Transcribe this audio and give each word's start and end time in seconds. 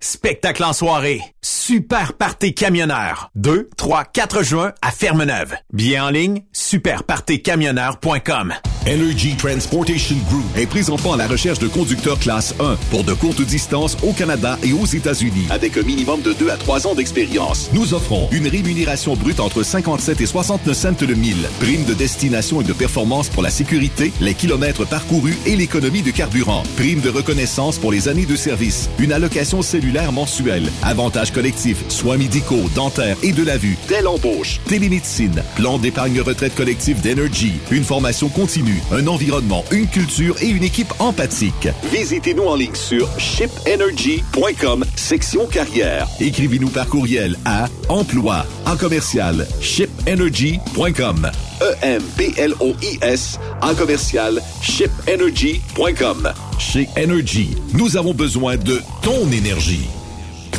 spectacle 0.00 0.64
en 0.64 0.72
soirée, 0.72 1.20
super 1.42 2.12
party 2.12 2.54
camionneur. 2.54 3.30
2, 3.34 3.68
3, 3.76 4.04
4 4.04 4.42
juin 4.42 4.72
à 4.82 4.90
Fermeneuve. 4.90 5.54
Bien 5.72 6.06
en 6.06 6.10
ligne, 6.10 6.42
superpartycamionneur.com. 6.52 8.54
Energy 8.86 9.34
Transportation 9.36 10.16
Group 10.28 10.44
est 10.56 10.66
présentement 10.66 11.14
à 11.14 11.16
la 11.16 11.26
recherche 11.26 11.58
de 11.58 11.66
conducteurs 11.66 12.20
classe 12.20 12.54
1 12.60 12.76
pour 12.90 13.02
de 13.02 13.14
courtes 13.14 13.42
distances 13.42 13.96
au 14.04 14.12
Canada 14.12 14.58
et 14.62 14.72
aux 14.72 14.84
États-Unis 14.84 15.48
avec 15.50 15.76
un 15.76 15.82
minimum 15.82 16.20
de 16.20 16.32
2 16.32 16.50
à 16.50 16.56
3 16.56 16.86
ans 16.86 16.94
d'expérience. 16.94 17.68
Nous 17.72 17.94
offrons 17.94 18.28
une 18.30 18.46
rémunération 18.46 19.14
brute 19.14 19.40
entre 19.40 19.64
57 19.64 20.20
et 20.20 20.26
69 20.26 20.76
cents 20.76 21.06
le 21.06 21.14
mille, 21.14 21.48
prime 21.58 21.84
de 21.84 21.94
destination 21.94 22.60
et 22.60 22.64
de 22.64 22.72
performance 22.72 23.28
pour 23.28 23.42
la 23.42 23.50
sécurité, 23.50 24.12
les 24.20 24.34
kilomètres 24.34 24.86
parcourus 24.86 25.36
et 25.46 25.56
l'économie 25.56 26.02
de 26.02 26.10
carburant, 26.10 26.62
prime 26.76 27.00
de 27.00 27.10
reconnaissance 27.10 27.78
pour 27.78 27.90
les 27.90 28.08
années 28.08 28.26
de 28.26 28.36
service, 28.36 28.88
une 28.98 29.12
allocation 29.12 29.62
cellulaire 29.62 29.85
mensuelle, 30.12 30.70
avantages 30.82 31.30
collectifs, 31.30 31.84
soins 31.88 32.16
médicaux, 32.16 32.68
dentaires 32.74 33.16
et 33.22 33.32
de 33.32 33.42
la 33.44 33.56
vue, 33.56 33.76
dès 33.88 34.02
l'embauche, 34.02 34.60
télémédecine, 34.66 35.42
plan 35.54 35.78
d'épargne 35.78 36.20
retraite 36.20 36.54
collective 36.54 37.00
d'Energy, 37.00 37.52
une 37.70 37.84
formation 37.84 38.28
continue, 38.28 38.80
un 38.92 39.06
environnement, 39.06 39.64
une 39.70 39.86
culture 39.86 40.36
et 40.42 40.48
une 40.48 40.64
équipe 40.64 40.92
empathique. 40.98 41.68
Visitez-nous 41.92 42.44
en 42.44 42.56
ligne 42.56 42.74
sur 42.74 43.08
shipenergy.com, 43.18 44.84
section 44.96 45.46
carrière. 45.46 46.08
Écrivez-nous 46.20 46.70
par 46.70 46.88
courriel 46.88 47.36
à 47.44 47.66
emploi 47.88 48.44
en 48.66 48.76
commercial 48.76 49.46
shipenergy.com. 49.60 51.30
E-M-P-L-O-I-S 51.62 53.38
en 53.62 53.74
commercial 53.74 54.42
shipenergy.com. 54.60 56.32
Chez 56.58 56.88
Energy, 56.96 57.50
nous 57.74 57.96
avons 57.96 58.14
besoin 58.14 58.56
de 58.56 58.80
ton 59.02 59.30
énergie. 59.30 59.86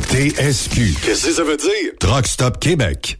TSQ. 0.10 0.96
Qu'est-ce 1.04 1.28
que 1.28 1.34
ça 1.34 1.44
veut 1.44 1.58
dire? 1.58 1.94
Truck 2.00 2.28
Stop 2.28 2.60
Québec. 2.60 3.20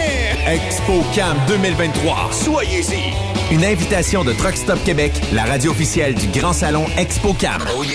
ExpoCam 0.47 1.37
2023. 1.47 2.29
Soyez-y. 2.31 3.53
Une 3.53 3.63
invitation 3.63 4.23
de 4.23 4.33
Truck 4.33 4.57
Stop 4.57 4.83
Québec, 4.83 5.11
la 5.33 5.45
radio 5.45 5.71
officielle 5.71 6.15
du 6.15 6.27
Grand 6.27 6.53
Salon 6.53 6.85
ExpoCam. 6.97 7.61
Oh 7.77 7.83
yeah. 7.83 7.93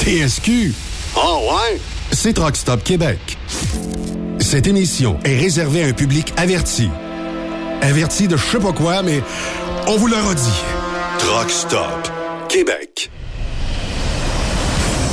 TSQ. 0.00 0.74
Oh 1.16 1.54
ouais? 1.54 1.80
C'est 2.12 2.34
Truck 2.34 2.56
Stop 2.56 2.84
Québec. 2.84 3.38
Cette 4.38 4.66
émission 4.66 5.18
est 5.24 5.38
réservée 5.38 5.84
à 5.84 5.86
un 5.86 5.94
public 5.94 6.34
averti. 6.36 6.90
Averti 7.80 8.28
de 8.28 8.36
je 8.36 8.44
sais 8.44 8.58
pas 8.58 8.72
quoi, 8.72 9.02
mais 9.02 9.22
on 9.86 9.96
vous 9.96 10.08
le 10.08 10.16
redit. 10.16 10.60
Truck 11.20 11.50
Stop 11.50 12.19
Québec. 12.50 13.12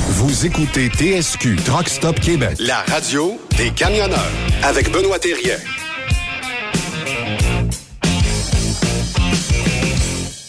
Vous 0.09 0.47
écoutez 0.47 0.89
TSQ 0.89 1.57
Truck 1.57 1.87
Stop 1.87 2.19
Québec, 2.19 2.57
la 2.57 2.77
radio 2.87 3.39
des 3.55 3.69
camionneurs 3.69 4.31
avec 4.63 4.91
Benoît 4.91 5.19
Thérien. 5.19 5.57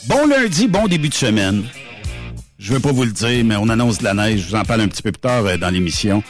Bon 0.06 0.26
lundi, 0.26 0.66
bon 0.66 0.86
début 0.88 1.10
de 1.10 1.14
semaine. 1.14 1.64
Je 2.58 2.72
veux 2.72 2.80
pas 2.80 2.92
vous 2.92 3.04
le 3.04 3.12
dire, 3.12 3.44
mais 3.44 3.56
on 3.56 3.68
annonce 3.68 3.98
de 3.98 4.04
la 4.04 4.14
neige. 4.14 4.40
Je 4.40 4.48
vous 4.48 4.54
en 4.54 4.64
parle 4.64 4.80
un 4.80 4.88
petit 4.88 5.02
peu 5.02 5.12
plus 5.12 5.20
tard 5.20 5.44
euh, 5.44 5.58
dans 5.58 5.68
l'émission. 5.68 6.22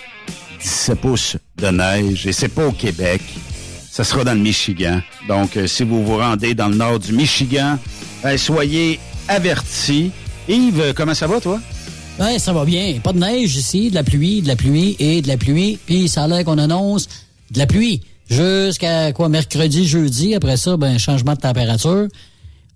17 0.61 1.01
pouces 1.01 1.37
de 1.57 1.69
neige, 1.69 2.27
et 2.27 2.33
c'est 2.33 2.49
pas 2.49 2.67
au 2.67 2.73
Québec. 2.73 3.23
Ça 3.89 4.03
sera 4.03 4.25
dans 4.25 4.35
le 4.35 4.41
Michigan. 4.41 5.03
Donc, 5.29 5.57
euh, 5.57 5.69
si 5.69 5.85
vous 5.85 6.05
vous 6.05 6.17
rendez 6.17 6.55
dans 6.55 6.69
le 6.69 6.75
nord 6.75 6.99
du 6.99 7.13
Michigan, 7.13 7.79
ben, 8.25 8.37
soyez 8.37 8.99
avertis. 9.29 10.11
Yves, 10.49 10.81
euh, 10.81 10.93
comment 10.95 11.15
ça 11.15 11.27
va, 11.27 11.41
toi? 11.41 11.61
Ouais, 12.19 12.39
ça 12.39 12.53
va 12.53 12.65
bien. 12.65 12.99
Pas 13.03 13.13
de 13.13 13.19
neige 13.19 13.55
ici, 13.55 13.91
de 13.91 13.95
la 13.95 14.03
pluie, 14.03 14.41
de 14.41 14.49
la 14.49 14.57
pluie 14.57 14.97
et 14.99 15.21
de 15.21 15.29
la 15.29 15.37
pluie. 15.37 15.79
Puis 15.85 16.09
ça 16.09 16.25
a 16.25 16.29
l'air 16.29 16.45
qu'on 16.45 16.59
annonce 16.59 17.07
de 17.51 17.59
la 17.59 17.67
pluie 17.67 18.01
jusqu'à 18.29 19.13
quoi 19.13 19.29
mercredi, 19.29 19.87
jeudi. 19.87 20.35
Après 20.35 20.57
ça, 20.57 20.77
ben 20.77 20.99
changement 20.99 21.35
de 21.35 21.41
température. 21.41 22.09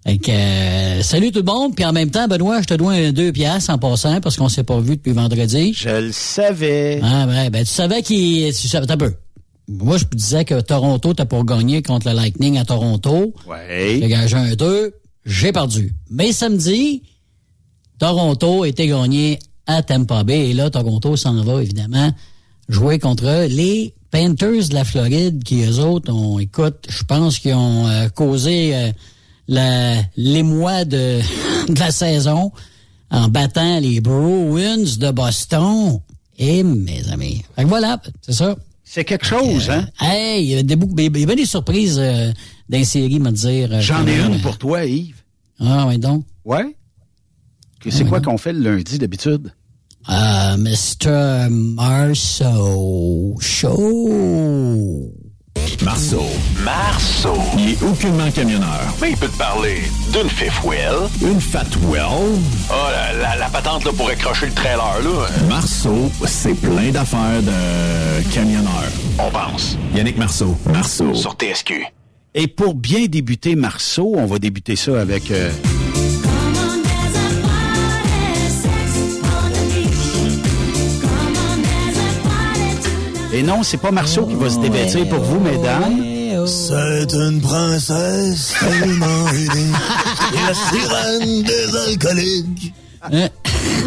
Euh, 0.06 1.02
salut 1.02 1.32
tout 1.32 1.40
le 1.40 1.44
monde. 1.44 1.74
Puis 1.74 1.84
en 1.84 1.92
même 1.92 2.10
temps, 2.10 2.28
Benoît, 2.28 2.60
je 2.60 2.66
te 2.66 2.74
dois 2.74 2.92
un 2.92 3.12
deux 3.12 3.32
piastres 3.32 3.70
en 3.70 3.78
passant 3.78 4.20
parce 4.20 4.36
qu'on 4.36 4.48
s'est 4.48 4.64
pas 4.64 4.78
vu 4.78 4.96
depuis 4.96 5.12
vendredi. 5.12 5.72
Je 5.74 5.88
le 5.88 6.12
savais. 6.12 7.00
Ah 7.02 7.26
ben, 7.26 7.50
ben 7.50 7.64
tu 7.64 7.70
savais 7.70 8.02
qu'il... 8.02 8.52
Tu 8.54 8.68
savais, 8.68 8.86
t'as 8.86 8.96
peu. 8.96 9.14
Moi, 9.68 9.96
je 9.96 10.04
disais 10.04 10.44
que 10.44 10.60
Toronto, 10.60 11.14
t'as 11.14 11.24
pour 11.24 11.44
gagner 11.44 11.82
contre 11.82 12.08
le 12.08 12.14
Lightning 12.14 12.58
à 12.58 12.64
Toronto. 12.64 13.32
Ouais. 13.46 13.98
J'ai 14.00 14.08
gagé 14.08 14.36
un 14.36 14.54
2, 14.54 14.92
j'ai 15.24 15.52
perdu. 15.52 15.94
Mais 16.10 16.32
samedi, 16.32 17.02
Toronto 18.02 18.64
était 18.64 18.88
gagné 18.88 19.38
à 19.64 19.80
Tampa 19.84 20.24
Bay. 20.24 20.50
Et 20.50 20.54
là, 20.54 20.70
Toronto 20.70 21.14
s'en 21.16 21.40
va, 21.44 21.62
évidemment, 21.62 22.10
jouer 22.68 22.98
contre 22.98 23.46
les 23.48 23.94
Panthers 24.10 24.70
de 24.70 24.74
la 24.74 24.82
Floride, 24.82 25.44
qui, 25.44 25.62
eux 25.62 25.78
autres, 25.78 26.12
ont, 26.12 26.40
écoute, 26.40 26.84
je 26.88 27.04
pense 27.04 27.38
qu'ils 27.38 27.54
ont 27.54 27.86
euh, 27.86 28.08
causé 28.08 28.74
euh, 28.74 28.90
la, 29.46 30.02
l'émoi 30.16 30.84
de, 30.84 31.20
de 31.72 31.78
la 31.78 31.92
saison 31.92 32.50
en 33.12 33.28
battant 33.28 33.78
les 33.78 34.00
Bruins 34.00 34.78
de 34.98 35.10
Boston. 35.12 36.00
Et 36.40 36.64
mes 36.64 37.08
amis. 37.12 37.44
Fait 37.54 37.62
que 37.62 37.68
voilà, 37.68 38.02
c'est 38.20 38.32
ça. 38.32 38.56
C'est 38.82 39.04
quelque 39.04 39.26
chose, 39.26 39.70
hein? 39.70 39.86
Hey, 40.00 40.42
il 40.42 40.50
y 40.50 40.56
a 40.56 40.62
des, 40.64 40.76
il 40.98 41.18
y 41.20 41.36
des 41.36 41.46
surprises 41.46 42.00
euh, 42.00 42.32
séries, 42.82 43.20
me 43.20 43.30
dire. 43.30 43.72
euh, 43.72 43.80
J'en 43.80 44.04
ai 44.08 44.16
une 44.18 44.34
euh, 44.34 44.42
pour 44.42 44.58
toi, 44.58 44.84
Yves. 44.84 45.22
Ah, 45.60 45.86
oui, 45.86 45.98
donc. 45.98 46.24
Ouais? 46.44 46.74
C'est 47.90 48.04
quoi 48.04 48.20
qu'on 48.20 48.38
fait 48.38 48.52
le 48.52 48.60
lundi 48.76 48.98
d'habitude? 48.98 49.52
Euh, 50.08 50.56
Mr. 50.56 51.48
Marceau 51.50 53.36
Show. 53.40 55.12
Marceau. 55.84 56.24
Marceau. 56.64 57.34
Il 57.58 57.70
est 57.70 57.82
aucunement 57.82 58.30
camionneur. 58.30 58.80
Mais 59.00 59.10
il 59.10 59.16
peut 59.16 59.28
te 59.28 59.36
parler 59.38 59.82
d'une 60.12 60.28
fifth 60.28 60.62
wheel. 60.64 61.08
Une 61.22 61.40
fat 61.40 61.66
wheel. 61.88 62.02
Oh, 62.70 62.74
la, 62.90 63.12
la, 63.14 63.36
la 63.36 63.48
patente 63.48 63.84
là, 63.84 63.92
pour 63.96 64.08
accrocher 64.08 64.46
le 64.46 64.52
trailer, 64.52 65.00
là. 65.02 65.28
Marceau, 65.48 66.10
c'est 66.26 66.54
plein 66.54 66.90
d'affaires 66.90 67.42
de 67.42 68.32
camionneur. 68.32 68.84
On 69.18 69.30
pense. 69.30 69.76
Yannick 69.94 70.18
Marceau. 70.18 70.56
Marceau. 70.72 71.14
Sur 71.14 71.32
TSQ. 71.34 71.84
Et 72.34 72.46
pour 72.48 72.74
bien 72.74 73.06
débuter 73.06 73.54
Marceau, 73.56 74.14
on 74.16 74.26
va 74.26 74.38
débuter 74.38 74.74
ça 74.76 75.00
avec... 75.00 75.30
euh, 75.30 75.50
Et 83.32 83.42
non, 83.42 83.62
c'est 83.62 83.78
pas 83.78 83.90
Marceau 83.90 84.26
qui 84.26 84.34
va 84.34 84.50
se 84.50 84.58
dévêtir 84.58 85.08
pour 85.08 85.20
vous, 85.20 85.40
mesdames. 85.40 86.02
C'est 86.46 87.12
une 87.14 87.40
princesse 87.40 88.54
tellement 88.58 89.28
aidée. 89.28 89.70
Et 90.32 90.46
la 90.46 90.54
sirène 90.54 91.42
des 91.42 91.76
alcooliques. 91.76 92.74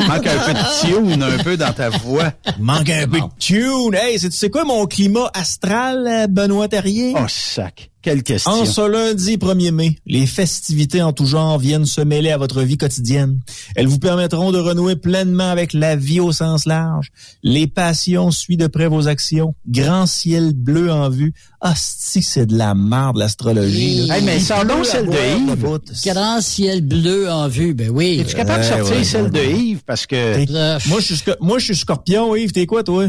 Manque 0.08 0.28
un 0.28 0.38
peu 0.46 0.54
de 0.54 0.82
tune, 1.14 1.24
un 1.24 1.44
peu 1.44 1.58
dans 1.58 1.74
ta 1.74 1.90
voix. 1.90 2.32
Manque 2.60 2.90
un 2.90 3.08
peu 3.08 3.20
de 3.20 3.26
tune. 3.40 3.94
Hey, 3.94 4.20
c'est- 4.20 4.30
tu 4.30 4.36
sais 4.38 4.50
quoi 4.50 4.64
mon 4.64 4.86
climat 4.88 5.30
astral, 5.34 6.06
euh, 6.08 6.28
Benoît 6.28 6.68
Terrier? 6.68 7.14
Oh, 7.16 7.26
sac. 7.28 7.90
Quelle 8.06 8.22
question. 8.22 8.52
En 8.52 8.66
ce 8.66 8.88
lundi 8.88 9.38
1er 9.38 9.72
mai, 9.72 9.98
les 10.06 10.28
festivités 10.28 11.02
en 11.02 11.12
tout 11.12 11.26
genre 11.26 11.58
viennent 11.58 11.88
se 11.88 12.02
mêler 12.02 12.30
à 12.30 12.38
votre 12.38 12.62
vie 12.62 12.78
quotidienne. 12.78 13.40
Elles 13.76 13.88
vous 13.88 13.98
permettront 13.98 14.52
de 14.52 14.60
renouer 14.60 14.96
pleinement 14.96 15.50
avec 15.50 15.74
la 15.74 15.96
vie 15.96 16.20
au 16.20 16.32
sens 16.32 16.68
large. 16.68 17.08
Les 17.42 17.66
passions 17.66 18.30
suivent 18.30 18.60
de 18.60 18.68
près 18.68 18.88
vos 18.88 19.08
actions. 19.08 19.56
Grand 19.68 20.06
ciel 20.06 20.54
bleu 20.54 20.92
en 20.92 21.10
vue. 21.10 21.34
Hostie, 21.62 22.22
c'est 22.22 22.46
de 22.46 22.56
la 22.56 22.76
merde, 22.76 23.18
l'astrologie. 23.18 24.06
là. 24.06 24.20
Hey, 24.20 24.24
mais 24.24 24.40
pleut 24.40 24.84
celle 24.84 25.08
de 25.08 25.52
Yves. 25.52 26.14
Grand 26.14 26.42
ciel 26.42 26.82
bleu 26.82 27.28
en 27.32 27.48
vue, 27.48 27.74
ben 27.74 27.90
oui. 27.90 28.20
Es-tu 28.22 28.36
capable 28.36 28.62
de 28.62 28.68
sortir 28.68 28.98
ouais, 28.98 29.04
celle 29.04 29.32
de. 29.32 29.40
Yves? 29.40 29.82
Parce 29.84 30.06
que... 30.06 30.88
Moi, 30.88 31.00
je 31.00 31.16
suis, 31.16 31.24
moi, 31.42 31.58
je 31.58 31.66
suis 31.66 31.76
scorpion, 31.76 32.36
Yves. 32.36 32.52
T'es 32.52 32.68
quoi, 32.68 32.84
toi? 32.84 33.08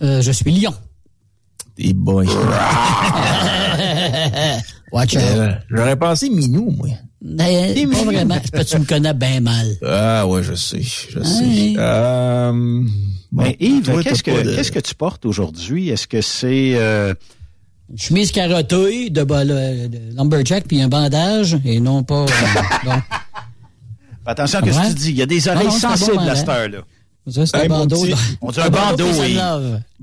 euh, 0.00 0.22
je 0.22 0.32
suis 0.32 0.50
lion. 0.52 0.72
T'es 1.78 1.92
boy. 1.92 2.26
Watch 4.92 5.14
out. 5.16 5.22
Euh, 5.22 5.52
J'aurais 5.70 5.96
pensé 5.96 6.28
minou, 6.30 6.70
moi. 6.76 6.88
Eh, 7.46 7.86
pas 7.86 8.02
vraiment. 8.04 8.36
C'est 8.42 8.50
parce 8.52 8.64
que 8.70 8.74
tu 8.76 8.80
me 8.80 8.84
connais 8.84 9.14
bien 9.14 9.40
mal. 9.40 9.66
Ah, 9.86 10.26
ouais, 10.26 10.42
je 10.42 10.54
sais. 10.54 10.80
Je 10.82 11.22
sais. 11.22 11.74
Euh, 11.76 12.52
bon, 12.52 12.86
Mais 13.42 13.56
Yves, 13.60 14.02
qu'est-ce 14.02 14.22
que, 14.22 14.42
de- 14.42 14.56
qu'est-ce 14.56 14.72
que 14.72 14.78
tu 14.80 14.94
portes 14.94 15.24
aujourd'hui? 15.26 15.90
Est-ce 15.90 16.06
que 16.08 16.20
c'est... 16.20 16.72
euh, 16.74 17.14
Chemise 17.96 18.32
carottée, 18.32 19.08
de, 19.10 19.22
ba- 19.24 19.44
le- 19.44 19.88
de 19.88 19.98
lumberjack, 20.16 20.64
puis 20.66 20.80
un 20.82 20.88
bandage, 20.88 21.56
et 21.64 21.80
non 21.80 22.02
pas... 22.02 22.24
euh, 22.24 22.26
bon. 22.84 22.92
Attention 24.26 24.58
à 24.60 24.62
ce 24.62 24.68
que 24.68 24.88
tu 24.88 24.94
dis. 24.94 25.10
Il 25.10 25.16
y 25.16 25.22
a 25.22 25.26
des 25.26 25.40
Non, 25.40 25.52
oreilles 25.52 25.66
non, 25.68 25.74
un 25.74 25.78
sensibles 25.78 26.12
bon 26.16 26.18
à 26.18 26.22
moment. 26.24 26.36
cette 26.36 26.48
heure-là. 26.48 26.78
C'est 27.30 27.54
un 27.54 27.60
Hey, 27.62 27.68
bandeau. 27.68 28.02
petit- 28.02 28.14
On 28.40 28.50
dit 28.50 28.60
un 28.62 28.70
bandeau, 28.70 29.04
oui. 29.20 29.38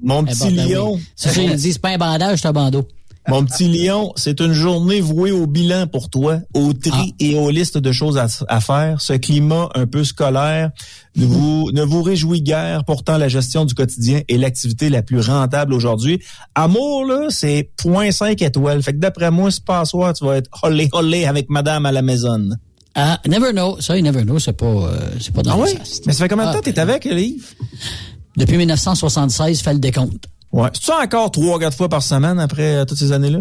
Mon 0.01 0.23
Eh, 0.25 0.31
petit 0.31 0.51
ben 0.55 0.65
oui. 0.67 0.73
lion. 0.73 0.99
Ça, 1.15 1.29
ils 1.41 1.55
disent, 1.55 1.77
pas 1.77 1.89
un 1.89 1.97
bandage, 1.97 2.39
c'est 2.41 2.47
un 2.47 2.53
bandeau. 2.53 2.87
Mon 3.27 3.43
petit 3.43 3.67
lion, 3.67 4.13
c'est 4.17 4.39
une 4.39 4.53
journée 4.53 5.01
vouée 5.01 5.31
au 5.31 5.47
bilan 5.47 5.87
pour 5.87 6.11
toi, 6.11 6.41
au 6.53 6.73
tri 6.73 6.91
Ah. 6.93 7.05
et 7.19 7.35
aux 7.35 7.49
listes 7.49 7.79
de 7.79 7.91
choses 7.91 8.19
à, 8.19 8.27
à 8.49 8.59
faire. 8.61 9.01
Ce 9.01 9.13
climat 9.13 9.67
un 9.73 9.87
peu 9.87 10.03
scolaire 10.03 10.69
ne 11.15 11.25
vous, 11.25 11.71
ne 11.73 11.81
vous 11.81 12.03
réjouit 12.03 12.43
guère. 12.43 12.83
Pourtant, 12.83 13.17
la 13.17 13.27
gestion 13.27 13.65
du 13.65 13.73
quotidien 13.73 14.21
est 14.29 14.37
l'activité 14.37 14.89
la 14.91 15.01
plus 15.01 15.21
rentable 15.21 15.73
aujourd'hui. 15.73 16.19
Amour, 16.53 17.03
là, 17.05 17.27
c'est 17.31 17.71
0.5 17.83 18.43
étoiles. 18.43 18.83
Fait 18.83 18.93
que 18.93 18.99
d'après 18.99 19.31
moi, 19.31 19.49
ce 19.49 19.59
pas 19.59 19.83
soir, 19.85 20.13
tu 20.13 20.23
vas 20.23 20.37
être 20.37 20.51
holé 20.61 20.87
holé 20.91 21.25
avec 21.25 21.49
madame 21.49 21.87
à 21.87 21.91
la 21.91 22.03
maison. 22.03 22.49
Ah, 22.95 23.19
never 23.27 23.51
know. 23.51 23.77
Ça, 23.81 23.99
never 24.01 24.23
know, 24.23 24.39
c'est 24.39 24.53
pas, 24.53 24.65
euh, 24.65 24.99
c'est 25.19 25.33
pas 25.33 25.43
dans 25.43 25.53
Ah 25.53 25.57
le 25.57 25.63
oui? 25.63 25.69
sas. 25.77 26.01
Mais 26.05 26.13
ça 26.13 26.23
fait 26.23 26.29
combien 26.29 26.45
de 26.45 26.49
Ah, 26.51 26.53
temps 26.53 26.61
t'es 26.61 26.71
ben, 26.71 26.81
avec, 26.83 27.05
Yves? 27.05 27.53
Depuis 28.37 28.57
1976, 28.57 29.61
fais 29.61 29.73
le 29.73 29.79
décompte. 29.79 30.25
Ouais. 30.51 30.69
C'est-tu 30.73 30.91
encore 30.91 31.31
trois, 31.31 31.59
quatre 31.59 31.75
fois 31.75 31.89
par 31.89 32.01
semaine 32.01 32.39
après 32.39 32.77
euh, 32.77 32.85
toutes 32.85 32.97
ces 32.97 33.11
années-là? 33.11 33.39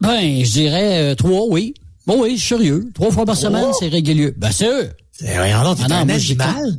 Ben, 0.00 0.44
je 0.44 0.50
dirais 0.50 1.12
euh, 1.12 1.14
trois, 1.14 1.46
oui. 1.48 1.74
Bon, 2.06 2.20
oui, 2.22 2.36
je 2.36 2.40
suis 2.44 2.56
sérieux. 2.56 2.90
Trois 2.94 3.12
fois 3.12 3.24
par 3.24 3.36
semaine, 3.36 3.66
c'est 3.78 3.88
régulier. 3.88 4.32
Ben, 4.36 4.50
sûr. 4.50 4.84
C'est 5.12 5.38
rien 5.40 5.62
d'autre, 5.62 5.82
Ah 5.84 5.86
t'es 5.88 5.94
non, 5.94 6.00
un 6.00 6.08
animal. 6.08 6.76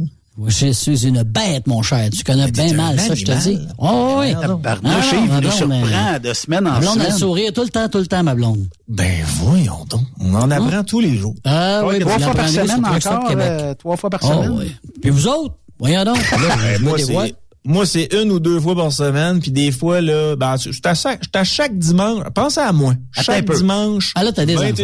Je 0.48 0.72
suis 0.72 1.06
une 1.06 1.22
bête, 1.22 1.68
mon 1.68 1.84
cher. 1.84 2.10
Tu 2.10 2.24
connais 2.24 2.50
bien 2.50 2.74
mal 2.74 3.00
ça, 3.00 3.14
je 3.14 3.24
te 3.24 3.32
dis. 3.44 3.60
Oh, 3.78 4.16
oui. 4.20 4.34
Ah, 4.36 4.48
Yves 4.48 4.58
ma 4.64 4.76
nous 4.80 5.42
blonde, 5.42 5.52
surprend 5.54 6.20
de 6.20 6.34
semaine 6.34 6.68
en 6.68 6.80
blonde 6.80 6.98
a 7.00 7.04
le 7.04 7.06
semaine. 7.06 7.18
sourire 7.20 7.54
tout 7.54 7.62
le 7.62 7.70
temps, 7.70 7.88
tout 7.88 8.00
le 8.00 8.08
temps, 8.08 8.24
ma 8.24 8.34
blonde. 8.34 8.66
Ben 8.88 9.24
voyons 9.44 9.86
donc. 9.90 10.02
On 10.20 10.34
en 10.34 10.50
apprend 10.50 10.84
tous 10.84 11.00
les 11.02 11.16
jours. 11.18 11.36
Ah 11.46 11.84
oui, 11.86 12.00
Trois 12.00 12.18
fois 12.18 12.34
par 12.34 12.50
semaine 12.50 12.84
encore? 12.84 13.28
Québec. 13.30 13.46
euh, 13.48 13.74
Trois 13.76 13.96
fois 13.96 14.10
par 14.10 14.22
Oh, 14.24 14.28
semaine? 14.28 14.52
oui. 14.58 14.76
Puis 15.02 15.12
vous 15.12 15.28
autres, 15.28 15.54
voyons 15.78 16.04
donc. 16.04 16.18
Là, 16.32 16.80
moi, 16.82 16.98
c'est, 16.98 17.36
moi, 17.64 17.86
c'est 17.86 18.10
une 18.14 18.32
ou 18.32 18.40
deux 18.40 18.60
fois 18.60 18.76
par 18.76 18.92
semaine, 18.92 19.40
puis 19.40 19.52
des 19.52 19.72
fois, 19.72 20.02
là, 20.02 20.36
ben, 20.36 20.56
je 20.58 20.72
suis 20.72 20.82
à 20.86 21.44
chaque, 21.44 21.78
dimanche, 21.78 22.24
pensez 22.34 22.60
à 22.60 22.72
moi. 22.74 22.94
Attends 23.16 23.22
Chaque 23.34 23.52
dimanche. 23.52 24.12
Ah, 24.16 24.24
là, 24.24 24.32
t'as 24.32 24.46
des 24.46 24.56
20 24.56 24.72
enfants. 24.74 24.84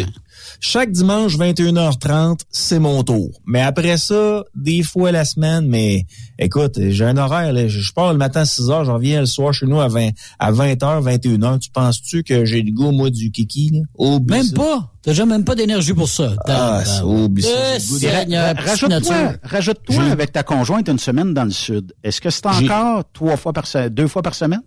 Chaque 0.62 0.92
dimanche, 0.92 1.38
21h30, 1.38 2.42
c'est 2.52 2.80
mon 2.80 3.02
tour. 3.04 3.30
Mais 3.46 3.62
après 3.62 3.98
ça, 3.98 4.44
des 4.56 4.84
fois 4.84 5.12
la 5.12 5.24
semaine, 5.24 5.66
mais 5.68 6.06
écoute, 6.38 6.78
j'ai 6.90 7.06
un 7.06 7.16
horaire, 7.18 7.54
là. 7.54 7.68
Je 7.70 7.80
je 7.80 7.94
pars 7.94 8.12
le 8.12 8.18
matin 8.20 8.42
à 8.42 8.44
6h, 8.44 8.86
je 8.86 8.92
reviens 8.92 9.22
le 9.22 9.26
soir 9.26 9.54
chez 9.54 9.66
nous 9.66 9.80
à 9.80 9.88
20, 9.88 10.10
à 10.38 10.52
20h, 10.52 11.02
21h. 11.02 11.60
Tu 11.60 11.70
penses-tu 11.72 12.24
que 12.24 12.44
j'ai 12.44 12.62
le 12.62 12.72
goût, 12.74 12.92
moi, 12.92 13.10
du 13.10 13.32
kiki, 13.32 13.70
là? 13.74 13.80
Oublie 13.98 14.36
Même 14.38 14.44
ça. 14.46 14.56
pas. 14.58 14.92
T'as 15.02 15.12
déjà 15.12 15.26
même 15.26 15.46
pas 15.46 15.56
d'énergie 15.56 15.94
pour 15.94 16.10
ça. 16.10 16.34
Ah, 16.46 16.84
oublie 17.06 17.42
ça. 17.44 17.50
Euh, 17.50 18.54
Rajoute-toi, 18.58 19.34
rajoute-toi 19.44 19.96
J'ai- 20.06 20.12
avec 20.12 20.34
ta 20.34 20.44
conjointe 20.44 20.90
une 20.90 21.00
semaine 21.00 21.34
dans 21.34 21.46
le 21.46 21.52
sud. 21.52 21.94
Est-ce 22.04 22.20
que 22.20 22.30
c'est 22.30 22.42
J'ai- 22.60 22.66
encore 22.66 23.04
trois 23.14 23.38
fois 23.38 23.54
par 23.54 23.66
se- 23.66 23.88
deux 23.88 24.08
fois 24.08 24.22
par 24.22 24.36
semaine? 24.36 24.62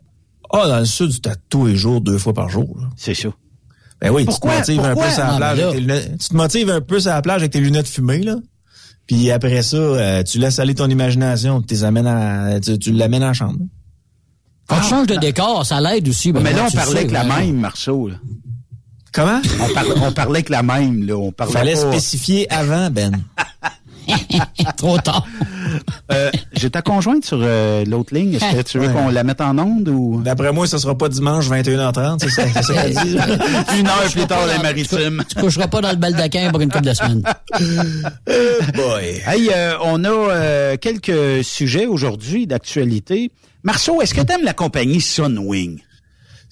Ah, 0.51 0.67
dans 0.69 0.79
le 0.79 0.85
sud, 0.87 1.11
tu 1.21 1.31
tous 1.51 1.67
les 1.67 1.77
jours, 1.77 2.01
deux 2.01 2.19
fois 2.19 2.33
par 2.33 2.49
jour, 2.49 2.77
là. 2.81 2.89
C'est 2.97 3.15
ça. 3.15 3.29
Ben 4.03 4.11
oui, 4.11 4.25
Pourquoi? 4.25 4.61
tu 4.63 4.77
te 4.77 4.81
motives 4.81 4.85
un 4.85 4.95
peu 4.97 5.11
sur 5.11 5.21
la 5.21 5.33
Ah, 5.33 5.37
plage 5.37 5.59
avec 5.61 5.73
tes 5.75 5.81
lunettes. 5.81 6.19
Tu 6.19 6.29
te 6.29 6.35
motives 6.37 6.71
un 6.71 6.81
peu 6.81 7.01
sur 7.01 7.11
la 7.13 7.23
plage 7.23 7.37
avec 7.43 7.53
tes 7.53 7.61
lunettes 7.61 7.87
fumées, 7.89 8.23
là. 8.23 8.37
Puis 9.07 9.31
après 9.31 9.63
ça, 9.63 9.77
euh, 9.77 10.23
tu 10.25 10.39
laisses 10.39 10.59
aller 10.59 10.75
ton 10.75 10.89
imagination, 10.91 11.63
tu 11.63 11.75
les 11.75 11.85
amènes 11.85 12.07
à, 12.07 12.59
tu, 12.61 12.79
tu 12.79 12.93
l'amènes 12.93 13.23
à 13.23 13.29
la 13.29 13.33
chambre. 13.33 13.59
Quand 14.69 14.81
tu 14.81 14.89
changes 14.89 15.07
de 15.07 15.17
décor, 15.17 15.65
ça 15.67 15.81
l'aide 15.81 16.09
aussi. 16.09 16.33
ben, 16.33 16.41
Mais 16.43 16.53
là, 16.53 16.67
on 16.69 16.71
parlait 16.77 16.99
avec 17.01 17.11
la 17.11 17.25
ouais. 17.25 17.47
même, 17.47 17.57
Marceau. 17.61 18.09
là. 18.09 18.17
Comment? 19.13 19.41
On, 19.61 19.75
par- 19.75 19.85
on 20.09 20.13
parlait 20.13 20.39
avec 20.39 20.49
la 20.49 20.63
même. 20.63 21.07
Là. 21.07 21.15
On 21.17 21.33
parlait 21.33 21.53
Fallait 21.53 21.73
pas- 21.75 21.91
spécifier 21.93 22.51
avant, 22.53 22.91
Ben. 22.91 23.13
Trop 24.77 24.99
tard. 24.99 25.27
Euh, 26.11 26.31
J'ai 26.55 26.71
ta 26.71 26.83
conjointe 26.83 27.25
sur 27.25 27.39
euh, 27.41 27.85
l'autre 27.85 28.15
ligne. 28.15 28.35
Est-ce 28.35 28.57
que 28.57 28.63
tu 28.63 28.79
veux 28.79 28.89
Ouais. 28.89 28.93
qu'on 28.93 29.09
la 29.11 29.23
mette 29.25 29.41
en 29.41 29.57
onde 29.59 29.89
ou... 29.89 30.21
D'après 30.25 30.53
moi, 30.53 30.67
ce 30.67 30.77
sera 30.79 30.97
pas 30.97 31.09
dimanche 31.09 31.49
21h30, 31.49 32.19
c'est 32.21 32.31
ça, 32.31 32.43
c'est 32.63 32.63
ça 32.75 32.89
dit. 32.89 33.17
Une 33.79 33.87
heure 33.87 34.11
plus 34.13 34.27
tard, 34.27 34.47
les 34.47 34.63
maritimes. 34.63 35.23
Tu 35.29 35.41
coucheras 35.41 35.69
pas 35.69 35.81
dans 35.81 35.91
le 35.91 35.97
baldaquin 35.97 36.51
pour 36.51 36.61
une 36.61 36.71
couple 36.71 36.85
de 36.87 36.95
semaines. 36.95 37.23
Boy. 38.75 39.23
Hey, 39.27 39.51
euh, 39.55 39.75
on 39.83 40.05
a 40.05 40.09
euh, 40.11 40.77
quelques 40.81 41.45
sujets 41.45 41.87
aujourd'hui 41.87 42.47
d'actualité. 42.47 43.31
Marceau, 43.63 44.01
est-ce 44.03 44.15
que 44.15 44.21
tu 44.23 44.33
aimes 44.33 44.45
la 44.45 44.55
compagnie 44.55 45.01
Sunwing? 45.01 45.79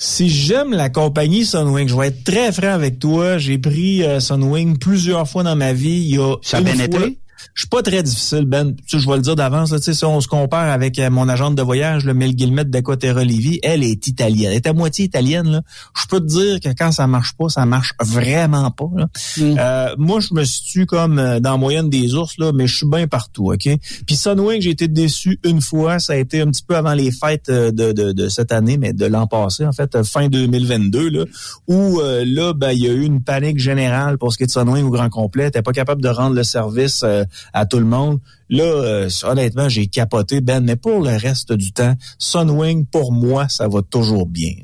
Si 0.03 0.31
j'aime 0.31 0.73
la 0.73 0.89
compagnie 0.89 1.45
Sunwing, 1.45 1.89
je 1.89 1.95
vais 1.97 2.07
être 2.09 2.25
très 2.25 2.53
franc 2.53 2.69
avec 2.73 2.99
toi. 2.99 3.37
J'ai 3.39 3.59
pris 3.59 4.03
euh, 4.03 4.19
Sunwing 4.21 4.79
plusieurs 4.79 5.29
fois 5.29 5.43
dans 5.43 5.57
ma 5.57 5.73
vie. 5.73 6.01
Il 6.09 6.15
y 6.15 6.19
a 6.19 6.37
Ça 6.43 6.59
a 6.59 6.61
bien 6.63 6.75
fois- 6.75 6.85
été? 6.85 7.19
Je 7.55 7.63
suis 7.63 7.69
pas 7.69 7.83
très 7.83 8.03
difficile, 8.03 8.45
Ben. 8.45 8.75
Tu 8.75 8.83
sais, 8.87 8.99
je 8.99 9.09
vais 9.09 9.17
le 9.17 9.23
dire 9.23 9.37
d'avance. 9.37 9.71
Tu 9.71 9.79
sais, 9.79 9.95
si 9.95 10.05
on 10.05 10.21
se 10.21 10.29
compare 10.29 10.71
avec 10.71 10.99
euh, 10.99 11.11
mon 11.11 11.29
agente 11.29 11.55
de 11.55 11.63
voyage, 11.63 12.05
le 12.05 12.15
Mel 12.15 12.35
Guillemette 12.35 12.71
d'Aquaterra 12.71 13.25
Lévis, 13.25 13.61
elle 13.63 13.83
est 13.83 14.07
italienne. 14.07 14.51
Elle 14.51 14.57
est 14.57 14.67
à 14.67 14.73
moitié 14.73 15.05
italienne. 15.05 15.49
Là. 15.51 15.63
Je 16.01 16.07
peux 16.07 16.21
te 16.21 16.27
dire 16.27 16.61
que 16.61 16.69
quand 16.77 16.93
ça 16.93 17.07
marche 17.07 17.35
pas, 17.37 17.49
ça 17.49 17.67
marche 17.67 17.93
vraiment 18.01 18.71
pas. 18.71 18.91
là. 18.97 19.09
Euh, 19.39 19.95
moi, 19.99 20.21
je 20.21 20.35
me 20.35 20.45
situe 20.45 20.87
comme 20.87 21.19
euh, 21.19 21.41
dans 21.41 21.53
la 21.53 21.57
moyenne 21.57 21.91
des 21.91 22.15
ours, 22.15 22.37
là, 22.39 22.53
mais 22.53 22.67
je 22.67 22.77
suis 22.77 22.89
bien 22.89 23.07
partout, 23.07 23.53
OK? 23.53 23.69
Puis 24.07 24.17
Sunwing, 24.17 24.61
j'ai 24.61 24.71
été 24.71 24.89
déçu 24.89 25.39
une 25.45 25.61
fois. 25.61 25.99
Ça 25.99 26.15
a 26.15 26.17
été 26.17 26.41
un 26.41 26.47
petit 26.47 26.63
peu 26.67 26.77
avant 26.77 26.95
les 26.95 27.11
fêtes 27.11 27.49
euh, 27.49 27.71
de, 27.71 27.93
de, 27.93 28.13
de 28.13 28.29
cette 28.29 28.53
année, 28.53 28.77
mais 28.77 28.93
de 28.93 29.07
l'an 29.07 29.27
passé, 29.27 29.67
en 29.67 29.73
fait, 29.73 30.03
fin 30.05 30.29
2022, 30.29 31.11
là, 31.11 31.25
où 31.69 32.01
euh, 32.01 32.25
là, 32.27 32.53
ben, 32.53 32.73
il 32.73 32.83
y 32.83 32.89
a 32.89 32.93
eu 32.93 33.03
une 33.03 33.23
panique 33.23 33.59
générale 33.59 34.19
pour 34.19 34.33
ce 34.33 34.39
qui 34.39 34.45
est 34.45 34.47
de 34.47 34.53
Sunwing 34.53 34.85
au 34.85 34.91
grand 34.91 35.09
complet. 35.09 35.51
T'es 35.51 35.63
pas 35.63 35.73
capable 35.73 36.03
de 36.03 36.09
rendre 36.09 36.35
le 36.37 36.43
service 36.45 37.03
euh, 37.05 37.25
à 37.53 37.67
tout 37.67 37.79
le 37.79 37.85
monde. 37.85 38.21
Là, 38.49 38.65
euh, 38.65 39.09
honnêtement, 39.25 39.69
j'ai 39.69 39.87
capoté, 39.87 40.41
Ben, 40.41 40.61
mais 40.61 40.77
pour 40.77 41.03
le 41.03 41.17
reste 41.17 41.53
du 41.53 41.73
temps, 41.73 41.95
Sunwing, 42.19 42.87
pour 42.87 43.13
moi, 43.13 43.49
ça 43.49 43.69
va 43.69 43.83
toujours 43.83 44.27
bien. 44.27 44.55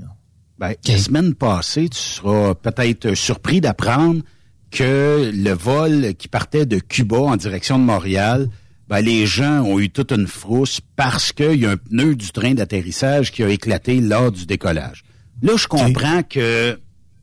Ben, 0.59 0.75
La 0.87 0.99
semaine 0.99 1.35
passée, 1.35 1.89
tu 1.89 1.99
seras 1.99 2.55
peut-être 2.55 3.15
surpris 3.15 3.61
d'apprendre 3.61 4.23
que 4.71 5.31
le 5.33 5.53
vol 5.53 6.15
qui 6.15 6.29
partait 6.29 6.67
de 6.67 6.79
Cuba 6.79 7.19
en 7.19 7.37
direction 7.37 7.79
de 7.79 7.85
Montréal, 7.85 8.49
ben, 8.89 9.01
les 9.01 9.27
gens 9.27 9.63
ont 9.63 9.79
eu 9.79 9.91
toute 9.91 10.13
une 10.13 10.27
frousse 10.27 10.81
parce 10.97 11.33
qu'il 11.33 11.61
y 11.61 11.67
a 11.67 11.71
un 11.71 11.77
pneu 11.77 12.15
du 12.15 12.31
train 12.31 12.55
d'atterrissage 12.55 13.33
qui 13.33 13.43
a 13.43 13.49
éclaté 13.49 14.01
lors 14.01 14.31
du 14.31 14.47
décollage. 14.47 15.05
Là, 15.43 15.57
je 15.57 15.67
comprends 15.67 16.23
que 16.23 16.79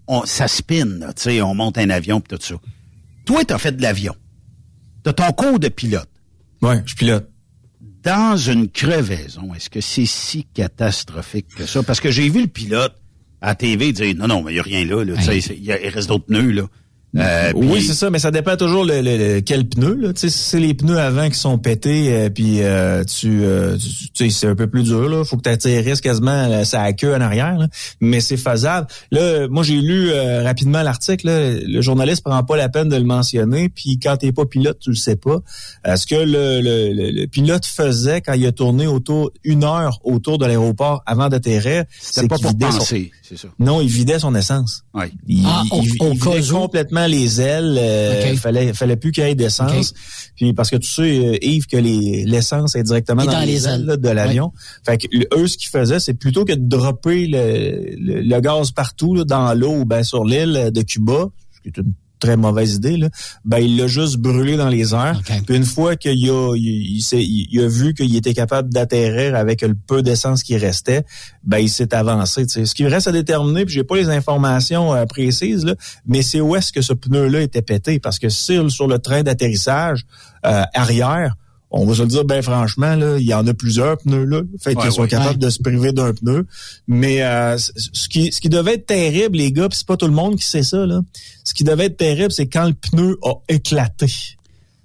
on, 0.07 0.25
ça 0.25 0.47
spin, 0.47 0.99
tu 0.99 1.07
sais, 1.15 1.41
on 1.41 1.55
monte 1.55 1.77
un 1.77 1.89
avion 1.89 2.19
et 2.19 2.35
tout 2.35 2.41
ça. 2.41 2.55
Toi, 3.25 3.45
tu 3.45 3.53
as 3.53 3.57
fait 3.57 3.71
de 3.71 3.81
l'avion. 3.81 4.15
As 5.05 5.13
ton 5.13 5.31
cours 5.33 5.59
de 5.59 5.67
pilote. 5.67 6.09
Ouais, 6.61 6.81
je 6.85 6.95
pilote. 6.95 7.29
Dans 8.03 8.35
une 8.37 8.69
crevaison, 8.69 9.53
est-ce 9.53 9.69
que 9.69 9.81
c'est 9.81 10.05
si 10.05 10.45
catastrophique 10.53 11.47
que 11.55 11.65
ça? 11.65 11.83
Parce 11.83 11.99
que 11.99 12.11
j'ai 12.11 12.29
vu 12.29 12.41
le 12.41 12.47
pilote 12.47 12.95
à 13.41 13.47
la 13.47 13.55
TV 13.55 13.91
dire 13.93 14.15
non, 14.15 14.27
non, 14.27 14.43
mais 14.43 14.51
il 14.51 14.55
n'y 14.55 14.59
a 14.59 14.63
rien 14.63 14.85
là, 14.85 15.03
là 15.03 15.15
il 15.33 15.89
reste 15.89 16.07
d'autres 16.09 16.25
pneus, 16.25 16.51
là. 16.51 16.63
Euh, 17.15 17.51
oui, 17.55 17.67
puis- 17.77 17.83
c'est 17.83 17.93
ça, 17.93 18.09
mais 18.09 18.17
ça 18.19 18.31
dépend 18.31 18.55
toujours 18.57 18.83
le, 18.85 19.01
le- 19.01 19.17
le- 19.35 19.41
quel 19.41 19.67
pneu. 19.67 19.93
Là. 19.95 20.13
Tu 20.13 20.21
sais, 20.21 20.29
si 20.29 20.39
c'est 20.39 20.59
les 20.59 20.73
pneus 20.73 20.97
avant 20.97 21.29
qui 21.29 21.37
sont 21.37 21.57
pétés, 21.59 22.11
euh, 22.13 22.29
puis 22.29 22.61
euh, 22.63 23.03
tu, 23.03 23.43
euh, 23.43 23.77
tu, 24.15 24.31
c'est 24.31 24.47
un 24.47 24.55
peu 24.55 24.65
plus 24.67 24.83
dur. 24.83 25.07
Là. 25.09 25.23
Faut 25.23 25.37
que 25.37 25.43
tu 25.43 25.49
atterrisses 25.49 26.01
quasiment 26.01 26.47
là, 26.47 26.65
ça 26.65 26.81
à 26.81 26.91
queue 26.93 27.13
en 27.13 27.21
arrière, 27.21 27.57
là. 27.57 27.67
mais 28.01 28.19
c'est 28.19 28.37
faisable. 28.37 28.87
Là, 29.11 29.47
moi 29.47 29.61
j'ai 29.63 29.75
lu 29.79 30.09
euh, 30.09 30.43
rapidement 30.43 30.81
l'article. 30.81 31.27
là. 31.27 31.51
Le 31.63 31.81
journaliste 31.81 32.23
prend 32.23 32.43
pas 32.43 32.57
la 32.57 32.69
peine 32.69 32.89
de 32.89 32.95
le 32.95 33.03
mentionner. 33.03 33.69
Puis 33.69 33.99
quand 34.01 34.17
t'es 34.17 34.31
pas 34.31 34.45
pilote, 34.45 34.79
tu 34.79 34.89
le 34.89 34.95
sais 34.95 35.15
pas. 35.15 35.37
Euh, 35.87 35.95
ce 35.95 36.07
que 36.07 36.15
le, 36.15 36.61
le, 36.61 36.93
le- 36.93 37.11
le 37.11 37.27
pilote 37.27 37.65
faisait 37.65 38.21
quand 38.21 38.33
il 38.33 38.45
a 38.47 38.51
tourné 38.51 38.87
autour 38.87 39.31
une 39.43 39.63
heure 39.63 39.99
autour 40.03 40.37
de 40.39 40.45
l'aéroport 40.47 41.03
avant 41.05 41.29
d'atterrir, 41.29 41.83
C'était 42.01 42.27
pas 42.27 42.37
pour 42.39 42.51
son- 42.51 42.57
penser, 42.57 43.11
c'est 43.21 43.37
ça. 43.37 43.49
non, 43.59 43.81
il 43.81 43.87
vidait 43.89 44.17
son 44.19 44.33
essence. 44.33 44.83
Oui. 44.95 45.05
Il, 45.27 45.43
Ah, 45.45 45.61
il- 45.65 45.83
il 45.85 45.97
cas 45.97 46.05
vidait 46.09 46.15
où? 46.15 46.19
Les 47.07 47.41
ailes. 47.41 47.77
euh, 47.79 48.31
Ok. 48.33 48.37
fallait, 48.37 48.73
fallait 48.73 48.95
plus 48.95 49.11
qu'il 49.11 49.23
y 49.23 49.27
ait 49.27 49.35
d'essence. 49.35 49.93
Puis 50.35 50.53
parce 50.53 50.69
que 50.69 50.75
tu 50.77 50.87
sais, 50.89 51.01
euh, 51.01 51.37
Yves, 51.45 51.67
que 51.67 51.77
les- 51.77 52.23
l'essence 52.25 52.75
est 52.75 52.83
directement 52.83 53.25
dans, 53.25 53.31
dans 53.33 53.39
les, 53.41 53.45
les 53.47 53.67
ailes 53.67 53.73
ailes. 53.81 53.85
là, 53.85 53.97
de 53.97 54.09
l'avion. 54.09 54.51
Fait 54.85 54.97
que 54.97 55.07
eux, 55.37 55.47
ce 55.47 55.57
qu'ils 55.57 55.69
faisaient, 55.69 55.99
c'est 55.99 56.13
plutôt 56.15 56.45
que 56.45 56.53
de 56.53 56.67
dropper 56.67 57.27
le, 57.27 57.95
le, 57.97 58.21
le 58.21 58.39
gaz 58.41 58.71
partout 58.71 59.13
là, 59.15 59.23
dans 59.23 59.53
l'eau 59.53 59.79
ou 59.81 59.85
ben 59.85 60.03
sur 60.03 60.23
l'île 60.25 60.71
de 60.73 60.81
Cuba, 60.81 61.27
ce 61.55 61.61
qui 61.61 61.67
est 61.69 61.77
une 61.81 61.93
très 62.23 62.37
mauvaise 62.37 62.75
idée, 62.75 62.95
là, 62.95 63.09
ben 63.43 63.57
il 63.57 63.75
l'a 63.75 63.87
juste 63.87 64.17
brûlé 64.17 64.55
dans 64.55 64.69
les 64.69 64.93
airs. 64.93 65.19
Puis 65.45 65.57
une 65.57 65.65
fois 65.65 65.97
qu'il 65.97 66.29
a, 66.29 66.55
il, 66.55 67.59
a 67.59 67.67
vu 67.67 67.93
qu'il 67.93 68.15
était 68.15 68.33
capable 68.33 68.69
d'atterrir 68.69 69.35
avec 69.35 69.61
le 69.61 69.75
peu 69.75 70.01
d'essence 70.01 70.41
qui 70.41 70.55
restait, 70.55 71.03
ben 71.43 71.57
il 71.57 71.69
s'est 71.69 71.93
avancé. 71.93 72.45
Ce 72.47 72.73
qui 72.73 72.87
reste 72.87 73.09
à 73.09 73.11
déterminer, 73.11 73.65
puis 73.65 73.75
j'ai 73.75 73.83
pas 73.83 73.97
les 73.97 74.09
informations 74.09 74.93
euh, 74.93 75.05
précises, 75.05 75.65
là, 75.65 75.75
mais 76.07 76.21
c'est 76.21 76.39
où 76.39 76.55
est-ce 76.55 76.71
que 76.71 76.81
ce 76.81 76.93
pneu-là 76.93 77.41
était 77.41 77.61
pété? 77.61 77.99
Parce 77.99 78.19
que 78.19 78.29
sur, 78.29 78.71
sur 78.71 78.87
le 78.87 78.99
train 78.99 79.23
d'atterrissage 79.23 80.05
euh, 80.45 80.63
arrière, 80.73 81.35
on 81.75 81.85
va 81.85 81.95
se 81.95 82.03
le 82.03 82.07
dire 82.07 82.23
bien 82.23 82.41
franchement, 82.43 82.95
là, 82.95 83.17
il 83.17 83.25
y 83.25 83.33
en 83.33 83.45
a 83.47 83.53
plusieurs 83.53 83.97
pneus 83.97 84.25
là. 84.25 84.41
Fait 84.61 84.75
qu'ils 84.75 84.91
sont 84.91 85.01
ouais. 85.01 85.07
capables 85.07 85.39
de 85.39 85.49
se 85.49 85.59
priver 85.59 85.91
d'un 85.91 86.13
pneu. 86.13 86.45
Mais 86.87 87.23
euh, 87.23 87.57
ce 87.57 88.07
qui 88.07 88.31
ce 88.31 88.39
qui 88.39 88.49
devait 88.49 88.75
être 88.75 88.85
terrible, 88.85 89.37
les 89.37 89.51
gars, 89.51 89.67
c'est 89.71 89.87
pas 89.87 89.97
tout 89.97 90.07
le 90.07 90.13
monde 90.13 90.35
qui 90.35 90.45
sait 90.47 90.63
ça, 90.63 90.85
là. 90.85 91.01
Ce 91.43 91.53
qui 91.55 91.63
devait 91.63 91.85
être 91.85 91.97
terrible, 91.97 92.31
c'est 92.31 92.45
quand 92.45 92.67
le 92.67 92.73
pneu 92.73 93.17
a 93.23 93.33
éclaté. 93.49 94.05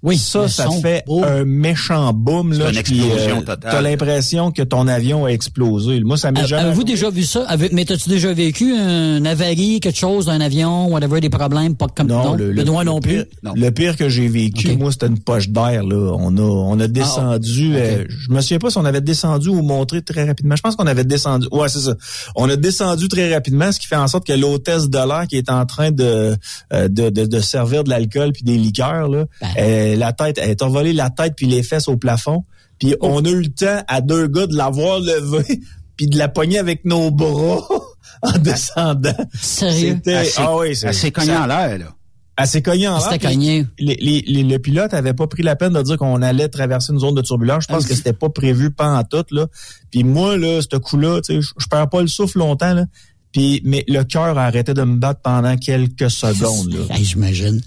Oui, 0.02 0.16
ça, 0.16 0.46
ça 0.48 0.66
son. 0.66 0.80
fait 0.80 1.02
Oh. 1.08 1.24
un 1.24 1.44
méchant 1.44 2.12
boom. 2.12 2.52
C'est 2.52 2.58
là, 2.60 2.70
une 2.70 2.82
puis, 2.82 2.98
explosion 3.00 3.40
totale. 3.42 3.70
T'as 3.72 3.80
l'impression 3.80 4.52
que 4.52 4.62
ton 4.62 4.86
avion 4.86 5.24
a 5.24 5.30
explosé. 5.30 6.00
Moi, 6.04 6.16
ça 6.16 6.30
m'est 6.30 6.40
A- 6.40 6.46
jamais. 6.46 6.62
Avez-vous 6.62 6.84
déjà 6.84 7.10
vu 7.10 7.24
ça? 7.24 7.44
Avez- 7.48 7.70
mais 7.72 7.90
as-tu 7.90 8.08
déjà 8.08 8.32
vécu 8.32 8.72
un 8.76 9.24
avarie, 9.24 9.80
quelque 9.80 9.98
chose 9.98 10.26
d'un 10.26 10.40
avion, 10.40 10.86
whatever, 10.88 11.20
des 11.20 11.30
problèmes, 11.30 11.74
pas 11.74 11.88
comme 11.88 12.06
Non, 12.06 12.22
non, 12.24 12.34
le, 12.34 12.52
le- 12.52 12.62
le 12.62 12.84
non 12.84 13.00
plus? 13.00 13.24
pire- 13.42 13.52
Le 13.54 13.70
pire 13.70 13.96
que 13.96 14.08
j'ai 14.08 14.28
vécu, 14.28 14.76
moi, 14.76 14.92
c'était 14.92 15.08
une 15.08 15.18
poche 15.18 15.48
d'air. 15.48 15.82
Là, 15.82 16.14
on 16.16 16.36
a, 16.36 16.42
on 16.42 16.78
a 16.78 16.86
descendu. 16.86 17.72
Ah, 17.74 17.78
ok. 17.78 17.82
euh, 17.82 18.04
je 18.08 18.30
me 18.30 18.40
souviens 18.40 18.58
pas 18.58 18.70
si 18.70 18.78
on 18.78 18.84
avait 18.84 19.00
descendu 19.00 19.48
ou 19.48 19.62
montré 19.62 20.00
très 20.02 20.24
rapidement. 20.24 20.54
Je 20.54 20.62
pense 20.62 20.76
qu'on 20.76 20.86
avait 20.86 21.04
descendu. 21.04 21.48
Ouais, 21.50 21.68
c'est 21.68 21.80
ça. 21.80 21.94
On 22.36 22.48
a 22.48 22.54
descendu 22.56 23.08
très 23.08 23.34
rapidement, 23.34 23.72
ce 23.72 23.80
qui 23.80 23.88
fait 23.88 23.96
en 23.96 24.06
sorte 24.06 24.26
que 24.26 24.32
l'hôtesse 24.32 24.88
de 24.88 24.98
l'air 24.98 25.26
qui 25.28 25.36
est 25.36 25.50
en 25.50 25.66
train 25.66 25.90
de, 25.90 26.36
euh, 26.72 26.88
de, 26.88 27.10
de, 27.10 27.24
de 27.26 27.40
servir 27.40 27.82
de 27.82 27.90
l'alcool 27.90 28.32
puis 28.32 28.44
des 28.44 28.56
liqueurs, 28.56 29.08
là, 29.08 29.24
Ben. 29.40 29.48
euh, 29.58 29.87
la 29.96 30.12
tête, 30.12 30.38
elle 30.42 30.50
est 30.50 30.62
envolée 30.62 30.92
la 30.92 31.10
tête 31.10 31.34
puis 31.36 31.46
les 31.46 31.62
fesses 31.62 31.88
au 31.88 31.96
plafond. 31.96 32.44
Puis 32.78 32.94
Oh. 33.00 33.08
on 33.12 33.24
a 33.24 33.28
eu 33.28 33.40
le 33.42 33.48
temps 33.48 33.82
à 33.88 34.00
deux 34.00 34.26
gars 34.28 34.46
de 34.46 34.54
l'avoir 34.56 35.00
levée 35.00 35.60
puis 35.96 36.06
de 36.06 36.16
la 36.18 36.28
pogner 36.28 36.58
avec 36.58 36.84
nos 36.84 37.10
bras 37.10 37.66
en 38.22 38.38
descendant. 38.38 39.14
Sérieux? 39.40 39.94
C'était- 40.04 40.30
ah 40.36 40.56
oui, 40.56 40.76
c'est- 40.76 40.86
elle 40.88 40.94
s'est 40.94 41.10
cognée 41.10 41.28
ça- 41.32 41.42
en 41.42 41.46
l'air, 41.46 41.78
là. 41.78 41.94
elle 42.36 42.46
s'est 42.46 42.62
cognée 42.62 42.86
en 42.88 42.98
l'air. 42.98 43.02
C'était 43.02 43.18
puis 43.26 43.34
cogné. 43.34 43.66
les- 43.80 43.96
les- 44.00 44.24
les- 44.26 44.42
le 44.44 44.58
pilote 44.60 44.94
avait 44.94 45.14
pas 45.14 45.26
pris 45.26 45.42
la 45.42 45.56
peine 45.56 45.72
de 45.72 45.82
dire 45.82 45.96
qu'on 45.96 46.22
allait 46.22 46.48
traverser 46.48 46.92
une 46.92 47.00
zone 47.00 47.14
de 47.16 47.22
turbulence. 47.22 47.64
Je 47.68 47.74
pense 47.74 47.84
Ah, 47.84 47.88
que 47.88 47.94
c'était 47.96 48.12
pas 48.12 48.28
prévu 48.28 48.70
pas 48.70 48.96
en 48.96 49.02
tout 49.02 49.24
là. 49.32 49.46
Puis 49.90 50.04
moi 50.04 50.36
là, 50.36 50.60
ce 50.62 50.76
coup-là, 50.76 51.20
tu 51.20 51.42
sais, 51.42 51.48
je 51.58 51.66
perds 51.66 51.88
pas 51.88 52.00
le 52.00 52.06
souffle 52.08 52.38
longtemps 52.38 52.74
là. 52.74 52.84
Puis 53.32 53.60
mais 53.64 53.84
le 53.88 54.04
cœur 54.04 54.38
a 54.38 54.46
arrêté 54.46 54.72
de 54.72 54.82
me 54.84 54.96
battre 54.98 55.20
pendant 55.20 55.56
quelques 55.56 56.10
secondes 56.10 56.72
là. 56.72 56.94
J'imagine. 57.02 57.60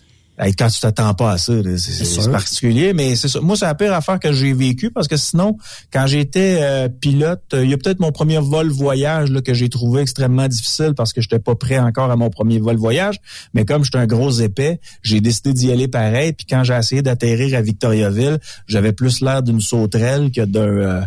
Quand 0.58 0.68
tu 0.70 0.80
t'attends 0.80 1.14
pas 1.14 1.34
à 1.34 1.38
ça, 1.38 1.54
c'est 1.78 2.32
particulier, 2.32 2.94
mais 2.94 3.16
c'est 3.16 3.28
ça. 3.28 3.40
Moi, 3.42 3.56
c'est 3.56 3.66
la 3.66 3.75
pire 3.75 3.94
affaire 3.94 4.20
que 4.20 4.34
j'ai 4.34 4.54
vécue 4.54 4.90
parce 4.90 5.08
que 5.08 5.16
sinon, 5.16 5.58
quand 5.94 6.08
j'étais 6.08 6.58
euh, 6.62 6.90
pilote, 6.90 7.44
euh, 7.54 7.64
il 7.64 7.70
y 7.70 7.74
a 7.74 7.77
peut-être 7.77 8.00
mon 8.00 8.12
premier 8.12 8.40
vol 8.40 8.70
voyage 8.70 9.30
là, 9.30 9.42
que 9.42 9.54
j'ai 9.54 9.70
trouvé 9.70 10.01
extrêmement 10.01 10.48
difficile 10.48 10.94
parce 10.98 11.14
que 11.14 11.22
j'étais 11.22 11.38
pas 11.38 11.54
prêt 11.54 11.77
encore 11.77 12.10
à 12.10 12.16
mon 12.16 12.32
premier 12.32 12.60
vol 12.60 12.75
voyage. 12.75 13.18
Mais 13.54 13.66
comme 13.66 13.84
j'étais 13.84 14.00
un 14.00 14.08
gros 14.08 14.32
épais, 14.32 14.80
j'ai 15.04 15.22
décidé 15.22 15.54
d'y 15.54 15.72
aller 15.72 15.88
pareil. 15.88 16.34
Puis 16.34 16.48
quand 16.50 16.64
j'ai 16.64 16.74
essayé 16.74 17.04
d'atterrir 17.04 17.56
à 17.56 17.62
Victoriaville, 17.62 18.40
j'avais 18.66 18.94
plus 18.94 19.22
l'air 19.22 19.44
d'une 19.44 19.62
sauterelle 19.62 20.32
que 20.32 20.42
d'un 20.42 20.62
euh, 20.62 21.01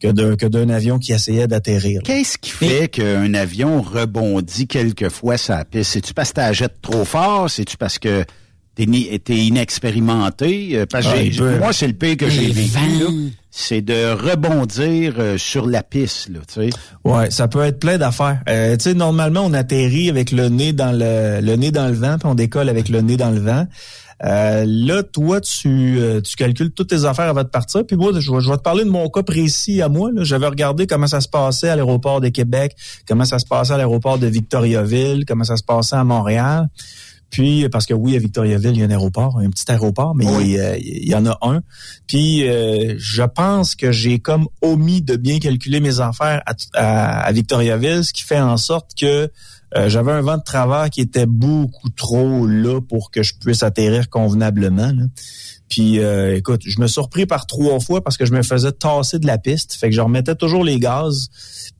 que 0.00 0.08
d'un 0.08 0.36
que 0.36 0.46
d'un 0.46 0.68
avion 0.68 0.98
qui 0.98 1.12
essayait 1.12 1.46
d'atterrir. 1.46 2.02
Qu'est-ce 2.04 2.36
qui 2.36 2.50
fait 2.50 2.88
qu'un 2.88 3.32
avion 3.32 3.80
rebondit 3.80 4.66
quelquefois 4.66 5.38
sa 5.38 5.64
piste? 5.64 5.92
C'est-tu 5.92 6.12
parce 6.12 6.32
que 6.34 6.52
tu 6.52 6.68
trop 6.82 7.06
fort? 7.06 7.48
C'est-tu 7.48 7.78
parce 7.78 7.98
que 7.98 8.24
t'es 8.76 8.86
ni- 8.86 9.18
t'es 9.18 9.36
inexpérimenté? 9.36 10.70
Euh, 10.78 10.86
Parce 10.90 11.06
que 11.06 11.42
Ah, 11.54 11.58
moi, 11.58 11.72
c'est 11.72 11.86
le 11.88 11.92
pire 11.94 12.16
que 12.16 12.28
j'ai 12.28 12.50
vécu. 12.50 13.32
C'est 13.50 13.80
de 13.80 14.12
rebondir 14.12 15.14
euh, 15.18 15.38
sur 15.38 15.66
la 15.66 15.82
piste, 15.82 16.28
là, 16.28 16.40
tu 16.46 16.68
sais. 16.68 16.70
Ouais, 17.04 17.30
ça 17.30 17.48
peut 17.48 17.62
être 17.62 17.80
plein 17.80 17.96
d'affaires. 17.96 18.40
Euh, 18.50 18.76
tu 18.76 18.84
sais, 18.84 18.94
normalement, 18.94 19.40
on 19.46 19.54
atterrit 19.54 20.10
avec 20.10 20.30
le 20.30 20.48
nez 20.50 20.74
dans 20.74 20.92
le, 20.92 21.40
le 21.40 21.56
nez 21.56 21.70
dans 21.70 21.88
le 21.88 21.94
vent, 21.94 22.18
puis 22.18 22.28
on 22.28 22.34
décolle 22.34 22.68
avec 22.68 22.90
le 22.90 23.00
nez 23.00 23.16
dans 23.16 23.30
le 23.30 23.40
vent. 23.40 23.66
Euh, 24.24 24.64
là, 24.66 25.02
toi, 25.02 25.40
tu, 25.40 25.98
euh, 25.98 26.20
tu 26.20 26.36
calcules 26.36 26.70
toutes 26.70 26.88
tes 26.88 27.04
affaires 27.06 27.28
avant 27.28 27.44
de 27.44 27.48
partir. 27.48 27.84
Puis 27.86 27.96
moi, 27.96 28.12
je 28.18 28.30
vais, 28.32 28.40
je 28.40 28.50
vais 28.50 28.56
te 28.56 28.62
parler 28.62 28.84
de 28.84 28.88
mon 28.90 29.08
cas 29.08 29.22
précis 29.22 29.80
à 29.82 29.88
moi. 29.88 30.10
là. 30.14 30.22
J'avais 30.24 30.46
regardé 30.48 30.86
comment 30.86 31.06
ça 31.06 31.20
se 31.22 31.28
passait 31.28 31.68
à 31.70 31.76
l'aéroport 31.76 32.20
de 32.22 32.28
Québec, 32.28 32.74
comment 33.08 33.24
ça 33.26 33.38
se 33.38 33.46
passait 33.46 33.72
à 33.74 33.76
l'aéroport 33.78 34.18
de 34.18 34.26
Victoriaville, 34.26 35.24
comment 35.26 35.44
ça 35.44 35.56
se 35.56 35.62
passait 35.62 35.96
à 35.96 36.04
Montréal. 36.04 36.66
Puis, 37.30 37.68
parce 37.68 37.86
que 37.86 37.92
oui, 37.94 38.14
à 38.16 38.18
Victoriaville, 38.18 38.70
il 38.74 38.78
y 38.78 38.82
a 38.82 38.86
un 38.86 38.90
aéroport, 38.90 39.38
un 39.38 39.50
petit 39.50 39.70
aéroport, 39.70 40.14
mais 40.14 40.24
il, 40.40 40.58
euh, 40.58 40.76
il 40.78 41.08
y 41.08 41.14
en 41.14 41.26
a 41.26 41.36
un. 41.42 41.60
Puis, 42.06 42.48
euh, 42.48 42.94
je 42.98 43.22
pense 43.24 43.74
que 43.74 43.90
j'ai 43.92 44.20
comme 44.20 44.46
omis 44.62 45.02
de 45.02 45.16
bien 45.16 45.38
calculer 45.38 45.80
mes 45.80 46.00
affaires 46.00 46.42
à, 46.46 46.54
à- 46.74 47.20
à 47.22 47.32
Victoriaville, 47.32 48.04
ce 48.04 48.12
qui 48.12 48.22
fait 48.22 48.38
en 48.40 48.56
sorte 48.56 48.92
que 48.98 49.28
euh, 49.76 49.88
j'avais 49.88 50.12
un 50.12 50.20
vent 50.22 50.36
de 50.38 50.42
travers 50.44 50.88
qui 50.90 51.00
était 51.00 51.26
beaucoup 51.26 51.90
trop 51.90 52.46
là 52.46 52.80
pour 52.80 53.10
que 53.10 53.22
je 53.24 53.34
puisse 53.34 53.62
atterrir 53.64 54.08
convenablement. 54.08 54.92
là. 54.92 55.02
Puis, 55.68 55.98
euh, 55.98 56.36
écoute, 56.36 56.62
je 56.64 56.80
me 56.80 56.86
suis 56.86 56.94
surpris 56.94 57.26
par 57.26 57.46
trois 57.46 57.80
fois 57.80 58.02
parce 58.02 58.16
que 58.16 58.24
je 58.24 58.32
me 58.32 58.42
faisais 58.44 58.70
tasser 58.70 59.18
de 59.18 59.26
la 59.26 59.36
piste. 59.36 59.74
Fait 59.74 59.90
que 59.90 59.96
je 59.96 60.00
remettais 60.00 60.36
toujours 60.36 60.62
les 60.62 60.78
gaz. 60.78 61.26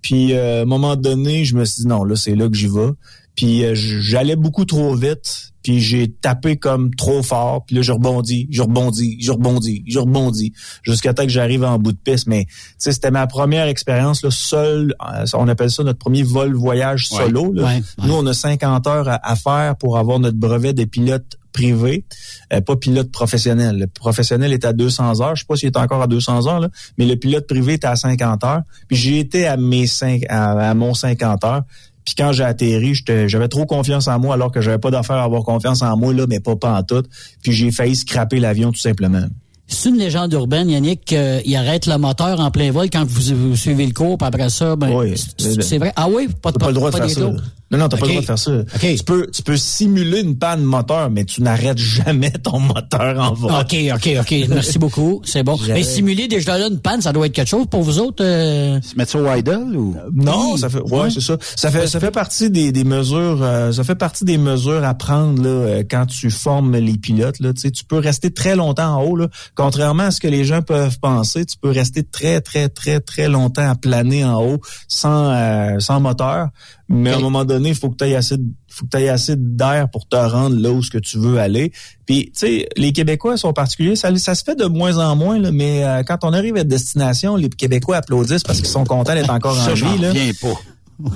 Puis, 0.02 0.34
euh, 0.34 0.58
à 0.58 0.62
un 0.62 0.64
moment 0.64 0.96
donné, 0.96 1.44
je 1.44 1.54
me 1.54 1.64
suis 1.64 1.82
dit, 1.82 1.88
non, 1.88 2.02
là, 2.02 2.16
c'est 2.16 2.34
là 2.34 2.48
que 2.48 2.56
j'y 2.56 2.66
vais. 2.66 2.90
Puis, 3.36 3.64
euh, 3.64 3.72
j'allais 3.74 4.34
beaucoup 4.36 4.64
trop 4.64 4.94
vite. 4.94 5.52
Puis, 5.62 5.80
j'ai 5.80 6.08
tapé 6.10 6.56
comme 6.56 6.94
trop 6.94 7.22
fort. 7.22 7.64
Puis 7.66 7.76
là, 7.76 7.82
je 7.82 7.92
rebondis, 7.92 8.46
je 8.50 8.62
rebondis, 8.62 9.18
je 9.20 9.30
rebondis, 9.32 9.82
je 9.86 9.98
rebondis. 9.98 10.52
Jusqu'à 10.82 11.12
temps 11.12 11.24
que 11.24 11.28
j'arrive 11.28 11.64
en 11.64 11.78
bout 11.78 11.92
de 11.92 11.98
piste. 11.98 12.26
Mais, 12.28 12.44
tu 12.46 12.54
sais, 12.78 12.92
c'était 12.92 13.10
ma 13.10 13.26
première 13.26 13.66
expérience, 13.66 14.22
là, 14.22 14.30
seul. 14.30 14.94
euh, 15.14 15.24
on 15.34 15.48
appelle 15.48 15.70
ça 15.70 15.82
notre 15.84 15.98
premier 15.98 16.22
vol-voyage 16.22 17.08
Ouais. 17.12 17.24
solo. 17.24 17.52
là. 17.52 17.62
Ouais, 17.64 17.68
ouais. 17.98 18.06
Nous, 18.06 18.14
on 18.14 18.24
a 18.26 18.32
50 18.32 18.86
heures 18.86 19.08
à, 19.08 19.28
à 19.30 19.36
faire 19.36 19.76
pour 19.76 19.98
avoir 19.98 20.18
notre 20.18 20.38
brevet 20.38 20.72
de 20.72 20.84
pilote 20.84 21.36
privé, 21.52 22.04
euh, 22.52 22.60
pas 22.60 22.76
pilote 22.76 23.10
professionnel. 23.10 23.78
Le 23.78 23.86
professionnel 23.86 24.52
est 24.52 24.64
à 24.64 24.72
200 24.72 25.20
heures. 25.22 25.34
Je 25.34 25.40
sais 25.40 25.46
pas 25.48 25.56
s'il 25.56 25.66
est 25.68 25.76
encore 25.78 26.02
à 26.02 26.06
200 26.06 26.46
heures, 26.46 26.60
là, 26.60 26.68
mais 26.98 27.06
le 27.06 27.16
pilote 27.16 27.46
privé 27.46 27.72
est 27.74 27.84
à 27.84 27.96
50 27.96 28.44
heures. 28.44 28.60
Puis 28.88 28.96
j'ai 28.96 29.18
été 29.18 29.46
à 29.46 29.56
mes 29.56 29.86
cinq, 29.86 30.22
à, 30.28 30.52
à 30.70 30.74
mon 30.74 30.94
50 30.94 31.44
heures. 31.44 31.62
Puis 32.06 32.14
quand 32.16 32.32
j'ai 32.32 32.44
atterri, 32.44 32.94
j'avais 33.26 33.48
trop 33.48 33.66
confiance 33.66 34.06
en 34.06 34.18
moi 34.18 34.34
alors 34.34 34.52
que 34.52 34.60
j'avais 34.60 34.78
pas 34.78 34.90
d'affaire 34.90 35.16
à 35.16 35.24
avoir 35.24 35.42
confiance 35.42 35.82
en 35.82 35.96
moi 35.96 36.14
là, 36.14 36.24
mais 36.28 36.40
pas 36.40 36.56
pas 36.56 36.78
en 36.78 36.82
tout. 36.82 37.02
Puis 37.42 37.52
j'ai 37.52 37.72
failli 37.72 37.96
scraper 37.96 38.38
l'avion 38.38 38.70
tout 38.70 38.78
simplement. 38.78 39.26
C'est 39.68 39.88
une 39.88 39.98
légende 39.98 40.32
urbaine, 40.32 40.70
Yannick, 40.70 41.04
qu'il 41.06 41.56
arrête 41.56 41.86
le 41.86 41.98
moteur 41.98 42.38
en 42.40 42.50
plein 42.50 42.70
vol 42.70 42.88
quand 42.90 43.04
vous, 43.06 43.34
vous 43.50 43.56
suivez 43.56 43.86
le 43.86 43.92
cours, 43.92 44.16
puis 44.16 44.26
après 44.26 44.48
ça, 44.48 44.76
ben, 44.76 44.90
Oui. 44.94 45.14
c'est 45.60 45.78
vrai. 45.78 45.92
Ah 45.96 46.06
oui, 46.08 46.28
pas 46.40 46.52
de 46.52 46.58
T'as 46.58 46.64
pas 46.66 46.68
le 46.70 46.74
droit 46.74 46.90
de 46.90 46.96
faire 46.96 47.10
ça. 47.10 47.20
Non, 47.68 47.78
non, 47.78 47.88
t'as 47.88 47.96
pas 47.96 48.06
le 48.06 48.10
droit 48.12 48.20
de 48.20 48.26
faire 48.26 48.38
ça. 48.38 48.52
OK. 48.60 48.94
Tu 48.96 49.02
peux, 49.04 49.26
tu 49.32 49.42
peux 49.42 49.56
simuler 49.56 50.20
une 50.20 50.38
panne 50.38 50.62
moteur, 50.62 51.10
mais 51.10 51.24
tu 51.24 51.42
n'arrêtes 51.42 51.78
jamais 51.78 52.30
ton 52.30 52.60
moteur 52.60 53.18
en 53.20 53.34
vol. 53.34 53.50
OK, 53.60 53.76
OK, 53.92 54.08
OK. 54.20 54.34
Merci 54.50 54.78
beaucoup. 54.78 55.20
C'est 55.24 55.42
bon. 55.42 55.58
Mais 55.66 55.82
simuler 55.82 56.28
déjà 56.28 56.56
là 56.58 56.68
une 56.68 56.78
panne, 56.78 57.02
ça 57.02 57.12
doit 57.12 57.26
être 57.26 57.32
quelque 57.32 57.48
chose 57.48 57.66
pour 57.68 57.82
vous 57.82 57.98
autres. 57.98 58.22
euh, 58.24 58.80
Se 58.82 58.94
mettre 58.94 59.10
sur 59.10 59.36
idle 59.36 59.76
ou? 59.76 59.96
Non, 60.14 60.52
Oui. 60.52 60.60
ça 60.60 60.68
fait 60.68 60.78
ouais, 60.80 61.00
Ouais. 61.00 61.10
c'est 61.10 61.20
ça. 61.20 61.36
Ça 61.56 61.72
fait 61.72 61.88
ça 61.88 61.98
fait 61.98 62.12
partie 62.12 62.50
des, 62.50 62.70
des 62.70 62.84
mesures 62.84 63.40
euh, 63.42 63.72
ça 63.72 63.82
fait 63.82 63.96
partie 63.96 64.24
des 64.24 64.38
mesures 64.38 64.84
à 64.84 64.94
prendre 64.94 65.42
là 65.42 65.48
euh, 65.48 65.82
quand 65.90 66.06
tu 66.06 66.30
formes 66.30 66.76
les 66.76 66.96
pilotes 66.96 67.40
là, 67.40 67.52
tu 67.52 67.62
sais, 67.62 67.70
tu 67.72 67.84
peux 67.84 67.98
rester 67.98 68.30
très 68.30 68.54
longtemps 68.54 68.96
en 68.96 69.02
haut 69.02 69.16
là 69.16 69.26
contrairement 69.56 70.04
à 70.04 70.10
ce 70.12 70.20
que 70.20 70.28
les 70.28 70.44
gens 70.44 70.62
peuvent 70.62 71.00
penser, 71.00 71.44
tu 71.44 71.56
peux 71.56 71.70
rester 71.70 72.04
très, 72.04 72.40
très, 72.40 72.68
très, 72.68 73.00
très 73.00 73.28
longtemps 73.28 73.68
à 73.68 73.74
planer 73.74 74.24
en 74.24 74.40
haut 74.40 74.60
sans, 74.86 75.30
euh, 75.30 75.80
sans 75.80 75.98
moteur. 75.98 76.50
Mais 76.88 77.10
à 77.10 77.16
un 77.16 77.20
moment 77.20 77.44
donné, 77.44 77.70
il 77.70 77.74
faut 77.74 77.90
que 77.90 77.96
tu 77.96 78.04
aies 78.04 78.14
assez 78.14 78.36
de 78.36 78.44
faut 78.76 78.84
que 78.84 78.90
tu 78.90 79.02
aies 79.02 79.08
assez 79.08 79.36
d'air 79.36 79.88
pour 79.90 80.06
te 80.06 80.16
rendre 80.16 80.54
là 80.54 80.70
où 80.70 80.82
ce 80.82 80.90
que 80.90 80.98
tu 80.98 81.18
veux 81.18 81.38
aller. 81.38 81.72
Puis, 82.04 82.26
tu 82.26 82.30
sais, 82.34 82.68
les 82.76 82.92
Québécois 82.92 83.38
sont 83.38 83.54
particuliers. 83.54 83.96
Ça, 83.96 84.14
ça 84.18 84.34
se 84.34 84.44
fait 84.44 84.54
de 84.54 84.66
moins 84.66 84.98
en 84.98 85.16
moins, 85.16 85.38
là, 85.38 85.50
mais 85.50 85.82
euh, 85.82 86.02
quand 86.02 86.18
on 86.24 86.34
arrive 86.34 86.56
à 86.56 86.64
destination, 86.64 87.36
les 87.36 87.48
Québécois 87.48 87.96
applaudissent 87.96 88.42
parce 88.42 88.58
qu'ils 88.58 88.68
sont 88.68 88.84
contents 88.84 89.14
d'être 89.14 89.30
encore 89.30 89.58
en 89.58 89.72
vie. 89.72 89.98
Là. 89.98 90.12
pas. 90.40 90.60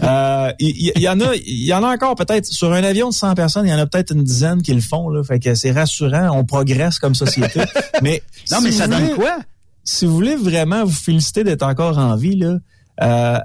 Euh, 0.02 0.52
il 0.58 0.92
y, 0.98 1.08
en 1.08 1.20
a, 1.20 1.34
il 1.34 1.64
y 1.64 1.72
en 1.72 1.82
a 1.82 1.94
encore 1.94 2.14
peut-être 2.14 2.46
sur 2.46 2.72
un 2.72 2.84
avion 2.84 3.08
de 3.08 3.14
100 3.14 3.34
personnes, 3.34 3.66
il 3.66 3.70
y 3.70 3.74
en 3.74 3.78
a 3.78 3.86
peut-être 3.86 4.12
une 4.12 4.24
dizaine 4.24 4.62
qui 4.62 4.74
le 4.74 4.80
font 4.80 5.08
là, 5.08 5.22
fait 5.24 5.38
que 5.38 5.54
c'est 5.54 5.72
rassurant, 5.72 6.36
on 6.36 6.44
progresse 6.44 6.98
comme 6.98 7.14
société. 7.14 7.60
mais 8.02 8.22
non, 8.50 8.60
mais 8.62 8.72
ça 8.72 8.86
donne 8.86 9.10
quoi? 9.14 9.38
Si 9.84 10.04
vous 10.04 10.12
voulez 10.12 10.36
vraiment 10.36 10.84
vous 10.84 10.92
féliciter 10.92 11.44
d'être 11.44 11.62
encore 11.62 11.96
en 11.98 12.14
vie 12.16 12.36
là, 12.36 12.58
euh, 13.02 13.38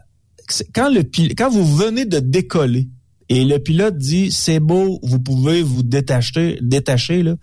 quand 0.74 0.90
le 0.90 1.04
quand 1.34 1.50
vous 1.50 1.66
venez 1.66 2.06
de 2.06 2.20
décoller 2.20 2.90
et 3.30 3.46
le 3.46 3.58
pilote 3.58 3.98
dit 3.98 4.32
c'est 4.32 4.60
beau, 4.60 5.00
vous 5.04 5.20
pouvez 5.20 5.64
vous 5.64 5.84
détacher, 5.84 6.60
détacher 6.62 7.24
là. 7.24 7.36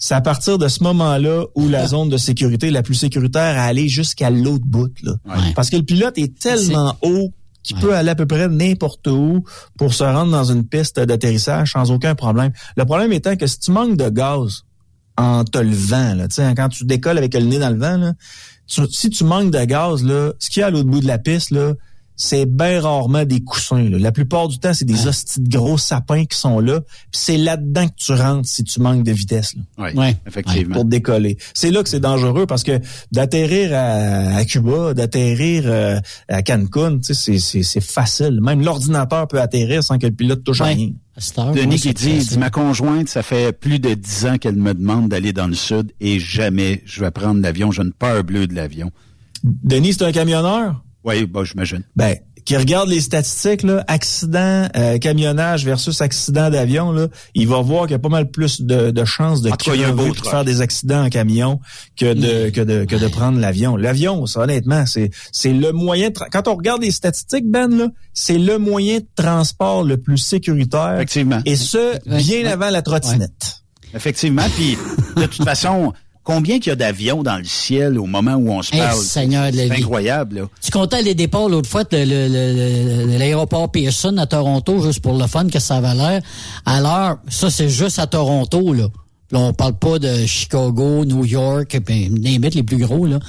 C'est 0.00 0.14
à 0.14 0.20
partir 0.20 0.58
de 0.58 0.68
ce 0.68 0.84
moment-là 0.84 1.46
où 1.56 1.68
la 1.68 1.88
zone 1.88 2.08
de 2.08 2.16
sécurité 2.16 2.68
est 2.68 2.70
la 2.70 2.84
plus 2.84 2.94
sécuritaire 2.94 3.58
à 3.58 3.64
aller 3.64 3.88
jusqu'à 3.88 4.30
l'autre 4.30 4.64
bout. 4.64 4.92
Là. 5.02 5.14
Parce 5.56 5.70
que 5.70 5.76
le 5.76 5.82
pilote 5.82 6.16
est 6.18 6.38
tellement 6.38 6.96
haut 7.02 7.32
qui 7.68 7.74
peut 7.74 7.94
aller 7.94 8.08
à 8.08 8.14
peu 8.14 8.26
près 8.26 8.48
n'importe 8.48 9.06
où 9.08 9.44
pour 9.76 9.92
se 9.92 10.02
rendre 10.02 10.32
dans 10.32 10.44
une 10.44 10.66
piste 10.66 10.98
d'atterrissage 10.98 11.72
sans 11.72 11.90
aucun 11.90 12.14
problème. 12.14 12.50
Le 12.78 12.84
problème 12.86 13.12
étant 13.12 13.36
que 13.36 13.46
si 13.46 13.58
tu 13.58 13.70
manques 13.72 13.98
de 13.98 14.08
gaz 14.08 14.64
en 15.18 15.44
te 15.44 15.58
levant, 15.58 16.14
là, 16.14 16.28
quand 16.54 16.68
tu 16.70 16.84
décolles 16.84 17.18
avec 17.18 17.34
le 17.34 17.42
nez 17.42 17.58
dans 17.58 17.68
le 17.68 17.78
vent, 17.78 18.14
si 18.66 19.10
tu 19.10 19.24
manques 19.24 19.50
de 19.50 19.62
gaz, 19.64 20.02
là, 20.02 20.32
ce 20.38 20.48
qu'il 20.48 20.60
y 20.60 20.62
a 20.62 20.68
à 20.68 20.70
l'autre 20.70 20.88
bout 20.88 21.00
de 21.00 21.06
la 21.06 21.18
piste, 21.18 21.50
là, 21.50 21.74
c'est 22.20 22.46
bien 22.46 22.80
rarement 22.80 23.24
des 23.24 23.40
coussins. 23.40 23.88
La 23.88 24.10
plupart 24.10 24.48
du 24.48 24.58
temps, 24.58 24.74
c'est 24.74 24.84
des 24.84 25.06
hosties 25.06 25.40
de 25.40 25.56
gros 25.56 25.78
sapins 25.78 26.24
qui 26.24 26.36
sont 26.36 26.58
là. 26.58 26.80
Puis 26.80 27.20
c'est 27.20 27.36
là-dedans 27.36 27.86
que 27.86 27.94
tu 27.96 28.12
rentres 28.12 28.48
si 28.48 28.64
tu 28.64 28.80
manques 28.80 29.04
de 29.04 29.12
vitesse. 29.12 29.54
Là. 29.54 29.90
Oui, 29.94 30.16
effectivement. 30.26 30.74
Pour 30.74 30.84
décoller. 30.84 31.38
C'est 31.54 31.70
là 31.70 31.80
que 31.82 31.88
c'est 31.88 32.00
dangereux 32.00 32.46
parce 32.46 32.64
que 32.64 32.80
d'atterrir 33.12 33.70
à, 33.72 34.44
Cuba, 34.44 34.94
d'atterrir 34.94 35.62
euh, 35.66 36.00
à 36.26 36.42
Cancun, 36.42 36.98
c'est 37.02 37.80
facile. 37.80 38.40
Même 38.42 38.62
l'ordinateur 38.62 39.28
peut 39.28 39.40
atterrir 39.40 39.84
sans 39.84 39.96
que 39.96 40.06
le 40.06 40.12
pilote 40.12 40.42
touche 40.42 40.60
à 40.60 40.64
rien. 40.64 40.90
Denis 41.54 41.76
qui 41.76 41.94
dit, 41.94 42.18
dit, 42.18 42.38
ma 42.38 42.50
conjointe, 42.50 43.08
ça 43.08 43.22
fait 43.22 43.52
plus 43.52 43.78
de 43.78 43.94
dix 43.94 44.26
ans 44.26 44.38
qu'elle 44.38 44.56
me 44.56 44.74
demande 44.74 45.08
d'aller 45.08 45.32
dans 45.32 45.46
le 45.46 45.54
sud 45.54 45.92
et 46.00 46.18
jamais 46.18 46.82
je 46.84 47.00
vais 47.00 47.12
prendre 47.12 47.40
l'avion. 47.40 47.70
Je 47.70 47.82
ne 47.82 47.90
peur 47.90 48.24
bleu 48.24 48.48
de 48.48 48.54
l'avion. 48.54 48.90
Denis, 49.44 49.94
c'est 49.94 50.04
un 50.04 50.12
camionneur? 50.12 50.82
Oui, 51.08 51.24
bah, 51.26 51.42
j'imagine. 51.44 51.82
Ben, 51.96 52.16
qui 52.44 52.56
regarde 52.56 52.88
les 52.88 53.02
statistiques, 53.02 53.62
là, 53.62 53.84
accident, 53.88 54.68
euh, 54.74 54.96
camionnage 54.96 55.66
versus 55.66 56.00
accident 56.00 56.48
d'avion, 56.48 56.92
là, 56.92 57.08
il 57.34 57.46
va 57.46 57.60
voir 57.60 57.82
qu'il 57.82 57.92
y 57.92 57.94
a 57.94 57.98
pas 57.98 58.08
mal 58.08 58.30
plus 58.30 58.62
de, 58.62 58.90
de 58.90 59.04
chances 59.04 59.42
de, 59.42 59.50
crever, 59.50 60.10
de 60.10 60.26
faire 60.26 60.44
des 60.46 60.62
accidents 60.62 61.04
en 61.04 61.08
camion 61.10 61.60
que 61.94 62.14
de, 62.14 62.48
que 62.48 62.62
de, 62.62 62.86
que 62.86 62.96
de 62.96 63.08
prendre 63.08 63.38
l'avion. 63.38 63.76
L'avion, 63.76 64.24
ça, 64.24 64.40
honnêtement, 64.40 64.86
c'est, 64.86 65.10
c'est 65.30 65.52
le 65.52 65.72
moyen, 65.72 66.08
de 66.08 66.14
quand 66.32 66.48
on 66.48 66.54
regarde 66.54 66.80
les 66.80 66.90
statistiques, 66.90 67.44
Ben, 67.46 67.68
là, 67.68 67.88
c'est 68.14 68.38
le 68.38 68.58
moyen 68.58 69.00
de 69.00 69.06
transport 69.14 69.84
le 69.84 69.98
plus 69.98 70.18
sécuritaire. 70.18 70.94
Effectivement. 70.94 71.40
Et 71.44 71.56
ce, 71.56 71.98
bien 72.06 72.50
avant 72.50 72.70
la 72.70 72.80
trottinette. 72.80 73.62
Effectivement. 73.94 74.46
Puis, 74.56 74.78
de 75.16 75.26
toute 75.26 75.44
façon, 75.44 75.92
Combien 76.28 76.58
qu'il 76.58 76.68
y 76.68 76.72
a 76.72 76.76
d'avions 76.76 77.22
dans 77.22 77.38
le 77.38 77.44
ciel 77.44 77.98
au 77.98 78.04
moment 78.04 78.34
où 78.34 78.50
on 78.50 78.60
se 78.60 78.70
parle? 78.70 79.00
Seigneur 79.00 79.48
c'est 79.50 79.70
incroyable. 79.70 80.40
Là. 80.40 80.48
Tu 80.60 80.70
comptais 80.70 81.00
les 81.00 81.14
départs 81.14 81.48
l'autre 81.48 81.70
fois 81.70 81.84
de 81.84 83.16
l'aéroport 83.16 83.72
Pearson 83.72 84.14
à 84.18 84.26
Toronto, 84.26 84.82
juste 84.82 85.00
pour 85.00 85.16
le 85.16 85.26
fun 85.26 85.48
que 85.48 85.58
ça 85.58 85.76
avait 85.76 85.94
l'air. 85.94 86.20
Alors, 86.66 87.16
ça, 87.30 87.48
c'est 87.48 87.70
juste 87.70 87.98
à 87.98 88.06
Toronto, 88.06 88.74
là. 88.74 88.88
Là, 89.30 89.38
on 89.38 89.54
parle 89.54 89.78
pas 89.78 89.98
de 89.98 90.26
Chicago, 90.26 91.06
New 91.06 91.24
York, 91.24 91.80
ben, 91.86 92.14
les 92.22 92.62
plus 92.62 92.76
gros, 92.76 93.06
là. 93.06 93.20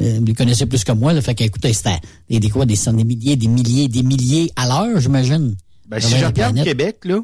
Euh, 0.00 0.18
vous 0.20 0.24
les 0.24 0.34
connaissez 0.34 0.66
plus 0.66 0.84
que 0.84 0.92
moi, 0.92 1.12
là. 1.12 1.22
Fait 1.22 1.34
qu'écoutez, 1.34 1.72
c'était 1.72 1.98
des, 2.30 2.38
des, 2.38 2.50
quoi, 2.50 2.66
des 2.66 2.76
centaines, 2.76 2.98
des 2.98 3.16
milliers, 3.16 3.34
des 3.34 3.48
milliers, 3.48 3.88
des 3.88 4.04
milliers 4.04 4.52
à 4.54 4.68
l'heure, 4.68 5.00
j'imagine. 5.00 5.56
Ben, 5.88 5.98
si 5.98 6.16
je 6.16 6.24
regarde 6.24 6.62
Québec, 6.62 6.98
là. 7.02 7.18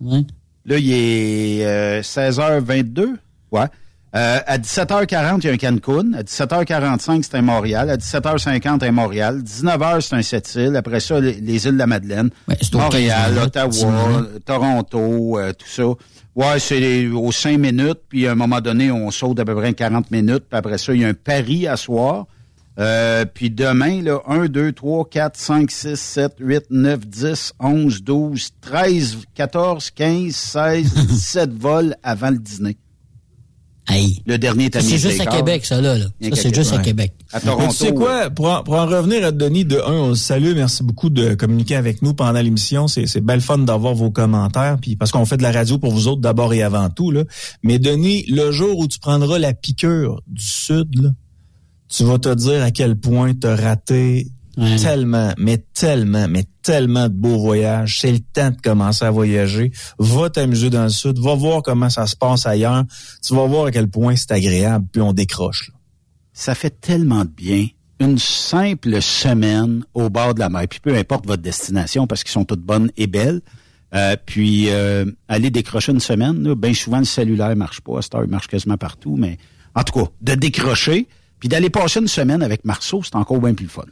Là, 0.00 0.78
il 0.78 0.92
est 0.92 2.02
16h22. 2.02 3.00
Euh, 3.00 3.16
ouais. 3.50 3.66
Euh, 4.16 4.38
à 4.46 4.56
17h40, 4.58 5.40
il 5.42 5.46
y 5.46 5.48
a 5.48 5.52
un 5.52 5.56
Cancun. 5.56 6.14
À 6.14 6.22
17h45, 6.22 7.22
c'est 7.22 7.34
un 7.36 7.42
Montréal. 7.42 7.90
À 7.90 7.96
17h50, 7.96 8.84
un 8.84 8.90
Montréal. 8.90 9.42
19h, 9.42 10.00
c'est 10.00 10.16
un 10.16 10.22
Sept-Îles. 10.22 10.76
Après 10.76 11.00
ça, 11.00 11.20
les, 11.20 11.66
îles 11.66 11.74
de 11.74 11.78
la 11.78 11.86
Madeleine. 11.86 12.30
Montréal, 12.72 13.38
Ottawa, 13.38 14.22
Toronto, 14.46 15.38
euh, 15.38 15.52
tout 15.52 15.68
ça. 15.68 15.84
Ouais, 16.34 16.58
c'est 16.58 17.06
aux 17.08 17.32
5 17.32 17.58
minutes. 17.58 18.00
Puis 18.08 18.26
à 18.26 18.32
un 18.32 18.34
moment 18.34 18.60
donné, 18.60 18.90
on 18.90 19.10
saute 19.10 19.40
à 19.40 19.44
peu 19.44 19.54
près 19.54 19.74
40 19.74 20.10
minutes. 20.10 20.44
Puis 20.48 20.58
après 20.58 20.78
ça, 20.78 20.94
il 20.94 21.02
y 21.02 21.04
a 21.04 21.08
un 21.08 21.14
Paris 21.14 21.66
à 21.66 21.76
soir. 21.76 22.26
Euh, 22.78 23.24
puis 23.24 23.50
demain, 23.50 24.02
là, 24.02 24.20
1, 24.26 24.46
2, 24.46 24.72
3, 24.72 25.08
4, 25.10 25.36
5, 25.36 25.70
6, 25.70 25.96
7, 25.96 26.32
8, 26.38 26.64
9, 26.70 27.06
10, 27.06 27.52
11, 27.58 28.02
12, 28.04 28.50
13, 28.60 29.18
14, 29.34 29.90
15, 29.90 30.34
16, 30.34 30.94
17 30.94 31.52
vols 31.52 31.96
avant 32.02 32.30
le 32.30 32.38
dîner. 32.38 32.78
Le 34.26 34.36
dernier 34.36 34.66
est 34.66 34.80
C'est 34.80 34.98
juste 34.98 35.20
à 35.20 35.26
Québec, 35.26 35.64
ça, 35.64 35.80
là. 35.80 35.98
Ça, 35.98 36.08
c'est 36.34 36.54
juste 36.54 36.72
à 36.72 36.78
Québec. 36.78 37.12
À 37.32 37.40
Toronto. 37.40 37.68
Tu 37.70 37.76
sais 37.76 37.94
quoi? 37.94 38.30
Pour 38.30 38.46
en, 38.46 38.86
revenir 38.86 39.24
à 39.24 39.32
Denis, 39.32 39.64
de 39.64 39.76
un, 39.76 39.92
on 39.92 40.14
salue. 40.14 40.54
Merci 40.54 40.82
beaucoup 40.82 41.10
de 41.10 41.34
communiquer 41.34 41.76
avec 41.76 42.02
nous 42.02 42.14
pendant 42.14 42.40
l'émission. 42.40 42.88
C'est, 42.88 43.06
c'est 43.06 43.20
belle 43.20 43.40
fun 43.40 43.58
d'avoir 43.58 43.94
vos 43.94 44.10
commentaires. 44.10 44.78
Puis 44.80 44.96
parce 44.96 45.10
qu'on 45.10 45.24
fait 45.24 45.36
de 45.36 45.42
la 45.42 45.52
radio 45.52 45.78
pour 45.78 45.92
vous 45.92 46.08
autres 46.08 46.20
d'abord 46.20 46.52
et 46.52 46.62
avant 46.62 46.90
tout, 46.90 47.10
là. 47.10 47.24
Mais 47.62 47.78
Denis, 47.78 48.24
le 48.28 48.50
jour 48.50 48.78
où 48.78 48.86
tu 48.86 48.98
prendras 48.98 49.38
la 49.38 49.54
piqûre 49.54 50.20
du 50.26 50.44
Sud, 50.44 51.14
tu 51.88 52.04
vas 52.04 52.18
te 52.18 52.34
dire 52.34 52.62
à 52.62 52.70
quel 52.70 52.96
point 52.96 53.32
tu 53.34 53.46
as 53.46 53.56
raté 53.56 54.28
tellement, 54.76 55.32
mais 55.38 55.58
tellement, 55.74 56.26
mais 56.28 56.44
tellement 56.62 57.08
de 57.08 57.14
beaux 57.14 57.38
voyages. 57.38 57.98
C'est 58.00 58.12
le 58.12 58.20
temps 58.20 58.50
de 58.50 58.60
commencer 58.60 59.04
à 59.04 59.10
voyager. 59.10 59.72
Va 59.98 60.30
t'amuser 60.30 60.70
dans 60.70 60.84
le 60.84 60.90
sud. 60.90 61.18
Va 61.18 61.34
voir 61.34 61.62
comment 61.62 61.90
ça 61.90 62.06
se 62.06 62.16
passe 62.16 62.46
ailleurs. 62.46 62.84
Tu 63.24 63.34
vas 63.34 63.46
voir 63.46 63.66
à 63.66 63.70
quel 63.70 63.88
point 63.88 64.16
c'est 64.16 64.32
agréable. 64.32 64.86
Puis 64.92 65.00
on 65.02 65.12
décroche. 65.12 65.70
Ça 66.32 66.54
fait 66.54 66.80
tellement 66.80 67.24
de 67.24 67.30
bien. 67.30 67.66
Une 68.00 68.18
simple 68.18 69.02
semaine 69.02 69.84
au 69.94 70.08
bord 70.08 70.34
de 70.34 70.40
la 70.40 70.48
mer. 70.48 70.66
Puis 70.68 70.80
peu 70.80 70.94
importe 70.94 71.26
votre 71.26 71.42
destination, 71.42 72.06
parce 72.06 72.22
qu'ils 72.22 72.32
sont 72.32 72.44
toutes 72.44 72.62
bonnes 72.62 72.90
et 72.96 73.06
belles. 73.06 73.40
Euh, 73.94 74.16
puis 74.26 74.68
euh, 74.68 75.06
aller 75.28 75.50
décrocher 75.50 75.92
une 75.92 76.00
semaine, 76.00 76.54
bien 76.54 76.74
souvent 76.74 76.98
le 76.98 77.04
cellulaire 77.04 77.56
marche 77.56 77.80
pas. 77.80 78.02
Star 78.02 78.26
marche 78.28 78.46
quasiment 78.46 78.76
partout, 78.76 79.16
mais 79.16 79.38
en 79.74 79.82
tout 79.82 79.98
cas, 79.98 80.10
de 80.20 80.34
décrocher, 80.34 81.08
puis 81.40 81.48
d'aller 81.48 81.70
passer 81.70 82.00
une 82.00 82.08
semaine 82.08 82.42
avec 82.42 82.64
Marceau, 82.64 83.02
c'est 83.02 83.16
encore 83.16 83.40
bien 83.40 83.54
plus 83.54 83.68
fun. 83.68 83.84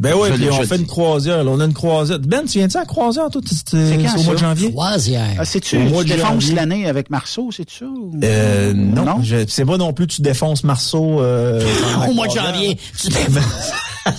Ben 0.00 0.14
oui, 0.16 0.30
puis 0.34 0.48
on 0.50 0.62
fait 0.62 0.76
une 0.76 0.86
croisière. 0.86 1.44
Là, 1.44 1.50
on 1.50 1.60
a 1.60 1.64
une 1.66 1.74
croisière. 1.74 2.18
Ben, 2.20 2.46
tu 2.46 2.56
viens-tu 2.56 2.78
à 2.78 2.80
la 2.80 2.86
croisière, 2.86 3.28
toi? 3.28 3.42
C'est 3.44 4.18
au 4.18 4.22
mois 4.22 4.32
de 4.32 4.38
janvier? 4.38 4.70
Croisière. 4.70 5.36
Ah, 5.38 5.44
c'est-tu? 5.44 5.76
Tu 5.76 6.04
défonces 6.04 6.52
l'année 6.52 6.86
avec 6.86 7.10
Marceau, 7.10 7.50
c'est 7.54 7.68
ça? 7.68 7.84
Euh, 8.24 8.72
non. 8.72 9.04
non? 9.04 9.22
C'est 9.46 9.66
pas 9.66 9.76
non 9.76 9.92
plus 9.92 10.06
tu 10.06 10.22
défonces 10.22 10.64
Marceau. 10.64 11.20
Euh, 11.20 11.62
au 12.08 12.14
mois 12.14 12.28
de 12.28 12.32
janvier. 12.32 12.78
Tu 12.98 13.08
défonces. 13.08 13.72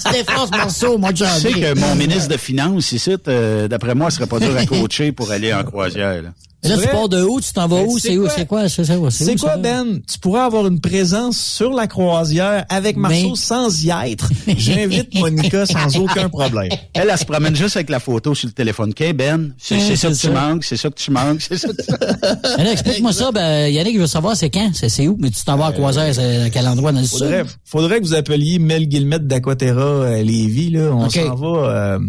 tu 0.05 0.11
défonces 0.11 0.51
Marceau 0.51 0.93
au 0.93 0.97
mois 0.99 1.13
de 1.13 1.17
janvier. 1.17 1.49
Tu 1.51 1.61
sais 1.61 1.73
que 1.73 1.79
mon 1.79 1.95
ministre 1.95 2.29
de 2.29 2.37
Finances, 2.37 2.91
ici, 2.91 3.15
euh, 3.27 3.67
d'après 3.67 3.95
moi, 3.95 4.11
serait 4.11 4.27
pas 4.27 4.39
dur 4.39 4.55
à 4.55 4.65
coacher 4.67 5.11
pour 5.11 5.31
aller 5.31 5.51
en 5.51 5.63
croisière. 5.63 6.21
Là. 6.21 6.29
Là, 6.63 6.77
tu 6.77 6.87
pars 6.89 7.09
de 7.09 7.23
où? 7.23 7.41
Tu 7.41 7.51
t'en 7.53 7.67
vas 7.67 7.81
où? 7.81 7.97
C'est 7.97 8.17
où? 8.17 8.27
C'est 8.29 8.45
quoi? 8.45 8.69
C'est 8.69 9.39
quoi, 9.39 9.57
Ben? 9.57 9.99
Tu 10.07 10.19
pourrais 10.19 10.41
avoir 10.41 10.67
une 10.67 10.79
présence 10.79 11.37
sur 11.37 11.71
la 11.71 11.87
croisière 11.87 12.65
avec 12.69 12.97
Marceau 12.97 13.35
sans 13.35 13.83
y 13.83 13.89
être. 13.89 14.29
J'invite 14.57 15.13
Monica 15.15 15.65
sans 15.65 15.97
aucun 15.97 16.29
problème. 16.29 16.69
Elle, 16.93 17.09
elle 17.09 17.17
se 17.17 17.25
promène 17.25 17.55
juste 17.55 17.75
avec 17.77 17.89
la 17.89 17.99
photo 17.99 18.35
sur 18.35 18.47
le 18.47 18.53
téléphone. 18.53 18.91
OK, 18.91 19.13
Ben? 19.13 19.53
C'est 19.57 19.95
ça 19.95 20.09
que 20.09 20.13
tu 20.15 20.29
manques, 20.29 20.63
c'est 20.63 20.77
ça 20.77 20.89
que 20.89 20.95
tu 20.95 21.11
manques, 21.11 21.41
c'est 21.41 21.57
ça 21.57 21.67
que 21.69 21.81
tu 21.81 22.61
Explique-moi 22.71 23.13
ça. 23.13 23.31
Ben, 23.31 23.67
Yannick, 23.67 23.95
je 23.95 24.01
veux 24.01 24.07
savoir 24.07 24.35
c'est 24.35 24.49
quand? 24.49 24.71
C'est 24.73 25.07
où? 25.07 25.17
Mais 25.19 25.29
tu 25.29 25.43
t'en 25.43 25.57
vas 25.57 25.67
à 25.67 25.71
croisière, 25.71 26.13
c'est 26.13 26.43
à 26.43 26.49
quel 26.49 26.67
endroit? 26.67 26.91
Dans 26.91 27.01
le 27.01 27.07
faudrait, 27.07 27.43
Faudrait 27.65 27.99
que 27.99 28.05
vous 28.05 28.13
appeliez 28.13 28.59
Mel 28.59 28.87
Guillemette 28.87 29.27
d'Aquaterra 29.27 30.07
à 30.07 30.21
Lévis, 30.21 30.71
là. 30.71 30.91
On 30.93 31.09
s'en 31.09 31.35
va... 31.35 31.99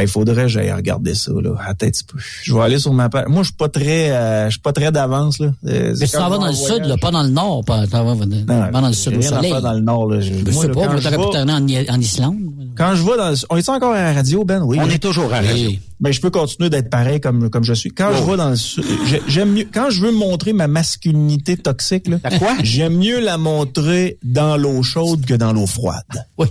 Il 0.00 0.06
faudrait 0.08 0.42
que 0.42 0.48
j'aille 0.48 0.72
regarder 0.72 1.14
ça 1.14 1.32
là. 1.42 1.50
Attends 1.66 1.86
un 1.86 1.90
petit 1.90 2.04
peu. 2.04 2.18
Je 2.42 2.54
vais 2.54 2.60
aller 2.60 2.78
sur 2.78 2.92
ma 2.92 3.08
page. 3.08 3.24
Moi, 3.28 3.42
je 3.42 3.48
suis 3.48 3.56
pas 3.56 3.68
très, 3.68 4.10
euh, 4.12 4.44
je 4.46 4.50
suis 4.50 4.60
pas 4.60 4.72
très 4.72 4.92
d'avance 4.92 5.38
là. 5.40 5.48
Euh, 5.66 5.94
Mais 5.98 6.06
tu 6.06 6.12
t'en 6.12 6.28
vas 6.28 6.38
dans 6.38 6.46
le 6.46 6.52
sud, 6.52 6.84
là, 6.84 6.96
pas 6.96 7.10
dans 7.10 7.22
le 7.22 7.30
nord, 7.30 7.64
pas, 7.64 7.80
non, 7.80 7.86
pas 7.86 8.80
dans 8.80 8.86
le 8.88 8.92
sud 8.92 9.20
soleil. 9.22 9.50
Pas 9.50 9.60
dans 9.60 9.72
le 9.72 9.80
nord 9.80 10.08
là. 10.10 10.20
Je, 10.20 10.32
sais 10.32 10.68
pas, 10.68 10.86
tu 10.96 11.02
t'aurais 11.02 11.16
pu 11.16 11.36
en, 11.38 11.94
en 11.94 12.00
Islande. 12.00 12.38
Quand 12.76 12.94
je 12.94 13.02
vais 13.02 13.16
dans... 13.16 13.34
On 13.50 13.56
est 13.56 13.68
encore 13.68 13.92
à 13.92 14.00
la 14.02 14.12
radio, 14.12 14.44
Ben? 14.44 14.62
Oui. 14.62 14.78
On 14.80 14.88
est 14.88 15.02
toujours 15.02 15.32
à 15.34 15.42
la 15.42 15.48
radio. 15.48 15.70
Ben, 16.00 16.12
je 16.12 16.20
peux 16.20 16.30
continuer 16.30 16.70
d'être 16.70 16.88
pareil 16.88 17.20
comme, 17.20 17.50
comme 17.50 17.64
je 17.64 17.74
suis. 17.74 17.90
Quand 17.90 18.10
je 18.16 18.22
vais 18.30 18.36
dans 18.38 18.48
le 18.50 18.56
sud, 18.56 18.84
j'ai- 19.06 19.20
j'aime 19.26 19.52
mieux, 19.52 19.66
quand 19.72 19.90
je 19.90 20.00
veux 20.00 20.12
montrer 20.12 20.54
ma 20.54 20.66
masculinité 20.66 21.56
toxique, 21.58 22.08
là, 22.08 22.18
quoi? 22.38 22.54
j'aime 22.62 22.96
mieux 22.96 23.20
la 23.20 23.36
montrer 23.36 24.16
dans 24.22 24.56
l'eau 24.56 24.82
chaude 24.82 25.26
que 25.26 25.34
dans 25.34 25.52
l'eau 25.52 25.66
froide. 25.66 26.04
Oui. 26.38 26.46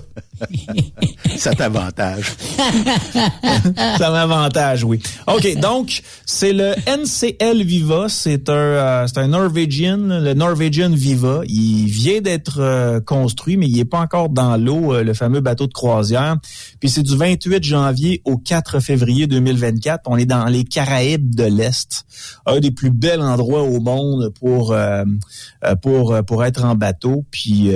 Ça 1.37 1.53
t'avantage. 1.53 2.33
Ça 3.97 4.11
m'avantage, 4.11 4.83
oui. 4.83 5.01
OK, 5.27 5.57
donc, 5.59 6.01
c'est 6.25 6.53
le 6.53 6.73
NCL 6.87 7.63
Viva. 7.63 8.07
C'est 8.09 8.49
un, 8.49 8.53
euh, 8.53 9.07
un 9.15 9.27
Norwegian, 9.27 9.97
le 9.97 10.33
Norwegian 10.33 10.89
Viva. 10.89 11.41
Il 11.45 11.87
vient 11.87 12.21
d'être 12.21 12.59
euh, 12.59 12.99
construit, 12.99 13.57
mais 13.57 13.67
il 13.67 13.77
n'est 13.77 13.85
pas 13.85 13.99
encore 13.99 14.29
dans 14.29 14.57
l'eau, 14.57 14.93
euh, 14.93 15.03
le 15.03 15.13
fameux 15.13 15.39
bateau 15.39 15.67
de 15.67 15.73
croisière. 15.73 16.37
Puis 16.79 16.89
c'est 16.89 17.03
du 17.03 17.15
28 17.15 17.63
janvier 17.63 18.21
au 18.25 18.37
4 18.37 18.79
février 18.79 19.27
2024. 19.27 20.03
On 20.07 20.17
est 20.17 20.25
dans 20.25 20.45
les 20.45 20.63
Caraïbes 20.63 21.35
de 21.35 21.45
l'Est. 21.45 22.05
Un 22.45 22.59
des 22.59 22.71
plus 22.71 22.91
bels 22.91 23.21
endroits 23.21 23.63
au 23.63 23.79
monde 23.79 24.33
pour, 24.39 24.73
euh, 24.73 25.03
pour, 25.81 26.15
pour 26.25 26.43
être 26.43 26.65
en 26.65 26.75
bateau. 26.75 27.25
Puis, 27.31 27.71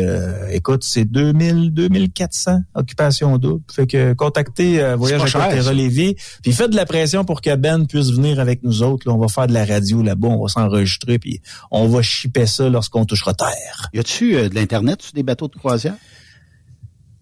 écoute, 0.52 0.84
c'est 0.84 1.06
2000, 1.06 1.73
2400 1.73 2.52
occupations 2.75 3.37
doubles. 3.37 3.63
Fait 3.71 3.87
que 3.87 4.13
contactez 4.13 4.81
euh, 4.81 4.95
Voyage 4.95 5.35
à. 5.35 5.73
Lévis. 5.73 6.15
Puis 6.41 6.51
faites 6.53 6.71
de 6.71 6.75
la 6.75 6.85
pression 6.85 7.25
pour 7.25 7.41
que 7.41 7.55
Ben 7.55 7.85
puisse 7.85 8.11
venir 8.11 8.39
avec 8.39 8.63
nous 8.63 8.83
autres. 8.83 9.07
Là, 9.07 9.13
on 9.15 9.19
va 9.19 9.27
faire 9.27 9.47
de 9.47 9.53
la 9.53 9.65
radio 9.65 10.01
là-bas, 10.01 10.27
on 10.27 10.41
va 10.43 10.47
s'enregistrer, 10.47 11.19
puis 11.19 11.41
on 11.71 11.87
va 11.87 12.01
shipper 12.01 12.45
ça 12.45 12.69
lorsqu'on 12.69 13.05
touchera 13.05 13.33
terre. 13.33 13.89
Y 13.93 13.99
a-tu 13.99 14.35
euh, 14.35 14.49
de 14.49 14.55
l'Internet 14.55 15.01
sur 15.01 15.13
des 15.13 15.23
bateaux 15.23 15.47
de 15.47 15.55
croisière? 15.55 15.95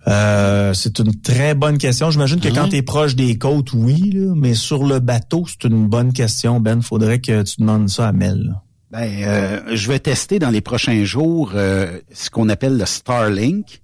Euh, 0.07 0.73
c'est 0.73 0.97
une 0.99 1.19
très 1.21 1.53
bonne 1.53 1.77
question. 1.77 2.09
J'imagine 2.09 2.39
que 2.39 2.47
Hein? 2.47 2.53
quand 2.55 2.69
tu 2.69 2.75
es 2.77 2.81
proche 2.81 3.15
des 3.15 3.37
côtes, 3.37 3.73
oui, 3.73 4.11
là, 4.13 4.33
mais 4.35 4.55
sur 4.55 4.83
le 4.83 4.99
bateau, 4.99 5.45
c'est 5.47 5.67
une 5.67 5.87
bonne 5.87 6.11
question, 6.11 6.59
Ben. 6.59 6.81
Faudrait 6.81 7.19
que 7.19 7.43
tu 7.43 7.61
demandes 7.61 7.87
ça 7.89 8.07
à 8.07 8.11
Mel. 8.11 8.45
là. 8.45 8.63
Ben, 8.91 9.09
euh, 9.23 9.61
je 9.75 9.87
vais 9.87 9.99
tester 9.99 10.37
dans 10.39 10.49
les 10.49 10.59
prochains 10.59 11.03
jours 11.05 11.51
euh, 11.55 11.99
ce 12.11 12.29
qu'on 12.29 12.49
appelle 12.49 12.77
le 12.77 12.85
Starlink. 12.85 13.81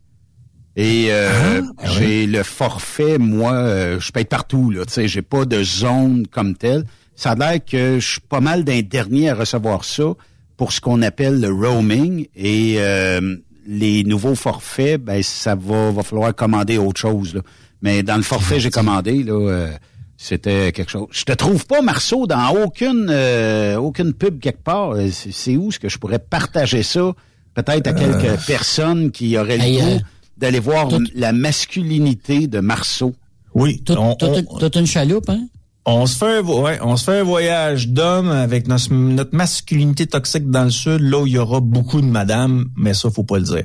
Et 0.78 1.08
euh, 1.10 1.64
j'ai 1.98 2.28
le 2.28 2.44
forfait, 2.44 3.18
moi, 3.18 3.54
euh, 3.54 4.00
je 4.00 4.12
paye 4.12 4.26
partout, 4.26 4.70
là. 4.70 4.86
Tu 4.86 4.94
sais, 4.94 5.08
j'ai 5.08 5.24
pas 5.24 5.46
de 5.46 5.64
zone 5.64 6.28
comme 6.28 6.56
telle. 6.56 6.84
Ça 7.16 7.32
a 7.32 7.36
l'air 7.36 7.66
que 7.66 8.00
je 8.00 8.08
suis 8.08 8.22
pas 8.22 8.42
mal 8.42 8.64
d'un 8.64 8.82
dernier 8.82 9.32
à 9.32 9.36
recevoir 9.36 9.84
ça 9.84 10.14
pour 10.56 10.72
ce 10.72 10.80
qu'on 10.80 11.02
appelle 11.02 11.42
le 11.42 11.52
roaming. 11.52 12.28
Et 12.36 12.76
euh, 12.78 13.38
les 13.66 14.04
nouveaux 14.04 14.36
forfaits, 14.36 15.04
ben 15.04 15.24
ça 15.24 15.56
va, 15.56 15.90
va 15.90 16.04
falloir 16.04 16.36
commander 16.36 16.78
autre 16.78 17.02
chose. 17.02 17.34
Là. 17.34 17.42
Mais 17.82 18.04
dans 18.04 18.18
le 18.18 18.22
forfait 18.22 18.60
j'ai 18.60 18.70
commandé, 18.70 19.24
là, 19.24 19.34
euh, 19.34 19.72
c'était 20.16 20.72
quelque 20.72 20.92
chose. 20.92 21.08
Je 21.12 21.24
te 21.24 21.32
trouve 21.34 21.66
pas, 21.66 21.82
Marceau, 21.82 22.28
dans 22.28 22.50
aucune 22.52 23.08
euh, 23.10 23.78
aucune 23.78 24.14
pub 24.14 24.40
quelque 24.40 24.64
part. 24.64 24.96
C'est 25.12 25.58
où 25.58 25.70
est-ce 25.70 25.80
que 25.80 25.90
je 25.90 25.98
pourrais 25.98 26.20
partager 26.20 26.84
ça? 26.84 27.14
Peut-être 27.56 27.88
à 27.88 27.94
quelques 27.94 28.46
personnes 28.46 29.10
qui 29.10 29.36
auraient 29.40 29.58
le 29.58 29.80
goût 29.80 30.02
d'aller 30.38 30.60
voir 30.60 30.88
tout- 30.88 31.04
la 31.16 31.32
masculinité 31.34 32.48
de 32.48 32.60
Marceau. 32.60 33.14
Oui, 33.54 33.82
Toute 33.84 33.98
on, 33.98 34.16
toute- 34.16 34.46
on- 34.50 34.58
toute 34.60 34.76
une 34.76 34.86
chaloupe, 34.88 35.30
hein? 35.30 35.48
on 35.90 36.06
se 36.06 36.18
fait 36.18 36.40
un, 36.40 36.42
ouais, 36.44 36.80
on 36.84 36.98
se 36.98 37.06
fait 37.06 37.20
un 37.20 37.24
voyage 37.24 37.88
d'hommes 37.88 38.30
avec 38.30 38.68
notre, 38.68 38.94
notre 38.94 39.34
masculinité 39.36 40.06
toxique 40.06 40.50
dans 40.52 40.66
le 40.66 40.70
sud, 40.70 41.00
là 41.00 41.20
où 41.20 41.26
il 41.28 41.34
y 41.34 41.38
aura 41.38 41.62
beaucoup 41.62 42.02
de 42.02 42.06
madames, 42.06 42.66
mais 42.76 42.94
ça, 42.94 43.10
faut 43.10 43.24
pas 43.24 43.38
le 43.38 43.46
dire. 43.46 43.64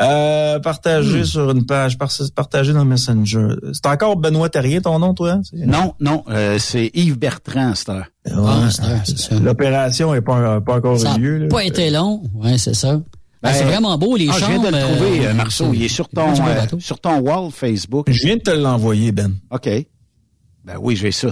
Euh, 0.00 0.60
partagé 0.60 1.22
Hmm. 1.22 1.24
sur 1.24 1.50
une 1.50 1.66
page, 1.66 1.98
par- 1.98 2.12
partagé 2.34 2.72
dans 2.72 2.84
Messenger. 2.84 3.48
C'est 3.72 3.86
encore 3.86 4.16
Benoît 4.16 4.48
Terrier, 4.48 4.80
ton 4.80 4.98
nom, 5.00 5.14
toi? 5.14 5.32
hein? 5.32 5.40
C'est- 5.42 5.66
Non, 5.66 5.94
non, 6.00 6.22
euh, 6.30 6.58
c'est 6.60 6.90
Yves 6.94 7.18
Bertrand, 7.18 7.72
à 7.72 7.74
cette 7.74 7.88
heure. 7.88 8.06
Ouais, 8.26 8.32
Ah, 8.36 8.68
c'est 9.04 9.18
c'est. 9.18 9.40
L'opération 9.40 10.14
est 10.14 10.22
pas, 10.22 10.60
pas 10.60 10.76
encore 10.76 10.98
Ça 10.98 11.16
eu 11.18 11.20
lieu. 11.20 11.38
là. 11.38 11.48
pas 11.48 11.64
été 11.64 11.90
long. 11.90 12.22
Oui, 12.34 12.58
c'est 12.58 12.74
ça. 12.74 13.00
Ben, 13.44 13.50
Ben, 13.50 13.58
c'est 13.58 13.64
vraiment 13.64 13.96
beau, 13.98 14.16
les 14.16 14.28
Ah, 14.28 14.32
je 14.32 14.38
chambres. 14.40 14.60
viens 14.62 14.70
de 14.70 14.76
le 14.76 14.82
trouver, 14.82 15.26
euh, 15.26 15.30
euh, 15.30 15.34
Marceau. 15.34 15.72
Il 15.74 15.82
est 15.82 15.88
sur 15.88 16.08
ton, 16.08 16.30
euh, 16.32 16.66
sur 16.78 16.98
ton 16.98 17.18
wall 17.20 17.50
Facebook. 17.52 18.10
Je 18.10 18.26
viens 18.26 18.36
de 18.36 18.40
te 18.42 18.50
l'envoyer, 18.50 19.12
Ben. 19.12 19.34
OK. 19.50 19.68
Ben 20.64 20.76
oui, 20.80 20.96
j'ai 20.96 21.12
ça. 21.12 21.28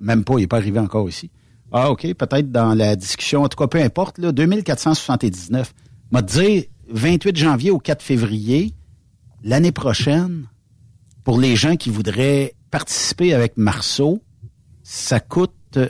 Même 0.00 0.22
pas, 0.24 0.34
il 0.38 0.42
n'est 0.42 0.46
pas 0.46 0.58
arrivé 0.58 0.78
encore 0.78 1.08
ici. 1.08 1.30
Ah, 1.72 1.90
OK, 1.90 2.02
peut-être 2.14 2.52
dans 2.52 2.72
la 2.74 2.94
discussion. 2.94 3.42
En 3.42 3.48
tout 3.48 3.58
cas, 3.58 3.66
peu 3.66 3.80
importe, 3.82 4.18
là, 4.18 4.30
2479. 4.32 5.74
M'a 6.12 6.22
dit 6.22 6.68
28 6.88 7.36
janvier 7.36 7.72
au 7.72 7.78
4 7.78 8.00
février, 8.00 8.72
l'année 9.42 9.72
prochaine, 9.72 10.46
pour 11.24 11.40
les 11.40 11.56
gens 11.56 11.74
qui 11.74 11.90
voudraient 11.90 12.54
participer 12.70 13.34
avec 13.34 13.56
Marceau, 13.56 14.22
ça 14.84 15.18
coûte... 15.18 15.52
euh, 15.76 15.88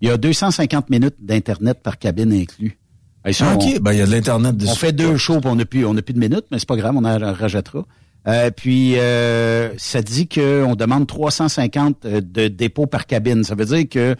Il 0.00 0.08
y 0.08 0.10
a 0.12 0.16
250 0.16 0.88
minutes 0.90 1.16
d'Internet 1.18 1.80
par 1.82 1.98
cabine 1.98 2.32
inclus. 2.32 2.78
Hey, 3.24 3.32
ça, 3.34 3.50
Ah, 3.50 3.54
OK, 3.54 3.80
ben 3.80 3.92
il 3.92 3.98
y 3.98 4.02
a 4.02 4.06
de 4.06 4.10
l'Internet 4.10 4.56
dessus. 4.56 4.70
on 4.72 4.74
fait 4.74 4.92
deux 4.92 5.16
shows, 5.16 5.40
puis 5.40 5.48
on 5.50 5.56
n'a 5.56 5.64
plus, 5.64 5.84
on 5.86 5.94
n'a 5.94 6.02
plus 6.02 6.14
de 6.14 6.18
minutes, 6.20 6.44
mais 6.50 6.58
c'est 6.58 6.68
pas 6.68 6.76
grave, 6.76 6.94
on 6.96 7.04
en 7.04 7.18
rajoutera. 7.34 7.84
Euh, 8.26 8.50
puis 8.50 8.98
euh, 8.98 9.70
ça 9.76 10.00
dit 10.02 10.28
qu'on 10.28 10.74
demande 10.76 11.06
350 11.06 12.04
euh, 12.06 12.20
de 12.22 12.48
dépôt 12.48 12.86
par 12.86 13.06
cabine. 13.06 13.44
Ça 13.44 13.54
veut 13.54 13.66
dire 13.66 13.84
que 13.88 14.16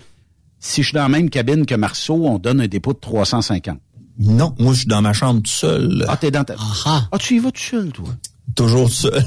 si 0.60 0.82
je 0.82 0.88
suis 0.88 0.94
dans 0.94 1.02
la 1.02 1.08
même 1.08 1.30
cabine 1.30 1.64
que 1.66 1.74
Marceau, 1.74 2.26
on 2.26 2.38
donne 2.38 2.60
un 2.60 2.66
dépôt 2.66 2.92
de 2.92 2.98
350. 2.98 3.78
Non, 4.18 4.54
moi, 4.58 4.72
je 4.74 4.80
suis 4.80 4.86
dans 4.88 5.02
ma 5.02 5.12
chambre 5.12 5.40
tout 5.42 5.50
seul. 5.50 6.04
Ah, 6.08 6.16
t'es 6.16 6.30
dans 6.30 6.44
ta... 6.44 6.54
Ah, 6.86 7.08
Ah, 7.12 7.18
tu 7.18 7.36
y 7.36 7.38
vas 7.38 7.50
tout 7.50 7.60
seul, 7.60 7.92
toi? 7.92 8.06
Toujours 8.54 8.88
tout 8.88 8.94
seul. 8.94 9.24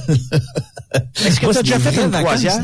Est-ce 1.25 1.39
que 1.39 1.45
Moi, 1.45 1.53
tu 1.53 1.59
as 1.59 1.61
c'est 1.61 1.63
déjà 1.63 1.79
fait 1.79 2.03
une 2.05 2.11
croisière? 2.11 2.59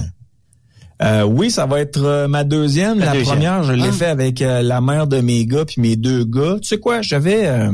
Euh, 1.04 1.24
oui, 1.24 1.52
ça 1.52 1.66
va 1.66 1.80
être 1.82 2.02
euh, 2.04 2.28
ma 2.28 2.44
deuxième. 2.44 3.00
La 3.00 3.08
la 3.08 3.12
deuxième. 3.13 3.36
première, 3.36 3.63
je 3.63 3.74
l'ai 3.74 3.89
Ah. 3.89 3.92
fait 3.92 4.06
avec 4.06 4.42
euh, 4.42 4.62
la 4.62 4.80
mère 4.80 5.08
de 5.08 5.20
mes 5.20 5.46
gars 5.46 5.66
puis 5.66 5.82
mes 5.82 5.96
deux 5.96 6.24
gars. 6.24 6.56
Tu 6.62 6.68
sais 6.70 6.78
quoi, 6.78 7.02
j'avais 7.02 7.46
euh, 7.46 7.72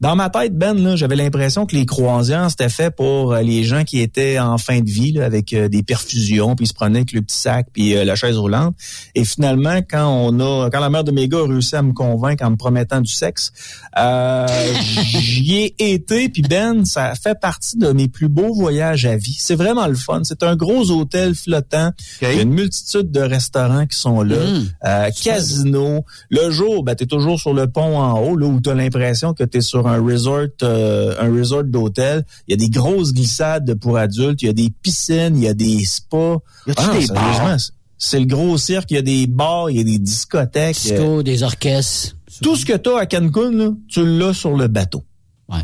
dans 0.00 0.16
ma 0.16 0.30
tête 0.30 0.56
Ben 0.58 0.74
là, 0.76 0.96
j'avais 0.96 1.16
l'impression 1.16 1.64
que 1.64 1.76
les 1.76 1.86
croisières 1.86 2.50
c'était 2.50 2.68
fait 2.68 2.90
pour 2.94 3.34
les 3.36 3.62
gens 3.62 3.84
qui 3.84 4.00
étaient 4.00 4.38
en 4.38 4.58
fin 4.58 4.80
de 4.80 4.90
vie 4.90 5.12
là, 5.12 5.24
avec 5.26 5.54
des 5.54 5.82
perfusions 5.82 6.56
puis 6.56 6.64
ils 6.64 6.68
se 6.68 6.74
prenaient 6.74 6.98
avec 6.98 7.12
le 7.12 7.22
petit 7.22 7.38
sac 7.38 7.68
puis 7.72 7.94
la 7.94 8.14
chaise 8.16 8.36
roulante. 8.36 8.74
Et 9.14 9.24
finalement, 9.24 9.78
quand 9.88 10.06
on 10.08 10.40
a, 10.40 10.68
quand 10.70 10.80
la 10.80 10.90
mère 10.90 11.04
de 11.04 11.12
mes 11.12 11.28
gars 11.28 11.38
a 11.38 11.46
réussi 11.48 11.76
à 11.76 11.82
me 11.82 11.92
convaincre 11.92 12.44
en 12.44 12.50
me 12.50 12.56
promettant 12.56 13.00
du 13.00 13.12
sexe, 13.12 13.52
euh, 13.98 14.46
j'y 15.20 15.56
ai 15.56 15.92
été 15.92 16.28
puis 16.28 16.42
Ben, 16.42 16.84
ça 16.84 17.14
fait 17.14 17.38
partie 17.38 17.78
de 17.78 17.88
mes 17.92 18.08
plus 18.08 18.28
beaux 18.28 18.54
voyages 18.54 19.06
à 19.06 19.16
vie. 19.16 19.36
C'est 19.38 19.54
vraiment 19.54 19.86
le 19.86 19.94
fun. 19.94 20.20
C'est 20.24 20.42
un 20.42 20.56
gros 20.56 20.90
hôtel 20.90 21.34
flottant. 21.34 21.92
Il 22.22 22.28
y 22.28 22.38
a 22.38 22.42
une 22.42 22.52
multitude 22.52 23.10
de 23.10 23.20
restaurants 23.20 23.86
qui 23.86 23.96
sont 23.98 24.22
là. 24.22 24.36
Mmh. 24.36 24.68
Euh, 24.84 25.10
casino. 25.22 26.04
Le 26.30 26.50
jour, 26.50 26.82
ben, 26.84 26.94
tu 26.94 27.04
es 27.04 27.06
toujours 27.06 27.38
sur 27.40 27.54
le 27.54 27.66
pont 27.66 27.98
en 27.98 28.20
haut, 28.20 28.36
là, 28.36 28.46
où 28.46 28.60
tu 28.60 28.70
as 28.70 28.74
l'impression 28.74 29.34
que 29.34 29.44
tu 29.44 29.58
es 29.58 29.60
sur 29.60 29.86
un 29.88 30.02
resort, 30.02 30.46
euh, 30.62 31.14
un 31.18 31.32
resort 31.32 31.64
d'hôtel. 31.64 32.24
Il 32.48 32.52
y 32.52 32.54
a 32.54 32.56
des 32.56 32.70
grosses 32.70 33.12
glissades 33.12 33.74
pour 33.74 33.96
adultes, 33.98 34.42
il 34.42 34.46
y 34.46 34.50
a 34.50 34.54
des 34.54 34.70
piscines, 34.82 35.36
il 35.36 35.44
y 35.44 35.48
a 35.48 35.54
des 35.54 35.84
spas. 35.84 36.38
Y 36.66 36.70
a-tu 36.72 36.82
Ah 36.82 36.98
des 36.98 37.06
bars? 37.06 37.56
c'est- 37.98 38.20
le 38.20 38.26
gros 38.26 38.58
cirque, 38.58 38.90
il 38.90 38.94
y 38.94 38.98
a 38.98 39.02
des 39.02 39.26
bars, 39.26 39.70
il 39.70 39.78
y 39.78 39.80
a 39.80 39.84
des 39.84 39.98
discothèques. 39.98 40.76
Disco, 40.76 41.22
des 41.22 41.42
orchestres. 41.42 42.15
Tout 42.42 42.56
ce 42.56 42.64
que 42.66 42.76
tu 42.76 42.90
as 42.90 42.98
à 42.98 43.06
Cancun, 43.06 43.50
là, 43.52 43.70
tu 43.88 44.04
l'as 44.18 44.32
sur 44.34 44.56
le 44.56 44.68
bateau. 44.68 45.04
Ouais. 45.48 45.62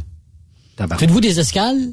Faites-vous 0.98 1.20
des 1.20 1.38
escales? 1.40 1.92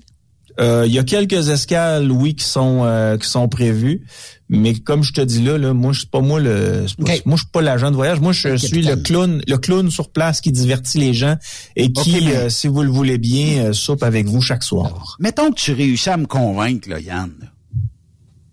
Euh, 0.59 0.83
Il 0.87 0.93
y 0.93 0.99
a 0.99 1.03
quelques 1.03 1.47
escales, 1.49 2.11
oui, 2.11 2.35
qui 2.35 2.43
sont 2.43 2.81
euh, 2.83 3.17
qui 3.17 3.29
sont 3.29 3.47
prévues, 3.47 4.05
mais 4.49 4.73
comme 4.73 5.03
je 5.03 5.13
te 5.13 5.21
dis 5.21 5.41
là, 5.41 5.57
là 5.57 5.73
moi 5.73 5.93
je 5.93 5.99
suis 5.99 6.07
pas 6.09 6.19
moi 6.19 6.39
le, 6.41 6.85
pas- 7.05 7.13
moi 7.25 7.37
je 7.37 7.43
suis 7.43 7.51
pas 7.51 7.61
l'agent 7.61 7.91
de 7.91 7.95
voyage, 7.95 8.19
moi 8.19 8.33
je 8.33 8.57
suis 8.57 8.81
le 8.81 8.95
clown, 8.97 9.41
le 9.47 9.57
clown 9.57 9.89
sur 9.89 10.09
place 10.11 10.41
qui 10.41 10.51
divertit 10.51 10.97
les 10.97 11.13
gens 11.13 11.37
et 11.77 11.93
qui, 11.93 12.25
mais- 12.25 12.35
euh, 12.35 12.49
si 12.49 12.67
vous 12.67 12.81
le 12.83 12.89
voulez 12.89 13.17
bien, 13.17 13.65
euh, 13.67 13.73
soupe 13.73 14.03
avec 14.03 14.25
vous 14.25 14.41
chaque 14.41 14.63
soir. 14.63 15.15
Mettons 15.19 15.49
que 15.51 15.55
tu 15.59 15.71
réussis 15.71 16.09
à 16.09 16.17
me 16.17 16.25
convaincre, 16.25 16.89
là, 16.89 16.99
Yann. 16.99 17.31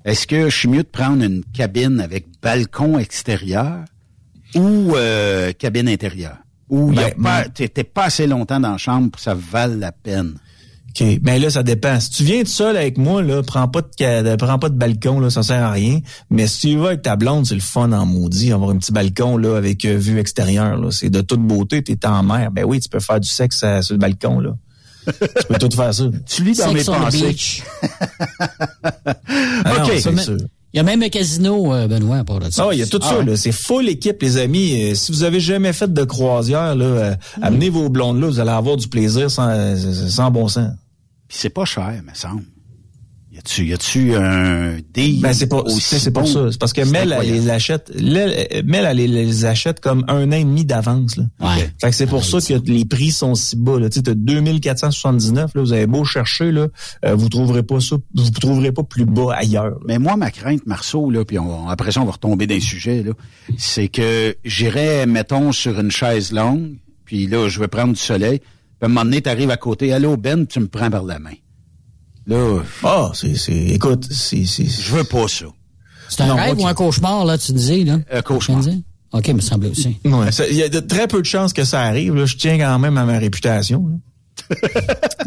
Est-ce 0.05 0.29
que 0.29 0.49
je 0.49 0.57
suis 0.57 0.69
mieux 0.69 0.85
de 0.85 0.89
prendre 0.89 1.25
une 1.25 1.43
cabine 1.53 1.99
avec 2.01 2.27
balcon 2.41 2.99
extérieur 3.01 3.79
ou 4.55 4.95
euh, 4.97 5.53
cabine 5.53 5.89
intérieure? 5.89 6.37
Ou 6.69 6.93
y 6.93 6.99
a 6.99 7.11
Ben, 7.17 7.45
t'es 7.55 7.69
t'es 7.69 7.85
pas 7.85 8.05
assez 8.05 8.27
longtemps 8.27 8.61
dans 8.61 8.73
la 8.73 8.79
chambre 8.79 9.11
pour 9.11 9.17
que 9.19 9.23
ça 9.23 9.35
vale 9.35 9.79
la 9.79 9.93
peine? 9.93 10.35
OK, 10.99 11.07
mais 11.23 11.39
là 11.39 11.51
ça 11.51 11.63
dépend. 11.63 12.01
Si 12.01 12.11
tu 12.11 12.25
viens 12.25 12.41
tout 12.43 12.49
seul 12.49 12.77
avec 12.77 12.97
moi 12.97 13.23
là, 13.23 13.43
prends 13.43 13.69
pas 13.69 13.83
de 13.83 14.37
prends 14.37 14.59
pas 14.59 14.69
de 14.71 14.75
balcon 14.77 15.21
là, 15.21 15.29
ça 15.31 15.43
sert 15.43 15.63
à 15.63 15.71
rien. 15.71 16.01
Mais 16.31 16.47
si 16.47 16.69
tu 16.71 16.77
vas 16.79 16.89
avec 16.89 17.03
ta 17.03 17.17
blonde, 17.17 17.47
c'est 17.47 17.55
le 17.55 17.61
fun 17.61 17.93
en 17.93 18.07
maudit, 18.07 18.51
avoir 18.53 18.71
un 18.71 18.79
petit 18.79 18.93
balcon 18.93 19.37
là 19.37 19.57
avec 19.57 19.85
euh, 19.85 19.97
vue 19.99 20.19
extérieure 20.19 20.77
là, 20.79 20.91
c'est 20.91 21.11
de 21.11 21.21
toute 21.21 21.43
beauté, 21.43 21.83
t'es 21.83 22.05
en 22.07 22.23
mer. 22.23 22.51
Ben 22.51 22.65
oui, 22.65 22.81
tu 22.81 22.89
peux 22.89 23.01
faire 23.01 23.21
du 23.21 23.29
sexe 23.29 23.61
euh, 23.63 23.83
sur 23.83 23.95
le 23.95 23.99
balcon 24.01 24.41
là. 24.41 24.53
tu 25.07 25.13
peux 25.49 25.59
tout 25.59 25.77
faire 25.77 25.93
ça. 25.95 26.05
Tu 26.27 26.43
lis 26.43 26.57
dans 26.57 26.73
Sex 26.73 26.89
mes 26.89 26.95
pensées. 26.99 27.37
Ah 29.65 29.79
non, 29.79 29.85
OK. 29.85 29.93
c'est 30.01 30.13
Mais- 30.13 30.23
sûr. 30.23 30.37
Il 30.77 30.81
y 30.81 30.81
a 30.81 30.83
même 30.83 31.03
un 31.03 31.09
casino, 31.09 31.73
euh, 31.73 31.89
Benoît, 31.89 32.19
à 32.19 32.25
part 32.25 32.39
de 32.39 32.51
ça. 32.51 32.67
Ah, 32.69 32.75
il 32.75 32.79
y 32.79 32.83
a 32.83 32.87
tout 32.87 33.01
Ah 33.03 33.09
ça, 33.09 33.19
ouais. 33.21 33.25
là. 33.25 33.37
C'est 33.39 33.51
full 33.51 33.89
équipe, 33.89 34.21
les 34.21 34.37
amis. 34.37 34.95
Si 34.95 35.11
vous 35.11 35.23
avez 35.23 35.41
jamais 35.41 35.73
fait 35.73 35.91
de 35.91 36.05
croisière, 36.05 36.75
là, 36.75 36.85
euh, 36.85 37.15
amenez 37.41 37.71
vos 37.71 37.89
blondes 37.89 38.21
là, 38.21 38.27
vous 38.27 38.41
allez 38.41 38.51
avoir 38.51 38.77
du 38.77 38.87
plaisir 38.87 39.31
sans, 39.31 39.49
euh, 39.49 39.75
sans 40.11 40.31
bon 40.31 40.49
sens. 40.49 40.69
Puis 41.29 41.39
c'est 41.41 41.49
pas 41.49 41.65
cher, 41.65 41.95
me 42.07 42.13
semble. 42.13 42.43
Y 43.47 43.49
a-tu, 43.49 43.67
y 43.67 43.73
a-tu 43.75 44.15
un 44.17 44.77
deal 44.93 45.21
Ben 45.21 45.33
c'est 45.33 45.47
pour, 45.47 45.65
aussi 45.67 45.99
c'est 46.01 46.11
pour 46.11 46.27
ça. 46.27 46.51
C'est 46.51 46.59
parce 46.59 46.73
que 46.73 46.83
Mel, 46.83 47.17
elle 47.19 47.33
les 47.33 47.49
achète, 47.51 47.91
le- 47.95 48.63
Mel, 48.63 48.85
elle 48.85 48.97
les 48.97 49.45
achète 49.45 49.81
comme 49.81 50.05
un 50.09 50.29
an 50.29 50.37
et 50.37 50.45
demi 50.45 50.65
d'avance, 50.65 51.17
là. 51.17 51.25
Ouais. 51.41 51.71
Fait 51.81 51.91
que 51.91 51.95
c'est 51.97 52.07
pour 52.07 52.25
ça 52.25 52.39
que 52.41 52.55
les 52.71 52.85
prix 52.85 53.11
sont 53.11 53.35
si 53.35 53.57
bas, 53.57 53.79
là. 53.79 53.89
Tu 53.89 53.97
sais, 53.97 54.03
t'as 54.03 54.15
2479, 54.15 55.53
là. 55.55 55.61
Vous 55.63 55.73
avez 55.73 55.87
beau 55.87 56.05
chercher, 56.05 56.51
là. 56.53 56.69
euh, 57.05 57.15
vous 57.15 57.29
trouverez 57.29 57.63
pas 57.63 57.81
ça, 57.81 57.97
vous 58.15 58.31
trouverez 58.31 58.73
pas 58.73 58.83
plus 58.83 59.05
bas 59.05 59.33
ailleurs. 59.37 59.67
là. 59.71 59.77
Mais 59.87 59.99
moi, 59.99 60.17
ma 60.17 60.31
crainte, 60.31 60.67
Marceau, 60.67 61.11
là, 61.11 61.25
puis 61.25 61.39
on, 61.39 61.69
après 61.69 61.93
ça, 61.93 62.01
on 62.01 62.05
va 62.05 62.13
retomber 62.13 62.47
dans 62.47 62.55
le 62.55 62.61
sujet, 62.61 63.03
là, 63.03 63.13
c'est 63.59 63.89
que 63.89 64.37
j'irais, 64.45 65.07
mettons, 65.07 65.53
sur 65.53 65.79
une 65.79 65.91
chaise 65.91 66.33
longue, 66.33 66.75
puis 67.05 67.27
là, 67.27 67.49
je 67.49 67.61
vais 67.61 67.69
prendre 67.69 67.93
du 67.93 68.01
soleil, 68.01 68.39
puis 68.41 68.49
à 68.83 68.87
un 68.87 68.89
moment 68.89 69.05
donné, 69.05 69.23
t'arrives 69.23 69.51
à 69.51 69.57
côté, 69.57 69.93
allô, 69.93 70.17
Ben, 70.17 70.47
tu 70.47 70.61
me 70.61 70.67
prends 70.69 70.91
par 70.91 71.05
la 71.05 71.19
main. 71.19 71.31
Là, 72.27 72.61
Ah, 72.83 73.11
c'est, 73.15 73.37
c'est, 73.37 73.53
écoute, 73.57 74.07
c'est, 74.11 74.45
c'est, 74.47 74.67
je 74.67 74.93
veux 74.95 75.05
pas 75.05 75.29
ça. 75.29 75.47
C'est 76.09 76.23
un 76.23 76.27
Non, 76.27 76.37
rêve 76.37 76.59
ou 76.59 76.67
un 76.67 76.75
cauchemar, 76.75 77.25
là, 77.25 77.39
tu 77.39 77.53
disais, 77.53 77.85
là? 77.85 77.99
Un 78.13 78.23
cauchemar. 78.23 78.63
OK, 79.13 79.29
me 79.29 79.41
semble 79.41 79.67
aussi. 79.67 79.97
Ouais, 80.05 80.29
il 80.51 80.57
y 80.57 80.63
a 80.63 80.69
de 80.69 80.81
très 80.81 81.07
peu 81.07 81.21
de 81.21 81.27
chances 81.27 81.53
que 81.53 81.65
ça 81.65 81.81
arrive. 81.83 82.15
Là. 82.15 82.27
Je 82.27 82.37
tiens 82.37 82.59
quand 82.59 82.79
même 82.79 82.99
à 82.99 83.05
ma 83.05 83.19
réputation. 83.19 83.87
là. 83.89 83.97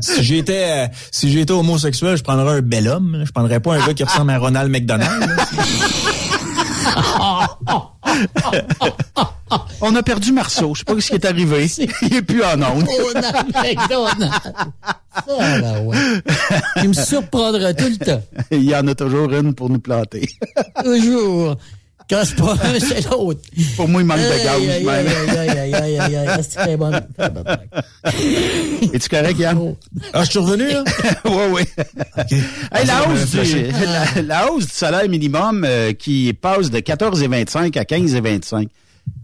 si 0.02 0.24
j'étais 0.24 0.66
euh, 0.70 0.88
si 1.12 1.32
j'étais 1.32 1.52
homosexuel, 1.52 2.16
je 2.16 2.24
prendrais 2.24 2.58
un 2.58 2.62
bel 2.62 2.88
homme. 2.88 3.16
là. 3.18 3.26
Je 3.26 3.32
prendrais 3.32 3.60
pas 3.60 3.76
un 3.76 3.86
gars 3.86 3.94
qui 3.94 4.04
ressemble 4.04 4.30
à 4.32 4.38
Ronald 4.38 4.70
McDonald. 4.72 5.30
On 9.82 9.96
a 9.96 10.04
perdu 10.04 10.32
Marceau. 10.32 10.74
Je 10.76 10.80
sais 10.80 10.86
pas 10.86 11.00
ce 11.00 11.08
qui 11.08 11.16
est 11.16 11.26
arrivé. 11.26 11.66
Il 12.02 12.16
est 12.16 12.22
plus 12.22 12.44
en 12.44 12.62
onde. 12.62 12.88
Ça, 15.26 15.60
là, 15.60 15.82
ouais. 15.82 15.98
Il 16.78 16.90
me 16.90 16.94
surprendra 16.94 17.74
tout 17.74 17.90
le 17.90 17.98
temps. 17.98 18.22
Il 18.52 18.64
y 18.64 18.76
en 18.76 18.88
a 18.88 18.96
toujours 18.96 19.34
une 19.34 19.54
pour 19.54 19.70
nous 19.70 19.80
planter. 19.80 20.30
Toujours. 20.84 21.56
C'est 22.10 22.36
pas 22.36 22.54
un, 22.54 22.80
c'est 22.80 23.06
l'autre. 23.10 23.42
Pour 23.76 23.88
moi, 23.88 24.02
il 24.02 24.08
manque 24.08 24.18
de 24.18 24.44
gaz, 24.44 24.62
aïe, 25.30 25.98
aïe, 26.00 26.16
aïe. 26.18 26.40
C'est 26.42 26.58
très 26.58 26.76
bon. 26.78 26.92
Es-tu 28.94 29.10
correct, 29.10 29.38
Yann? 29.38 29.76
Ah, 30.14 30.24
je 30.24 30.30
suis 30.32 30.40
revenu, 30.40 30.68
là? 30.70 30.84
oui, 31.26 31.44
oui. 31.52 31.62
Hey, 32.74 32.86
la, 32.88 33.08
hausse 33.08 33.26
du, 33.26 33.28
flashé. 33.28 33.72
la, 33.72 34.22
la 34.24 34.52
hausse 34.52 34.66
du 34.66 34.74
salaire 34.74 35.08
minimum 35.08 35.64
euh, 35.64 35.94
qui 35.94 36.34
passe 36.34 36.72
de 36.72 36.80
14,25 36.80 37.78
à 37.78 37.84
15,25, 37.84 38.68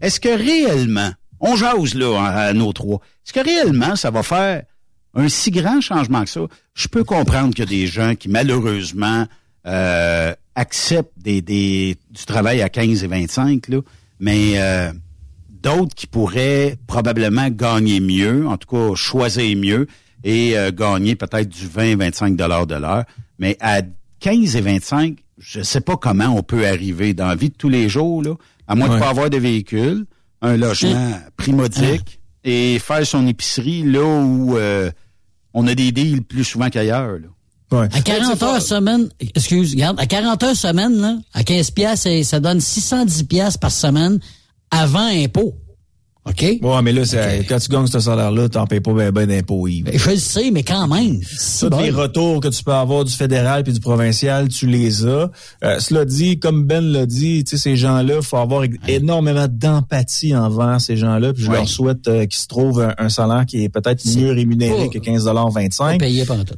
est-ce 0.00 0.20
que 0.20 0.28
réellement, 0.28 1.10
on 1.40 1.56
jase 1.56 1.94
là 1.94 2.16
à, 2.20 2.40
à 2.46 2.52
nos 2.52 2.72
trois, 2.72 3.00
est-ce 3.26 3.32
que 3.32 3.40
réellement 3.44 3.96
ça 3.96 4.10
va 4.10 4.22
faire 4.22 4.62
un 5.14 5.28
si 5.28 5.50
grand 5.50 5.80
changement 5.80 6.22
que 6.22 6.30
ça? 6.30 6.40
Je 6.74 6.86
peux 6.86 7.02
comprendre 7.02 7.52
qu'il 7.54 7.64
y 7.64 7.66
a 7.66 7.70
des 7.70 7.86
gens 7.86 8.14
qui 8.14 8.28
malheureusement 8.28 9.26
euh, 9.66 10.32
acceptent 10.56 11.12
des, 11.16 11.40
des, 11.42 11.96
du 12.10 12.24
travail 12.24 12.62
à 12.62 12.68
15 12.68 13.04
et 13.04 13.06
25, 13.06 13.68
là, 13.68 13.78
mais 14.18 14.54
euh, 14.56 14.90
d'autres 15.50 15.94
qui 15.94 16.06
pourraient 16.06 16.76
probablement 16.86 17.48
gagner 17.50 18.00
mieux, 18.00 18.48
en 18.48 18.56
tout 18.56 18.68
cas 18.68 18.94
choisir 18.94 19.56
mieux 19.56 19.86
et 20.24 20.58
euh, 20.58 20.72
gagner 20.72 21.14
peut-être 21.14 21.48
du 21.48 21.66
20-25 21.66 22.34
dollars 22.34 22.66
de 22.66 22.74
l'heure. 22.74 23.04
Mais 23.38 23.56
à 23.60 23.82
15 24.20 24.56
et 24.56 24.60
25, 24.60 25.18
je 25.38 25.60
sais 25.60 25.82
pas 25.82 25.96
comment 25.96 26.28
on 26.28 26.42
peut 26.42 26.66
arriver 26.66 27.14
dans 27.14 27.28
la 27.28 27.36
vie 27.36 27.50
de 27.50 27.54
tous 27.54 27.68
les 27.68 27.88
jours, 27.88 28.22
là, 28.22 28.34
à 28.66 28.74
moins 28.74 28.88
de 28.88 28.98
pas 28.98 29.10
avoir 29.10 29.30
de 29.30 29.36
véhicule, 29.36 30.06
un 30.42 30.56
logement 30.56 31.12
primodique 31.36 32.20
et 32.44 32.78
faire 32.78 33.06
son 33.06 33.26
épicerie 33.26 33.82
là 33.82 34.04
où 34.04 34.56
euh, 34.56 34.90
on 35.52 35.66
a 35.66 35.74
des 35.74 35.92
deals 35.92 36.22
plus 36.22 36.44
souvent 36.44 36.70
qu'ailleurs. 36.70 37.18
Ouais. 37.72 37.88
À 37.92 38.00
40 38.00 38.42
heures 38.44 38.62
semaine, 38.62 39.08
excuse, 39.34 39.72
regarde, 39.72 39.98
à 39.98 40.06
40 40.06 40.42
heures 40.44 40.56
semaine, 40.56 40.96
là, 41.00 41.16
à 41.34 41.42
15 41.42 41.70
piastres, 41.72 42.04
ça- 42.08 42.22
ça 42.24 42.40
donne 42.40 42.60
610 42.60 43.24
piastres 43.24 43.58
par 43.60 43.72
semaine 43.72 44.20
avant 44.70 45.06
impôt. 45.06 45.54
OK? 46.28 46.42
Ouais, 46.60 46.82
mais 46.82 46.92
là, 46.92 47.04
c'est- 47.04 47.44
quand 47.48 47.58
tu 47.58 47.68
gagnes 47.68 47.86
ce 47.86 48.00
salaire-là, 48.00 48.48
t'en 48.48 48.66
payes 48.66 48.80
pas 48.80 48.92
ben, 48.92 49.10
ben 49.12 49.26
d'impôts, 49.28 49.68
Yves. 49.68 49.84
Ben, 49.84 49.96
je 49.98 50.10
le 50.10 50.16
sais, 50.16 50.50
mais 50.50 50.64
quand 50.64 50.88
même. 50.88 51.20
Tous 51.20 51.70
les 51.80 51.92
bon. 51.92 52.00
retours 52.02 52.40
que 52.40 52.48
tu 52.48 52.64
peux 52.64 52.72
avoir 52.72 53.04
du 53.04 53.12
fédéral 53.12 53.62
puis 53.62 53.72
du 53.72 53.78
provincial, 53.80 54.48
tu 54.48 54.66
les 54.66 55.06
as. 55.06 55.30
Euh, 55.62 55.78
cela 55.78 56.04
dit, 56.04 56.38
comme 56.40 56.64
Ben 56.66 56.84
l'a 56.84 57.06
dit, 57.06 57.44
tu 57.44 57.56
sais, 57.56 57.62
ces 57.62 57.76
gens-là, 57.76 58.22
faut 58.22 58.38
avoir 58.38 58.64
énormément 58.88 59.46
d'empathie 59.48 60.34
envers 60.34 60.80
ces 60.80 60.96
gens-là. 60.96 61.32
Puis 61.32 61.44
je 61.44 61.50
Ouais. 61.50 61.56
leur 61.58 61.68
souhaite 61.68 62.08
euh, 62.08 62.26
qu'ils 62.26 62.40
se 62.40 62.48
trouvent 62.48 62.80
un, 62.82 62.94
un 62.98 63.08
salaire 63.08 63.46
qui 63.46 63.62
est 63.62 63.68
peut-être 63.68 64.04
mieux 64.16 64.32
rémunéré 64.32 64.88
que 64.88 64.98
15,25 64.98 65.78
Pas 65.78 65.98
payé 65.98 66.24
pendant 66.24 66.44
tout. 66.44 66.54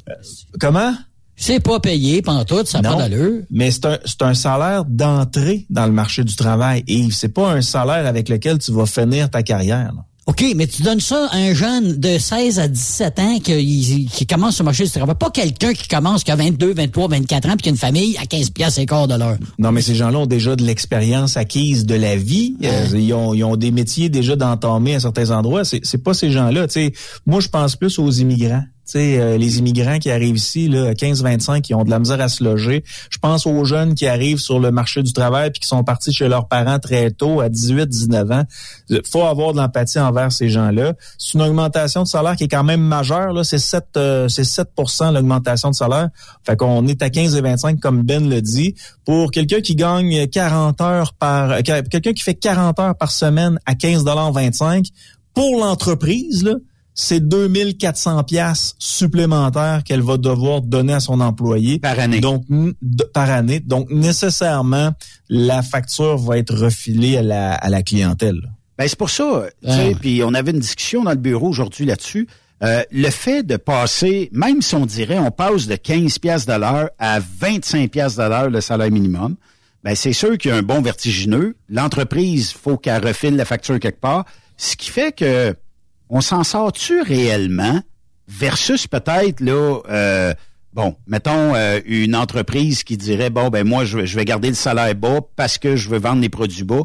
Comment? 0.59 0.95
C'est 1.39 1.61
pas 1.61 1.79
payé 1.81 2.21
pendant 2.21 2.45
tout, 2.45 2.67
ça 2.67 2.81
n'a 2.81 2.91
pas 2.91 2.97
d'allure. 2.97 3.43
Mais 3.51 3.71
c'est 3.71 3.87
un, 3.87 3.99
c'est 4.05 4.23
un 4.23 4.35
salaire 4.35 4.85
d'entrée 4.85 5.67
dans 5.71 5.87
le 5.87 5.93
marché 5.93 6.25
du 6.25 6.35
travail. 6.35 6.83
Et 6.89 7.07
c'est 7.13 7.29
pas 7.29 7.53
un 7.53 7.63
salaire 7.63 8.07
avec 8.07 8.29
lequel 8.29 8.59
tu 8.59 8.73
vas 8.73 8.87
finir 8.87 9.31
ta 9.31 9.43
carrière. 9.43 9.93
là. 9.95 10.05
OK, 10.29 10.45
mais 10.57 10.67
tu 10.67 10.83
donnes 10.83 11.01
ça 11.01 11.27
à 11.31 11.39
un 11.39 11.55
jeune 11.55 11.97
de 11.97 12.19
16 12.19 12.59
à 12.59 12.69
17 12.69 13.19
ans 13.19 13.39
qui, 13.43 14.11
qui 14.13 14.27
commence 14.27 14.57
sur 14.57 14.63
le 14.63 14.67
marché 14.67 14.85
du 14.85 14.91
travail. 14.91 15.15
Pas 15.19 15.31
quelqu'un 15.31 15.73
qui 15.73 15.89
commence 15.89 16.23
qui 16.23 16.31
a 16.31 16.37
22, 16.37 16.75
23, 16.75 17.09
24 17.09 17.49
ans 17.49 17.53
puis 17.53 17.63
qui 17.63 17.69
a 17.71 17.73
une 17.73 17.79
famille 17.79 18.15
à 18.19 18.27
15 18.27 18.51
piastres 18.51 18.81
et 18.81 18.85
quart 18.85 19.09
de 19.09 19.15
l'heure. 19.15 19.39
Non, 19.59 19.73
mais 19.73 19.81
ces 19.81 19.95
gens-là 19.95 20.19
ont 20.19 20.27
déjà 20.27 20.55
de 20.55 20.63
l'expérience 20.65 21.39
acquise 21.39 21.87
de 21.87 21.95
la 21.95 22.17
vie. 22.17 22.57
Euh, 22.63 22.89
ils, 22.93 23.15
ont, 23.15 23.33
ils 23.33 23.43
ont 23.43 23.57
des 23.57 23.71
métiers 23.71 24.11
déjà 24.11 24.37
d'entamer 24.37 24.97
à 24.97 25.01
certains 25.01 25.31
endroits. 25.31 25.65
C'est, 25.65 25.81
c'est 25.83 26.05
pas 26.05 26.13
ces 26.13 26.31
gens-là. 26.31 26.67
Moi, 27.25 27.41
je 27.41 27.49
pense 27.49 27.77
plus 27.77 27.99
aux 27.99 28.11
immigrants. 28.11 28.65
Euh, 28.97 29.37
les 29.37 29.59
immigrants 29.59 29.99
qui 29.99 30.11
arrivent 30.11 30.37
ici 30.37 30.71
à 30.75 30.93
15-25, 30.93 31.61
qui 31.61 31.75
ont 31.75 31.85
de 31.85 31.91
la 31.91 31.99
misère 31.99 32.21
à 32.21 32.29
se 32.29 32.43
loger. 32.43 32.85
Je 33.11 33.19
pense 33.19 33.47
aux 33.47 33.65
jeunes 33.65 33.95
qui 33.95 34.07
arrivent 34.07 34.39
sur 34.39 34.59
le 34.59 34.71
marché 34.71 35.03
du 35.03 35.13
travail 35.13 35.51
puis 35.51 35.61
qui 35.61 35.69
sont 35.69 35.85
partis 35.85 36.13
chez 36.13 36.29
leurs 36.29 36.49
parents 36.49 36.79
très 36.79 37.11
tôt, 37.11 37.41
à 37.41 37.49
18-19 37.49 38.33
ans. 38.33 38.45
Il 38.89 39.01
faut 39.11 39.25
avoir 39.25 39.53
de 39.53 39.59
l'empathie 39.59 39.99
envers 39.99 40.33
ces 40.33 40.49
gens-là. 40.49 40.95
C'est 41.19 41.35
une 41.35 41.43
augmentation 41.43 42.03
de 42.03 42.09
salaire 42.09 42.37
qui 42.37 42.45
est 42.45 42.49
quand 42.49 42.65
même 42.65 42.81
majeure. 42.81 43.45
C'est 43.45 43.59
7, 43.59 43.85
euh, 43.97 44.29
c'est 44.29 44.45
7 44.45 44.69
l'augmentation 45.13 45.71
de 45.71 45.75
salaire. 45.75 46.09
Fait 46.45 46.57
qu'on 46.57 46.87
est 46.87 47.03
à 47.03 47.11
15 47.11 47.37
et 47.37 47.41
25, 47.41 47.81
comme 47.81 48.03
Ben 48.03 48.29
le 48.29 48.41
dit. 48.41 48.75
Pour 49.05 49.31
quelqu'un 49.31 49.61
qui 49.61 49.75
gagne 49.75 50.27
40 50.29 50.81
heures 50.81 51.13
par... 51.15 51.51
euh, 51.51 51.61
Quelqu'un 51.63 52.13
qui 52.13 52.23
fait 52.23 52.35
40 52.35 52.79
heures 52.81 52.95
par 52.97 53.11
semaine 53.11 53.59
à 53.67 53.75
15,25 53.75 54.87
pour 55.35 55.61
l'entreprise, 55.61 56.49
c'est 57.01 57.21
2400 57.21 58.25
pièces 58.25 58.75
supplémentaires 58.81 59.85
qu'elle 59.85 60.03
va 60.03 60.17
devoir 60.17 60.63
donner 60.63 60.95
à 60.95 61.01
son 61.01 61.21
employé 61.21 61.79
Par 61.79 61.97
année. 61.97 62.19
donc 62.19 62.45
par 63.15 63.31
année 63.31 63.61
donc 63.61 63.89
nécessairement 63.89 64.91
la 65.29 65.63
facture 65.63 66.19
va 66.19 66.39
être 66.39 66.53
refilée 66.53 67.19
à 67.19 67.23
la, 67.23 67.55
à 67.55 67.69
la 67.69 67.85
clientèle. 67.85 68.41
Ben, 68.77 68.89
c'est 68.89 68.99
pour 68.99 69.11
ça, 69.11 69.45
tu 69.63 69.71
sais, 69.71 69.97
puis 70.01 70.23
on 70.25 70.35
avait 70.35 70.51
une 70.51 70.59
discussion 70.59 71.05
dans 71.05 71.11
le 71.13 71.17
bureau 71.17 71.49
aujourd'hui 71.49 71.87
là-dessus. 71.87 72.27
Euh, 72.65 72.83
le 72.91 73.11
fait 73.11 73.45
de 73.45 73.57
passer, 73.57 74.29
même 74.33 74.61
si 74.61 74.75
on 74.75 74.85
dirait 74.85 75.21
on 75.21 75.31
passe 75.31 75.69
de 75.69 75.77
15 75.77 76.19
pièces 76.19 76.47
de 76.47 76.55
l'heure 76.55 76.91
à 76.99 77.21
25 77.21 77.89
pièces 77.93 78.17
de 78.17 78.25
l'heure 78.25 78.51
le 78.51 78.61
salaire 78.61 78.91
minimum, 78.91 79.37
ben 79.85 79.95
c'est 79.95 80.13
sûr 80.13 80.37
qu'il 80.37 80.51
y 80.51 80.55
a 80.55 80.57
un 80.57 80.63
bon 80.63 80.83
vertigineux. 80.83 81.55
L'entreprise, 81.69 82.51
faut 82.51 82.77
qu'elle 82.77 83.07
refile 83.07 83.37
la 83.37 83.45
facture 83.45 83.79
quelque 83.79 84.01
part, 84.01 84.25
ce 84.57 84.75
qui 84.75 84.91
fait 84.91 85.13
que 85.17 85.55
on 86.11 86.21
s'en 86.21 86.45
sort-tu 86.45 87.01
réellement 87.03 87.81
versus 88.27 88.87
peut-être 88.87 89.41
là 89.41 89.81
euh, 89.89 90.35
bon, 90.73 90.97
mettons 91.07 91.55
euh, 91.55 91.81
une 91.87 92.15
entreprise 92.17 92.83
qui 92.85 92.97
dirait 92.97 93.31
bon 93.31 93.49
ben 93.49 93.67
moi 93.67 93.85
je, 93.85 93.99
vais- 93.99 94.07
je 94.07 94.17
vais 94.17 94.25
garder 94.25 94.49
le 94.49 94.55
salaire 94.55 94.95
bas 94.95 95.21
parce 95.37 95.59
que 95.59 95.77
je 95.77 95.89
veux 95.89 95.99
vendre 95.99 96.21
les 96.23 96.29
produits 96.29 96.65
bas. 96.65 96.83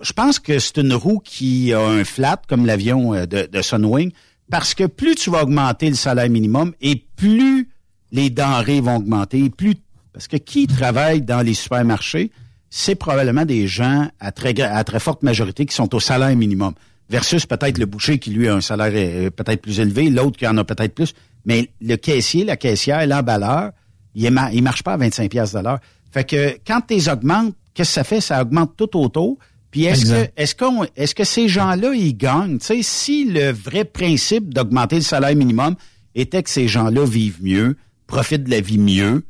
Je 0.00 0.12
pense 0.12 0.38
que 0.38 0.58
c'est 0.60 0.78
une 0.78 0.94
roue 0.94 1.18
qui 1.18 1.72
a 1.72 1.80
un 1.80 2.04
flat 2.04 2.40
comme 2.48 2.66
l'avion 2.66 3.14
euh, 3.14 3.26
de, 3.26 3.48
de 3.50 3.62
Sunwing 3.62 4.12
parce 4.50 4.72
que 4.74 4.84
plus 4.84 5.14
tu 5.16 5.30
vas 5.30 5.42
augmenter 5.42 5.90
le 5.90 5.96
salaire 5.96 6.30
minimum 6.30 6.72
et 6.80 7.04
plus 7.16 7.68
les 8.12 8.30
denrées 8.30 8.80
vont 8.80 8.96
augmenter, 8.96 9.50
plus 9.50 9.74
parce 10.12 10.26
que 10.28 10.36
qui 10.38 10.66
travaille 10.66 11.20
dans 11.20 11.42
les 11.42 11.52
supermarchés, 11.54 12.30
c'est 12.70 12.94
probablement 12.94 13.44
des 13.44 13.66
gens 13.68 14.08
à 14.20 14.32
très 14.32 14.58
à 14.60 14.82
très 14.84 15.00
forte 15.00 15.22
majorité 15.22 15.66
qui 15.66 15.74
sont 15.74 15.94
au 15.94 16.00
salaire 16.00 16.34
minimum 16.34 16.72
versus 17.08 17.46
peut-être 17.46 17.78
le 17.78 17.86
boucher 17.86 18.18
qui 18.18 18.30
lui 18.30 18.48
a 18.48 18.54
un 18.54 18.60
salaire 18.60 18.92
euh, 18.94 19.30
peut-être 19.30 19.62
plus 19.62 19.80
élevé, 19.80 20.10
l'autre 20.10 20.38
qui 20.38 20.46
en 20.46 20.56
a 20.56 20.64
peut-être 20.64 20.94
plus, 20.94 21.14
mais 21.44 21.70
le 21.80 21.96
caissier, 21.96 22.44
la 22.44 22.56
caissière, 22.56 23.06
l'emballeur, 23.06 23.70
il, 24.14 24.24
il 24.52 24.62
marche 24.62 24.82
pas 24.82 24.94
à 24.94 24.96
25 24.96 25.30
pièces 25.30 25.52
de 25.52 25.60
l'heure. 25.60 25.78
Fait 26.10 26.24
que 26.24 26.58
quand 26.66 26.80
tu 26.86 26.94
les 26.94 27.08
augmentes, 27.08 27.54
qu'est-ce 27.74 27.90
que 27.90 27.94
ça 27.94 28.04
fait? 28.04 28.20
Ça 28.20 28.42
augmente 28.42 28.76
tout 28.76 28.96
autour. 28.98 29.38
Puis 29.70 29.84
est-ce 29.84 30.06
que 30.06 30.30
est-ce 30.36 30.54
qu'on 30.54 30.86
est-ce 30.96 31.14
que 31.14 31.24
ces 31.24 31.46
gens-là 31.46 31.92
ils 31.94 32.16
gagnent? 32.16 32.58
Tu 32.58 32.66
sais 32.66 32.82
si 32.82 33.24
le 33.26 33.52
vrai 33.52 33.84
principe 33.84 34.52
d'augmenter 34.52 34.96
le 34.96 35.02
salaire 35.02 35.36
minimum 35.36 35.74
était 36.14 36.42
que 36.42 36.48
ces 36.48 36.68
gens-là 36.68 37.04
vivent 37.04 37.42
mieux, 37.42 37.76
profitent 38.06 38.44
de 38.44 38.50
la 38.50 38.62
vie 38.62 38.78
mieux, 38.78 39.24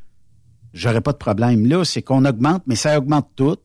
j'aurais 0.73 1.01
pas 1.01 1.13
de 1.13 1.19
problème. 1.19 1.67
Là, 1.67 1.85
c'est 1.85 2.03
qu'on 2.03 2.25
augmente, 2.25 2.63
mais 2.67 2.77
ça 2.77 2.97
augmente 2.99 3.29
tout. 3.35 3.57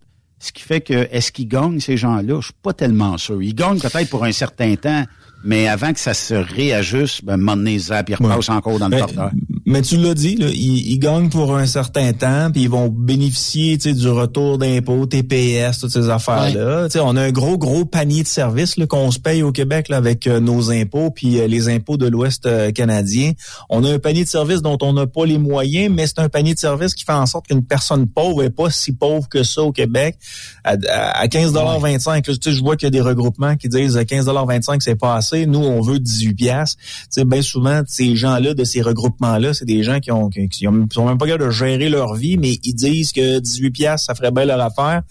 Ce 0.43 0.51
qui 0.51 0.61
fait 0.61 0.81
que, 0.81 1.07
est-ce 1.09 1.31
qu'ils 1.31 1.47
gagnent, 1.47 1.79
ces 1.79 1.95
gens-là? 1.95 2.41
Je 2.41 2.47
suis 2.47 2.55
pas 2.61 2.73
tellement 2.73 3.17
sûr. 3.17 3.41
Ils 3.41 3.55
gagnent 3.55 3.79
peut-être 3.79 4.09
pour 4.09 4.25
un 4.25 4.33
certain 4.33 4.75
temps, 4.75 5.05
mais 5.43 5.67
avant 5.67 5.93
que 5.93 5.99
ça 5.99 6.13
se 6.13 6.33
réajuste, 6.33 7.23
ben, 7.23 7.37
donné, 7.37 7.77
zap, 7.79 8.09
ils 8.09 8.15
repassent 8.15 8.49
encore 8.49 8.79
dans 8.79 8.89
le 8.89 8.97
porteur. 8.97 9.31
Mais 9.65 9.81
tu 9.81 9.97
l'as 9.97 10.13
dit, 10.13 10.35
là, 10.35 10.47
ils, 10.49 10.91
ils, 10.91 10.99
gagnent 10.99 11.29
pour 11.29 11.55
un 11.55 11.65
certain 11.65 12.11
temps, 12.11 12.51
puis 12.51 12.63
ils 12.63 12.69
vont 12.69 12.89
bénéficier 12.89 13.77
du 13.77 14.09
retour 14.09 14.57
d'impôts, 14.57 15.05
TPS, 15.05 15.79
toutes 15.79 15.91
ces 15.91 16.09
affaires-là. 16.09 16.83
Ouais. 16.83 16.99
On 17.01 17.15
a 17.15 17.21
un 17.21 17.31
gros, 17.31 17.57
gros 17.57 17.85
panier 17.85 18.23
de 18.23 18.27
services 18.27 18.75
qu'on 18.89 19.11
se 19.11 19.19
paye 19.19 19.41
au 19.41 19.51
Québec 19.51 19.87
là, 19.87 19.97
avec 19.97 20.27
euh, 20.27 20.39
nos 20.39 20.69
impôts, 20.71 21.11
puis 21.11 21.39
euh, 21.39 21.47
les 21.47 21.69
impôts 21.69 21.97
de 21.97 22.07
l'Ouest 22.07 22.45
euh, 22.45 22.71
canadien. 22.71 23.31
On 23.69 23.83
a 23.85 23.93
un 23.93 23.99
panier 23.99 24.25
de 24.25 24.29
services 24.29 24.61
dont 24.61 24.77
on 24.81 24.93
n'a 24.93 25.07
pas 25.07 25.25
les 25.25 25.37
moyens, 25.37 25.93
mais 25.95 26.07
c'est 26.07 26.19
un 26.19 26.29
panier 26.29 26.53
de 26.53 26.59
services 26.59 26.93
qui 26.93 27.05
fait 27.05 27.13
en 27.13 27.25
sorte 27.25 27.47
qu'une 27.47 27.63
personne 27.63 28.07
pauvre 28.07 28.43
est 28.43 28.49
pas 28.49 28.69
si 28.69 28.91
pauvre 28.91 29.29
que 29.29 29.43
ça 29.43 29.61
au 29.61 29.71
Québec. 29.71 30.17
À, 30.63 30.71
à 30.71 31.27
15,25 31.27 32.29
ouais. 32.29 32.53
je 32.53 32.61
vois 32.61 32.75
qu'il 32.75 32.87
y 32.87 32.87
a 32.87 32.91
des 32.91 33.01
regroupements 33.01 33.55
qui 33.55 33.69
disent 33.69 33.97
15,25 33.97 34.81
c'est 34.81 34.95
pas 34.95 35.15
assez. 35.15 35.32
Nous, 35.33 35.59
on 35.59 35.81
veut 35.81 35.99
18 35.99 36.33
piastres. 36.33 36.77
Bien 37.25 37.41
souvent, 37.41 37.81
ces 37.87 38.15
gens-là, 38.15 38.53
de 38.53 38.63
ces 38.63 38.81
regroupements-là, 38.81 39.53
c'est 39.53 39.65
des 39.65 39.83
gens 39.83 39.99
qui 39.99 40.11
ont, 40.11 40.29
qui, 40.29 40.49
qui 40.49 40.67
ont, 40.67 40.71
même 40.71 40.87
pas 41.17 41.25
capables 41.25 41.45
de 41.45 41.51
gérer 41.51 41.89
leur 41.89 42.15
vie, 42.15 42.37
mais 42.37 42.59
ils 42.63 42.73
disent 42.73 43.11
que 43.11 43.39
18 43.39 43.71
pièces 43.71 44.05
ça 44.05 44.15
ferait 44.15 44.31
bien 44.31 44.45
leur 44.45 44.61
affaire. 44.61 45.01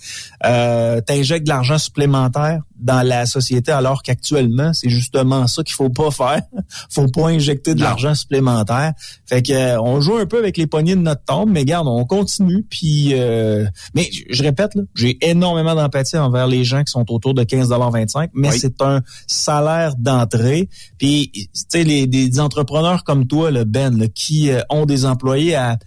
Euh, 0.45 1.01
T'injectes 1.01 1.45
de 1.45 1.49
l'argent 1.49 1.79
supplémentaire 1.79 2.63
dans 2.83 3.03
la 3.03 3.27
société 3.27 3.73
alors 3.73 4.03
qu'actuellement 4.03 4.73
c'est 4.73 4.89
justement 4.89 5.47
ça 5.47 5.63
qu'il 5.63 5.75
faut 5.75 5.91
pas 5.91 6.11
faire. 6.11 6.43
Faut 6.91 7.09
pas 7.09 7.29
injecter 7.29 7.75
de 7.75 7.81
l'argent 7.81 8.15
supplémentaire. 8.15 8.93
Fait 9.27 9.43
que 9.43 9.53
euh, 9.53 9.81
on 9.81 10.01
joue 10.01 10.17
un 10.17 10.27
peu 10.27 10.39
avec 10.39 10.57
les 10.57 10.67
poignées 10.67 10.95
de 10.95 11.01
notre 11.01 11.25
tombe 11.25 11.51
mais 11.51 11.65
garde 11.65 11.87
on 11.87 12.05
continue 12.05 12.65
puis 12.69 13.11
euh, 13.13 13.67
mais 13.95 14.09
je 14.31 14.43
répète 14.43 14.73
j'ai 14.95 15.19
énormément 15.27 15.75
d'empathie 15.75 16.19
envers 16.19 16.47
les 16.47 16.65
gens 16.65 16.83
qui 16.83 16.91
sont 16.91 17.11
autour 17.13 17.35
de 17.35 17.45
15,25 17.45 18.31
mais 18.35 18.51
oui. 18.51 18.59
c'est 18.59 18.81
un 18.83 19.03
salaire 19.27 19.95
d'entrée. 19.97 20.69
Puis 20.99 21.31
tu 21.33 21.49
sais 21.69 21.85
les 21.85 22.07
des 22.07 22.41
entrepreneurs 22.41 23.05
comme 23.05 23.27
toi 23.27 23.51
le 23.51 23.65
Ben 23.65 23.97
là, 23.99 24.07
qui 24.09 24.51
euh, 24.51 24.61
ont 24.69 24.87
des 24.87 25.05
employés 25.05 25.55
à 25.55 25.79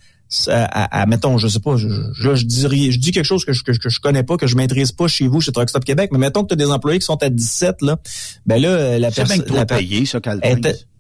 à, 0.47 1.01
à, 1.01 1.05
mettons, 1.05 1.38
je 1.38 1.47
sais 1.47 1.59
pas, 1.59 1.78
je, 1.78 1.88
je, 2.13 2.36
je, 2.36 2.45
dis, 2.45 2.91
je 2.91 2.99
dis 2.99 3.11
quelque 3.11 3.26
chose 3.26 3.45
que 3.45 3.53
je, 3.53 3.63
que, 3.63 3.71
que 3.71 3.89
je 3.89 3.99
connais 3.99 4.23
pas, 4.23 4.38
que 4.38 4.47
je 4.47 4.55
maîtrise 4.55 4.91
pas 4.91 5.07
chez 5.07 5.28
vous, 5.28 5.41
chez 5.41 5.51
Truck 5.51 5.69
Stop 5.69 5.86
Québec, 5.86 6.09
mais 6.11 6.19
mettons 6.19 6.43
que 6.43 6.47
tu 6.47 6.53
as 6.53 6.57
des 6.57 6.71
employés 6.71 6.99
qui 6.99 7.05
sont 7.05 7.21
à 7.21 7.30
17, 7.30 7.82
là, 7.82 7.97
ben 8.45 8.61
là, 8.61 8.99
la 8.99 9.11
personne... 9.11 9.43
C'est 9.45 9.51
bien 9.51 9.65
payé, 9.65 10.05
ça. 10.05 10.19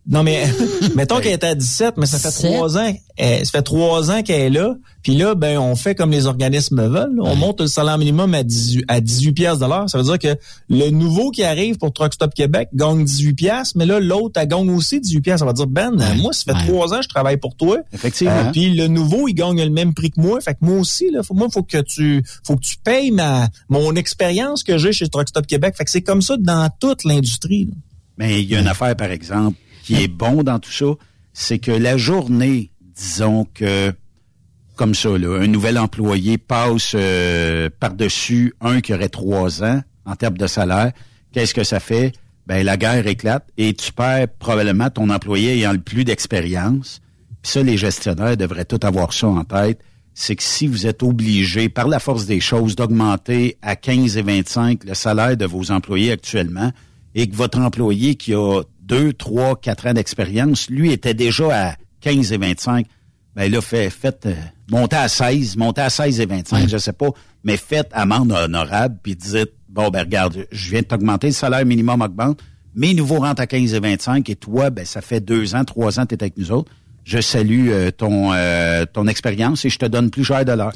Non, 0.07 0.23
mais 0.23 0.45
mettons 0.95 1.19
qu'elle 1.19 1.33
était 1.33 1.47
à 1.47 1.55
17, 1.55 1.95
mais 1.97 2.05
ça 2.05 2.19
fait 2.19 2.47
trois 2.47 2.77
ans. 2.77 2.93
Elle, 3.17 3.45
ça 3.45 3.51
fait 3.51 3.61
trois 3.63 4.11
ans 4.11 4.21
qu'elle 4.21 4.41
est 4.41 4.49
là. 4.49 4.75
Puis 5.01 5.15
là, 5.15 5.35
ben, 5.35 5.57
on 5.57 5.75
fait 5.75 5.95
comme 5.95 6.11
les 6.11 6.25
organismes 6.25 6.81
veulent. 6.81 7.19
On 7.19 7.29
ouais. 7.29 7.35
monte 7.35 7.61
le 7.61 7.67
salaire 7.67 7.97
minimum 7.97 8.33
à 8.33 8.43
18, 8.43 8.85
à 8.87 9.01
18 9.01 9.31
piastres 9.33 9.63
de 9.63 9.69
l'heure. 9.69 9.89
Ça 9.89 9.97
veut 9.97 10.03
dire 10.03 10.19
que 10.19 10.37
le 10.69 10.89
nouveau 10.89 11.31
qui 11.31 11.43
arrive 11.43 11.77
pour 11.77 11.93
Truck 11.93 12.13
Stop 12.13 12.33
Québec 12.33 12.69
gagne 12.73 13.05
18 13.05 13.33
piastres, 13.33 13.77
mais 13.77 13.85
là, 13.85 13.99
l'autre, 13.99 14.39
elle 14.41 14.47
gagne 14.47 14.69
aussi 14.71 14.99
18 14.99 15.21
piastres. 15.21 15.39
Ça 15.39 15.45
va 15.45 15.53
dire, 15.53 15.67
Ben, 15.67 15.91
ouais. 15.97 16.15
moi, 16.15 16.33
ça 16.33 16.53
fait 16.53 16.65
trois 16.67 16.93
ans 16.93 16.97
que 16.97 17.03
je 17.03 17.09
travaille 17.09 17.37
pour 17.37 17.55
toi. 17.55 17.77
Effectivement. 17.93 18.33
Euh, 18.33 18.51
puis 18.51 18.73
le 18.73 18.87
nouveau, 18.87 19.27
il 19.27 19.33
gagne 19.33 19.63
le 19.63 19.69
même 19.69 19.93
prix 19.93 20.11
que 20.11 20.19
moi. 20.19 20.41
Fait 20.41 20.53
que 20.53 20.59
moi 20.61 20.79
aussi, 20.79 21.09
là, 21.11 21.23
faut, 21.23 21.33
moi, 21.33 21.47
faut 21.51 21.63
que 21.63 21.81
tu, 21.81 22.23
faut 22.43 22.55
que 22.55 22.63
tu 22.65 22.75
payes 22.83 23.11
ma, 23.11 23.49
mon 23.69 23.95
expérience 23.95 24.63
que 24.63 24.77
j'ai 24.77 24.91
chez 24.91 25.07
Truck 25.07 25.29
Stop 25.29 25.47
Québec. 25.47 25.75
Fait 25.77 25.85
que 25.85 25.91
c'est 25.91 26.01
comme 26.01 26.21
ça 26.21 26.35
dans 26.37 26.69
toute 26.79 27.03
l'industrie. 27.03 27.69
Mais 28.17 28.41
il 28.41 28.49
y 28.49 28.55
a 28.55 28.59
une 28.61 28.67
affaire, 28.67 28.95
par 28.95 29.11
exemple, 29.11 29.57
qui 29.85 30.01
est 30.01 30.07
bon 30.07 30.41
dans 30.41 30.57
tout 30.57 30.71
ça, 30.71 30.87
c'est 31.31 31.59
que 31.59 31.71
la 31.71 31.95
journée, 31.95 32.71
disons 32.95 33.45
que 33.53 33.93
comme 34.75 34.95
ça, 34.95 35.15
là, 35.15 35.39
un 35.39 35.47
nouvel 35.47 35.77
employé 35.77 36.39
passe 36.39 36.93
euh, 36.95 37.69
par-dessus 37.79 38.55
un 38.61 38.81
qui 38.81 38.93
aurait 38.93 39.09
trois 39.09 39.63
ans 39.63 39.81
en 40.05 40.15
termes 40.15 40.39
de 40.39 40.47
salaire, 40.47 40.91
qu'est-ce 41.31 41.53
que 41.53 41.63
ça 41.63 41.79
fait? 41.79 42.13
Ben 42.47 42.65
la 42.65 42.77
guerre 42.77 43.05
éclate 43.05 43.47
et 43.57 43.73
tu 43.73 43.93
perds 43.93 44.27
probablement 44.39 44.89
ton 44.89 45.09
employé 45.11 45.53
ayant 45.53 45.71
le 45.71 45.79
plus 45.79 46.03
d'expérience. 46.03 46.99
Puis 47.43 47.51
ça, 47.51 47.61
les 47.61 47.77
gestionnaires 47.77 48.37
devraient 48.37 48.65
tout 48.65 48.79
avoir 48.81 49.13
ça 49.13 49.27
en 49.27 49.43
tête. 49.43 49.79
C'est 50.15 50.35
que 50.35 50.43
si 50.43 50.65
vous 50.65 50.87
êtes 50.87 51.03
obligé, 51.03 51.69
par 51.69 51.87
la 51.87 51.99
force 51.99 52.25
des 52.25 52.39
choses, 52.39 52.75
d'augmenter 52.75 53.57
à 53.61 53.75
15 53.75 54.17
et 54.17 54.21
25 54.23 54.83
le 54.83 54.95
salaire 54.95 55.37
de 55.37 55.45
vos 55.45 55.71
employés 55.71 56.11
actuellement, 56.11 56.71
et 57.13 57.27
que 57.27 57.35
votre 57.35 57.59
employé 57.59 58.15
qui 58.15 58.33
a 58.33 58.61
deux, 58.85 59.13
trois, 59.13 59.59
quatre 59.59 59.87
ans 59.87 59.93
d'expérience, 59.93 60.69
lui 60.69 60.91
était 60.91 61.13
déjà 61.13 61.69
à 61.69 61.75
15 62.01 62.31
et 62.31 62.37
25. 62.37 62.85
Ben 63.35 63.51
là, 63.51 63.59
fait, 63.59 63.89
faites, 63.89 64.27
euh, 64.27 64.35
montez 64.71 64.95
à 64.95 65.07
16, 65.07 65.57
montez 65.57 65.81
à 65.81 65.89
16 65.89 66.21
et 66.21 66.25
25, 66.25 66.57
ouais. 66.57 66.67
je 66.69 66.77
sais 66.77 66.93
pas, 66.93 67.09
mais 67.43 67.57
faites 67.57 67.89
amende 67.91 68.31
honorable, 68.31 68.97
puis 69.03 69.15
dites, 69.15 69.51
bon, 69.67 69.89
ben 69.89 70.01
regarde, 70.01 70.47
je 70.51 70.69
viens 70.69 70.81
de 70.81 70.85
t'augmenter, 70.85 71.27
le 71.27 71.33
salaire 71.33 71.65
minimum 71.65 72.01
augmente, 72.01 72.41
mes 72.75 72.93
nouveaux 72.93 73.19
rentrent 73.19 73.41
à 73.41 73.47
15 73.47 73.73
et 73.73 73.79
25, 73.79 74.29
et 74.29 74.35
toi, 74.35 74.69
ben 74.69 74.85
ça 74.85 75.01
fait 75.01 75.19
deux 75.19 75.55
ans, 75.55 75.65
trois 75.65 75.99
ans, 75.99 76.05
tu 76.05 76.15
es 76.15 76.23
avec 76.23 76.37
nous 76.37 76.51
autres. 76.51 76.71
Je 77.03 77.19
salue 77.21 77.69
euh, 77.69 77.91
ton, 77.91 78.33
euh, 78.33 78.85
ton 78.85 79.07
expérience 79.07 79.65
et 79.65 79.69
je 79.69 79.77
te 79.77 79.85
donne 79.85 80.09
plus 80.09 80.23
cher 80.23 80.43
de 80.43 80.51
l'heure. 80.53 80.73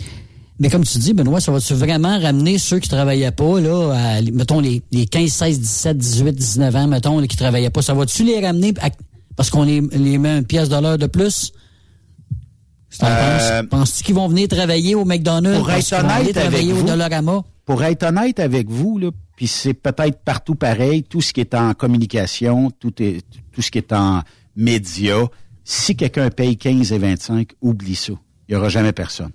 Mais 0.59 0.69
comme 0.69 0.83
tu 0.83 0.97
dis, 0.97 1.13
Benoît, 1.13 1.39
ça 1.39 1.51
va-tu 1.51 1.73
vraiment 1.73 2.19
ramener 2.19 2.57
ceux 2.57 2.79
qui 2.79 2.89
travaillaient 2.89 3.31
pas, 3.31 3.61
là, 3.61 3.93
à, 3.93 4.21
mettons, 4.21 4.59
les, 4.59 4.83
les 4.91 5.05
15, 5.05 5.29
16, 5.31 5.59
17, 5.61 5.97
18, 5.97 6.35
19 6.35 6.75
ans, 6.75 6.87
mettons, 6.87 7.19
là, 7.19 7.27
qui 7.27 7.37
travaillaient 7.37 7.69
pas, 7.69 7.81
ça 7.81 7.93
va-tu 7.93 8.23
les 8.25 8.45
ramener 8.45 8.73
à, 8.81 8.89
parce 9.37 9.49
qu'on 9.49 9.63
les, 9.63 9.79
les 9.79 10.17
met 10.17 10.39
une 10.39 10.45
pièce 10.45 10.67
de 10.67 10.75
l'heure 10.75 10.97
de 10.97 11.07
plus? 11.07 11.53
Euh, 13.03 13.63
Penses-tu 13.63 14.03
qu'ils 14.03 14.15
vont 14.15 14.27
venir 14.27 14.47
travailler 14.47 14.95
au 14.95 15.05
McDonald's? 15.05 15.59
Pour 15.59 15.71
être 15.71 15.93
honnête 15.93 16.33
travailler 16.33 16.71
avec 16.71 16.83
au 16.83 16.87
Dollarama? 16.87 17.43
Pour 17.65 17.83
être 17.83 18.03
honnête 18.03 18.39
avec 18.39 18.67
vous, 18.69 18.97
là, 18.97 19.11
puis 19.37 19.47
c'est 19.47 19.73
peut-être 19.75 20.19
partout 20.25 20.55
pareil, 20.55 21.03
tout 21.03 21.21
ce 21.21 21.31
qui 21.31 21.39
est 21.39 21.53
en 21.53 21.73
communication, 21.73 22.71
tout, 22.71 23.01
est, 23.01 23.21
tout 23.53 23.61
ce 23.61 23.71
qui 23.71 23.77
est 23.77 23.93
en 23.93 24.23
médias, 24.55 25.27
si 25.63 25.95
quelqu'un 25.95 26.29
paye 26.31 26.57
15 26.57 26.91
et 26.91 26.97
25, 26.97 27.51
oublie 27.61 27.95
ça. 27.95 28.13
Il 28.47 28.53
n'y 28.53 28.55
aura 28.55 28.69
jamais 28.69 28.91
personne. 28.91 29.31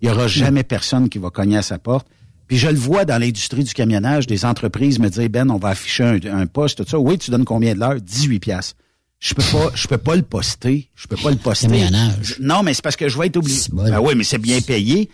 Il 0.00 0.08
n'y 0.08 0.14
aura 0.14 0.28
jamais 0.28 0.62
personne 0.62 1.08
qui 1.08 1.18
va 1.18 1.30
cogner 1.30 1.58
à 1.58 1.62
sa 1.62 1.78
porte. 1.78 2.06
Puis 2.48 2.58
je 2.58 2.68
le 2.68 2.76
vois 2.76 3.04
dans 3.04 3.20
l'industrie 3.20 3.64
du 3.64 3.74
camionnage, 3.74 4.26
des 4.26 4.44
entreprises 4.44 4.98
me 4.98 5.08
disent, 5.08 5.28
Ben, 5.28 5.50
on 5.50 5.58
va 5.58 5.70
afficher 5.70 6.04
un, 6.04 6.20
un 6.38 6.46
poste, 6.46 6.84
tout 6.84 6.88
ça. 6.88 6.98
Oui, 6.98 7.18
tu 7.18 7.30
donnes 7.30 7.44
combien 7.44 7.74
de 7.74 7.80
l'heure? 7.80 8.00
18 8.00 8.38
piastres. 8.38 8.76
Je 9.18 9.34
peux 9.34 9.42
pas, 9.42 9.70
je 9.74 9.88
peux 9.88 9.98
pas 9.98 10.14
le 10.14 10.22
poster. 10.22 10.90
Je 10.94 11.06
peux 11.08 11.16
pas 11.16 11.30
le 11.30 11.36
poster. 11.36 11.66
Camionnage. 11.68 12.36
Non, 12.38 12.62
mais 12.62 12.74
c'est 12.74 12.82
parce 12.82 12.96
que 12.96 13.08
je 13.08 13.18
vais 13.18 13.26
être 13.26 13.38
obligé. 13.38 13.62
Ben 13.72 13.98
oui, 14.00 14.14
mais 14.14 14.24
c'est 14.24 14.38
bien 14.38 14.60
payé. 14.60 15.08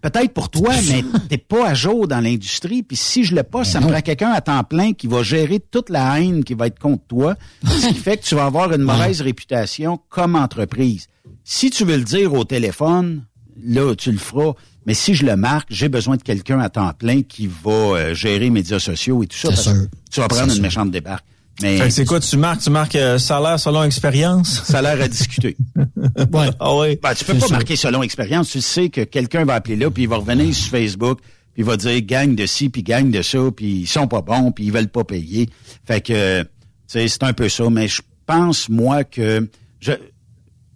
Peut-être 0.00 0.32
pour 0.32 0.48
toi, 0.48 0.74
mais 0.88 1.02
t'es 1.28 1.38
pas 1.38 1.66
à 1.70 1.74
jour 1.74 2.06
dans 2.06 2.20
l'industrie. 2.20 2.84
Puis 2.84 2.96
si 2.96 3.24
je 3.24 3.34
le 3.34 3.42
poste, 3.42 3.72
ça 3.72 3.80
me 3.80 3.88
prend 3.88 4.00
quelqu'un 4.00 4.30
à 4.30 4.40
temps 4.40 4.62
plein 4.62 4.92
qui 4.92 5.08
va 5.08 5.24
gérer 5.24 5.58
toute 5.58 5.90
la 5.90 6.20
haine 6.20 6.44
qui 6.44 6.54
va 6.54 6.68
être 6.68 6.78
contre 6.78 7.04
toi. 7.08 7.34
ce 7.66 7.88
qui 7.88 7.94
fait 7.94 8.18
que 8.18 8.22
tu 8.24 8.36
vas 8.36 8.44
avoir 8.44 8.72
une 8.72 8.82
mauvaise 8.82 9.22
réputation 9.22 9.98
comme 10.08 10.36
entreprise. 10.36 11.08
Si 11.42 11.70
tu 11.70 11.84
veux 11.84 11.96
le 11.96 12.04
dire 12.04 12.32
au 12.34 12.44
téléphone, 12.44 13.24
là, 13.64 13.94
tu 13.94 14.12
le 14.12 14.18
feras. 14.18 14.52
Mais 14.86 14.94
si 14.94 15.14
je 15.14 15.26
le 15.26 15.36
marque, 15.36 15.68
j'ai 15.70 15.88
besoin 15.88 16.16
de 16.16 16.22
quelqu'un 16.22 16.60
à 16.60 16.68
temps 16.68 16.92
plein 16.92 17.22
qui 17.22 17.46
va 17.46 17.70
euh, 17.70 18.14
gérer 18.14 18.38
les 18.38 18.50
médias 18.50 18.78
sociaux 18.78 19.22
et 19.22 19.26
tout 19.26 19.36
ça. 19.36 19.54
Sûr. 19.54 19.74
Tu 20.10 20.20
vas 20.20 20.28
prendre 20.28 20.54
une 20.54 20.62
méchante 20.62 20.90
débarque. 20.90 21.24
Mais 21.60 21.90
c'est 21.90 22.04
quoi 22.04 22.20
tu 22.20 22.36
marques 22.36 22.60
Tu 22.60 22.70
marques 22.70 22.96
euh, 22.96 23.18
salaire 23.18 23.58
selon 23.58 23.82
expérience? 23.82 24.62
Salaire 24.64 25.00
à 25.00 25.08
discuter. 25.08 25.56
ouais. 25.76 26.50
Ah 26.60 26.76
ouais. 26.76 26.98
Ben, 27.02 27.14
tu 27.14 27.24
peux 27.24 27.34
pas 27.34 27.46
sûr. 27.46 27.50
marquer 27.50 27.76
selon 27.76 28.02
expérience. 28.02 28.50
Tu 28.50 28.60
sais 28.60 28.88
que 28.90 29.02
quelqu'un 29.02 29.44
va 29.44 29.54
appeler 29.54 29.76
là 29.76 29.90
puis 29.90 30.04
il 30.04 30.08
va 30.08 30.16
revenir 30.16 30.54
sur 30.54 30.70
Facebook 30.70 31.20
puis 31.20 31.62
il 31.62 31.64
va 31.64 31.76
dire 31.76 32.00
gagne 32.02 32.36
de 32.36 32.46
ci 32.46 32.68
puis 32.68 32.82
gagne 32.82 33.10
de 33.10 33.22
ça 33.22 33.38
puis 33.54 33.80
ils 33.80 33.86
sont 33.86 34.06
pas 34.06 34.22
bons 34.22 34.52
puis 34.52 34.66
ils 34.66 34.72
veulent 34.72 34.88
pas 34.88 35.04
payer. 35.04 35.48
Fait 35.84 36.00
que 36.00 36.44
c'est 36.86 37.22
un 37.22 37.32
peu 37.32 37.48
ça. 37.48 37.68
Mais 37.70 37.88
je 37.88 38.02
pense 38.24 38.68
moi 38.68 39.02
que 39.02 39.48
je 39.80 39.92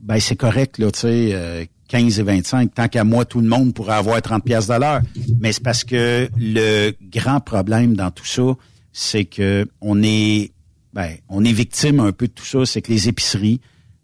ben 0.00 0.18
c'est 0.18 0.36
correct 0.36 0.78
là. 0.78 0.90
Tu 0.90 1.00
sais. 1.00 1.30
Euh, 1.32 1.64
15 1.92 2.20
et 2.20 2.22
25, 2.22 2.74
tant 2.74 2.88
qu'à 2.88 3.04
moi, 3.04 3.26
tout 3.26 3.42
le 3.42 3.46
monde 3.46 3.74
pourrait 3.74 3.96
avoir 3.96 4.22
30 4.22 4.42
pièces 4.42 4.66
de 4.66 4.80
l'heure. 4.80 5.02
Mais 5.40 5.52
c'est 5.52 5.62
parce 5.62 5.84
que 5.84 6.26
le 6.38 6.92
grand 7.02 7.38
problème 7.40 7.94
dans 7.94 8.10
tout 8.10 8.24
ça, 8.24 8.54
c'est 8.94 9.26
que 9.26 9.66
on 9.82 10.02
est, 10.02 10.52
ben, 10.94 11.10
on 11.28 11.44
est 11.44 11.52
victime 11.52 12.00
un 12.00 12.12
peu 12.12 12.28
de 12.28 12.32
tout 12.32 12.46
ça. 12.46 12.64
C'est 12.64 12.80
que 12.80 12.90
les 12.90 13.10
épiceries 13.10 13.60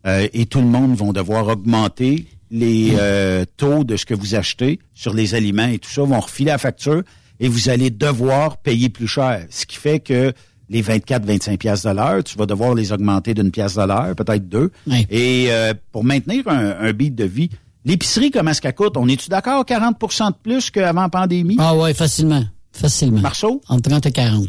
euh, 0.07 0.29
et 0.35 0.45
tout 0.45 0.61
le 0.61 0.67
monde 0.67 0.97
vont 0.97 1.15
devoir 1.15 1.49
augmenter 1.49 2.27
les 2.51 2.93
euh, 2.99 3.47
taux 3.57 3.85
de 3.85 3.97
ce 3.97 4.05
que 4.05 4.13
vous 4.13 4.35
achetez 4.35 4.81
sur 4.93 5.15
les 5.15 5.35
aliments 5.35 5.69
et 5.69 5.79
tout 5.79 5.91
ça, 5.91 6.03
vont 6.03 6.21
refiler 6.21 6.51
la 6.51 6.59
facture 6.59 7.03
et 7.41 7.49
vous 7.49 7.71
allez 7.71 7.89
devoir 7.89 8.59
payer 8.59 8.91
plus 8.91 9.09
cher. 9.09 9.47
Ce 9.49 9.65
qui 9.65 9.79
fait 9.79 10.01
que 10.01 10.35
les 10.69 10.83
24-25 10.83 11.57
pièces 11.57 11.85
de 11.85 11.91
l'heure, 11.91 12.23
tu 12.23 12.37
vas 12.37 12.45
devoir 12.45 12.75
les 12.75 12.93
augmenter 12.93 13.33
d'une 13.33 13.51
pièce 13.51 13.77
de 13.77 13.83
l'heure, 13.87 14.15
peut-être 14.15 14.47
deux. 14.47 14.73
Oui. 14.87 15.07
Et 15.09 15.47
euh, 15.49 15.73
pour 15.91 16.05
maintenir 16.05 16.47
un, 16.49 16.77
un 16.81 16.93
beat 16.93 17.15
de 17.15 17.25
vie, 17.25 17.49
L'épicerie, 17.89 18.31
comment 18.31 18.51
est-ce 18.51 18.61
qu'elle 18.61 18.75
coûte? 18.75 18.99
On 18.99 19.09
est-tu 19.09 19.31
d'accord 19.31 19.65
40% 19.65 20.29
de 20.29 20.35
plus 20.43 20.71
qu'avant 20.71 21.09
pandémie? 21.09 21.57
Ah 21.59 21.75
ouais, 21.75 21.95
facilement. 21.95 22.45
Facilement. 22.71 23.23
Marceau? 23.23 23.63
Entre 23.67 23.89
30 23.89 24.05
et 24.05 24.13
40. 24.13 24.47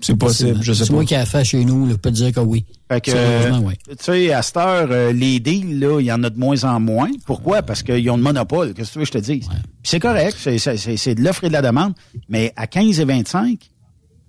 C'est 0.00 0.16
possible, 0.16 0.58
je 0.60 0.74
sais 0.74 0.80
pas. 0.80 0.84
C'est 0.84 0.92
moi 0.92 1.04
qui 1.06 1.14
a 1.14 1.24
fait 1.24 1.42
chez 1.42 1.64
nous, 1.64 1.88
je 1.88 1.94
peux 1.94 2.10
te 2.10 2.16
dire 2.16 2.32
que 2.32 2.40
oui. 2.40 2.66
Fait 2.90 3.00
que, 3.00 3.12
euh, 3.14 3.58
ouais. 3.60 3.78
tu 3.88 3.94
sais, 3.98 4.32
à 4.32 4.42
cette 4.42 4.56
heure, 4.58 4.88
euh, 4.90 5.12
les 5.12 5.40
deals, 5.40 5.78
là, 5.78 6.00
il 6.00 6.06
y 6.06 6.12
en 6.12 6.22
a 6.22 6.28
de 6.28 6.38
moins 6.38 6.64
en 6.64 6.80
moins. 6.80 7.08
Pourquoi? 7.24 7.62
Parce 7.62 7.82
qu'ils 7.82 8.10
ont 8.10 8.16
le 8.16 8.22
monopole. 8.22 8.74
Qu'est-ce 8.74 8.88
que 8.88 8.92
tu 8.92 8.98
veux 8.98 9.04
que 9.04 9.12
je 9.12 9.18
te 9.18 9.24
dise? 9.24 9.48
Ouais. 9.48 9.54
c'est 9.84 10.00
correct, 10.00 10.36
c'est 10.36 11.14
de 11.14 11.22
l'offre 11.22 11.44
et 11.44 11.48
de 11.48 11.52
la 11.54 11.62
demande. 11.62 11.94
Mais 12.28 12.52
à 12.56 12.66
15 12.66 13.00
et 13.00 13.04
25, 13.06 13.70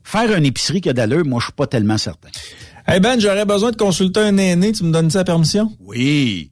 faire 0.04 0.38
une 0.38 0.46
épicerie 0.46 0.80
qui 0.80 0.90
a 0.90 0.94
d'allure, 0.94 1.26
moi, 1.26 1.40
je 1.42 1.46
suis 1.46 1.54
pas 1.54 1.68
tellement 1.68 1.98
certain. 1.98 2.30
Hey 2.88 3.02
Ben, 3.02 3.20
j'aurais 3.20 3.46
besoin 3.46 3.72
de 3.72 3.78
consulter 3.78 4.22
un 4.22 4.38
aîné. 4.38 4.72
Tu 4.72 4.84
me 4.84 4.92
donnes 4.92 5.10
ça 5.10 5.20
la 5.20 5.26
permission? 5.26 5.76
Oui. 5.82 6.52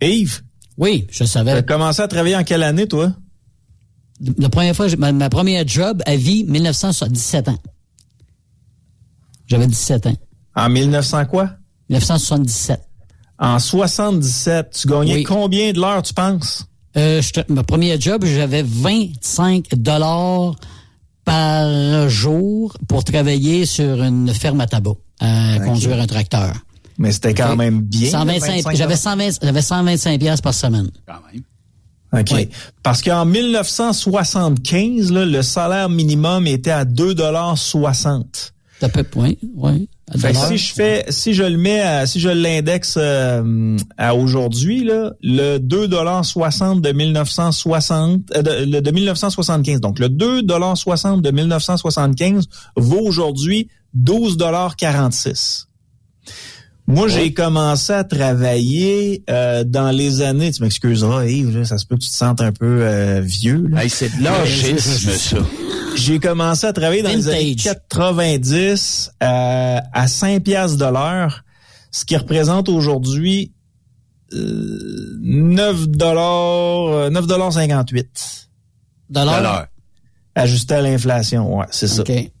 Yves? 0.00 0.42
Oui, 0.80 1.06
je 1.10 1.24
savais. 1.24 1.52
Tu 1.52 1.58
as 1.58 1.62
commencé 1.62 2.00
à 2.00 2.08
travailler 2.08 2.34
en 2.36 2.42
quelle 2.42 2.62
année, 2.62 2.88
toi? 2.88 3.12
La 4.38 4.48
première 4.48 4.74
fois, 4.74 4.86
ma, 4.98 5.12
ma 5.12 5.28
première 5.28 5.66
job 5.68 6.02
à 6.06 6.16
vie, 6.16 6.44
1977 6.44 7.48
ans. 7.48 7.58
J'avais 9.46 9.66
17 9.66 10.06
ans. 10.06 10.16
En 10.56 10.68
1900 10.68 11.26
quoi? 11.26 11.50
1977. 11.90 12.80
En 13.38 13.58
77, 13.58 14.78
tu 14.80 14.88
gagnais 14.88 15.14
Oui. 15.16 15.22
combien 15.24 15.72
de 15.72 15.80
l'heure, 15.80 16.02
tu 16.02 16.12
penses? 16.14 16.66
Euh, 16.96 17.22
je 17.22 17.30
ma 17.52 17.62
première 17.62 18.00
job, 18.00 18.24
j'avais 18.24 18.62
25 18.62 19.74
dollars 19.76 20.56
par 21.24 22.08
jour 22.08 22.76
pour 22.88 23.04
travailler 23.04 23.64
sur 23.64 24.02
une 24.02 24.32
ferme 24.34 24.60
à 24.60 24.66
tabac, 24.66 24.94
à 25.20 25.58
conduire 25.60 26.00
un 26.00 26.06
tracteur. 26.06 26.54
Mais 27.00 27.12
c'était 27.12 27.32
quand 27.34 27.52
Ok. 27.52 27.56
même 27.58 27.80
bien. 27.80 28.10
125, 28.10 28.56
25 28.56 28.76
j'avais 28.76 28.94
120, 28.96 29.38
j'avais 29.42 29.62
125 29.62 30.20
pièces 30.20 30.40
par 30.42 30.52
semaine. 30.54 30.90
OK. 32.12 32.28
Oui. 32.32 32.48
Parce 32.82 33.00
qu'en 33.02 33.24
1975, 33.24 35.10
là, 35.12 35.24
le 35.24 35.42
salaire 35.42 35.88
minimum 35.88 36.46
était 36.46 36.70
à 36.72 36.84
2,60 36.84 38.52
À 38.82 38.88
peu 38.88 39.02
près, 39.02 39.38
oui. 39.56 39.88
Fait 40.18 40.34
si 40.34 40.58
je 40.58 40.72
fais, 40.74 41.04
si 41.08 41.34
je 41.34 41.44
le 41.44 41.56
mets, 41.56 41.80
à- 41.80 42.04
si 42.06 42.18
je 42.18 42.28
l'indexe 42.28 42.96
euh, 43.00 43.76
à 43.96 44.14
aujourd'hui, 44.16 44.82
là, 44.84 45.12
le 45.22 45.58
2,60 45.58 46.80
de 46.80 46.90
1960, 46.92 48.20
euh, 48.36 48.42
de, 48.42 48.64
le- 48.72 48.80
de 48.82 48.90
1975. 48.90 49.80
Donc, 49.80 49.98
le 50.00 50.08
2,60 50.08 51.22
de 51.22 51.30
1975 51.30 52.46
vaut 52.76 53.00
aujourd'hui 53.06 53.68
12,46 53.96 55.66
Moi, 56.90 57.08
j'ai 57.08 57.32
commencé 57.32 57.92
à 57.92 58.04
travailler 58.04 59.22
euh, 59.30 59.64
dans 59.64 59.90
les 59.90 60.22
années. 60.22 60.50
Tu 60.50 60.62
m'excuseras, 60.62 61.24
Yves, 61.26 61.56
là, 61.58 61.64
ça 61.64 61.78
se 61.78 61.86
peut 61.86 61.96
que 61.96 62.02
tu 62.02 62.10
te 62.10 62.16
sentes 62.16 62.40
un 62.40 62.52
peu 62.52 62.82
euh, 62.82 63.20
vieux. 63.20 63.66
là. 63.68 63.88
c'est 63.88 64.16
de 64.18 64.22
l'âgisme, 64.22 65.10
ça. 65.10 65.38
J'ai 65.96 66.18
commencé 66.18 66.66
à 66.66 66.72
travailler 66.72 67.02
dans 67.02 67.10
les 67.10 67.28
années 67.28 67.54
90 67.54 69.10
euh, 69.22 69.78
à 69.92 70.08
5 70.08 70.42
piastres 70.42 70.78
de 70.78 70.84
l'heure, 70.84 71.44
ce 71.90 72.04
qui 72.04 72.16
représente 72.16 72.68
aujourd'hui 72.68 73.52
euh, 74.32 75.16
9 75.20 75.88
dollars 75.88 77.10
9 77.10 77.26
dollars 77.26 77.52
58 77.52 78.50
Dollars? 79.10 79.66
ajusté 80.36 80.74
à 80.74 80.80
l'inflation, 80.80 81.58
ouais, 81.58 81.66
c'est 81.70 81.88
ça. 81.88 82.02
OK. 82.02 82.06
Fait 82.06 82.32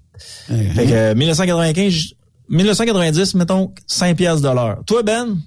que 0.86 0.92
euh, 0.92 1.14
1995 1.14 2.14
1990 2.50 3.34
mettons 3.36 3.72
5 3.86 4.16
piastres 4.16 4.48
de 4.48 4.54
l'heure. 4.54 4.82
Toi 4.86 5.02
Ben? 5.02 5.38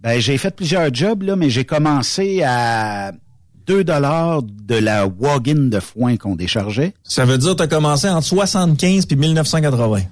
Ben, 0.00 0.20
j'ai 0.20 0.38
fait 0.38 0.54
plusieurs 0.54 0.94
jobs, 0.94 1.22
là, 1.22 1.34
mais 1.34 1.50
j'ai 1.50 1.64
commencé 1.64 2.42
à 2.44 3.12
2 3.66 3.84
dollars 3.84 4.42
de 4.42 4.76
la 4.76 5.06
wagon 5.06 5.68
de 5.68 5.80
foin 5.80 6.16
qu'on 6.16 6.36
déchargeait. 6.36 6.94
Ça 7.02 7.24
veut 7.24 7.36
dire 7.36 7.52
que 7.52 7.56
tu 7.56 7.62
as 7.64 7.66
commencé 7.66 8.08
entre 8.08 8.26
75 8.26 9.06
puis 9.06 9.16
1980. 9.16 10.02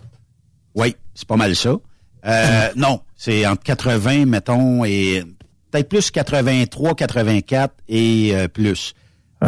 Oui, 0.75 0.97
c'est 1.15 1.27
pas 1.27 1.37
mal 1.37 1.55
ça. 1.55 1.77
Euh, 2.27 2.69
non, 2.77 3.01
c'est 3.17 3.47
entre 3.47 3.63
80, 3.63 4.27
mettons, 4.27 4.85
et 4.85 5.25
peut-être 5.71 5.89
plus 5.89 6.11
83, 6.11 6.95
84 6.95 7.75
et 7.89 8.33
euh, 8.35 8.49
plus. 8.49 8.95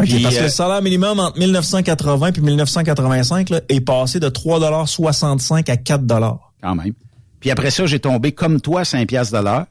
Puis, 0.02 0.22
parce 0.22 0.34
que 0.34 0.40
euh, 0.40 0.44
le 0.44 0.48
salaire 0.50 0.82
minimum 0.82 1.18
entre 1.18 1.38
1980 1.38 2.32
puis 2.32 2.42
1985 2.42 3.50
là, 3.50 3.60
est 3.68 3.80
passé 3.80 4.20
de 4.20 4.28
3,65 4.28 5.70
à 5.70 5.76
4 5.76 6.04
quand 6.62 6.74
même. 6.74 6.92
Puis 7.40 7.50
après 7.50 7.70
ça, 7.70 7.86
j'ai 7.86 8.00
tombé 8.00 8.32
comme 8.32 8.60
toi 8.60 8.84
5 8.84 9.06
piastres 9.08 9.38
de 9.38 9.44
l'heure, 9.44 9.66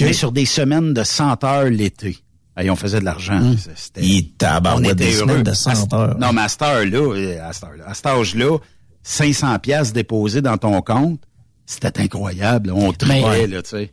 mais 0.00 0.12
sur 0.12 0.32
des 0.32 0.44
semaines 0.46 0.92
de 0.92 1.02
100 1.02 1.44
heures 1.44 1.70
l'été. 1.70 2.18
Hey, 2.56 2.70
on 2.70 2.76
faisait 2.76 2.98
de 2.98 3.04
l'argent. 3.04 3.54
C'était- 3.76 4.02
Il 4.04 4.32
on 4.74 4.82
était 4.82 4.94
des 4.96 5.12
semaines 5.12 5.36
heureux. 5.36 5.42
de 5.44 5.52
100 5.52 5.70
À 5.70 5.74
ce- 5.76 5.94
heures. 5.94 6.18
Non, 6.18 6.32
mais 6.32 6.40
à 6.42 6.48
cette 6.48 6.62
heure-là, 6.62 7.14
euh, 7.14 7.48
à 7.48 7.52
cette 7.52 7.64
heure-là, 7.64 7.84
à 7.86 7.94
cet 7.94 8.06
âge-là, 8.06 8.58
500 9.04 9.58
piastres 9.60 9.94
déposés 9.94 10.42
dans 10.42 10.58
ton 10.58 10.82
compte, 10.82 11.20
c'était 11.66 12.00
incroyable. 12.00 12.72
On 12.74 12.92
tripait, 12.92 13.46
là, 13.46 13.62
tu 13.62 13.70
sais. 13.70 13.92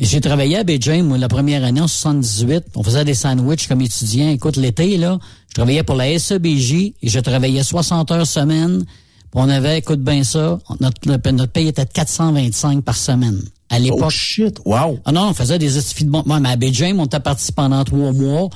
J'ai 0.00 0.20
travaillé 0.20 0.56
à 0.56 0.64
Beijing, 0.64 1.02
moi, 1.04 1.18
la 1.18 1.28
première 1.28 1.64
année 1.64 1.80
en 1.80 1.88
78. 1.88 2.64
On 2.76 2.82
faisait 2.84 3.04
des 3.04 3.14
sandwichs 3.14 3.66
comme 3.68 3.80
étudiant. 3.82 4.30
Écoute, 4.30 4.56
l'été, 4.56 4.96
là, 4.96 5.18
je 5.48 5.54
travaillais 5.54 5.82
pour 5.82 5.96
la 5.96 6.08
SEBJ 6.18 6.72
et 7.02 7.08
je 7.08 7.18
travaillais 7.20 7.62
60 7.64 8.10
heures 8.12 8.26
semaine. 8.26 8.86
On 9.34 9.48
avait, 9.48 9.78
écoute 9.78 10.00
bien 10.00 10.24
ça, 10.24 10.58
notre, 10.80 11.30
notre, 11.32 11.52
paye 11.52 11.68
était 11.68 11.84
de 11.84 11.90
425 11.92 12.82
par 12.82 12.96
semaine. 12.96 13.40
À 13.70 13.78
l'époque. 13.78 14.00
Oh 14.06 14.10
shit, 14.10 14.58
wow. 14.64 14.98
Ah 15.04 15.12
non, 15.12 15.28
on 15.28 15.34
faisait 15.34 15.58
des 15.58 15.76
estifs 15.76 16.04
de 16.04 16.10
bon. 16.10 16.22
Moi, 16.24 16.40
mais 16.40 16.48
à 16.48 16.56
Beijing, 16.56 16.98
on 16.98 17.04
était 17.04 17.20
parti 17.20 17.52
pendant 17.52 17.84
trois 17.84 18.12
mois. 18.12 18.48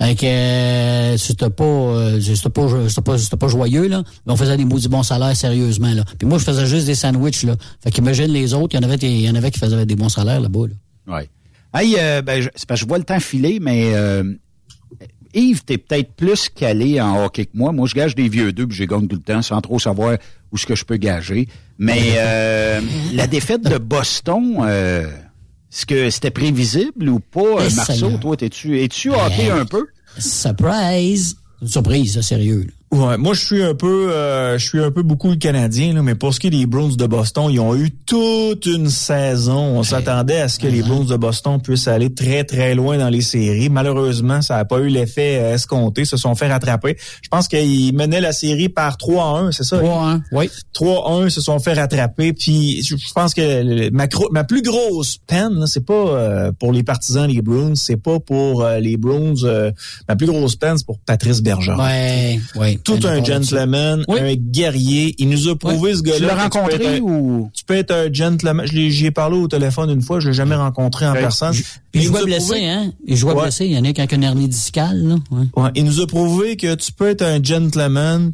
Fait 0.00 0.14
que 0.14 0.26
euh, 0.26 1.16
c'était 1.16 1.50
pas, 1.50 1.64
euh, 1.64 2.20
c'était 2.20 2.48
pas, 2.50 2.68
c'était 2.88 3.00
pas, 3.00 3.18
c'était 3.18 3.36
pas 3.36 3.48
joyeux 3.48 3.88
là. 3.88 4.02
Mais 4.26 4.32
on 4.32 4.36
faisait 4.36 4.56
des 4.56 4.64
maudits 4.64 4.88
bons 4.88 5.02
salaires 5.02 5.36
sérieusement 5.36 5.92
là. 5.92 6.04
Puis 6.18 6.26
moi, 6.28 6.38
je 6.38 6.44
faisais 6.44 6.66
juste 6.66 6.86
des 6.86 6.94
sandwichs 6.94 7.42
là. 7.44 7.56
Fait 7.82 7.90
qu'imagine 7.90 8.26
les 8.26 8.54
autres, 8.54 8.74
il 8.74 8.82
y 8.82 8.84
en 8.84 8.88
avait, 8.88 8.96
il 8.96 9.20
y 9.20 9.30
en 9.30 9.34
avait 9.34 9.50
qui 9.50 9.58
faisaient 9.58 9.86
des 9.86 9.96
bons 9.96 10.08
salaires 10.08 10.40
là-bas. 10.40 10.66
Là. 11.06 11.16
Ouais. 11.16 11.28
Hey, 11.72 11.96
euh, 11.98 12.22
ben, 12.22 12.40
je- 12.40 12.48
c'est 12.54 12.66
parce 12.68 12.80
que 12.80 12.84
je 12.84 12.88
vois 12.88 12.98
le 12.98 13.04
temps 13.04 13.18
filer, 13.20 13.58
mais 13.60 13.92
euh, 13.94 14.22
Yves, 15.34 15.64
t'es 15.64 15.78
peut-être 15.78 16.12
plus 16.14 16.48
calé 16.48 17.00
en 17.00 17.24
hockey 17.24 17.46
que 17.46 17.50
moi. 17.54 17.72
Moi, 17.72 17.86
je 17.88 17.94
gage 17.94 18.14
des 18.14 18.28
vieux 18.28 18.52
deux, 18.52 18.66
puis 18.66 18.76
j'ai 18.76 18.86
gagne 18.86 19.06
tout 19.08 19.16
le 19.16 19.22
temps, 19.22 19.42
sans 19.42 19.60
trop 19.60 19.78
savoir 19.78 20.16
où 20.52 20.56
ce 20.56 20.66
que 20.66 20.74
je 20.74 20.84
peux 20.84 20.96
gager. 20.96 21.48
Mais 21.78 22.14
euh, 22.16 22.80
la 23.12 23.26
défaite 23.26 23.62
de 23.62 23.78
Boston, 23.78 24.56
euh, 24.60 25.08
est-ce 25.72 25.86
que 25.86 26.08
c'était 26.10 26.30
prévisible 26.30 27.08
ou 27.08 27.18
pas, 27.18 27.66
Eh, 27.68 27.74
Marceau? 27.74 28.10
Toi, 28.18 28.36
t'es-tu 28.36 28.80
es-tu 28.80 29.10
hockey 29.10 29.50
un 29.50 29.64
peu? 29.66 29.86
Surprise! 30.18 31.36
Une 31.62 31.68
surprise, 31.68 32.16
là, 32.16 32.22
sérieux. 32.22 32.64
là. 32.66 32.72
Ouais, 32.94 33.16
moi 33.18 33.34
je 33.34 33.44
suis 33.44 33.60
un 33.60 33.74
peu 33.74 34.12
euh, 34.12 34.56
je 34.56 34.64
suis 34.64 34.78
un 34.78 34.92
peu 34.92 35.02
beaucoup 35.02 35.28
le 35.28 35.34
Canadien 35.34 35.94
là, 35.94 36.02
mais 36.02 36.14
pour 36.14 36.32
ce 36.32 36.38
qui 36.38 36.46
est 36.46 36.50
des 36.50 36.64
Bruins 36.64 36.94
de 36.96 37.06
Boston, 37.06 37.48
ils 37.50 37.58
ont 37.58 37.74
eu 37.74 37.90
toute 37.90 38.66
une 38.66 38.88
saison. 38.88 39.78
On 39.78 39.82
s'attendait 39.82 40.40
à 40.40 40.48
ce 40.48 40.60
que 40.60 40.68
les 40.68 40.80
Bruins 40.82 41.04
de 41.04 41.16
Boston 41.16 41.60
puissent 41.60 41.88
aller 41.88 42.14
très 42.14 42.44
très 42.44 42.76
loin 42.76 42.96
dans 42.96 43.08
les 43.08 43.20
séries. 43.20 43.68
Malheureusement, 43.68 44.42
ça 44.42 44.58
n'a 44.58 44.64
pas 44.64 44.78
eu 44.78 44.86
l'effet 44.86 45.40
euh, 45.40 45.54
escompté, 45.54 46.02
Ils 46.02 46.06
se 46.06 46.16
sont 46.16 46.36
fait 46.36 46.46
rattraper. 46.46 46.96
Je 47.20 47.28
pense 47.28 47.48
qu'ils 47.48 47.92
menaient 47.96 48.20
la 48.20 48.32
série 48.32 48.68
par 48.68 48.96
3 48.96 49.24
à 49.24 49.40
1, 49.40 49.50
c'est 49.50 49.64
ça? 49.64 49.78
3 49.78 50.08
1, 50.10 50.22
oui. 50.30 50.48
3 50.72 51.08
à 51.08 51.12
1, 51.14 51.24
ils 51.24 51.30
se 51.32 51.40
sont 51.40 51.58
fait 51.58 51.72
rattraper 51.72 52.32
puis 52.32 52.80
je 52.84 52.94
pense 53.12 53.34
que 53.34 53.90
ma 53.90 54.44
plus 54.44 54.62
grosse 54.62 55.16
peine, 55.26 55.54
là, 55.54 55.66
c'est 55.66 55.84
pas 55.84 55.94
euh, 55.94 56.52
pour 56.52 56.70
les 56.70 56.84
partisans 56.84 57.26
des 57.26 57.42
Bruins, 57.42 57.74
c'est 57.74 57.96
pas 57.96 58.20
pour 58.20 58.62
euh, 58.62 58.78
les 58.78 58.96
Bruins, 58.96 59.34
ma 60.08 60.14
plus 60.14 60.26
grosse 60.26 60.54
peine 60.54 60.78
c'est 60.78 60.86
pour 60.86 61.00
Patrice 61.00 61.42
Bergeron. 61.42 61.82
Ouais, 61.82 62.38
ouais. 62.54 62.78
Tout 62.84 62.98
un 63.04 63.24
gentleman, 63.24 64.04
un 64.08 64.34
guerrier. 64.34 65.14
Il 65.18 65.30
nous 65.30 65.48
a 65.48 65.56
prouvé 65.56 65.94
ce 65.94 66.02
gars-là. 66.02 66.18
Tu 66.18 66.24
l'as 66.26 66.34
rencontré 66.42 66.74
être 66.74 66.98
un- 66.98 67.00
ou? 67.00 67.50
Tu 67.54 67.64
peux 67.64 67.74
être 67.74 67.90
un 67.92 68.12
gentleman. 68.12 68.66
Je 68.66 68.72
l'ai- 68.74 68.90
J'y 68.90 69.06
ai 69.06 69.10
parlé 69.10 69.36
au 69.38 69.48
téléphone 69.48 69.90
une 69.90 70.02
fois, 70.02 70.20
je 70.20 70.28
l'ai 70.28 70.34
jamais 70.34 70.54
rencontré 70.54 71.06
en 71.06 71.12
Ouais. 71.14 71.20
personne. 71.20 71.54
Il 71.94 72.02
nous 72.02 72.06
jouait 72.08 72.20
a 72.20 72.24
blessé, 72.24 72.46
prouvé- 72.46 72.68
hein? 72.68 72.92
Il 73.06 73.16
jouait 73.16 73.32
Ouais. 73.34 73.42
blessé. 73.42 73.64
Il 73.66 73.72
y 73.72 73.78
en 73.78 73.84
a 73.84 73.92
qui 73.92 74.00
a 74.00 74.06
une 74.14 74.22
hernie 74.22 74.48
discale, 74.48 74.98
là. 75.02 75.14
Ouais. 75.30 75.46
Ouais, 75.56 75.70
il 75.74 75.84
nous 75.84 76.00
a 76.00 76.06
prouvé 76.06 76.56
que 76.56 76.74
tu 76.74 76.92
peux 76.92 77.08
être 77.08 77.22
un 77.22 77.42
gentleman 77.42 78.32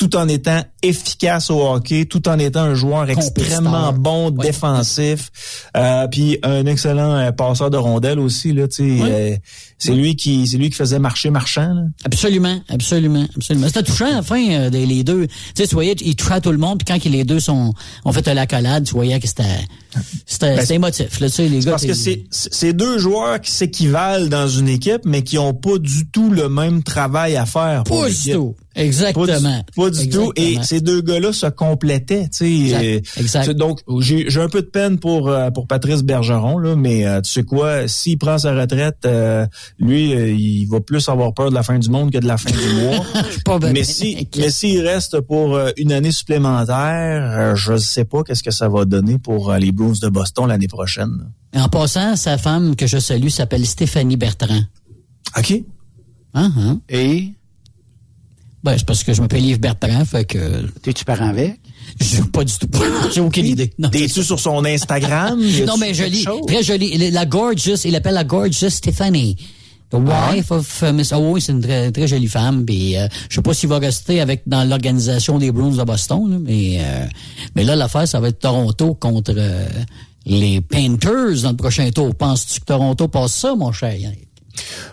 tout 0.00 0.16
en 0.16 0.28
étant 0.28 0.62
efficace 0.82 1.50
au 1.50 1.60
hockey, 1.60 2.06
tout 2.06 2.26
en 2.26 2.38
étant 2.38 2.62
un 2.62 2.74
joueur 2.74 3.10
extrêmement 3.10 3.92
bon 3.92 4.30
défensif, 4.30 5.30
euh, 5.76 6.08
puis 6.08 6.38
un 6.42 6.64
excellent 6.64 7.16
euh, 7.16 7.32
passeur 7.32 7.68
de 7.68 7.76
rondelles 7.76 8.18
aussi 8.18 8.54
là, 8.54 8.66
tu 8.66 8.76
sais, 8.76 9.02
euh, 9.02 9.36
c'est 9.76 9.92
lui 9.92 10.16
qui 10.16 10.46
c'est 10.46 10.56
lui 10.56 10.70
qui 10.70 10.76
faisait 10.76 10.98
marcher 10.98 11.28
marchand. 11.28 11.74
Là. 11.74 11.82
Absolument, 12.04 12.60
absolument, 12.70 13.26
absolument. 13.36 13.66
C'était 13.66 13.82
touchant 13.82 14.06
à 14.06 14.12
la 14.12 14.22
fin 14.22 14.42
euh, 14.50 14.70
des 14.70 14.86
les 14.86 15.04
deux. 15.04 15.26
Tu 15.26 15.34
sais, 15.54 15.66
tu 15.66 15.74
voyais, 15.74 15.92
ils 16.00 16.16
touchaient 16.16 16.32
à 16.32 16.40
tout 16.40 16.52
le 16.52 16.56
monde, 16.56 16.82
puis 16.82 16.86
quand 16.86 17.10
les 17.10 17.24
deux 17.24 17.40
sont 17.40 17.74
ont 18.06 18.12
fait 18.12 18.26
la 18.26 18.46
collade, 18.46 18.84
tu 18.84 18.94
voyais 18.94 19.20
que 19.20 19.26
c'était 19.28 19.44
c'était 20.24 20.56
Ben, 20.56 20.60
c'était 20.62 20.74
émotif. 20.76 21.20
Là, 21.20 21.28
tu 21.28 21.34
sais, 21.34 21.48
les 21.48 21.60
gars. 21.60 21.72
parce 21.72 21.84
que 21.84 21.92
c'est 21.92 22.24
c'est 22.30 22.72
deux 22.72 22.96
joueurs 22.96 23.38
qui 23.38 23.50
s'équivalent 23.50 24.28
dans 24.28 24.48
une 24.48 24.68
équipe, 24.68 25.02
mais 25.04 25.22
qui 25.24 25.36
ont 25.36 25.52
pas 25.52 25.76
du 25.76 26.06
tout 26.06 26.30
le 26.30 26.48
même 26.48 26.82
travail 26.82 27.36
à 27.36 27.44
faire. 27.44 27.84
pour 27.84 28.00
Pas 28.00 28.08
du 28.08 28.32
tout. 28.32 28.56
Exactement. 28.80 29.64
Pas 29.76 29.90
du, 29.90 29.96
pas 29.98 30.02
du 30.02 30.08
tout. 30.08 30.32
Et 30.36 30.56
ces 30.62 30.80
deux 30.80 31.00
gars-là 31.00 31.32
se 31.32 31.46
complétaient. 31.46 32.28
tu 32.28 32.38
sais. 32.38 32.50
Exact. 32.50 32.84
Euh, 32.84 33.20
Exact. 33.20 33.50
Donc, 33.50 33.80
j'ai 34.00 34.30
j'ai 34.30 34.40
un 34.40 34.48
peu 34.48 34.62
de 34.62 34.66
peine 34.66 34.98
pour 34.98 35.28
euh, 35.28 35.50
pour 35.50 35.66
Patrice 35.66 36.02
Bergeron, 36.02 36.58
là, 36.58 36.76
mais 36.76 37.06
euh, 37.06 37.20
tu 37.20 37.30
sais 37.30 37.42
quoi, 37.42 37.86
s'il 37.88 38.18
prend 38.18 38.38
sa 38.38 38.54
retraite, 38.54 38.98
euh, 39.04 39.46
lui, 39.78 40.10
il 40.12 40.66
va 40.66 40.80
plus 40.80 41.08
avoir 41.08 41.34
peur 41.34 41.50
de 41.50 41.54
la 41.54 41.62
fin 41.62 41.78
du 41.78 41.90
monde 41.90 42.10
que 42.10 42.18
de 42.18 42.26
la 42.26 42.36
fin 42.36 42.50
du 42.50 42.74
mois. 42.74 43.04
Pas 43.44 43.58
ben- 43.58 43.72
mais 43.72 43.84
si 43.84 44.28
mais 44.36 44.50
s'il 44.50 44.86
reste 44.86 45.20
pour 45.20 45.58
une 45.76 45.92
année 45.92 46.12
supplémentaire, 46.12 47.56
je 47.56 47.76
sais 47.76 48.04
pas 48.04 48.22
qu'est-ce 48.22 48.42
que 48.42 48.50
ça 48.50 48.68
va 48.68 48.84
donner 48.84 49.18
pour 49.18 49.52
les 49.54 49.72
Blues 49.72 50.00
de 50.00 50.08
Boston 50.08 50.46
l'année 50.48 50.68
prochaine. 50.68 51.30
En 51.54 51.68
passant, 51.68 52.16
sa 52.16 52.38
femme 52.38 52.76
que 52.76 52.86
je 52.86 52.98
salue 52.98 53.28
s'appelle 53.28 53.66
Stéphanie 53.66 54.16
Bertrand. 54.16 54.60
OK. 55.36 55.62
Hein, 56.34 56.52
hein? 56.56 56.80
Et? 56.88 57.32
Ben, 58.62 58.76
c'est 58.76 58.86
parce 58.86 59.04
que 59.04 59.14
je 59.14 59.22
m'appelle 59.22 59.44
Yves 59.44 59.60
Bertrand, 59.60 60.04
fait 60.04 60.24
que... 60.24 60.66
T'es-tu 60.82 61.04
parent 61.04 61.28
avec? 61.28 61.58
Je 61.98 62.22
pas 62.22 62.44
du 62.44 62.52
tout. 62.52 62.68
J'ai 63.14 63.20
aucune 63.20 63.46
idée. 63.46 63.72
T'es-tu 63.90 64.22
sur 64.22 64.38
son 64.38 64.64
Instagram? 64.64 65.40
non, 65.66 65.76
mais 65.78 65.94
joli. 65.94 66.24
Très 66.46 66.62
joli. 66.62 67.10
La 67.10 67.24
gorgeous, 67.24 67.84
il 67.84 67.96
appelle 67.96 68.14
la 68.14 68.24
gorgeous 68.24 68.70
Stephanie. 68.70 69.36
The 69.90 69.96
Ah 70.06 70.32
wife 70.32 70.52
of 70.52 70.82
uh, 70.82 70.92
Miss... 70.92 71.12
Oh 71.12 71.32
oui, 71.32 71.40
c'est 71.40 71.50
une 71.50 71.60
très, 71.60 71.90
très 71.90 72.06
jolie 72.06 72.28
femme. 72.28 72.64
Puis, 72.64 72.96
euh, 72.96 73.08
je 73.28 73.36
sais 73.36 73.42
pas 73.42 73.54
s'il 73.54 73.68
va 73.68 73.78
rester 73.78 74.20
avec 74.20 74.42
dans 74.46 74.62
l'organisation 74.62 75.38
des 75.38 75.50
Bruins 75.50 75.76
de 75.76 75.82
Boston, 75.82 76.30
là, 76.30 76.36
mais 76.40 76.78
euh, 76.80 77.06
mais 77.56 77.64
là 77.64 77.74
l'affaire, 77.74 78.06
ça 78.06 78.20
va 78.20 78.28
être 78.28 78.38
Toronto 78.38 78.94
contre 78.94 79.34
euh, 79.36 79.66
les 80.26 80.60
Painters 80.60 81.42
dans 81.42 81.50
le 81.50 81.56
prochain 81.56 81.90
tour. 81.90 82.14
Penses-tu 82.14 82.60
que 82.60 82.66
Toronto 82.66 83.08
passe 83.08 83.32
ça, 83.32 83.56
mon 83.56 83.72
cher? 83.72 83.96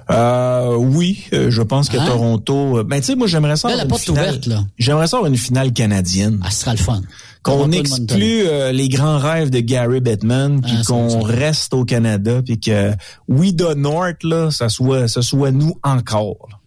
Euh, 0.10 0.76
oui, 0.76 1.26
euh, 1.34 1.50
je 1.52 1.62
pense 1.62 1.90
que 1.90 1.98
Hein? 1.98 2.06
Toronto. 2.06 2.78
euh, 2.80 2.84
Ben 2.84 3.00
tu 3.00 3.08
sais, 3.08 3.16
moi 3.16 3.28
j'aimerais 3.28 3.56
ça. 3.58 3.70
Là, 3.70 3.76
la 3.78 3.84
une 3.84 3.90
porte 3.90 4.02
finale- 4.04 4.30
ouverte, 4.30 4.46
là. 4.48 4.64
J'aimerais 4.78 5.08
ça 5.08 5.18
avoir 5.18 5.32
une 5.32 5.38
finale 5.38 5.74
canadienne. 5.74 6.40
Ah, 6.44 6.52
ce 6.52 6.60
sera 6.62 6.72
le 6.74 6.78
fun. 6.80 7.02
Qu'on 7.44 7.72
exclue 7.72 8.44
euh, 8.46 8.72
les 8.72 8.90
grands 8.90 9.18
rêves 9.20 9.50
de 9.50 9.60
Gary 9.60 10.02
Bettman, 10.02 10.62
puis 10.62 10.74
Ah, 10.80 10.84
qu'on 10.86 11.22
reste 11.22 11.74
au 11.74 11.86
Canada, 11.86 12.42
puis 12.46 12.60
que 12.60 12.92
We 13.30 13.56
the 13.56 13.76
North 13.76 14.24
là, 14.24 14.52
ça 14.52 14.70
soit, 14.70 15.08
ça 15.08 15.22
soit 15.22 15.52
nous 15.52 15.78
encore. 15.84 16.48
là. 16.50 16.58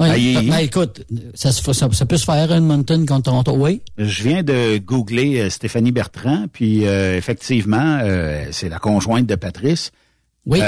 Oui, 0.00 0.36
ben, 0.48 0.58
écoute, 0.58 1.04
ça, 1.34 1.50
ça, 1.50 1.72
ça 1.90 2.06
peut 2.06 2.16
se 2.16 2.24
faire 2.24 2.52
à 2.52 2.56
Edmonton 2.56 3.04
contre 3.04 3.22
Toronto, 3.24 3.52
oui. 3.56 3.82
Je 3.98 4.22
viens 4.22 4.44
de 4.44 4.78
googler 4.78 5.40
euh, 5.40 5.50
Stéphanie 5.50 5.90
Bertrand, 5.90 6.44
puis 6.52 6.86
euh, 6.86 7.16
effectivement, 7.16 7.98
euh, 8.04 8.44
c'est 8.52 8.68
la 8.68 8.78
conjointe 8.78 9.26
de 9.26 9.34
Patrice. 9.34 9.90
Oui. 10.46 10.60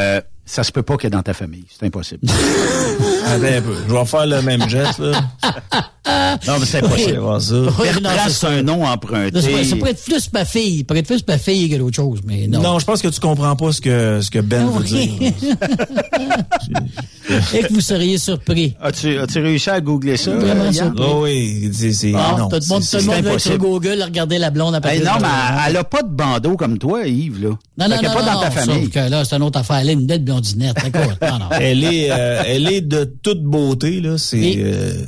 Ça 0.51 0.64
se 0.64 0.72
peut 0.72 0.82
pas 0.82 0.96
qu'elle 0.96 1.12
est 1.12 1.16
dans 1.16 1.22
ta 1.22 1.32
famille. 1.32 1.64
C'est 1.70 1.86
impossible. 1.86 2.26
Attends 3.25 3.45
un 3.45 3.61
peu, 3.62 3.75
je 3.89 3.95
vais 3.95 4.05
faire 4.05 4.27
le 4.27 4.43
même 4.43 4.68
geste 4.68 4.99
là. 4.99 5.21
non, 6.47 6.55
mais 6.59 6.66
c'est 6.66 6.79
impossible. 6.85 7.18
voir 7.18 7.41
ça. 7.41 7.55
Bertrand, 7.79 8.29
c'est 8.29 8.47
un 8.47 8.62
nom 8.62 8.85
emprunté. 8.85 9.41
Ça, 9.41 9.49
pourrait- 9.77 9.91
être 9.93 10.05
plus 10.05 10.31
ma 10.33 10.45
fille. 10.45 10.79
Ça 10.79 10.85
pourrait 10.85 11.01
être 11.01 11.07
plus 11.07 11.25
ma 11.29 11.39
fille 11.39 11.68
que 11.71 11.77
d'autres 11.77 11.97
choses, 11.97 12.21
mais 12.25 12.47
non. 12.49 12.61
Non, 12.62 12.79
je 12.79 12.85
pense 12.87 13.01
que 13.03 13.09
tu 13.09 13.21
comprends 13.21 13.55
pas 13.57 13.73
ce 13.73 13.81
que 13.81 14.21
ce 14.21 14.31
que 14.31 14.39
Ben 14.41 14.66
veut 14.66 14.85
dire. 14.85 15.11
Et 17.55 17.61
que 17.62 17.73
vous 17.73 17.81
seriez 17.81 18.18
surpris. 18.18 18.75
As-tu 18.81 19.16
as 19.18 19.25
réussi 19.35 19.71
à 19.71 19.81
googler 19.81 20.16
ça? 20.16 20.33
Vraiment 20.33 20.64
euh, 20.64 20.73
surpris. 20.73 21.05
Oh 21.07 21.21
oui, 21.23 21.71
c'est 21.73 21.93
c'est 21.93 22.12
Ah, 22.16 22.35
non. 22.39 22.49
tout 22.49 22.57
le 22.61 22.66
monde, 22.68 22.83
c'est- 22.83 22.99
tout 22.99 23.05
le 23.07 23.11
monde 23.14 23.25
va 23.25 23.33
être 23.35 23.41
sur. 23.41 23.59
Google 23.59 24.01
à 24.03 24.07
regarder 24.07 24.39
la 24.39 24.51
blonde 24.51 24.75
à 24.75 24.79
Hey, 24.79 25.01
Patrice 25.01 25.05
non, 25.05 25.12
mais 25.21 25.29
elle, 25.68 25.77
a 25.77 25.85
pas 25.85 26.03
de 26.03 26.09
bandeau 26.09 26.57
comme 26.57 26.79
toi, 26.79 27.07
Yves, 27.07 27.43
là. 27.43 27.49
Non, 27.51 27.89
non, 27.89 27.89
non, 28.03 28.11
pas 28.14 28.21
non, 28.23 28.33
dans 28.35 28.41
ta 28.41 28.51
sauf 28.51 28.64
famille. 28.64 28.91
que 28.91 28.99
là, 28.99 29.25
c'est 29.25 29.37
une 29.37 29.43
autre 29.43 29.59
affaire. 29.61 29.77
Elle 29.77 29.91
est 29.91 29.95
une 29.95 30.07
belle 30.07 30.25
blondinette, 30.25 30.77
d'accord? 30.83 31.12
Non, 31.23 31.39
non. 31.39 31.47
Elle 31.53 31.85
est 31.85 32.09
euh, 32.11 32.43
elle 32.47 32.73
est 32.73 32.81
de 32.81 33.05
toute 33.23 33.43
beauté 33.43 34.01
là, 34.01 34.18
c'est 34.18 34.39
Et- 34.41 34.62
euh, 34.64 35.05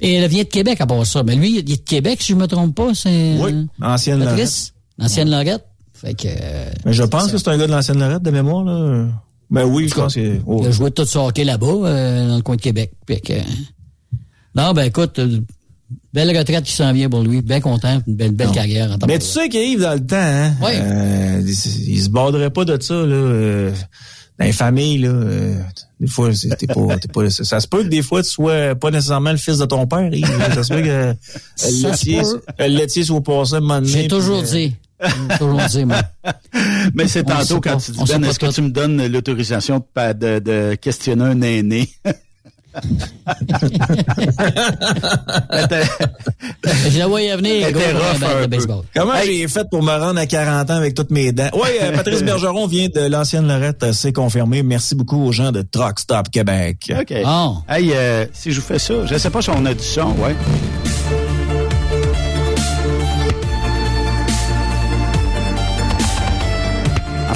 Et 0.00 0.14
elle 0.14 0.28
vient 0.28 0.42
de 0.42 0.48
Québec 0.48 0.80
à 0.80 0.86
part 0.86 1.06
ça. 1.06 1.22
Mais 1.22 1.36
lui, 1.36 1.50
il 1.52 1.58
est 1.58 1.62
de 1.62 1.74
Québec, 1.76 2.20
si 2.20 2.32
je 2.32 2.36
me 2.36 2.46
trompe 2.46 2.74
pas. 2.74 2.92
C'est 2.94 3.36
Oui, 3.40 3.66
ancienne 3.80 4.18
Lorette. 4.18 4.34
Patrice, 4.36 4.74
l'ancienne 4.98 5.30
Lorette? 5.30 5.64
Fait 5.94 6.14
que... 6.14 6.26
euh, 6.28 6.70
Mais 6.84 6.92
je 6.92 7.04
pense 7.04 7.30
que 7.30 7.38
c'est 7.38 7.48
un 7.48 7.56
gars 7.58 7.66
de 7.68 7.72
l'ancienne 7.72 7.98
Lorette 8.00 8.22
de 8.22 8.30
mémoire 8.30 8.64
là. 8.64 9.06
Ben 9.50 9.64
oui, 9.64 9.86
je 9.88 9.94
pense 9.94 10.14
que 10.14 10.38
oh. 10.46 10.60
Il 10.62 10.68
a 10.68 10.70
joué 10.72 10.90
tout 10.90 11.04
son 11.04 11.26
hockey 11.26 11.44
là-bas, 11.44 11.66
euh, 11.66 12.28
dans 12.28 12.36
le 12.36 12.42
coin 12.42 12.56
de 12.56 12.60
Québec. 12.62 12.90
Fait 13.06 13.20
que, 13.20 13.34
euh, 13.34 13.42
non, 14.56 14.72
ben 14.72 14.84
écoute, 14.84 15.18
euh, 15.18 15.40
belle 16.12 16.36
retraite 16.36 16.64
qui 16.64 16.72
s'en 16.72 16.92
vient 16.92 17.08
pour 17.10 17.20
lui. 17.22 17.42
Bien 17.42 17.60
content, 17.60 18.02
une 18.06 18.16
belle, 18.16 18.32
belle 18.32 18.46
Non. 18.48 18.52
carrière. 18.54 18.90
En 18.90 18.98
tant 18.98 19.06
Mais 19.06 19.18
tu 19.18 19.26
sais 19.26 19.48
qu'Yves, 19.50 19.82
dans 19.82 19.92
le 19.94 20.04
temps, 20.04 20.16
hein, 20.16 20.54
Oui. 20.62 20.70
euh, 20.72 21.42
il, 21.44 21.48
il 21.92 22.02
se 22.02 22.08
borderait 22.08 22.50
pas 22.50 22.64
de 22.64 22.80
ça, 22.82 22.94
là. 22.94 23.70
Euh, 24.42 24.44
dans 24.44 24.46
les 24.46 24.52
familles, 24.52 24.98
là. 24.98 25.08
euh, 25.08 25.54
des 26.00 26.06
fois, 26.08 26.30
t'es 26.58 26.66
pas, 26.66 26.98
t'es 26.98 27.08
pas, 27.08 27.30
ça, 27.30 27.44
ça 27.44 27.60
se 27.60 27.68
peut 27.68 27.82
que 27.84 27.88
des 27.88 28.02
fois, 28.02 28.22
tu 28.22 28.30
sois 28.30 28.74
pas 28.74 28.90
nécessairement 28.90 29.30
le 29.30 29.36
fils 29.36 29.58
de 29.58 29.64
ton 29.66 29.86
père, 29.86 30.12
Yves. 30.12 30.26
Ça 30.54 30.64
se 30.64 30.74
peut 30.74 30.82
que 30.82 30.88
euh, 30.88 31.14
le 31.64 31.88
laitier, 31.88 32.22
le 32.58 32.66
laitier 32.66 33.04
soit 33.04 33.22
passé 33.22 33.54
un 33.54 33.60
moment 33.60 33.80
donné, 33.80 33.92
J'ai 34.02 34.08
toujours 34.08 34.42
puis, 34.42 34.48
euh, 34.48 34.68
dit. 34.68 34.76
J'ai 35.30 35.38
toujours 35.38 35.60
dit, 35.68 35.84
moi. 35.84 36.02
Mais 36.94 37.08
c'est 37.08 37.24
tantôt 37.24 37.60
pas. 37.60 37.70
quand 37.72 37.76
tu 37.78 37.90
dis, 37.92 37.98
Ben, 38.08 38.24
est-ce 38.24 38.38
que 38.38 38.52
tu 38.52 38.62
me 38.62 38.70
donnes 38.70 39.06
l'autorisation 39.06 39.78
de, 39.78 39.84
pa- 39.94 40.14
de, 40.14 40.38
de 40.38 40.74
questionner 40.74 41.24
un 41.24 41.40
aîné? 41.42 41.88
Je 46.88 46.98
la 46.98 47.06
voyais 47.06 47.36
venir. 47.36 47.66
Rough 47.68 48.42
de 48.42 48.46
baseball. 48.46 48.82
Comment 48.94 49.12
j'ai 49.24 49.46
fait 49.48 49.68
pour 49.70 49.82
me 49.82 49.92
rendre 49.92 50.20
à 50.20 50.26
40 50.26 50.70
ans 50.70 50.76
avec 50.76 50.94
toutes 50.94 51.10
mes 51.10 51.32
dents? 51.32 51.50
Oui, 51.54 51.68
euh, 51.80 51.92
Patrice 51.96 52.22
Bergeron 52.22 52.66
vient 52.66 52.88
de 52.88 53.00
l'ancienne 53.08 53.46
Lorette, 53.46 53.82
euh, 53.82 53.92
c'est 53.92 54.12
confirmé. 54.12 54.62
Merci 54.62 54.94
beaucoup 54.94 55.22
aux 55.24 55.32
gens 55.32 55.52
de 55.52 55.62
Truck 55.62 55.98
Stop 56.00 56.30
Québec. 56.30 56.92
OK. 56.98 57.14
Oh. 57.26 57.56
Hey, 57.68 57.92
euh, 57.94 58.26
si 58.32 58.52
je 58.52 58.60
vous 58.60 58.66
fais 58.66 58.78
ça, 58.78 59.06
je 59.06 59.16
sais 59.16 59.30
pas 59.30 59.42
si 59.42 59.50
on 59.50 59.64
a 59.66 59.74
du 59.74 59.84
son, 59.84 60.14
ouais. 60.18 60.34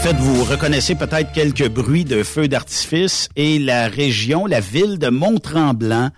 Fait, 0.06 0.16
vous 0.18 0.44
reconnaissez 0.44 0.94
peut-être 0.94 1.32
quelques 1.32 1.68
bruits 1.68 2.04
de 2.04 2.22
feux 2.22 2.46
d'artifice 2.46 3.28
et 3.34 3.58
la 3.58 3.88
région, 3.88 4.46
la 4.46 4.60
ville 4.60 4.98
de 4.98 5.08
Mont-Tremblant, 5.08 6.10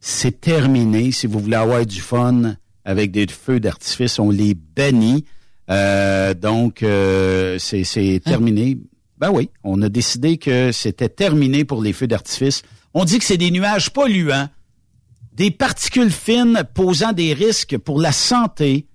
c'est 0.00 0.38
terminé. 0.38 1.10
Si 1.10 1.26
vous 1.26 1.38
voulez 1.38 1.56
avoir 1.56 1.86
du 1.86 2.02
fun 2.02 2.56
avec 2.84 3.10
des 3.10 3.26
feux 3.26 3.58
d'artifice, 3.58 4.18
on 4.18 4.28
les 4.28 4.54
bannit. 4.54 5.24
Euh, 5.70 6.34
donc, 6.34 6.82
euh, 6.82 7.56
c'est 7.58 7.84
c'est 7.84 8.20
terminé. 8.22 8.76
Ben 9.16 9.30
oui, 9.30 9.48
on 9.64 9.80
a 9.80 9.88
décidé 9.88 10.36
que 10.36 10.70
c'était 10.70 11.08
terminé 11.08 11.64
pour 11.64 11.82
les 11.82 11.94
feux 11.94 12.06
d'artifice. 12.06 12.62
On 12.92 13.04
dit 13.04 13.18
que 13.18 13.24
c'est 13.24 13.38
des 13.38 13.50
nuages 13.50 13.90
polluants, 13.90 14.48
des 15.32 15.50
particules 15.50 16.10
fines 16.10 16.64
posant 16.74 17.14
des 17.14 17.32
risques 17.32 17.78
pour 17.78 17.98
la 17.98 18.12
santé, 18.12 18.88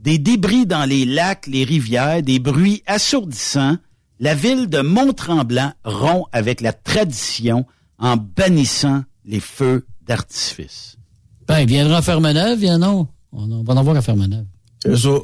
des 0.00 0.18
débris 0.18 0.66
dans 0.66 0.84
les 0.84 1.04
lacs, 1.04 1.46
les 1.46 1.64
rivières, 1.64 2.22
des 2.22 2.38
bruits 2.38 2.82
assourdissants. 2.86 3.76
La 4.18 4.34
ville 4.34 4.68
de 4.68 4.80
Mont-Tremblant 4.80 5.72
rompt 5.84 6.26
avec 6.32 6.60
la 6.60 6.72
tradition 6.72 7.66
en 7.98 8.16
bannissant 8.16 9.02
les 9.24 9.40
feux 9.40 9.86
d'artifice. 10.06 10.96
Ben, 11.46 11.60
il 11.60 11.66
viendra 11.66 11.98
à 11.98 12.02
Fermeneuve, 12.02 12.64
en 12.64 12.82
a. 12.82 13.06
On 13.32 13.62
va 13.62 13.74
en 13.74 13.76
avoir 13.76 13.96
à 13.96 14.02
Fermeneuve. 14.02 14.46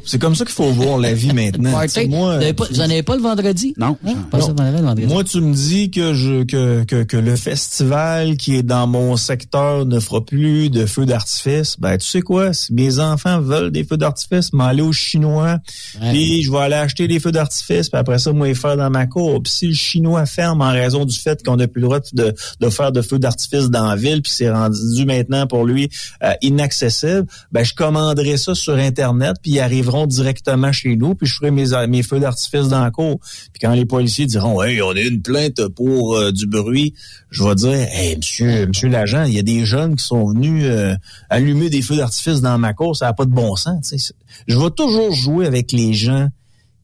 C'est 0.04 0.18
comme 0.18 0.34
ça 0.34 0.44
qu'il 0.44 0.54
faut 0.54 0.70
voir 0.70 0.98
la 0.98 1.14
vie 1.14 1.32
maintenant. 1.32 1.70
Moi, 1.70 1.86
vous, 1.86 2.24
avez 2.42 2.52
pas, 2.52 2.64
vous 2.70 2.80
en 2.80 2.84
avez 2.84 3.02
pas 3.02 3.16
le 3.16 3.22
vendredi? 3.22 3.72
Non. 3.78 3.96
Hein? 4.07 4.14
Pas 4.30 4.38
Non. 4.38 4.48
le 4.48 4.82
vendredi. 4.82 5.07
Moi, 5.07 5.24
tu 5.24 5.40
me 5.40 5.54
dis 5.54 5.90
que 5.90 6.12
je 6.12 6.44
que, 6.44 6.84
que, 6.84 7.02
que 7.04 7.16
le 7.16 7.36
festival 7.36 8.36
qui 8.36 8.57
est 8.57 8.62
dans 8.62 8.86
mon 8.86 9.16
secteur 9.16 9.86
ne 9.86 9.98
fera 9.98 10.24
plus 10.24 10.68
de 10.68 10.84
feux 10.84 11.07
d'artifice. 11.07 11.76
Ben, 11.78 11.96
tu 11.96 12.07
sais 12.07 12.20
quoi? 12.20 12.52
Si 12.52 12.74
mes 12.74 12.98
enfants 12.98 13.40
veulent 13.40 13.70
des 13.70 13.84
feux 13.84 13.96
d'artifice, 13.96 14.52
m'aller 14.52 14.82
au 14.82 14.92
Chinois, 14.92 15.59
Ouais. 16.02 16.11
puis 16.12 16.42
je 16.42 16.50
vais 16.52 16.59
aller 16.59 16.74
acheter 16.74 17.09
des 17.09 17.18
feux 17.20 17.32
d'artifice, 17.32 17.88
puis 17.88 17.98
après 17.98 18.18
ça, 18.18 18.32
moi, 18.32 18.48
les 18.48 18.54
faire 18.54 18.76
dans 18.76 18.90
ma 18.90 19.07
cour. 19.07 19.42
Puis 19.42 19.52
si 19.52 19.66
le 19.68 19.74
Chinois 19.74 20.26
ferme 20.26 20.61
en 20.61 20.70
raison 20.70 21.04
du 21.07 21.16
fait 21.16 21.42
qu'on 21.42 21.57
n'a 21.57 21.66
plus 21.66 21.80
le 21.80 21.86
droit 21.86 22.00
de, 22.12 22.34
de 22.61 22.68
faire 22.70 22.92
de 22.92 23.00
feux 23.00 23.18
d'artifice 23.18 23.70
dans 23.70 23.86
la 23.86 23.96
ville, 23.96 24.20
puis 24.20 24.32
c'est 24.34 24.50
rendu 24.50 25.04
maintenant 25.07 25.46
pour 25.46 25.64
lui 25.64 25.88
euh, 26.22 26.32
inaccessible, 26.42 27.26
ben 27.52 27.64
je 27.64 27.74
commanderai 27.74 28.36
ça 28.36 28.54
sur 28.54 28.74
Internet, 28.74 29.36
puis 29.47 29.55
ils 29.55 29.61
arriveront 29.61 30.09
directement 30.09 30.72
chez 30.72 30.97
nous, 30.97 31.14
puis 31.14 31.28
je 31.28 31.36
ferai 31.36 31.53
mes, 31.53 31.66
mes 31.86 32.03
feux 32.03 32.18
d'artifice 32.18 32.66
dans 32.66 32.82
la 32.82 32.90
cour. 32.90 33.20
Puis 33.53 33.61
quand 33.61 33.74
les 33.74 33.86
policiers 33.86 34.26
diront 34.26 34.61
Hey, 34.61 34.82
on 34.82 34.90
a 34.90 35.01
une 35.01 35.22
plainte 35.22 35.68
pour 35.68 36.16
euh, 36.16 36.32
du 36.32 36.49
bruit, 36.49 36.94
je 37.30 37.44
vais 37.44 37.55
dire 37.55 37.86
Hey, 37.92 38.16
monsieur, 38.16 38.66
monsieur 38.66 38.88
l'agent, 38.88 39.22
il 39.22 39.34
y 39.34 39.38
a 39.38 39.44
des 39.44 39.64
jeunes 39.64 39.94
qui 39.94 40.05
sont 40.05 40.26
venus 40.30 40.64
euh, 40.64 40.97
allumer 41.30 41.70
des 41.70 41.80
feux 41.80 41.94
d'artifice 41.94 42.40
dans 42.40 42.59
ma 42.59 42.74
cour, 42.74 42.97
ça 42.97 43.05
n'a 43.05 43.12
pas 43.12 43.24
de 43.24 43.30
bon 43.30 43.55
sens. 43.55 43.88
tu 43.88 43.97
sais. 44.01 44.14
Je 44.49 44.59
vais 44.59 44.70
toujours 44.70 45.12
jouer 45.12 45.47
avec 45.47 45.70
les 45.70 45.94
gens 45.94 46.28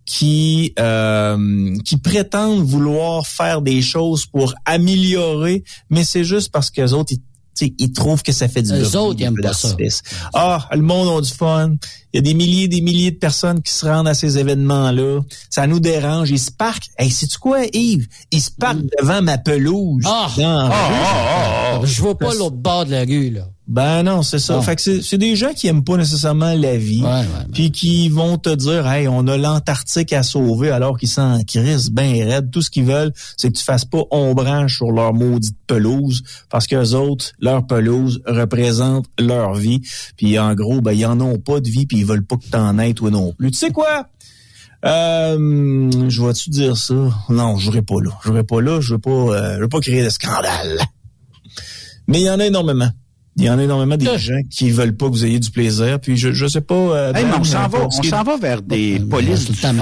qui 0.04 0.72
euh, 0.78 1.76
qui 1.84 1.96
prétendent 1.96 2.62
vouloir 2.62 3.26
faire 3.26 3.60
des 3.60 3.82
choses 3.82 4.24
pour 4.24 4.54
améliorer, 4.66 5.64
mais 5.90 6.04
c'est 6.04 6.22
juste 6.22 6.52
parce 6.52 6.70
que 6.70 6.94
autres 6.94 7.12
ils, 7.12 7.22
tu 7.55 7.66
sais, 7.66 7.74
ils 7.78 7.92
trouvent 7.92 8.22
que 8.22 8.32
ça 8.32 8.48
fait 8.48 8.62
du 8.62 8.70
bruit, 8.70 8.96
autres, 8.96 9.20
ils 9.20 9.24
aiment 9.24 9.40
pas 9.40 9.53
ça. 9.53 9.76
Ah, 10.32 10.68
le 10.72 10.80
monde 10.80 11.18
a 11.18 11.20
du 11.20 11.32
fun. 11.32 11.74
Il 12.12 12.16
y 12.16 12.18
a 12.18 12.22
des 12.22 12.34
milliers 12.34 12.64
et 12.64 12.68
des 12.68 12.80
milliers 12.82 13.11
de 13.11 13.16
personnes 13.16 13.62
qui 13.62 13.72
se 13.72 13.86
rendent 13.86 14.09
à 14.09 14.14
ces 14.14 14.38
événements-là. 14.38 15.20
Ça 15.48 15.66
nous 15.66 15.80
dérange. 15.80 16.30
Ils 16.30 16.38
se 16.38 16.50
parquent. 16.50 16.88
Hey, 16.98 17.11
sais-tu 17.11 17.38
quoi, 17.38 17.61
Yves? 17.72 18.07
Ils 18.30 18.42
se 18.42 18.50
parquent 18.50 18.84
devant 19.00 19.22
ma 19.22 19.38
pelouse. 19.38 20.05
Ah! 20.07 20.30
dans 20.36 20.68
la 20.68 21.78
rue. 21.78 21.86
Je 21.86 22.03
vois 22.03 22.18
pas 22.18 22.34
l'autre 22.34 22.57
bord 22.57 22.84
de 22.84 22.90
la 22.90 23.05
rue, 23.05 23.30
là. 23.30 23.48
Ben 23.72 24.02
non, 24.02 24.20
c'est 24.20 24.38
ça. 24.38 24.56
Non. 24.56 24.60
Fait 24.62 24.76
que 24.76 24.82
c'est 24.82 25.00
c'est 25.00 25.16
des 25.16 25.34
gens 25.34 25.54
qui 25.54 25.66
aiment 25.66 25.82
pas 25.82 25.96
nécessairement 25.96 26.52
la 26.52 26.76
vie, 26.76 27.02
Ouais, 27.02 27.08
ouais, 27.08 27.24
puis 27.54 27.72
qui 27.72 28.10
vont 28.10 28.36
te 28.36 28.54
dire, 28.54 28.86
hey, 28.86 29.08
on 29.08 29.26
a 29.26 29.38
l'Antarctique 29.38 30.12
à 30.12 30.22
sauver 30.22 30.70
alors 30.70 30.98
qu'ils 30.98 31.08
s'en 31.08 31.42
crissent 31.42 31.88
ben 31.88 32.22
raide. 32.22 32.50
Tout 32.50 32.60
ce 32.60 32.68
qu'ils 32.68 32.84
veulent, 32.84 33.14
c'est 33.38 33.50
que 33.50 33.56
tu 33.56 33.64
fasses 33.64 33.86
pas 33.86 34.02
ombrage 34.10 34.76
sur 34.76 34.92
leur 34.92 35.14
maudite 35.14 35.56
pelouse, 35.66 36.22
parce 36.50 36.66
que 36.66 36.76
les 36.76 36.92
autres, 36.92 37.32
leur 37.40 37.66
pelouse 37.66 38.20
représente 38.26 39.06
leur 39.18 39.54
vie. 39.54 39.80
Puis 40.18 40.38
en 40.38 40.54
gros, 40.54 40.82
ben 40.82 40.92
ils 40.92 41.06
en 41.06 41.18
ont 41.22 41.38
pas 41.38 41.60
de 41.60 41.70
vie, 41.70 41.86
puis 41.86 42.00
ils 42.00 42.04
veulent 42.04 42.26
pas 42.26 42.36
que 42.36 42.50
t'en 42.50 42.78
aies 42.78 42.92
toi 42.92 43.10
non 43.10 43.32
plus. 43.32 43.52
Tu 43.52 43.56
sais 43.56 43.70
quoi? 43.70 44.06
Euh, 44.84 46.08
je 46.10 46.22
vais-tu 46.22 46.50
dire 46.50 46.76
ça? 46.76 46.94
Non, 47.30 47.56
je 47.56 47.64
jouerai 47.64 47.80
pas 47.80 48.02
là. 48.02 48.10
Je 48.20 48.28
jouerai 48.28 48.44
pas 48.44 48.60
là. 48.60 48.82
Je 48.82 48.92
veux 48.92 48.98
pas, 48.98 49.10
euh, 49.10 49.56
je 49.56 49.60
veux 49.62 49.68
pas 49.70 49.80
créer 49.80 50.04
de 50.04 50.10
scandale. 50.10 50.78
Mais 52.06 52.20
il 52.20 52.26
y 52.26 52.30
en 52.30 52.38
a 52.38 52.44
énormément. 52.44 52.90
Il 53.36 53.44
y 53.44 53.50
en 53.50 53.58
a 53.58 53.62
énormément 53.62 53.96
des 53.96 54.04
gens 54.18 54.40
qui 54.50 54.70
veulent 54.70 54.94
pas 54.94 55.06
que 55.06 55.12
vous 55.12 55.24
ayez 55.24 55.38
du 55.40 55.50
plaisir. 55.50 55.98
Puis 56.00 56.16
je 56.18 56.32
je 56.32 56.46
sais 56.46 56.60
pas. 56.60 56.74
Euh, 56.74 57.12
Hey, 57.14 57.24
mais 57.24 57.30
Ben, 57.32 57.38
on 57.40 57.44
s'en 57.44 57.66
va, 57.68 57.78
on 57.86 57.90
s'en 58.02 58.22
va 58.24 58.36
vers 58.36 58.60
des 58.60 58.98
polices 59.00 59.46
du 59.46 59.54
fun 59.54 59.74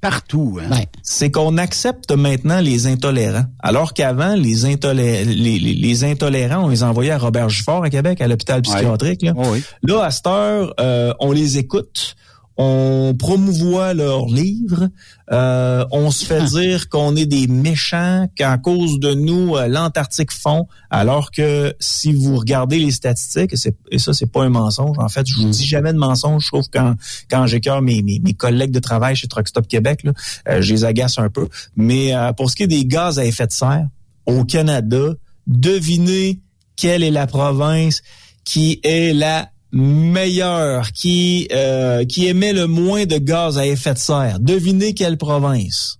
partout. 0.00 0.58
Hein? 0.60 0.68
c'est 1.02 1.30
qu'on 1.30 1.56
accepte 1.56 2.10
maintenant 2.10 2.60
les 2.60 2.86
intolérants. 2.88 3.44
Alors 3.60 3.94
qu'avant, 3.94 4.34
les, 4.34 4.64
intolé- 4.66 5.24
les, 5.24 5.58
les, 5.58 5.74
les 5.74 6.04
intolérants, 6.04 6.64
on 6.64 6.68
les 6.68 6.82
envoyait 6.82 7.12
à 7.12 7.18
Robert 7.18 7.48
Gifford 7.48 7.84
à 7.84 7.90
Québec, 7.90 8.20
à 8.20 8.26
l'hôpital 8.28 8.60
psychiatrique. 8.62 9.22
Là. 9.22 9.34
là, 9.82 10.02
à 10.04 10.10
cette 10.10 10.26
heure, 10.26 10.74
euh, 10.80 11.12
on 11.20 11.30
les 11.32 11.58
écoute. 11.58 12.16
On 12.62 13.14
promouvoit 13.18 13.94
leurs 13.94 14.26
livres. 14.26 14.90
Euh, 15.32 15.86
on 15.92 16.10
se 16.10 16.26
fait 16.26 16.44
dire 16.44 16.90
qu'on 16.90 17.16
est 17.16 17.24
des 17.24 17.46
méchants, 17.46 18.28
qu'à 18.36 18.58
cause 18.58 19.00
de 19.00 19.14
nous, 19.14 19.56
euh, 19.56 19.66
l'Antarctique 19.66 20.30
fond. 20.30 20.68
Alors 20.90 21.30
que 21.30 21.74
si 21.80 22.12
vous 22.12 22.36
regardez 22.36 22.78
les 22.78 22.90
statistiques, 22.90 23.54
et, 23.54 23.74
et 23.90 23.98
ça, 23.98 24.12
c'est 24.12 24.30
pas 24.30 24.42
un 24.42 24.50
mensonge. 24.50 24.98
En 24.98 25.08
fait, 25.08 25.26
je 25.26 25.36
vous 25.36 25.48
dis 25.48 25.64
jamais 25.64 25.94
de 25.94 25.98
mensonge. 25.98 26.44
Je 26.44 26.48
trouve 26.48 26.68
quand 26.70 26.96
quand 27.30 27.46
j'écœure 27.46 27.80
mes, 27.80 28.02
mes, 28.02 28.20
mes 28.20 28.34
collègues 28.34 28.72
de 28.72 28.78
travail 28.78 29.16
chez 29.16 29.26
Truck 29.26 29.48
Stop 29.48 29.66
Québec, 29.66 30.02
là, 30.04 30.12
euh, 30.48 30.60
je 30.60 30.74
les 30.74 30.84
agace 30.84 31.18
un 31.18 31.30
peu. 31.30 31.48
Mais 31.76 32.14
euh, 32.14 32.34
pour 32.34 32.50
ce 32.50 32.56
qui 32.56 32.64
est 32.64 32.68
des 32.68 32.84
gaz 32.84 33.18
à 33.18 33.24
effet 33.24 33.46
de 33.46 33.52
serre, 33.52 33.88
au 34.26 34.44
Canada, 34.44 35.14
devinez 35.46 36.40
quelle 36.76 37.02
est 37.02 37.10
la 37.10 37.26
province 37.26 38.02
qui 38.44 38.80
est 38.84 39.14
la 39.14 39.48
meilleure, 39.72 40.92
qui 40.92 41.48
euh, 41.52 42.04
qui 42.04 42.26
émet 42.26 42.52
le 42.52 42.66
moins 42.66 43.06
de 43.06 43.18
gaz 43.18 43.58
à 43.58 43.66
effet 43.66 43.94
de 43.94 43.98
serre. 43.98 44.38
Devinez 44.40 44.94
quelle 44.94 45.16
province? 45.16 45.98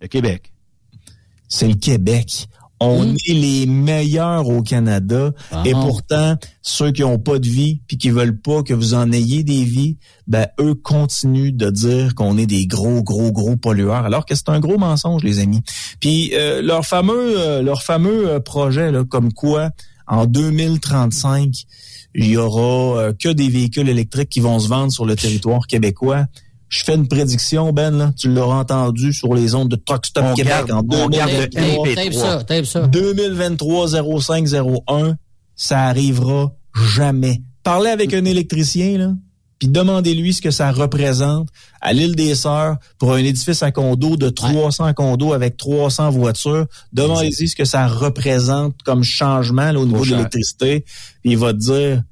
Le 0.00 0.08
Québec. 0.08 0.52
C'est 1.48 1.68
le 1.68 1.74
Québec. 1.74 2.48
On 2.84 3.14
est 3.14 3.32
les 3.32 3.66
meilleurs 3.66 4.48
au 4.48 4.60
Canada 4.62 5.30
Ah. 5.52 5.62
et 5.64 5.70
pourtant 5.70 6.36
ceux 6.62 6.90
qui 6.90 7.04
ont 7.04 7.18
pas 7.20 7.38
de 7.38 7.46
vie 7.46 7.80
puis 7.86 7.96
qui 7.96 8.10
veulent 8.10 8.40
pas 8.40 8.64
que 8.64 8.74
vous 8.74 8.94
en 8.94 9.12
ayez 9.12 9.44
des 9.44 9.62
vies, 9.62 9.98
ben 10.26 10.48
eux 10.58 10.74
continuent 10.74 11.52
de 11.54 11.70
dire 11.70 12.16
qu'on 12.16 12.36
est 12.36 12.46
des 12.46 12.66
gros 12.66 13.04
gros 13.04 13.30
gros 13.30 13.56
pollueurs 13.56 14.04
alors 14.04 14.26
que 14.26 14.34
c'est 14.34 14.48
un 14.48 14.58
gros 14.58 14.78
mensonge 14.78 15.22
les 15.22 15.38
amis. 15.38 15.62
Puis 16.00 16.32
euh, 16.34 16.60
leur 16.60 16.84
fameux 16.84 17.38
euh, 17.38 17.62
leur 17.62 17.84
fameux 17.84 18.28
euh, 18.28 18.40
projet 18.40 18.90
là, 18.90 19.04
comme 19.04 19.32
quoi 19.32 19.70
en 20.08 20.26
2035 20.26 21.52
il 22.14 22.26
y 22.26 22.36
aura 22.36 23.00
euh, 23.00 23.12
que 23.18 23.28
des 23.30 23.48
véhicules 23.48 23.88
électriques 23.88 24.28
qui 24.28 24.40
vont 24.40 24.58
se 24.58 24.68
vendre 24.68 24.92
sur 24.92 25.04
le 25.06 25.16
territoire 25.16 25.66
québécois. 25.66 26.26
Je 26.68 26.84
fais 26.84 26.94
une 26.94 27.06
prédiction, 27.06 27.70
Ben, 27.72 27.90
là, 27.96 28.12
tu 28.18 28.28
l'auras 28.30 28.60
entendu 28.60 29.12
sur 29.12 29.34
les 29.34 29.54
ondes 29.54 29.68
de 29.68 29.76
Truck 29.76 30.06
Stop 30.06 30.24
On 30.30 30.34
Québec 30.34 30.52
garde- 30.66 30.70
en 30.72 30.78
on 31.04 31.08
garde 31.08 31.30
le 31.32 31.46
2023. 31.48 31.86
MP3. 31.86 31.94
Tape 31.94 32.14
ça, 32.14 32.44
tape 32.44 32.64
ça. 32.64 32.86
2023 32.86 33.88
0501, 34.20 35.16
ça 35.54 35.80
arrivera 35.84 36.52
jamais. 36.94 37.42
Parlez 37.62 37.90
avec 37.90 38.14
un 38.14 38.24
électricien, 38.24 38.96
là, 38.98 39.12
puis 39.62 39.68
demandez-lui 39.68 40.32
ce 40.32 40.42
que 40.42 40.50
ça 40.50 40.72
représente 40.72 41.48
à 41.80 41.92
l'île 41.92 42.16
des 42.16 42.34
Sœurs 42.34 42.78
pour 42.98 43.12
un 43.12 43.18
édifice 43.18 43.62
à 43.62 43.70
condo 43.70 44.16
de 44.16 44.28
300 44.28 44.92
condos 44.92 45.34
avec 45.34 45.56
300 45.56 46.10
voitures. 46.10 46.66
Demandez-lui 46.92 47.48
ce 47.48 47.54
que 47.54 47.64
ça 47.64 47.86
représente 47.86 48.74
comme 48.82 49.04
changement 49.04 49.70
là, 49.70 49.78
au 49.78 49.86
niveau 49.86 50.04
de 50.04 50.10
l'électricité. 50.10 50.84
Il 51.22 51.38
va 51.38 51.52
te 51.52 51.58
dire, 51.58 52.02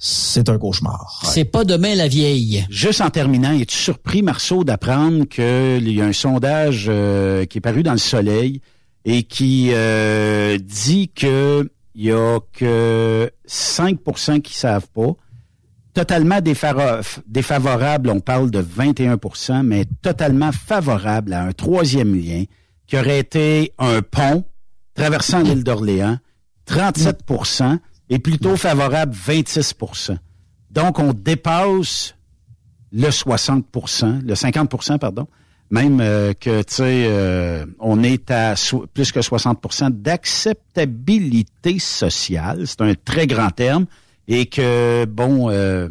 c'est 0.00 0.48
un 0.48 0.58
cauchemar. 0.58 1.22
C'est 1.32 1.44
pas 1.44 1.62
demain 1.62 1.94
la 1.94 2.08
vieille. 2.08 2.66
Juste 2.70 3.00
en 3.00 3.10
terminant, 3.10 3.52
es-tu 3.52 3.76
surpris, 3.76 4.22
Marceau, 4.22 4.64
d'apprendre 4.64 5.26
qu'il 5.26 5.88
y 5.88 6.02
a 6.02 6.06
un 6.06 6.12
sondage 6.12 6.86
euh, 6.88 7.44
qui 7.44 7.58
est 7.58 7.60
paru 7.60 7.84
dans 7.84 7.92
le 7.92 7.98
Soleil 7.98 8.60
et 9.04 9.22
qui 9.22 9.68
euh, 9.70 10.58
dit 10.58 11.08
que 11.14 11.70
il 11.94 12.06
y 12.06 12.10
a 12.10 12.40
que 12.52 13.30
5% 13.48 14.42
qui 14.42 14.54
savent 14.54 14.88
pas. 14.92 15.14
Totalement 15.96 16.40
défavorable, 16.42 18.10
on 18.10 18.20
parle 18.20 18.50
de 18.50 18.60
21% 18.60 19.62
mais 19.62 19.86
totalement 20.02 20.52
favorable 20.52 21.32
à 21.32 21.44
un 21.44 21.52
troisième 21.52 22.14
lien 22.14 22.44
qui 22.86 22.98
aurait 22.98 23.18
été 23.18 23.72
un 23.78 24.02
pont 24.02 24.44
traversant 24.94 25.40
l'île 25.40 25.64
d'Orléans, 25.64 26.18
37% 26.68 27.78
et 28.10 28.18
plutôt 28.18 28.58
favorable 28.58 29.14
26% 29.14 30.18
Donc, 30.70 30.98
on 30.98 31.14
dépasse 31.14 32.14
le 32.92 33.08
60% 33.08 34.20
le 34.20 34.34
50% 34.34 34.98
pardon, 34.98 35.26
même 35.70 36.00
euh, 36.02 36.34
que, 36.34 36.60
tu 36.60 36.74
sais, 36.74 37.06
euh, 37.06 37.64
on 37.78 38.02
est 38.02 38.30
à 38.30 38.52
plus 38.92 39.12
que 39.12 39.20
60% 39.20 39.88
d'acceptabilité 39.92 41.78
sociale. 41.78 42.66
C'est 42.66 42.82
un 42.82 42.92
très 43.02 43.26
grand 43.26 43.48
terme. 43.48 43.86
Et 44.28 44.46
que, 44.46 45.04
bon, 45.04 45.50
euh, 45.50 45.88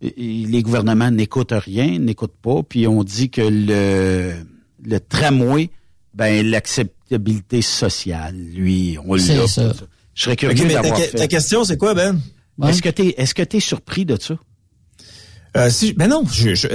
les 0.00 0.62
gouvernements 0.62 1.10
n'écoutent 1.10 1.52
rien, 1.52 1.98
n'écoutent 1.98 2.36
pas, 2.42 2.62
puis 2.62 2.86
on 2.86 3.04
dit 3.04 3.30
que 3.30 3.42
le, 3.42 4.32
le 4.82 5.00
tramway, 5.00 5.70
ben, 6.14 6.44
l'acceptabilité 6.46 7.62
sociale, 7.62 8.34
lui, 8.36 8.96
on 9.06 9.16
C'est 9.18 9.36
l'a. 9.36 9.46
ça. 9.46 9.72
Je 10.14 10.22
serais 10.24 10.36
curieux 10.36 10.64
mais 10.66 10.74
ta, 10.74 10.82
d'avoir 10.82 11.00
fait. 11.00 11.16
ta 11.16 11.26
question, 11.28 11.64
c'est 11.64 11.76
quoi, 11.76 11.94
Ben? 11.94 12.20
Est-ce 12.66 12.82
que 12.82 12.88
t'es, 12.90 13.14
est-ce 13.16 13.34
que 13.34 13.42
t'es 13.42 13.60
surpris 13.60 14.04
de 14.04 14.18
ça? 14.20 14.36
Euh, 15.56 15.68
si, 15.68 15.94
ben 15.94 16.06
non, 16.08 16.22
je, 16.32 16.54
je- 16.54 16.68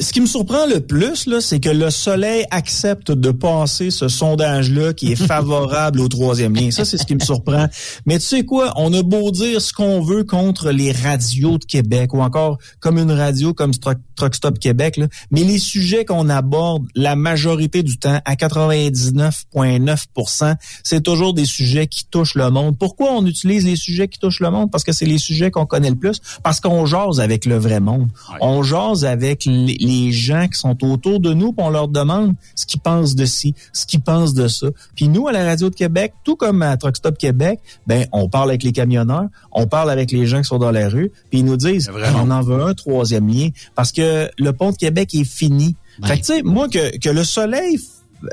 ce 0.00 0.10
qui 0.12 0.22
me 0.22 0.26
surprend 0.26 0.64
le 0.66 0.80
plus, 0.80 1.26
là, 1.26 1.42
c'est 1.42 1.60
que 1.60 1.68
le 1.68 1.90
soleil 1.90 2.46
accepte 2.50 3.12
de 3.12 3.30
passer 3.30 3.90
ce 3.90 4.08
sondage-là 4.08 4.94
qui 4.94 5.12
est 5.12 5.16
favorable 5.26 6.00
au 6.00 6.08
troisième 6.08 6.54
lien. 6.54 6.70
Ça, 6.70 6.86
c'est 6.86 6.96
ce 6.96 7.04
qui 7.04 7.14
me 7.14 7.20
surprend. 7.20 7.66
Mais 8.06 8.18
tu 8.18 8.24
sais 8.24 8.44
quoi, 8.44 8.72
on 8.76 8.90
a 8.94 9.02
beau 9.02 9.30
dire 9.32 9.60
ce 9.60 9.74
qu'on 9.74 10.00
veut 10.00 10.24
contre 10.24 10.70
les 10.70 10.92
radios 10.92 11.58
de 11.58 11.64
Québec 11.66 12.14
ou 12.14 12.22
encore 12.22 12.56
comme 12.80 12.96
une 12.98 13.12
radio 13.12 13.52
comme 13.52 13.72
Truck, 13.74 13.98
Truck 14.16 14.34
Stop 14.34 14.58
Québec, 14.58 14.96
là, 14.96 15.08
mais 15.30 15.44
les 15.44 15.58
sujets 15.58 16.06
qu'on 16.06 16.30
aborde 16.30 16.86
la 16.94 17.16
majorité 17.16 17.82
du 17.82 17.98
temps, 17.98 18.18
à 18.24 18.34
99,9% 18.34 20.54
c'est 20.82 21.02
toujours 21.02 21.34
des 21.34 21.44
sujets 21.44 21.86
qui 21.86 22.04
touchent 22.10 22.34
le 22.34 22.50
monde. 22.50 22.76
Pourquoi 22.78 23.12
on 23.12 23.26
utilise 23.26 23.64
les 23.64 23.76
sujets 23.76 24.08
qui 24.08 24.18
touchent 24.18 24.40
le 24.40 24.50
monde? 24.50 24.70
Parce 24.70 24.84
que 24.84 24.92
c'est 24.92 25.04
les 25.06 25.18
sujets 25.18 25.50
qu'on 25.50 25.66
connaît 25.66 25.90
le 25.90 25.96
plus, 25.96 26.20
parce 26.42 26.60
qu'on 26.60 26.86
jase 26.86 27.20
avec 27.20 27.44
le 27.44 27.56
vrai 27.58 27.80
monde. 27.80 28.08
On 28.40 28.62
jase 28.62 29.04
avec 29.04 29.44
les, 29.44 30.12
gens 30.12 30.46
qui 30.48 30.58
sont 30.58 30.84
autour 30.84 31.20
de 31.20 31.32
nous, 31.32 31.52
puis 31.52 31.64
on 31.64 31.70
leur 31.70 31.88
demande 31.88 32.34
ce 32.54 32.66
qu'ils 32.66 32.80
pensent 32.80 33.14
de 33.14 33.24
ci, 33.24 33.54
ce 33.72 33.86
qu'ils 33.86 34.00
pensent 34.00 34.34
de 34.34 34.48
ça. 34.48 34.68
Puis 34.94 35.08
nous, 35.08 35.28
à 35.28 35.32
la 35.32 35.44
Radio 35.44 35.70
de 35.70 35.74
Québec, 35.74 36.12
tout 36.24 36.36
comme 36.36 36.62
à 36.62 36.76
Truck 36.76 36.96
Stop 36.96 37.18
Québec, 37.18 37.60
ben 37.86 38.06
on 38.12 38.28
parle 38.28 38.50
avec 38.50 38.62
les 38.62 38.72
camionneurs, 38.72 39.26
on 39.52 39.66
parle 39.66 39.90
avec 39.90 40.10
les 40.10 40.26
gens 40.26 40.38
qui 40.38 40.48
sont 40.48 40.58
dans 40.58 40.70
la 40.70 40.88
rue, 40.88 41.12
puis 41.30 41.40
ils 41.40 41.44
nous 41.44 41.56
disent 41.56 41.90
on 42.16 42.30
en 42.30 42.42
veut 42.42 42.62
un 42.62 42.74
troisième 42.74 43.28
lien 43.28 43.48
parce 43.74 43.92
que 43.92 44.30
le 44.38 44.52
pont 44.52 44.70
de 44.70 44.76
Québec 44.76 45.14
est 45.14 45.24
fini. 45.24 45.76
Fait 46.04 46.14
que 46.14 46.24
tu 46.24 46.34
sais, 46.34 46.42
moi 46.42 46.68
que, 46.68 46.98
que 46.98 47.10
le 47.10 47.22
soleil 47.22 47.78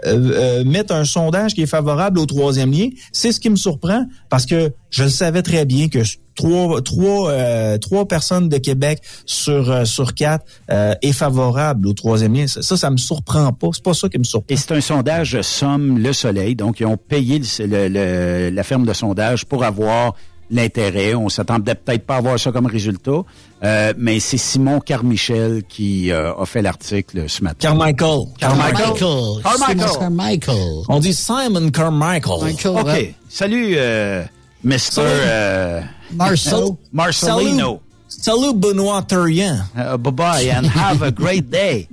euh, 0.06 0.32
euh, 0.34 0.64
mette 0.64 0.92
un 0.92 1.06
sondage 1.06 1.54
qui 1.54 1.62
est 1.62 1.68
favorable 1.68 2.20
au 2.20 2.26
troisième 2.26 2.72
lien, 2.72 2.90
c'est 3.12 3.32
ce 3.32 3.40
qui 3.40 3.50
me 3.50 3.56
surprend 3.56 4.06
parce 4.30 4.46
que 4.46 4.72
je 4.90 5.04
le 5.04 5.10
savais 5.10 5.42
très 5.42 5.66
bien 5.66 5.88
que 5.88 6.00
trois 6.36 6.82
trois 6.82 7.32
euh, 7.32 7.78
trois 7.78 8.08
personnes 8.08 8.50
de 8.50 8.58
Québec 8.58 9.02
sur 9.26 9.86
sur 9.86 10.14
quatre 10.14 10.46
euh, 10.72 10.96
est 11.02 11.12
favorable 11.12 11.88
au 11.88 11.94
troisième 11.94 12.34
lien. 12.34 12.48
Ça, 12.48 12.62
ça, 12.78 12.90
me 12.90 12.98
surprend 12.98 13.52
pas. 13.52 13.70
C'est 13.74 13.84
pas 13.84 13.94
ça 13.94 14.10
qui 14.10 14.18
me 14.18 14.24
surprend. 14.24 14.54
Et 14.54 14.58
c'est 14.58 14.72
un 14.72 14.82
sondage 14.82 15.40
Somme 15.42 16.00
Le 16.00 16.14
Soleil. 16.14 16.56
Donc, 16.56 16.80
ils 16.80 16.86
ont 16.86 16.98
payé 16.98 17.42
la 17.60 18.64
ferme 18.64 18.86
de 18.86 18.94
sondage 18.94 19.46
pour 19.46 19.64
avoir 19.64 20.16
l'intérêt. 20.52 21.16
On 21.16 21.30
s'attendait 21.30 21.76
peut-être 21.76 22.06
pas 22.06 22.16
à 22.16 22.18
avoir 22.18 22.40
ça 22.40 22.52
comme 22.52 22.66
résultat. 22.66 23.24
Euh, 23.64 23.94
mais 23.98 24.20
c'est 24.20 24.38
Simon 24.38 24.80
Carmichel 24.80 25.64
qui 25.68 26.12
euh, 26.12 26.34
a 26.34 26.46
fait 26.46 26.62
l'article 26.62 27.30
ce 27.30 27.44
matin. 27.44 27.58
Carmichael. 27.60 28.20
Carmichael. 28.40 28.96
Carmichael. 29.44 30.00
Carmichael. 30.00 30.84
On 30.88 31.00
dit 31.00 31.14
Simon 31.14 31.70
Carmichael. 31.70 32.56
OK. 32.66 33.16
Salut, 33.30 33.74
euh, 33.78 34.24
Mr. 34.64 34.78
Euh, 35.00 35.82
Marcel. 36.14 36.64
Marcelino. 36.94 37.82
Salut, 38.08 38.42
Salut 38.42 38.54
Benoît 38.58 39.04
Thurien. 39.04 39.66
Uh, 39.78 39.98
bye-bye 39.98 40.50
and 40.52 40.66
have 40.66 41.04
a 41.04 41.12
great 41.12 41.50
day. 41.50 41.88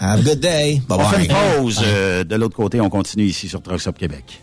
Have 0.00 0.20
a 0.20 0.22
good 0.22 0.40
day. 0.40 0.80
On 0.90 0.98
fait 1.00 1.22
une 1.24 1.28
Bye-bye. 1.32 1.56
pause. 1.62 1.80
euh, 1.84 2.24
de 2.24 2.36
l'autre 2.36 2.56
côté, 2.56 2.80
on 2.80 2.88
continue 2.90 3.24
ici 3.24 3.48
sur 3.48 3.62
Trucks 3.62 3.86
Up 3.86 3.96
Québec. 3.98 4.42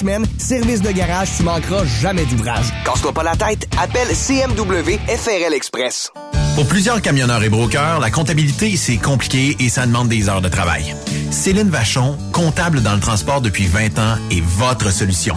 semaines. 0.00 0.26
Service 0.38 0.82
de 0.82 0.90
garage, 0.90 1.28
tu 1.36 1.42
manqueras 1.42 1.84
jamais 1.84 2.24
d'ouvrage. 2.24 2.66
Casse-toi 2.84 3.12
pas 3.12 3.22
la 3.22 3.36
tête, 3.36 3.68
appelle 3.80 4.08
CMW 4.08 4.98
FRL 5.06 5.54
Express. 5.54 6.10
Pour 6.56 6.66
plusieurs 6.66 7.00
camionneurs 7.00 7.42
et 7.42 7.48
brokers, 7.48 8.00
la 8.00 8.10
comptabilité, 8.10 8.76
c'est 8.76 8.96
compliqué 8.96 9.56
et 9.60 9.68
ça 9.68 9.86
demande 9.86 10.08
des 10.08 10.28
heures 10.28 10.42
de 10.42 10.48
travail. 10.48 10.94
Céline 11.30 11.70
Vachon, 11.70 12.18
comptable 12.32 12.82
dans 12.82 12.94
le 12.94 13.00
transport 13.00 13.40
depuis 13.40 13.66
20 13.66 13.98
ans, 13.98 14.16
est 14.30 14.42
votre 14.42 14.90
solution. 14.92 15.36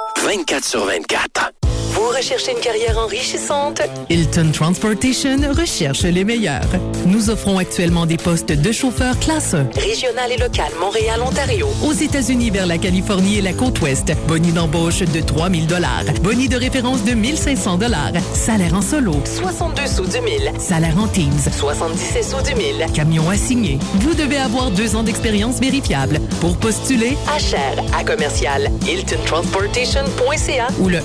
24 0.17 0.63
sur 0.63 0.85
24. 0.85 1.60
Vous 2.01 2.09
recherchez 2.09 2.53
une 2.53 2.59
carrière 2.59 2.97
enrichissante? 2.97 3.79
Hilton 4.09 4.49
Transportation 4.51 5.37
recherche 5.55 6.01
les 6.01 6.23
meilleurs. 6.23 6.65
Nous 7.05 7.29
offrons 7.29 7.59
actuellement 7.59 8.07
des 8.07 8.17
postes 8.17 8.51
de 8.51 8.71
chauffeur 8.71 9.19
classe 9.19 9.53
1. 9.53 9.67
Régional 9.79 10.31
et 10.31 10.37
local, 10.37 10.71
Montréal, 10.79 11.21
Ontario. 11.21 11.67
Aux 11.85 11.93
États-Unis 11.93 12.49
vers 12.49 12.65
la 12.65 12.79
Californie 12.79 13.37
et 13.37 13.41
la 13.41 13.53
côte 13.53 13.79
ouest. 13.81 14.11
Boni 14.27 14.51
d'embauche 14.51 15.01
de 15.01 15.21
3000 15.21 15.67
dollars. 15.67 16.05
Boni 16.23 16.49
de 16.49 16.55
référence 16.57 17.03
de 17.03 17.13
1500 17.13 17.77
dollars. 17.77 18.13
Salaire 18.33 18.73
en 18.73 18.81
solo. 18.81 19.13
62 19.23 19.85
sous 19.85 20.07
du 20.07 20.21
mille. 20.21 20.51
Salaire 20.57 20.97
en 20.97 21.07
teams. 21.07 21.37
77 21.55 22.23
sous 22.23 22.41
du 22.41 22.55
mille. 22.55 22.83
Camion 22.95 23.29
assigné. 23.29 23.77
Vous 23.99 24.15
devez 24.15 24.37
avoir 24.37 24.71
deux 24.71 24.95
ans 24.95 25.03
d'expérience 25.03 25.59
vérifiable. 25.59 26.19
Pour 26.39 26.57
postuler, 26.57 27.15
À 27.31 27.37
cher, 27.37 27.75
à 27.95 28.03
commercial, 28.03 28.71
hiltontransportation.ca 28.87 30.67
ou 30.79 30.89
le 30.89 30.97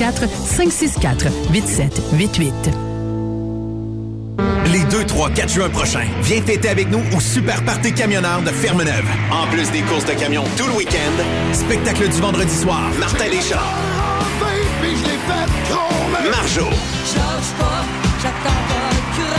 1-844-564-8788. 0.00 2.52
Les 4.72 4.84
2, 4.84 5.04
3, 5.04 5.30
4 5.30 5.52
juin 5.52 5.68
prochains, 5.68 6.06
viens 6.22 6.40
fêter 6.42 6.68
avec 6.68 6.88
nous 6.90 7.02
au 7.14 7.20
Super 7.20 7.62
Party 7.64 7.92
Camionneur 7.92 8.40
de 8.42 8.50
Fermeneuve. 8.50 9.04
En 9.30 9.46
plus 9.48 9.70
des 9.70 9.82
courses 9.82 10.06
de 10.06 10.12
camions 10.12 10.44
tout 10.56 10.66
le 10.66 10.72
week-end, 10.74 11.22
spectacle 11.52 12.08
du 12.08 12.20
vendredi 12.20 12.54
soir, 12.54 12.90
Martin 12.98 13.28
Deschamps, 13.28 13.56
Marjo. 16.30 16.66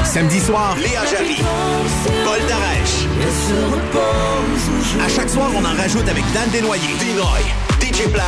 Samedi 0.04 0.40
soir, 0.42 0.76
Léa 0.78 1.06
Jarry, 1.10 1.38
Paul 2.26 2.40
Darèche. 2.48 3.08
À 5.04 5.10
chaque 5.10 5.30
soir, 5.30 5.50
on 5.56 5.64
en 5.64 5.76
rajoute 5.76 6.08
avec 6.10 6.24
Dan 6.34 6.50
Desnoyers, 6.52 6.98
Dinoy, 7.00 7.44
DJ 7.92 8.08
Plam 8.10 8.24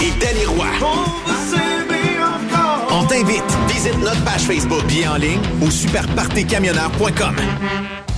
et 0.00 0.10
Danny 0.18 0.46
Roy. 0.46 0.66
On 2.90 3.04
t'invite. 3.04 3.44
Visite 3.68 3.98
notre 3.98 4.22
page 4.24 4.42
Facebook 4.42 4.84
bien 4.86 5.12
en 5.12 5.16
ligne 5.16 5.40
au 5.60 5.70
superpartycamionneur.com. 5.70 7.36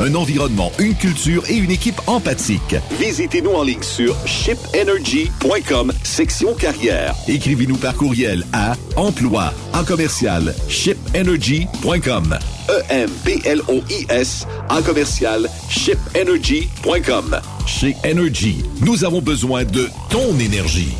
un 0.00 0.14
environnement, 0.14 0.72
une 0.78 0.94
culture 0.94 1.44
et 1.48 1.56
une 1.56 1.70
équipe 1.70 2.00
empathique. 2.06 2.76
Visitez-nous 2.98 3.50
en 3.50 3.62
ligne 3.62 3.82
sur 3.82 4.14
shipenergy.com, 4.26 5.92
section 6.02 6.54
carrière. 6.54 7.14
Écrivez-nous 7.26 7.76
par 7.76 7.94
courriel 7.94 8.44
à 8.52 8.74
emploi 8.96 9.52
en 9.72 9.84
commercial 9.84 10.54
shipenergy.com. 10.68 12.38
E-M-P-L-O-I-S 12.68 14.46
en 14.68 14.82
commercial 14.82 15.48
shipenergy.com. 15.68 17.40
Chez 17.66 17.96
Energy, 18.04 18.62
nous 18.80 19.04
avons 19.04 19.20
besoin 19.20 19.64
de 19.64 19.88
ton 20.10 20.38
énergie. 20.38 20.94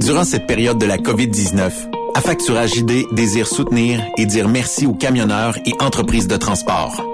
Durant 0.00 0.24
cette 0.24 0.46
période 0.46 0.78
de 0.78 0.86
la 0.86 0.98
COVID-19, 0.98 1.70
Affacturage 2.14 2.76
ID 2.76 3.06
désire 3.12 3.48
soutenir 3.48 4.00
et 4.16 4.24
dire 4.24 4.48
merci 4.48 4.86
aux 4.86 4.94
camionneurs 4.94 5.58
et 5.66 5.72
entreprises 5.80 6.28
de 6.28 6.36
transport. 6.36 7.13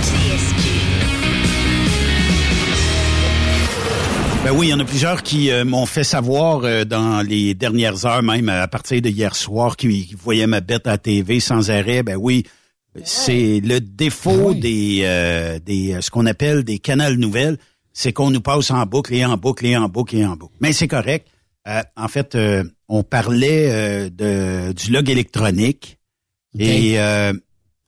Ben 4.44 4.50
oui, 4.50 4.66
il 4.66 4.70
y 4.70 4.74
en 4.74 4.78
a 4.78 4.84
plusieurs 4.84 5.22
qui 5.22 5.50
euh, 5.50 5.64
m'ont 5.64 5.86
fait 5.86 6.04
savoir 6.04 6.64
euh, 6.64 6.84
dans 6.84 7.26
les 7.26 7.54
dernières 7.54 8.04
heures, 8.04 8.22
même 8.22 8.50
à 8.50 8.68
partir 8.68 9.00
de 9.00 9.08
hier 9.08 9.34
soir, 9.34 9.74
qui, 9.74 10.06
qui 10.06 10.14
voyaient 10.14 10.46
ma 10.46 10.60
bête 10.60 10.86
à 10.86 10.90
la 10.90 10.98
TV 10.98 11.40
sans 11.40 11.70
arrêt. 11.70 12.02
Ben 12.02 12.16
oui, 12.16 12.44
c'est 13.04 13.60
le 13.60 13.80
défaut 13.80 14.52
des, 14.52 15.00
euh, 15.04 15.58
des 15.58 15.96
ce 16.02 16.10
qu'on 16.10 16.26
appelle 16.26 16.62
des 16.62 16.78
canals 16.78 17.14
nouvelles, 17.14 17.56
c'est 17.94 18.12
qu'on 18.12 18.30
nous 18.30 18.42
passe 18.42 18.70
en 18.70 18.84
boucle 18.84 19.14
et 19.14 19.24
en 19.24 19.38
boucle 19.38 19.64
et 19.64 19.78
en 19.78 19.88
boucle 19.88 20.16
et 20.16 20.26
en 20.26 20.36
boucle. 20.36 20.54
Mais 20.60 20.74
c'est 20.74 20.88
correct. 20.88 21.26
Euh, 21.66 21.80
en 21.96 22.08
fait, 22.08 22.34
euh, 22.34 22.64
on 22.88 23.02
parlait 23.02 23.70
euh, 23.70 24.10
de 24.10 24.72
du 24.74 24.92
log 24.92 25.08
électronique 25.08 25.98
et 26.58 27.00
euh, 27.00 27.32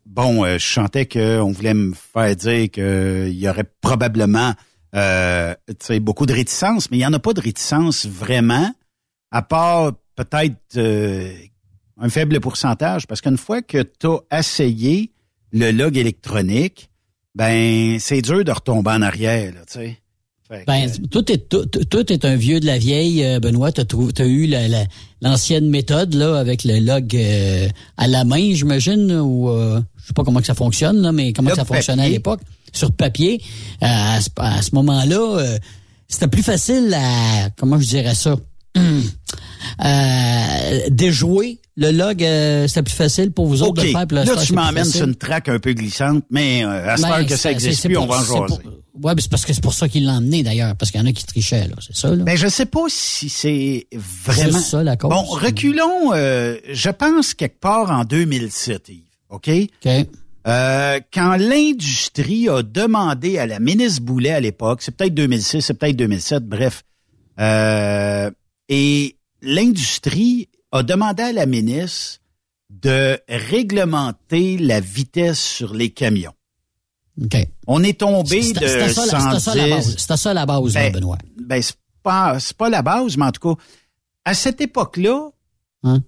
bon, 0.07 0.45
euh, 0.45 0.57
je 0.59 0.67
sentais 0.67 1.05
qu'on 1.05 1.53
voulait 1.53 1.75
me 1.75 1.93
faire 1.93 2.35
dire 2.35 2.71
qu'il 2.71 3.39
y 3.39 3.47
aurait 3.47 3.71
probablement 3.83 4.55
euh, 4.97 5.55
beaucoup 6.01 6.27
de 6.27 6.33
réticence, 6.33 6.91
mais 6.91 6.97
il 6.97 7.01
n'y 7.01 7.07
en 7.07 7.13
a 7.13 7.19
pas 7.19 7.33
de 7.35 7.41
réticence 7.41 8.07
vraiment, 8.07 8.73
à 9.31 9.43
part 9.43 9.93
peut-être 10.15 10.57
euh, 10.77 11.33
un 12.01 12.09
faible 12.09 12.41
pourcentage, 12.41 13.07
parce 13.07 13.21
qu'une 13.21 13.37
fois 13.39 13.63
que 13.63 13.83
tu 13.83 14.07
as 14.31 14.39
essayé 14.39 15.11
le 15.53 15.71
log 15.71 15.97
électronique, 15.97 16.91
ben 17.35 17.99
c'est 18.01 18.23
dur 18.23 18.45
de 18.45 18.51
retomber 18.53 18.91
en 18.91 19.03
arrière, 19.03 19.53
tu 19.67 19.79
sais. 19.81 19.99
Que, 20.49 20.65
Ben, 20.65 20.89
tout 21.11 21.31
est 21.33 21.49
tout, 21.49 21.67
tout 21.67 22.13
est 22.13 22.25
un 22.25 22.37
vieux 22.37 22.61
de 22.61 22.67
la 22.67 22.79
vieille, 22.79 23.25
euh, 23.25 23.41
Benoît. 23.41 23.73
T'as 23.73 23.85
t'as 23.85 24.27
eu 24.27 24.47
la- 24.47 24.69
la- 24.69 24.85
l'ancienne 25.21 25.69
méthode 25.69 26.15
là 26.15 26.39
avec 26.39 26.63
le 26.63 26.79
log 26.79 27.17
euh, 27.17 27.69
à 27.97 28.07
la 28.07 28.25
main, 28.25 28.55
j'imagine, 28.55 29.11
ou 29.13 29.49
euh, 29.51 29.81
je 30.01 30.07
sais 30.07 30.13
pas 30.13 30.23
comment 30.23 30.39
que 30.39 30.47
ça 30.47 30.55
fonctionne, 30.55 30.99
là, 31.03 31.11
mais 31.11 31.33
comment 31.33 31.49
Log 31.51 31.59
ça 31.59 31.65
fonctionnait 31.65 32.05
à 32.05 32.09
l'époque 32.09 32.41
sur 32.77 32.93
papier. 32.93 33.41
Euh, 33.83 33.87
à 33.87 34.63
ce, 34.63 34.75
moment-là, 34.75 35.39
euh, 35.39 35.59
c'était 36.09 36.29
plus 36.29 36.43
facile 36.43 36.95
à 36.95 37.51
comment 37.57 37.81
je 37.81 37.87
dirais 37.87 38.15
ça? 38.15 38.37
Euh, 39.85 40.81
déjouer 40.91 41.61
le 41.77 41.91
log, 41.91 42.23
euh, 42.23 42.67
c'était 42.69 42.83
plus 42.85 42.95
facile 42.95 43.33
pour 43.33 43.47
vous 43.47 43.63
autres 43.63 43.83
OK, 43.83 43.87
de 43.87 43.93
faire. 43.93 44.07
puis 44.07 44.17
là, 44.17 44.25
tu 44.43 44.55
m'emmènes 44.55 44.85
sur 44.85 45.07
une 45.07 45.15
traque 45.15 45.49
un 45.49 45.59
peu 45.59 45.75
glissante, 45.75 46.25
mais 46.31 46.65
euh, 46.65 46.89
à 46.89 46.97
ce 46.97 47.03
Ben, 47.03 47.27
que 47.27 47.37
ça 47.37 47.51
existe 47.51 47.85
plus, 47.85 47.97
on 47.99 48.07
va 48.07 48.17
en 48.17 48.25
jaser. 48.25 48.55
mais 48.99 49.13
c'est 49.19 49.31
parce 49.31 49.45
que 49.45 49.53
c'est 49.53 49.63
pour 49.63 49.75
ça 49.75 49.89
qu'il 49.89 50.07
l'a 50.07 50.15
emmené 50.15 50.43
d'ailleurs, 50.43 50.75
parce 50.77 50.91
qu'il 50.91 51.01
y 51.01 51.05
en 51.05 51.07
a 51.07 51.13
qui 51.13 51.27
trichaient, 51.27 51.69
là, 51.69 51.75
c'est 51.81 51.95
ça, 51.95 52.15
là. 52.15 52.25
Ben, 52.25 52.37
je 52.37 52.49
sais 52.49 52.65
pas 52.65 52.85
si 52.89 53.29
c'est 53.29 53.87
vraiment... 53.93 54.59
C'est 54.59 54.71
ça, 54.71 54.83
la 54.83 54.97
cause. 54.97 55.11
Bon, 55.11 55.23
reculons, 55.23 56.15
euh, 56.15 56.57
je 56.73 56.91
pense 56.91 57.35
quelque 57.35 57.61
part 57.61 57.91
en 57.91 58.05
2007, 58.05 58.89
Yves, 58.89 59.03
OK? 59.29 59.51
Euh, 60.47 61.01
quand 61.13 61.37
l'industrie 61.37 62.49
a 62.49 62.63
demandé 62.63 63.39
à 63.39 63.47
la 63.47 63.59
ministre 63.59 64.03
Boulet 64.03 64.31
à 64.31 64.41
l'époque, 64.41 64.81
c'est 64.83 64.97
peut-être 64.97 65.15
2006, 65.15 65.61
c'est 65.61 65.75
peut-être 65.75 65.97
2007, 65.97 66.45
bref, 66.45 66.85
euh, 67.41 68.31
et 68.69 69.17
l'industrie 69.43 70.49
a 70.73 70.83
demandé 70.83 71.23
à 71.25 71.33
la 71.33 71.47
ministre 71.47 72.21
de 72.71 73.19
réglementer 73.29 74.59
la 74.59 74.81
vitesse 74.81 75.41
sur 75.41 75.75
les 75.75 75.91
camions. 75.91 76.33
OK. 77.23 77.37
On 77.67 77.83
est 77.83 77.99
tombé 78.01 78.41
de 78.41 78.45
c'était 78.67 78.89
ça, 78.91 79.07
la- 79.07 79.21
110. 79.21 79.25
c'était 79.31 79.41
ça 79.41 79.55
la 79.55 79.67
base. 79.69 79.97
Ça 79.97 80.35
la 80.35 80.47
base, 80.47 80.75
là, 80.75 80.81
Ben, 80.83 80.93
Benoît. 80.93 81.19
Ben, 81.41 81.63
c'est 81.63 81.77
pas, 82.03 82.39
c'est 82.39 82.57
pas 82.57 82.69
la 82.69 82.83
base, 82.83 83.17
mais 83.17 83.25
en 83.25 83.33
tout 83.33 83.55
cas, 83.55 83.61
à 84.25 84.35
cette 84.35 84.61
époque-là, 84.61 85.31
Hein? 85.83 86.03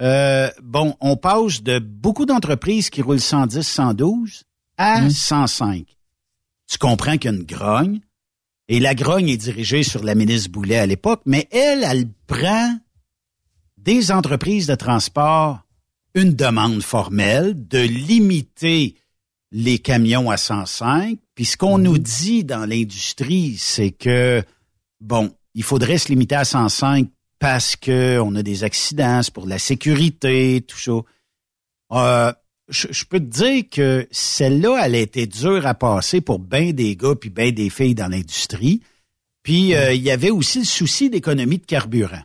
Euh, 0.00 0.50
bon, 0.62 0.94
on 1.00 1.16
passe 1.16 1.62
de 1.62 1.78
beaucoup 1.78 2.26
d'entreprises 2.26 2.90
qui 2.90 3.02
roulent 3.02 3.20
110, 3.20 3.62
112 3.62 4.44
à 4.76 4.98
Hum. 4.98 5.10
105. 5.10 5.86
Tu 6.68 6.78
comprends 6.78 7.16
qu'il 7.16 7.30
y 7.30 7.34
a 7.34 7.36
une 7.36 7.44
grogne, 7.44 8.00
et 8.68 8.80
la 8.80 8.94
grogne 8.94 9.28
est 9.28 9.36
dirigée 9.36 9.82
sur 9.82 10.02
la 10.02 10.14
ministre 10.14 10.50
Boulet 10.50 10.76
à 10.78 10.86
l'époque, 10.86 11.22
mais 11.24 11.48
elle, 11.52 11.84
elle 11.84 12.08
prend 12.26 12.76
des 13.78 14.10
entreprises 14.10 14.66
de 14.66 14.74
transport 14.74 15.60
une 16.14 16.34
demande 16.34 16.82
formelle 16.82 17.68
de 17.68 17.78
limiter 17.78 18.96
les 19.52 19.78
camions 19.78 20.30
à 20.30 20.36
105. 20.36 21.18
Puis 21.34 21.44
ce 21.44 21.56
qu'on 21.56 21.78
nous 21.78 21.98
dit 21.98 22.42
dans 22.42 22.66
l'industrie, 22.68 23.56
c'est 23.58 23.92
que, 23.92 24.42
bon, 25.00 25.32
il 25.54 25.62
faudrait 25.62 25.98
se 25.98 26.08
limiter 26.08 26.34
à 26.34 26.44
105 26.44 27.08
parce 27.38 27.76
que 27.76 28.18
on 28.18 28.34
a 28.34 28.42
des 28.42 28.64
accidents, 28.64 29.22
c'est 29.22 29.32
pour 29.32 29.46
la 29.46 29.58
sécurité, 29.58 30.64
tout 30.66 30.78
ça. 30.78 30.92
Euh, 31.92 32.32
je, 32.68 32.88
je 32.90 33.04
peux 33.04 33.20
te 33.20 33.24
dire 33.24 33.64
que 33.70 34.08
celle-là, 34.10 34.82
elle 34.84 34.94
a 34.94 34.98
été 34.98 35.26
dure 35.26 35.66
à 35.66 35.74
passer 35.74 36.20
pour 36.20 36.38
bien 36.38 36.72
des 36.72 36.96
gars 36.96 37.14
puis 37.14 37.30
bien 37.30 37.52
des 37.52 37.70
filles 37.70 37.94
dans 37.94 38.08
l'industrie. 38.08 38.80
Puis 39.42 39.74
euh, 39.74 39.92
il 39.92 40.02
y 40.02 40.10
avait 40.10 40.30
aussi 40.30 40.60
le 40.60 40.64
souci 40.64 41.08
d'économie 41.08 41.58
de 41.58 41.66
carburant. 41.66 42.22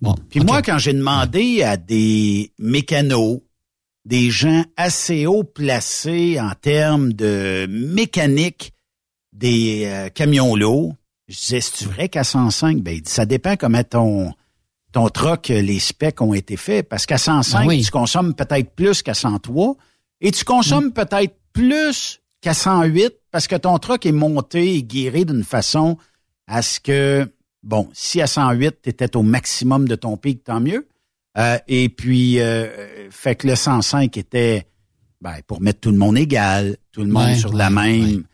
Bon, 0.00 0.14
Puis 0.30 0.40
moi, 0.40 0.62
quand 0.62 0.78
j'ai 0.78 0.92
demandé 0.92 1.62
à 1.62 1.76
des 1.76 2.52
mécanos, 2.58 3.40
des 4.04 4.30
gens 4.30 4.64
assez 4.76 5.26
haut 5.26 5.44
placés 5.44 6.38
en 6.40 6.52
termes 6.52 7.12
de 7.12 7.66
mécanique 7.68 8.72
des 9.32 9.84
euh, 9.86 10.08
camions 10.08 10.54
lourds, 10.54 10.94
je 11.28 11.34
disais, 11.36 11.60
c'est 11.60 11.86
vrai 11.86 12.08
qu'à 12.08 12.24
105? 12.24 12.78
Ben, 12.82 12.94
il 12.94 13.02
dit, 13.02 13.10
ça 13.10 13.26
dépend 13.26 13.56
comment 13.56 13.82
ton, 13.84 14.32
ton 14.92 15.08
troc, 15.08 15.50
euh, 15.50 15.60
les 15.60 15.78
specs 15.78 16.20
ont 16.20 16.34
été 16.34 16.56
faits. 16.56 16.88
Parce 16.88 17.06
qu'à 17.06 17.18
105, 17.18 17.60
Ben 17.60 17.66
oui. 17.68 17.82
tu 17.84 17.90
consommes 17.90 18.34
peut-être 18.34 18.70
plus 18.74 19.02
qu'à 19.02 19.14
103 19.14 19.76
et 20.20 20.30
tu 20.30 20.44
consommes 20.44 20.92
peut-être 20.92 21.34
plus 21.52 22.20
qu'à 22.40 22.54
108 22.54 23.12
parce 23.30 23.46
que 23.48 23.56
ton 23.56 23.76
troc 23.78 24.06
est 24.06 24.12
monté 24.12 24.74
et 24.76 24.82
guéré 24.82 25.24
d'une 25.24 25.44
façon 25.44 25.98
à 26.46 26.62
ce 26.62 26.78
que, 26.80 27.28
bon, 27.62 27.88
si 27.92 28.20
à 28.22 28.26
108, 28.26 28.76
tu 28.82 28.88
étais 28.90 29.16
au 29.16 29.22
maximum 29.22 29.88
de 29.88 29.94
ton 29.96 30.16
pic, 30.16 30.44
tant 30.44 30.60
mieux. 30.60 30.86
Euh, 31.36 31.58
et 31.68 31.88
puis, 31.88 32.40
euh, 32.40 33.10
fait 33.10 33.34
que 33.34 33.46
le 33.46 33.56
105 33.56 34.16
était 34.16 34.66
ben, 35.20 35.34
pour 35.46 35.60
mettre 35.60 35.80
tout 35.80 35.90
le 35.90 35.98
monde 35.98 36.16
égal, 36.16 36.76
tout 36.92 37.02
le 37.02 37.08
monde 37.10 37.26
Ouais, 37.26 37.36
sur 37.36 37.52
la 37.52 37.68
ouais, 37.68 37.98
même. 37.98 38.24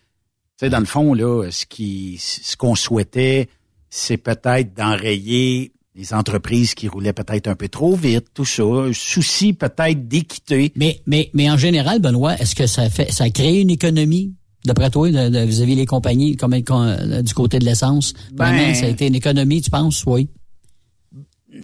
Sais, 0.67 0.71
dans 0.71 0.81
le 0.81 0.85
fond, 0.87 1.15
là, 1.15 1.51
ce 1.51 1.67
qui, 1.67 2.17
ce 2.19 2.57
qu'on 2.57 2.75
souhaitait, 2.75 3.49
c'est 3.91 4.17
peut-être 4.17 4.75
d'enrayer 4.75 5.73
les 5.95 6.15
entreprises 6.15 6.75
qui 6.75 6.89
roulaient 6.89 7.13
peut-être 7.13 7.49
un 7.49 7.55
peu 7.55 7.69
trop 7.69 7.95
vite, 7.95 8.29
tout 8.33 8.47
ça. 8.47 8.63
Un 8.63 8.93
souci 8.95 9.53
peut-être 9.53 10.09
d'équité. 10.09 10.73
Mais, 10.75 11.03
mais, 11.07 11.31
mais 11.35 11.51
en 11.51 11.59
général, 11.59 12.01
Benoît, 12.01 12.35
est-ce 12.39 12.55
que 12.55 12.67
ça 12.67 12.89
fait, 12.89 13.13
ça 13.13 13.29
crée 13.29 13.61
une 13.61 13.69
économie, 13.71 14.35
d'après 14.65 14.89
toi, 14.91 15.11
de, 15.11 15.29
de- 15.29 15.45
vis-à-vis 15.45 15.75
les 15.75 15.85
compagnies, 15.85 16.37
comme 16.37 16.55
euh, 16.55 17.21
du 17.23 17.35
côté 17.35 17.59
de 17.59 17.67
l'essence? 17.67 18.15
Ben- 18.33 18.75
ça 18.75 18.87
a 18.87 18.89
été 18.89 19.07
une 19.07 19.15
économie, 19.15 19.61
tu 19.61 19.69
penses? 19.71 20.05
Oui. 20.07 20.29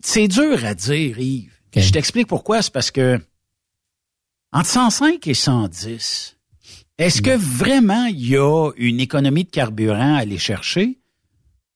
C'est 0.03 0.28
dur 0.28 0.62
à 0.64 0.74
dire, 0.74 1.18
Yves. 1.18 1.53
Je 1.74 1.90
t'explique 1.90 2.26
pourquoi. 2.26 2.61
C'est 2.61 2.72
parce 2.72 2.90
que 2.90 3.18
entre 4.53 4.68
105 4.68 5.26
et 5.26 5.34
110, 5.34 6.36
est-ce 6.99 7.22
que 7.22 7.36
vraiment 7.36 8.07
il 8.07 8.28
y 8.28 8.36
a 8.36 8.70
une 8.76 9.01
économie 9.01 9.44
de 9.44 9.51
carburant 9.51 10.16
à 10.16 10.18
aller 10.18 10.38
chercher? 10.38 10.99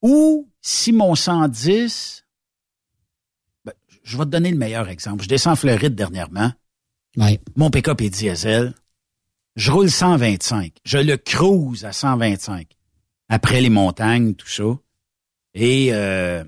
Ou 0.02 0.48
si 0.60 0.92
mon 0.92 1.14
110, 1.14 2.24
ben, 3.64 3.72
je 4.02 4.18
vais 4.18 4.24
te 4.24 4.30
donner 4.30 4.50
le 4.50 4.58
meilleur 4.58 4.88
exemple. 4.88 5.22
Je 5.22 5.28
descends 5.28 5.52
en 5.52 5.56
Floride 5.56 5.94
dernièrement. 5.94 6.52
Ouais. 7.16 7.40
Mon 7.56 7.70
pick-up 7.70 8.00
est 8.00 8.10
diesel. 8.10 8.74
Je 9.54 9.70
roule 9.70 9.90
125. 9.90 10.72
Je 10.84 10.98
le 10.98 11.16
cruise 11.16 11.84
à 11.84 11.92
125. 11.92 12.66
Après 13.28 13.60
les 13.60 13.70
montagnes, 13.70 14.34
tout 14.34 14.48
ça. 14.48 14.64
Et 15.54 15.92
euh, 15.92 16.42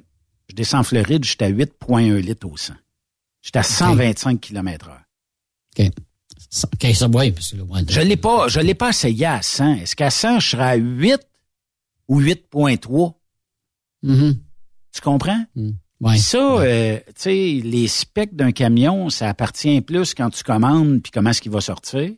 je 0.48 0.54
descends 0.54 0.80
en 0.80 0.84
Floride, 0.84 1.24
j'étais 1.24 1.44
à 1.44 1.50
8,1 1.50 2.16
litres 2.16 2.48
au 2.48 2.56
100. 2.56 2.74
J'étais 3.42 3.58
à 3.58 3.62
125 3.62 4.40
km 4.40 4.88
heure. 4.88 5.02
OK. 5.78 5.90
OK, 6.72 6.94
ça, 6.94 7.08
oui, 7.12 7.32
Je 7.90 8.00
l'ai 8.00 8.16
pas, 8.16 8.48
je 8.48 8.60
l'ai 8.60 8.74
pas 8.74 8.90
essayé 8.90 9.26
à 9.26 9.42
100. 9.42 9.74
Est-ce 9.76 9.96
qu'à 9.96 10.10
100, 10.10 10.38
je 10.40 10.50
serais 10.50 10.62
à 10.70 10.74
8 10.76 11.18
ou 12.08 12.20
8.3? 12.20 13.14
Mhm. 14.02 14.38
Tu 14.92 15.00
comprends? 15.00 15.44
Ouais. 16.00 16.16
Ça, 16.18 16.38
euh, 16.38 16.98
tu 17.06 17.12
sais, 17.16 17.60
les 17.64 17.88
specs 17.88 18.36
d'un 18.36 18.52
camion, 18.52 19.08
ça 19.10 19.28
appartient 19.28 19.80
plus 19.80 20.14
quand 20.14 20.30
tu 20.30 20.44
commandes 20.44 21.00
puis 21.02 21.10
comment 21.10 21.30
est-ce 21.30 21.40
qu'il 21.40 21.50
va 21.52 21.60
sortir. 21.60 22.10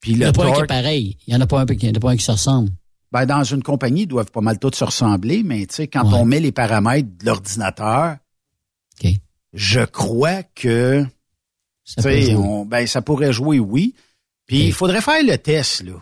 Puis 0.00 0.12
Il 0.12 0.18
n'y 0.18 0.24
en 0.24 0.28
le 0.28 0.30
a 0.30 0.32
pas 0.32 0.46
un 0.46 0.52
qui 0.52 0.60
est 0.62 0.66
pareil. 0.66 1.16
Il 1.26 1.34
n'y 1.34 1.36
en 1.36 1.40
a 1.42 1.46
pas 1.46 1.60
un, 1.60 1.66
qui- 1.66 1.74
il 1.74 1.88
y 1.88 1.90
en 1.90 1.94
a 1.94 2.00
pas 2.00 2.10
un 2.10 2.16
qui 2.16 2.24
se 2.24 2.32
ressemble. 2.32 2.70
ben, 3.12 3.26
dans 3.26 3.44
une 3.44 3.62
compagnie, 3.62 4.02
ils 4.02 4.06
doivent 4.06 4.30
pas 4.30 4.40
mal 4.40 4.58
tous 4.58 4.74
se 4.74 4.82
ressembler, 4.84 5.42
mais 5.44 5.66
tu 5.66 5.74
sais, 5.74 5.86
quand 5.86 6.04
on 6.14 6.24
met 6.24 6.40
les 6.40 6.50
paramètres 6.52 7.08
de 7.18 7.26
l'ordinateur, 7.26 8.16
je 9.52 9.80
crois 9.84 10.42
que 10.42 11.04
Ça 11.84 12.00
on- 12.36 12.64
ben, 12.64 12.86
ça 12.86 13.02
pourrait 13.02 13.32
jouer, 13.32 13.58
oui. 13.58 13.94
Puis 14.46 14.66
il 14.66 14.72
faudrait 14.72 15.00
faire 15.00 15.22
le 15.22 15.36
test, 15.38 15.82
là. 15.82 15.94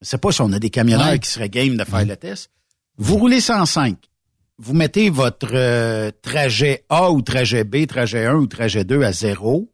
Je 0.00 0.06
sais 0.08 0.18
pas 0.18 0.30
si 0.30 0.40
on 0.42 0.52
a 0.52 0.58
des 0.58 0.70
camionneurs 0.70 1.18
qui 1.18 1.28
seraient 1.30 1.48
game 1.48 1.76
de 1.76 1.84
faire 1.84 2.04
le 2.04 2.16
test. 2.16 2.50
Vous 2.96 3.16
roulez 3.16 3.40
105. 3.40 3.96
Vous 4.58 4.74
mettez 4.74 5.10
votre 5.10 5.50
euh, 5.52 6.10
trajet 6.22 6.84
A 6.88 7.10
ou 7.12 7.22
trajet 7.22 7.64
B, 7.64 7.86
trajet 7.86 8.26
1 8.26 8.34
ou 8.34 8.46
trajet 8.46 8.84
2 8.84 9.02
à 9.02 9.12
zéro. 9.12 9.70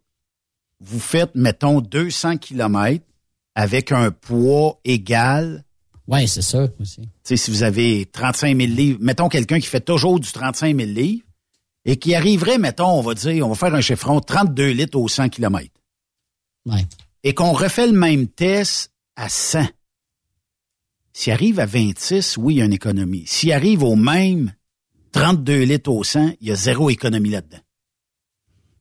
Vous 0.81 1.01
faites, 1.01 1.35
mettons, 1.35 1.81
200 1.81 2.37
kilomètres 2.39 3.05
avec 3.55 3.93
un 3.93 4.11
poids 4.11 4.79
égal. 4.85 5.65
Oui, 6.07 6.29
c'est 6.29 6.43
ça 6.43 6.67
aussi. 6.81 7.01
Tu 7.01 7.09
sais, 7.23 7.37
si 7.37 7.51
vous 7.51 7.63
avez 7.63 8.05
35 8.07 8.57
000 8.59 8.73
livres, 8.73 8.99
mettons 9.01 9.29
quelqu'un 9.31 9.59
qui 9.59 9.67
fait 9.69 9.81
toujours 9.81 10.21
du 10.21 10.31
35 10.31 10.77
000 10.77 10.91
livres 10.91 11.25
et 11.85 11.97
qui 11.97 12.15
arriverait, 12.15 12.59
mettons, 12.59 12.91
on 12.99 13.03
va 13.03 13.15
dire, 13.15 13.47
on 13.47 13.51
va 13.51 13.55
faire 13.55 13.75
un 13.75 13.81
chiffron, 13.81 14.21
32 14.21 14.71
litres 14.71 14.99
au 14.99 15.09
100 15.09 15.29
kilomètres 15.29 15.71
Ouais. 16.67 16.87
et 17.23 17.35
qu'on 17.35 17.53
refait 17.53 17.87
le 17.87 17.93
même 17.99 18.27
test 18.27 18.91
à 19.17 19.29
100. 19.29 19.67
S'il 21.13 21.33
arrive 21.33 21.61
à 21.61 21.67
26, 21.67 22.37
oui, 22.39 22.55
il 22.55 22.59
y 22.59 22.63
a 22.63 22.65
une 22.65 22.73
économie. 22.73 23.25
S'il 23.27 23.53
arrive 23.53 23.83
au 23.83 23.97
même 23.97 24.53
32 25.13 25.63
litres 25.63 25.91
au 25.91 26.03
100, 26.03 26.33
il 26.41 26.49
y 26.49 26.51
a 26.51 26.55
zéro 26.57 26.91
économie 26.91 27.31
là-dedans. 27.31 27.61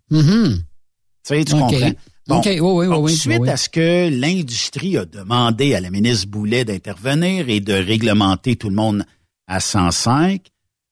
Mhm. 0.09 0.57
Tu 0.57 0.63
sais, 1.23 1.45
tu 1.45 1.53
comprends? 1.53 1.91
OK, 2.29 2.45
oui, 2.45 2.59
oui, 2.59 2.61
oui, 2.61 2.87
donc, 2.87 3.05
oui, 3.05 3.13
Suite 3.15 3.39
oui. 3.41 3.49
à 3.49 3.57
ce 3.57 3.67
que 3.69 4.09
l'industrie 4.09 4.97
a 4.97 5.05
demandé 5.05 5.75
à 5.75 5.81
la 5.81 5.89
ministre 5.89 6.27
Boulet 6.29 6.63
d'intervenir 6.63 7.49
et 7.49 7.59
de 7.59 7.73
réglementer 7.73 8.55
tout 8.55 8.69
le 8.69 8.75
monde 8.75 9.03
à 9.47 9.59
105, 9.59 10.47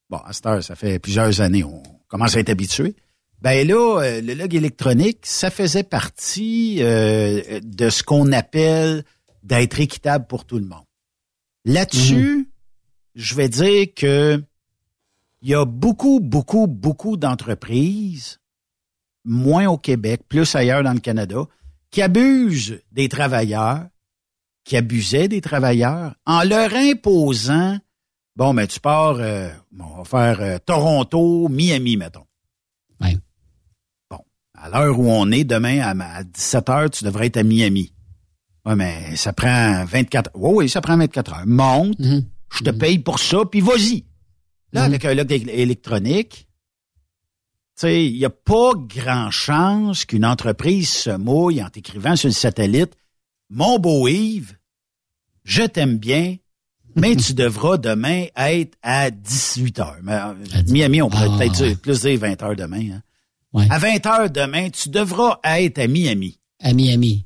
bon, 0.10 0.18
à 0.18 0.34
cette 0.34 0.46
heure, 0.46 0.64
ça 0.64 0.76
fait 0.76 1.00
plusieurs 1.00 1.40
années, 1.40 1.64
on 1.64 1.82
commence 2.12 2.36
à 2.36 2.40
être 2.40 2.50
habitué? 2.50 2.96
Ben 3.42 3.68
là, 3.68 4.02
euh, 4.02 4.22
le 4.22 4.36
log 4.36 4.54
électronique, 4.54 5.20
ça 5.24 5.50
faisait 5.50 5.84
partie 5.84 6.78
euh, 6.82 7.60
de 7.64 7.90
ce 7.90 8.04
qu'on 8.04 8.32
appelle 8.34 9.04
d'être 9.42 9.80
équitable 9.80 10.28
pour 10.28 10.46
tout 10.46 10.60
le 10.60 10.66
monde. 10.66 10.86
Là-dessus, 11.66 12.52
je 13.16 13.36
vais 13.36 13.50
dire 13.50 13.88
que 13.96 14.44
il 15.42 15.50
y 15.50 15.56
a 15.56 15.66
beaucoup, 15.66 16.20
beaucoup, 16.20 16.68
beaucoup 16.68 17.18
d'entreprises, 17.18 18.40
moins 19.26 19.68
au 19.68 19.78
Québec, 19.78 20.22
plus 20.28 20.56
ailleurs 20.56 20.84
dans 20.84 20.94
le 20.94 21.00
Canada, 21.00 21.46
qui 21.90 22.04
abusent 22.04 22.80
des 22.92 23.10
travailleurs, 23.10 23.88
qui 24.64 24.78
abusaient 24.78 25.28
des 25.28 25.42
travailleurs 25.42 26.14
en 26.28 26.44
leur 26.44 26.76
imposant, 26.76 27.80
bon, 28.36 28.54
ben 28.54 28.68
tu 28.68 28.80
pars, 28.80 29.18
euh, 29.20 29.50
bon, 29.72 29.86
on 29.94 29.98
va 29.98 30.04
faire 30.06 30.42
euh, 30.42 30.58
Toronto, 30.66 31.48
Miami, 31.50 31.98
mettons. 31.98 32.26
Ouais. 33.00 33.18
Bon, 34.10 34.20
à 34.58 34.70
l'heure 34.70 35.00
où 35.00 35.10
on 35.10 35.32
est, 35.32 35.44
demain 35.44 35.80
à, 35.82 35.94
ma- 35.94 36.14
à 36.16 36.24
17 36.24 36.70
heures, 36.70 36.90
tu 36.90 37.04
devrais 37.04 37.28
être 37.28 37.38
à 37.38 37.44
Miami. 37.44 37.94
Oui, 38.66 38.76
mais 38.76 39.16
ça 39.16 39.34
prend 39.34 39.84
24 39.86 40.28
heures. 40.28 40.42
Oui, 40.44 40.54
oui, 40.66 40.70
ça 40.70 40.82
prend 40.82 40.98
24 40.98 41.34
heures. 41.34 41.48
Monte, 41.48 41.98
Mhm. 42.00 42.26
je 42.54 42.64
te 42.64 42.70
paye 42.70 43.00
pour 43.00 43.20
ça, 43.20 43.40
puis 43.46 43.60
vas-y. 43.62 44.06
Là, 44.74 44.84
avec 44.84 45.04
un 45.04 45.14
log 45.14 45.32
électronique, 45.50 46.48
tu 47.76 47.88
sais, 47.88 48.06
il 48.06 48.18
n'y 48.18 48.24
a 48.26 48.30
pas 48.30 48.72
grand 48.76 49.32
chance 49.32 50.06
qu'une 50.06 50.24
entreprise 50.26 50.90
se 50.90 51.10
mouille 51.10 51.62
en 51.64 51.70
t'écrivant 51.70 52.16
sur 52.16 52.28
le 52.30 52.34
satellite 52.34 52.96
Mon 53.50 53.80
beau 53.80 54.08
Yves, 54.08 54.56
je 55.44 55.64
t'aime 55.64 55.98
bien, 55.98 56.38
mais 56.96 57.16
tu 57.16 57.34
devras 57.34 57.78
demain 57.78 58.26
être 58.36 58.78
à 58.84 59.10
18 59.12 59.80
heures. 59.80 59.98
Mais, 60.04 60.14
euh, 60.16 60.34
Miami, 60.68 61.02
on 61.02 61.10
pourrait 61.10 61.28
Ah, 61.32 61.38
peut-être 61.38 61.60
ouais. 61.62 61.68
dire 61.70 61.80
plus 61.80 62.02
dire 62.02 62.20
20 62.20 62.42
heures 62.44 62.56
demain. 62.56 62.92
hein. 62.96 63.02
Ouais. 63.54 63.68
À 63.70 63.78
20 63.80 64.06
heures 64.06 64.30
demain, 64.30 64.70
tu 64.70 64.90
devras 64.90 65.40
être 65.44 65.80
à 65.80 65.88
Miami. 65.88 66.40
À 66.60 66.74
Miami. 66.74 67.26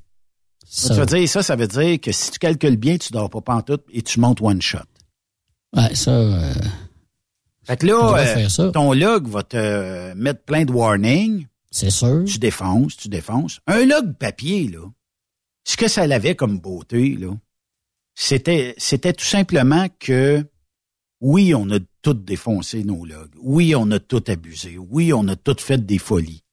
Ça. 0.68 0.96
Ça. 0.96 1.06
Tu 1.06 1.16
dire, 1.18 1.30
ça, 1.30 1.44
ça 1.44 1.56
veut 1.56 1.68
dire 1.68 2.00
que 2.02 2.12
si 2.12 2.32
tu 2.32 2.40
calcules 2.40 2.78
bien, 2.78 2.98
tu 2.98 3.12
dors 3.14 3.30
pas 3.30 3.42
pantoute 3.42 3.84
et 3.94 4.02
tu 4.02 4.20
montes 4.20 4.42
one 4.42 4.62
shot. 4.62 4.80
Ouais, 5.76 5.94
ça. 5.94 6.12
euh, 6.12 6.54
Fait 7.64 7.78
que 7.78 7.86
là, 7.88 8.16
euh, 8.18 8.50
ça. 8.50 8.70
ton 8.72 8.94
log 8.94 9.28
va 9.28 9.44
te 9.44 10.14
mettre 10.14 10.44
plein 10.44 10.66
de 10.66 10.72
warnings. 10.72 11.46
C'est 11.72 11.90
sûr. 11.90 12.24
Tu 12.26 12.40
défonces, 12.40 12.96
tu 12.98 13.10
défonces. 13.10 13.60
Un 13.68 13.86
log 13.86 14.14
papier, 14.18 14.68
là, 14.70 14.88
ce 15.64 15.76
que 15.78 15.88
ça 15.88 16.04
avait 16.04 16.36
comme 16.36 16.60
beauté, 16.60 17.16
là, 17.20 17.30
c'était, 18.16 18.74
c'était 18.78 19.14
tout 19.14 19.26
simplement 19.26 19.88
que, 20.00 20.44
oui, 21.22 21.54
on 21.54 21.70
a 21.70 21.80
tout 22.02 22.14
défoncé 22.14 22.84
nos 22.84 23.06
logs. 23.06 23.32
Oui, 23.42 23.76
on 23.76 23.92
a 23.92 24.00
tout 24.00 24.24
abusé. 24.28 24.78
Oui, 24.78 25.12
on 25.14 25.28
a 25.28 25.36
tout 25.36 25.56
fait 25.60 25.86
des 25.86 25.98
folies. 25.98 26.44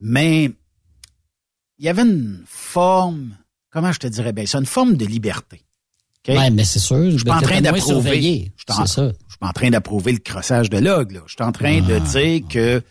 Mais, 0.00 0.50
il 1.78 1.84
y 1.84 1.88
avait 1.88 2.02
une 2.02 2.42
forme, 2.46 3.36
comment 3.70 3.92
je 3.92 3.98
te 3.98 4.06
dirais 4.06 4.32
bien, 4.32 4.46
c'est 4.46 4.58
une 4.58 4.66
forme 4.66 4.96
de 4.96 5.04
liberté. 5.04 5.62
OK? 6.28 6.34
Ouais, 6.36 6.50
mais 6.50 6.64
c'est 6.64 6.78
sûr. 6.78 7.10
Je 7.10 7.16
suis 7.16 7.24
pas 7.24 7.36
en 7.36 7.40
train 7.40 7.60
d'approuver. 7.60 8.52
Je 8.56 8.72
suis 8.72 8.80
en- 8.82 8.86
ça. 8.86 9.08
je 9.08 9.14
suis 9.32 9.38
en 9.40 9.52
train 9.52 9.70
d'approuver 9.70 10.12
le 10.12 10.18
crossage 10.18 10.68
de 10.70 10.78
log. 10.78 11.12
Là. 11.12 11.20
Je 11.26 11.32
suis 11.32 11.42
en 11.42 11.52
train 11.52 11.80
de 11.80 11.94
Ah. 11.94 12.00
dire 12.00 12.46
que 12.48 12.82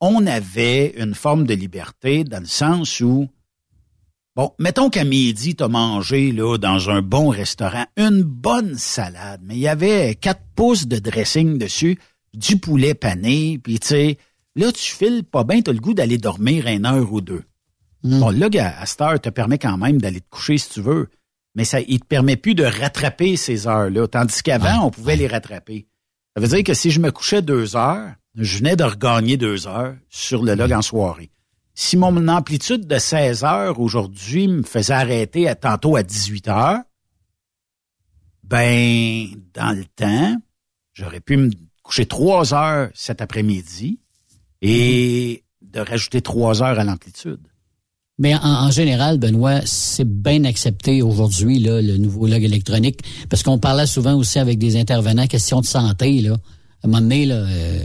on 0.00 0.26
avait 0.26 0.94
une 0.96 1.14
forme 1.14 1.46
de 1.46 1.54
liberté 1.54 2.24
dans 2.24 2.40
le 2.40 2.46
sens 2.46 3.00
où, 3.00 3.28
bon, 4.36 4.52
mettons 4.58 4.90
qu'à 4.90 5.04
midi, 5.04 5.54
tu 5.54 5.64
as 5.64 5.68
mangé 5.68 6.32
là, 6.32 6.58
dans 6.58 6.90
un 6.90 7.02
bon 7.02 7.28
restaurant 7.28 7.86
une 7.96 8.22
bonne 8.22 8.76
salade, 8.76 9.40
mais 9.44 9.54
il 9.54 9.60
y 9.60 9.68
avait 9.68 10.14
quatre 10.14 10.42
pouces 10.54 10.86
de 10.86 10.98
dressing 10.98 11.58
dessus, 11.58 11.98
du 12.34 12.56
poulet 12.58 12.94
pané, 12.94 13.58
puis 13.62 13.78
tu 13.78 13.88
sais, 13.88 14.18
là, 14.56 14.72
tu 14.72 14.92
files 14.92 15.24
pas 15.24 15.44
bien, 15.44 15.62
tu 15.62 15.70
as 15.70 15.74
le 15.74 15.80
goût 15.80 15.94
d'aller 15.94 16.18
dormir 16.18 16.66
une 16.66 16.86
heure 16.86 17.12
ou 17.12 17.20
deux. 17.20 17.44
Bon, 18.02 18.30
le 18.30 18.38
log 18.38 18.58
à, 18.58 18.80
à 18.80 18.86
cette 18.86 19.00
heure 19.00 19.20
te 19.20 19.28
permet 19.28 19.58
quand 19.58 19.76
même 19.76 20.00
d'aller 20.00 20.20
te 20.20 20.28
coucher 20.28 20.58
si 20.58 20.70
tu 20.70 20.80
veux, 20.80 21.08
mais 21.54 21.64
ça, 21.64 21.80
il 21.80 22.00
te 22.00 22.06
permet 22.06 22.36
plus 22.36 22.54
de 22.54 22.64
rattraper 22.64 23.36
ces 23.36 23.66
heures-là, 23.66 24.08
tandis 24.08 24.42
qu'avant, 24.42 24.86
on 24.86 24.90
pouvait 24.90 25.16
les 25.16 25.26
rattraper. 25.26 25.86
Ça 26.34 26.42
veut 26.42 26.48
dire 26.48 26.64
que 26.64 26.74
si 26.74 26.90
je 26.90 27.00
me 27.00 27.10
couchais 27.10 27.42
deux 27.42 27.76
heures, 27.76 28.14
je 28.34 28.58
venais 28.58 28.76
de 28.76 28.84
regagner 28.84 29.36
deux 29.36 29.66
heures 29.66 29.94
sur 30.08 30.42
le 30.42 30.54
log 30.54 30.72
en 30.72 30.82
soirée. 30.82 31.30
Si 31.74 31.96
mon 31.96 32.28
amplitude 32.28 32.86
de 32.86 32.98
16 32.98 33.44
heures 33.44 33.80
aujourd'hui 33.80 34.48
me 34.48 34.62
faisait 34.62 34.92
arrêter 34.92 35.48
à 35.48 35.54
tantôt 35.54 35.96
à 35.96 36.02
18 36.02 36.48
heures, 36.48 36.80
ben, 38.44 39.28
dans 39.54 39.74
le 39.76 39.84
temps, 39.84 40.36
j'aurais 40.92 41.20
pu 41.20 41.36
me 41.36 41.50
coucher 41.82 42.06
trois 42.06 42.52
heures 42.52 42.90
cet 42.94 43.22
après-midi 43.22 44.00
et 44.60 45.44
de 45.62 45.80
rajouter 45.80 46.20
trois 46.20 46.62
heures 46.62 46.78
à 46.78 46.84
l'amplitude. 46.84 47.40
Mais 48.18 48.34
en, 48.34 48.66
en 48.66 48.70
général, 48.70 49.18
Benoît, 49.18 49.62
c'est 49.64 50.06
bien 50.06 50.44
accepté 50.44 51.02
aujourd'hui, 51.02 51.58
là, 51.58 51.80
le 51.80 51.96
nouveau 51.96 52.26
log 52.26 52.42
électronique, 52.44 53.00
parce 53.30 53.42
qu'on 53.42 53.58
parlait 53.58 53.86
souvent 53.86 54.14
aussi 54.14 54.38
avec 54.38 54.58
des 54.58 54.76
intervenants, 54.76 55.26
question 55.26 55.60
de 55.60 55.66
santé, 55.66 56.20
là. 56.20 56.34
À 56.34 56.86
un 56.86 56.90
moment 56.90 57.00
donné, 57.00 57.26
là, 57.26 57.36
euh, 57.36 57.82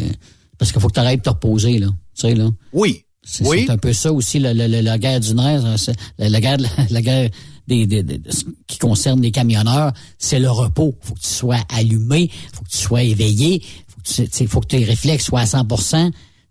parce 0.58 0.72
qu'il 0.72 0.82
faut 0.82 0.90
que 0.90 0.94
tu 0.94 1.00
arrêtes 1.00 1.20
de 1.20 1.24
te 1.24 1.30
reposer, 1.30 1.80
là. 1.80 1.88
Tu 2.14 2.22
sais, 2.22 2.36
là. 2.36 2.50
Oui. 2.74 3.06
C'est 3.30 3.46
Oui. 3.46 3.66
un 3.70 3.78
peu 3.78 3.92
ça 3.92 4.14
aussi, 4.14 4.40
la, 4.40 4.54
la- 4.54 4.68
la- 4.70 4.82
la 4.82 4.98
guerre 4.98 5.20
du 5.20 5.34
nerf, 5.36 5.66
hein, 5.66 5.76
la, 6.18 6.30
la 6.30 6.40
guerre, 6.42 6.58
la, 6.90 7.02
guerre 7.02 7.30
des, 7.68 7.86
des- 7.86 8.02
des- 8.04 8.22
qui 8.68 8.78
concerne 8.78 9.22
les 9.22 9.32
camionneurs, 9.32 9.92
c'est 10.18 10.40
le 10.40 10.50
repos. 10.50 10.96
faut 11.02 11.14
que 11.14 11.20
tu 11.20 11.28
sois 11.28 11.60
allumé, 11.76 12.32
faut 12.54 12.64
que 12.64 12.70
tu 12.70 12.78
sois 12.78 13.04
éveillé, 13.04 13.62
faut 13.88 14.00
que, 14.02 14.30
tu, 14.30 14.48
faut 14.48 14.62
que 14.62 14.68
tes 14.68 14.84
réflexes 14.86 15.26
soient 15.26 15.42
à 15.42 15.46
100 15.46 15.66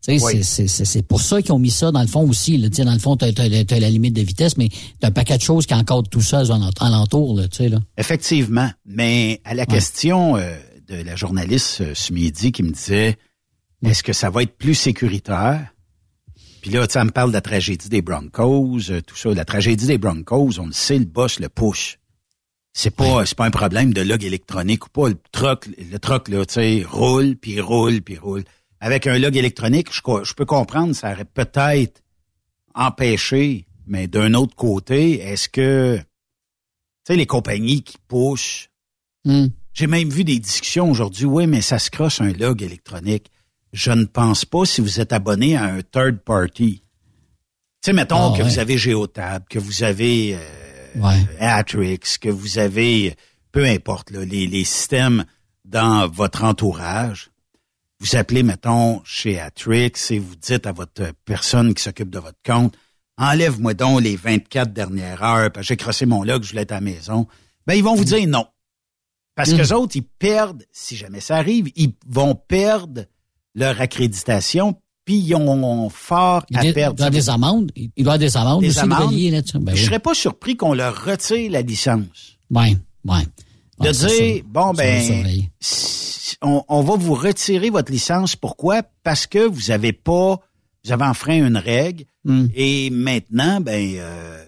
Tu 0.02 0.18
sais, 0.18 0.22
Oui. 0.22 0.44
c'est- 0.44 1.02
pour 1.02 1.22
ça 1.22 1.40
qu'ils 1.40 1.52
ont 1.52 1.58
mis 1.58 1.70
ça 1.70 1.90
dans 1.90 2.02
le 2.02 2.06
fond 2.06 2.28
aussi. 2.28 2.58
Là. 2.58 2.68
Tu 2.68 2.76
sais, 2.76 2.84
Dans 2.84 2.92
le 2.92 2.98
fond, 2.98 3.16
tu 3.16 3.24
as, 3.24 3.80
la 3.80 3.90
limite 3.90 4.14
de 4.14 4.20
vitesse, 4.22 4.56
mais 4.58 4.68
tu 4.68 4.76
un 5.02 5.10
paquet 5.10 5.38
de 5.38 5.42
choses 5.42 5.64
qui 5.66 5.72
encadrent 5.74 6.08
tout 6.08 6.20
ça 6.20 6.42
en- 6.50 6.70
alentour. 6.80 7.34
Là, 7.38 7.48
tu 7.48 7.56
sais, 7.56 7.68
là. 7.70 7.78
Effectivement. 7.96 8.70
Mais 8.84 9.40
à 9.44 9.54
la 9.54 9.64
question 9.64 10.36
euh, 10.36 10.54
de 10.88 10.96
la 10.96 11.16
journaliste 11.16 11.80
euh, 11.80 11.92
ce 11.94 12.12
midi 12.12 12.52
qui 12.52 12.62
me 12.62 12.70
disait 12.70 13.16
est-ce 13.84 14.02
que 14.02 14.12
ça 14.12 14.28
va 14.30 14.42
être 14.42 14.56
plus 14.58 14.74
sécuritaire? 14.74 15.72
Puis 16.66 16.74
là, 16.74 16.84
tu 16.84 16.94
sais, 16.94 16.98
elle 16.98 17.04
me 17.04 17.10
parle 17.12 17.28
de 17.28 17.34
la 17.34 17.40
tragédie 17.40 17.88
des 17.88 18.02
Broncos, 18.02 18.90
euh, 18.90 19.00
tout 19.00 19.14
ça. 19.14 19.32
La 19.32 19.44
tragédie 19.44 19.86
des 19.86 19.98
Broncos, 19.98 20.58
on 20.58 20.66
le 20.66 20.72
sait, 20.72 20.98
le 20.98 21.04
boss 21.04 21.38
le 21.38 21.48
push. 21.48 22.00
C'est 22.72 22.90
pas, 22.90 23.24
c'est 23.24 23.36
pas 23.36 23.46
un 23.46 23.52
problème 23.52 23.94
de 23.94 24.00
log 24.00 24.24
électronique 24.24 24.86
ou 24.86 24.88
pas. 24.88 25.08
Le 25.08 25.16
truck, 25.30 25.68
le 25.68 25.98
truck, 26.00 26.26
là, 26.26 26.44
tu 26.44 26.54
sais, 26.54 26.82
roule, 26.84 27.36
puis 27.36 27.60
roule, 27.60 28.02
puis 28.02 28.18
roule. 28.18 28.42
Avec 28.80 29.06
un 29.06 29.16
log 29.16 29.36
électronique, 29.36 29.90
je, 29.92 30.34
peux 30.34 30.44
comprendre, 30.44 30.92
ça 30.92 31.12
aurait 31.12 31.24
peut-être 31.24 32.02
empêché, 32.74 33.68
mais 33.86 34.08
d'un 34.08 34.34
autre 34.34 34.56
côté, 34.56 35.20
est-ce 35.20 35.48
que, 35.48 35.98
tu 35.98 36.02
sais, 37.06 37.14
les 37.14 37.26
compagnies 37.26 37.84
qui 37.84 37.96
pushent, 38.08 38.70
Hmm. 39.24 39.46
j'ai 39.72 39.86
même 39.86 40.08
vu 40.10 40.24
des 40.24 40.40
discussions 40.40 40.90
aujourd'hui, 40.90 41.26
oui, 41.26 41.46
mais 41.46 41.60
ça 41.60 41.78
se 41.78 41.90
crosse 41.90 42.20
un 42.20 42.32
log 42.32 42.60
électronique. 42.60 43.30
Je 43.72 43.90
ne 43.92 44.04
pense 44.04 44.44
pas 44.44 44.64
si 44.64 44.80
vous 44.80 45.00
êtes 45.00 45.12
abonné 45.12 45.56
à 45.56 45.64
un 45.64 45.82
third 45.82 46.18
party. 46.20 46.80
Tu 47.82 47.90
sais, 47.90 47.92
mettons 47.92 48.32
Ah, 48.32 48.36
que 48.36 48.42
ouais. 48.42 48.48
vous 48.48 48.58
avez 48.58 48.78
Geotab, 48.78 49.44
que 49.48 49.58
vous 49.58 49.82
avez 49.82 50.34
euh, 50.36 51.00
Ouais. 51.00 51.26
Atrix, 51.40 51.98
que 52.20 52.30
vous 52.30 52.58
avez, 52.58 53.16
peu 53.52 53.64
importe, 53.66 54.10
là, 54.12 54.24
les, 54.24 54.46
les 54.46 54.64
systèmes 54.64 55.24
dans 55.64 56.08
votre 56.08 56.42
entourage. 56.44 57.30
Vous 58.00 58.16
appelez, 58.16 58.42
mettons, 58.42 59.02
chez 59.04 59.38
Atrix 59.38 59.92
et 60.10 60.18
vous 60.18 60.36
dites 60.36 60.66
à 60.66 60.72
votre 60.72 61.12
personne 61.26 61.74
qui 61.74 61.82
s'occupe 61.82 62.08
de 62.10 62.18
votre 62.18 62.38
compte, 62.44 62.74
enlève-moi 63.18 63.74
donc 63.74 64.00
les 64.02 64.16
24 64.16 64.72
dernières 64.72 65.22
heures, 65.22 65.50
parce 65.52 65.64
que 65.66 65.68
j'ai 65.68 65.76
crossé 65.76 66.06
mon 66.06 66.22
log, 66.22 66.42
je 66.44 66.50
voulais 66.50 66.62
être 66.62 66.72
à 66.72 66.76
la 66.76 66.80
maison. 66.82 67.26
Ben, 67.66 67.74
ils 67.74 67.84
vont 67.84 67.94
vous 67.94 68.04
dire 68.04 68.26
non. 68.26 68.46
Parce 69.34 69.50
que 69.50 69.56
Mm. 69.56 69.58
les 69.58 69.72
autres, 69.72 69.96
ils 69.96 70.02
perdent, 70.02 70.64
si 70.72 70.96
jamais 70.96 71.20
ça 71.20 71.36
arrive, 71.36 71.70
ils 71.76 71.92
vont 72.06 72.34
perdre 72.34 73.04
leur 73.56 73.80
accréditation, 73.80 74.76
puis 75.04 75.16
ils 75.16 75.34
ont 75.34 75.88
fort 75.88 76.44
Il 76.50 76.58
à 76.58 76.72
perdre. 76.72 76.96
il 76.96 77.00
doit 77.00 77.10
des 77.10 77.30
amendes. 77.30 77.72
Il 77.74 78.04
doit 78.04 78.14
avoir 78.14 78.18
des 78.18 78.36
amendes 78.36 78.60
Des 78.60 78.68
aussi 78.68 78.78
amendes. 78.78 79.14
Ben 79.14 79.74
je 79.74 79.80
oui. 79.80 79.86
serais 79.86 79.98
pas 79.98 80.14
surpris 80.14 80.56
qu'on 80.56 80.74
leur 80.74 81.04
retire 81.04 81.50
la 81.50 81.62
licence. 81.62 82.38
Ouais, 82.50 82.76
ouais. 83.04 83.22
De 83.80 83.90
dire, 83.90 84.08
ça. 84.08 84.42
bon, 84.46 84.72
ben, 84.72 85.46
on, 86.42 86.62
on 86.68 86.82
va 86.82 86.96
vous 86.96 87.14
retirer 87.14 87.70
votre 87.70 87.90
licence. 87.92 88.36
Pourquoi? 88.36 88.82
Parce 89.02 89.26
que 89.26 89.46
vous 89.46 89.70
avez 89.70 89.92
pas, 89.92 90.40
vous 90.84 90.92
avez 90.92 91.04
enfreint 91.04 91.46
une 91.46 91.56
règle. 91.56 92.04
Hmm. 92.24 92.46
Et 92.54 92.90
maintenant, 92.90 93.60
ben, 93.60 93.96
euh, 93.96 94.44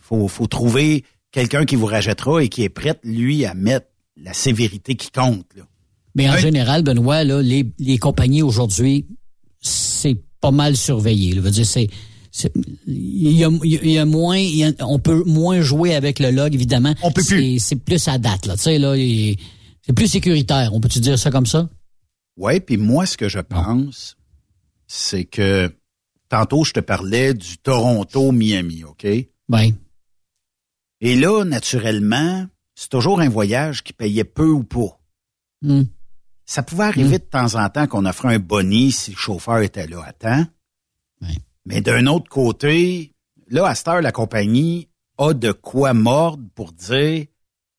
faut, 0.00 0.28
faut 0.28 0.46
trouver 0.46 1.04
quelqu'un 1.30 1.64
qui 1.64 1.76
vous 1.76 1.86
rajettera 1.86 2.42
et 2.42 2.48
qui 2.48 2.62
est 2.62 2.68
prêt, 2.68 2.98
lui, 3.04 3.44
à 3.44 3.54
mettre 3.54 3.86
la 4.16 4.32
sévérité 4.32 4.96
qui 4.96 5.10
compte. 5.10 5.46
Là. 5.56 5.62
Mais 6.18 6.28
en 6.28 6.36
général, 6.36 6.82
Benoît, 6.82 7.24
là, 7.24 7.40
les, 7.40 7.72
les 7.78 7.96
compagnies 7.98 8.42
aujourd'hui, 8.42 9.06
c'est 9.60 10.16
pas 10.40 10.50
mal 10.50 10.76
surveillé. 10.76 11.30
là. 11.30 11.36
Je 11.36 11.40
veux 11.40 11.50
dire, 11.50 11.66
c'est 11.66 11.88
il 12.86 13.32
y 13.32 13.42
a, 13.44 13.50
il 13.64 13.90
y 13.90 13.98
a 13.98 14.04
moins, 14.04 14.36
il 14.38 14.56
y 14.56 14.64
a- 14.64 14.72
on 14.80 14.98
peut 14.98 15.24
moins 15.24 15.60
jouer 15.60 15.94
avec 15.94 16.18
le 16.20 16.30
log, 16.30 16.54
évidemment. 16.54 16.94
On 17.02 17.10
peut 17.10 17.24
plus. 17.24 17.58
C'est 17.58 17.76
plus 17.76 18.06
à 18.06 18.18
date, 18.18 18.46
là. 18.46 18.56
Tu 18.56 18.62
sais, 18.64 18.78
là, 18.78 18.94
c'est 19.82 19.92
plus 19.94 20.06
sécuritaire. 20.08 20.70
On 20.74 20.80
peut-tu 20.80 21.00
dire 21.00 21.18
ça 21.18 21.30
comme 21.30 21.46
ça? 21.46 21.68
Ouais, 22.36 22.60
puis 22.60 22.76
moi, 22.76 23.06
ce 23.06 23.16
que 23.16 23.28
je 23.28 23.40
pense, 23.40 24.16
c'est 24.86 25.24
que 25.24 25.74
tantôt, 26.28 26.62
je 26.64 26.72
te 26.72 26.80
parlais 26.80 27.34
du 27.34 27.58
Toronto-Miami, 27.58 28.84
OK? 28.84 29.06
Ben, 29.48 29.70
Et 31.00 31.16
là, 31.16 31.44
naturellement, 31.44 32.46
c'est 32.76 32.90
toujours 32.90 33.20
un 33.20 33.28
voyage 33.28 33.82
qui 33.82 33.92
payait 33.92 34.24
peu 34.24 34.48
ou 34.50 34.62
pas. 34.62 35.00
hmm. 35.62 35.82
Ça 36.50 36.62
pouvait 36.62 36.84
arriver 36.84 37.18
de 37.18 37.24
temps 37.24 37.56
en 37.56 37.68
temps 37.68 37.86
qu'on 37.86 38.06
offrait 38.06 38.34
un 38.34 38.38
boni 38.38 38.90
si 38.90 39.10
le 39.10 39.18
chauffeur 39.18 39.58
était 39.58 39.86
là 39.86 40.02
à 40.02 40.12
temps. 40.14 40.46
Mais 41.66 41.82
d'un 41.82 42.06
autre 42.06 42.30
côté, 42.30 43.12
là, 43.48 43.66
à 43.66 43.74
cette 43.74 43.88
heure, 43.88 44.00
la 44.00 44.12
compagnie 44.12 44.88
a 45.18 45.34
de 45.34 45.52
quoi 45.52 45.92
mordre 45.92 46.42
pour 46.54 46.72
dire 46.72 47.26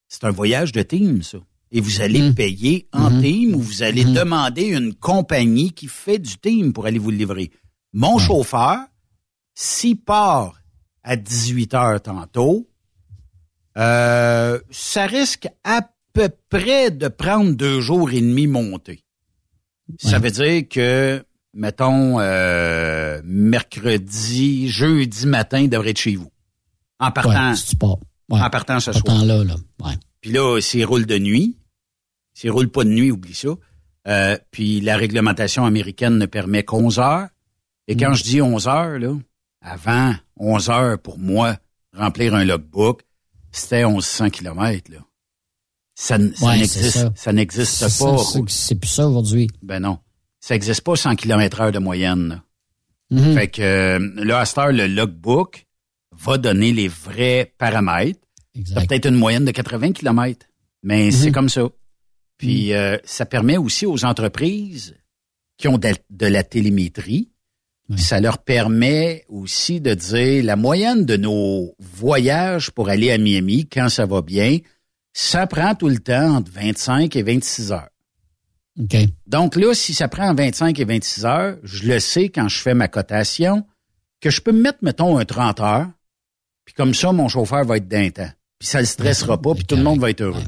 c'est 0.07 0.23
un 0.23 0.29
voyage 0.29 0.71
de 0.71 0.83
team, 0.83 1.23
ça. 1.23 1.39
Et 1.71 1.81
vous 1.81 2.01
allez 2.01 2.29
Mm. 2.29 2.35
payer 2.35 2.87
en 2.93 3.09
Mhm. 3.09 3.21
team 3.23 3.55
ou 3.55 3.59
vous 3.59 3.81
allez 3.81 4.05
Mhm. 4.05 4.13
demander 4.13 4.65
une 4.65 4.93
compagnie 4.93 5.71
qui 5.71 5.87
fait 5.87 6.19
du 6.19 6.37
team 6.37 6.71
pour 6.71 6.85
aller 6.85 6.99
vous 6.99 7.09
le 7.09 7.17
livrer. 7.17 7.49
Mon 7.93 8.19
chauffeur, 8.19 8.77
s'il 9.55 9.97
part 9.99 10.61
à 11.03 11.15
18 11.15 11.73
heures 11.73 12.01
tantôt, 12.01 12.67
euh, 13.77 14.59
ça 14.69 15.07
risque 15.07 15.47
à 15.63 15.81
peu 16.27 16.29
près 16.49 16.91
de 16.91 17.07
prendre 17.07 17.53
deux 17.53 17.79
jours 17.81 18.11
et 18.11 18.21
demi 18.21 18.47
monter. 18.47 19.03
Ça 19.99 20.17
Ouais. 20.17 20.19
veut 20.19 20.31
dire 20.31 20.69
que, 20.69 21.23
mettons, 21.53 22.19
euh, 22.19 23.21
mercredi, 23.23 24.69
jeudi 24.69 25.25
matin, 25.27 25.59
il 25.59 25.69
devrait 25.69 25.89
être 25.91 25.97
chez 25.99 26.15
vous. 26.15 26.31
En 26.99 27.11
partant, 27.11 27.49
Ouais, 27.51 27.55
si 27.55 27.67
tu 27.67 27.75
pars. 27.77 27.97
Ouais. 28.29 28.39
en 28.41 28.49
partant 28.49 28.79
ce 28.79 28.91
soir. 28.91 29.23
là, 29.25 29.43
là. 29.43 29.55
Ouais. 29.83 29.93
Puis 30.21 30.31
là, 30.31 30.59
s'il 30.61 30.85
roule 30.85 31.05
de 31.05 31.17
nuit, 31.17 31.57
s'il 32.33 32.51
roule 32.51 32.69
pas 32.69 32.83
de 32.83 32.89
nuit, 32.89 33.11
oublie 33.11 33.33
ça. 33.33 33.49
Euh, 34.07 34.37
puis 34.51 34.81
la 34.81 34.97
réglementation 34.97 35.65
américaine 35.65 36.17
ne 36.17 36.25
permet 36.25 36.63
qu'onze 36.63 36.99
heures. 36.99 37.27
Et 37.87 37.95
quand 37.95 38.13
je 38.13 38.23
dis 38.23 38.41
11 38.41 38.67
heures, 38.67 38.99
là, 38.99 39.15
avant 39.61 40.13
11 40.37 40.69
heures 40.69 40.99
pour 40.99 41.17
moi, 41.17 41.57
remplir 41.95 42.35
un 42.35 42.43
logbook, 42.45 43.01
c'était 43.51 43.83
1100 43.85 44.29
kilomètres, 44.29 44.91
là. 44.91 44.99
Ça, 46.01 46.17
Ouais, 46.17 46.65
ça. 46.65 47.33
n'existe 47.33 47.81
pas. 47.99 48.17
c'est- 48.47 48.75
plus 48.75 48.87
ça 48.87 49.05
aujourd'hui. 49.07 49.49
Ben 49.61 49.79
non. 49.81 49.97
Ça 50.39 50.53
n'existe 50.55 50.81
pas 50.81 50.95
100 50.95 51.15
km 51.17 51.59
heure 51.59 51.71
de 51.73 51.79
moyenne. 51.79 52.29
là. 52.29 52.43
Mhm. 53.21 53.33
Fait 53.35 53.47
que 53.49 53.61
euh, 53.61 53.99
là, 54.23 54.39
à 54.39 54.45
cette 54.45 54.57
heure, 54.59 54.71
le 54.71 54.87
logbook 54.87 55.65
va 56.17 56.37
donner 56.37 56.71
les 56.71 56.87
vrais 56.87 57.53
paramètres. 57.57 58.19
T'as 58.73 58.85
peut-être 58.85 59.07
une 59.07 59.15
moyenne 59.15 59.43
de 59.43 59.51
80 59.51 59.91
km, 59.91 60.45
mais 60.83 61.05
Mhm. 61.07 61.11
c'est 61.11 61.31
comme 61.31 61.49
ça. 61.49 61.67
Puis 62.37 62.71
euh, 62.73 62.97
ça 63.03 63.25
permet 63.25 63.57
aussi 63.57 63.85
aux 63.85 64.05
entreprises 64.05 64.95
qui 65.57 65.67
ont 65.67 65.77
de, 65.77 65.89
de 66.09 66.25
la 66.27 66.43
télémétrie, 66.43 67.29
ça 67.97 68.21
leur 68.21 68.37
permet 68.37 69.25
aussi 69.27 69.81
de 69.81 69.93
dire 69.95 70.43
la 70.45 70.55
moyenne 70.55 71.03
de 71.05 71.17
nos 71.17 71.75
voyages 71.79 72.71
pour 72.71 72.87
aller 72.87 73.11
à 73.11 73.17
Miami, 73.17 73.67
quand 73.67 73.89
ça 73.89 74.05
va 74.05 74.21
bien, 74.21 74.59
ça 75.13 75.47
prend 75.47 75.75
tout 75.75 75.89
le 75.89 75.99
temps 75.99 76.35
entre 76.37 76.51
25 76.51 77.15
et 77.15 77.23
26 77.23 77.71
heures. 77.71 77.89
OK. 78.79 78.95
Donc 79.27 79.55
là, 79.55 79.73
si 79.73 79.93
ça 79.93 80.07
prend 80.07 80.33
25 80.33 80.79
et 80.79 80.85
26 80.85 81.25
heures, 81.25 81.57
je 81.63 81.83
le 81.87 81.99
sais 81.99 82.29
quand 82.29 82.47
je 82.47 82.59
fais 82.59 82.73
ma 82.73 82.87
cotation, 82.87 83.65
que 84.21 84.29
je 84.29 84.41
peux 84.41 84.51
me 84.51 84.61
mettre, 84.61 84.79
mettons, 84.81 85.17
un 85.17 85.25
30 85.25 85.59
heures, 85.59 85.87
puis 86.65 86.73
comme 86.73 86.93
ça, 86.93 87.11
mon 87.11 87.27
chauffeur 87.27 87.65
va 87.65 87.77
être 87.77 87.87
d'un 87.87 88.09
temps. 88.09 88.29
Puis 88.59 88.67
ça 88.67 88.79
le 88.79 88.85
stressera 88.85 89.41
pas, 89.41 89.55
puis 89.55 89.65
tout 89.65 89.75
le 89.75 89.83
monde 89.83 89.99
va 89.99 90.09
être 90.09 90.21
heureux. 90.21 90.43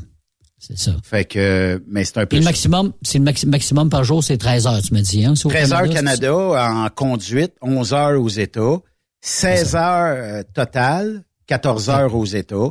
C'est 0.59 0.77
ça. 0.77 0.91
Fait 1.03 1.25
que, 1.25 1.83
mais 1.87 2.03
c'est 2.05 2.19
un 2.19 2.25
peu 2.27 2.37
le 2.37 2.43
maximum, 2.43 2.93
c'est 3.01 3.17
le 3.17 3.23
maxi- 3.25 3.47
maximum 3.47 3.89
par 3.89 4.03
jour, 4.03 4.23
c'est 4.23 4.37
13 4.37 4.67
heures, 4.67 4.81
tu 4.81 4.93
me 4.93 5.01
dis, 5.01 5.25
hein? 5.25 5.33
c'est 5.35 5.47
au 5.47 5.49
13 5.49 5.73
heures 5.73 5.89
Canada 5.89 6.35
en 6.35 6.87
conduite, 6.89 7.53
11 7.61 7.93
heures 7.93 8.21
aux 8.21 8.29
États, 8.29 8.77
16 9.21 9.75
heures 9.75 10.15
euh, 10.17 10.43
total, 10.53 11.23
14 11.47 11.89
heures 11.89 12.15
aux 12.15 12.25
États, 12.25 12.69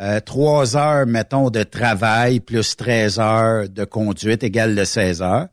euh, 0.00 0.20
3 0.20 0.76
heures, 0.76 1.06
mettons, 1.06 1.50
de 1.50 1.62
travail 1.62 2.40
plus 2.40 2.76
13 2.76 3.18
heures 3.18 3.68
de 3.68 3.84
conduite 3.84 4.42
égale 4.42 4.74
le 4.74 4.84
16 4.84 5.22
heures. 5.22 5.48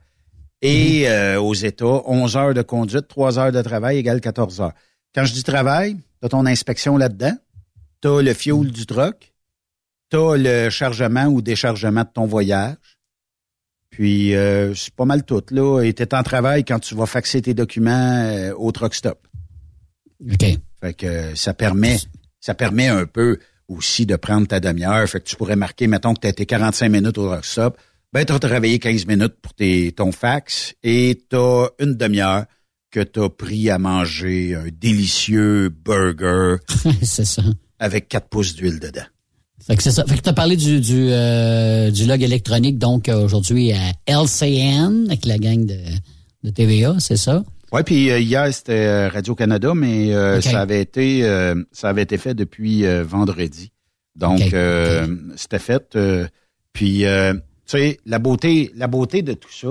Et 0.62 1.02
Mhm. 1.02 1.12
euh, 1.12 1.40
aux 1.42 1.54
États, 1.54 2.02
11 2.06 2.36
heures 2.38 2.54
de 2.54 2.62
conduite, 2.64 3.08
3 3.08 3.38
heures 3.40 3.52
de 3.52 3.62
travail 3.62 3.98
égale 3.98 4.22
14 4.22 4.60
heures. 4.62 4.74
Quand 5.14 5.24
je 5.26 5.34
dis 5.34 5.44
travail, 5.44 5.98
t'as 6.22 6.30
ton 6.30 6.46
inspection 6.46 6.98
là-dedans, 6.98 7.36
t'as 8.02 8.22
le 8.22 8.34
fuel 8.34 8.72
du 8.72 8.86
truck, 8.86 9.34
t'as 10.10 10.36
le 10.38 10.70
chargement 10.70 11.26
ou 11.26 11.42
déchargement 11.42 12.02
de 12.02 12.10
ton 12.14 12.26
voyage, 12.26 12.76
puis 13.90 14.36
euh, 14.36 14.74
c'est 14.76 14.94
pas 14.94 15.06
mal 15.06 15.24
tout 15.24 15.44
là. 15.52 15.82
Et 15.84 15.94
t'es 15.94 16.14
en 16.16 16.24
travail 16.24 16.64
quand 16.64 16.80
tu 16.80 16.96
vas 16.96 17.06
faxer 17.06 17.42
tes 17.42 17.54
documents 17.54 18.24
euh, 18.26 18.54
au 18.58 18.72
truck 18.72 18.94
stop. 18.96 19.28
OK. 20.32 20.46
Fait 20.82 20.94
que 20.94 21.36
ça 21.36 21.54
permet 21.54 21.98
ça 22.40 22.54
permet 22.54 22.88
un 22.88 23.06
peu 23.06 23.40
aussi 23.68 24.06
de 24.06 24.16
prendre 24.16 24.48
ta 24.48 24.60
demi-heure. 24.60 25.08
Fait 25.08 25.20
que 25.20 25.26
tu 25.26 25.36
pourrais 25.36 25.56
marquer, 25.56 25.88
mettons 25.88 26.14
que 26.14 26.22
tu 26.22 26.28
as 26.28 26.32
été 26.32 26.46
45 26.46 26.90
minutes 26.90 27.18
au 27.18 27.34
stop, 27.42 27.78
ben 28.14 28.26
tu 28.26 28.34
as 28.34 28.40
travaillé 28.40 28.80
15 28.80 29.06
minutes 29.06 29.36
pour 29.42 29.54
tes, 29.54 29.92
ton 29.92 30.12
fax 30.12 30.74
et 30.84 31.22
tu 31.30 31.36
as 31.36 31.70
une 31.80 31.96
demi-heure 31.96 32.46
que 32.92 33.02
tu 33.02 33.22
as 33.22 33.30
pris 33.30 33.70
à 33.70 33.78
manger 33.78 34.56
un 34.56 34.68
délicieux 34.72 35.70
burger 35.70 36.56
c'est 37.02 37.26
ça. 37.26 37.44
avec 37.80 38.08
4 38.08 38.30
pouces 38.30 38.56
d'huile 38.56 38.80
dedans. 38.80 39.06
Fait 39.66 39.76
que 39.76 39.84
c'est 39.84 39.92
ça. 39.92 40.06
Fait 40.06 40.16
que 40.16 40.22
tu 40.22 40.30
as 40.30 40.34
parlé 40.34 40.56
du, 40.56 40.80
du, 40.80 41.10
euh, 41.10 41.92
du 41.92 42.06
log 42.06 42.22
électronique, 42.22 42.78
donc 42.78 43.10
euh, 43.10 43.26
aujourd'hui 43.26 43.74
à 43.74 43.92
LCN, 44.08 45.08
avec 45.08 45.26
la 45.26 45.38
gang 45.38 45.66
de, 45.66 45.78
de 46.44 46.50
TVA, 46.50 46.96
c'est 47.00 47.18
ça? 47.18 47.44
Oui, 47.74 47.82
puis 47.84 48.10
euh, 48.12 48.20
hier, 48.20 48.54
c'était 48.54 48.74
euh, 48.86 49.10
Radio-Canada, 49.10 49.74
mais 49.76 50.14
euh, 50.16 50.40
ça 50.42 50.62
avait 50.62 50.82
été 50.82 51.26
euh, 51.26 51.56
ça 51.72 51.90
avait 51.90 52.04
été 52.04 52.18
fait 52.18 52.34
depuis 52.34 52.86
euh, 52.86 53.04
vendredi. 53.04 53.72
Donc, 54.16 54.54
euh, 54.54 55.16
c'était 55.36 55.60
fait. 55.60 55.96
euh, 55.96 56.28
puis, 56.74 57.06
euh, 57.06 57.34
tu 57.34 57.42
sais, 57.78 58.00
la 58.06 58.20
beauté, 58.20 58.72
la 58.76 58.88
beauté 58.88 59.22
de 59.22 59.34
tout 59.34 59.52
ça, 59.52 59.70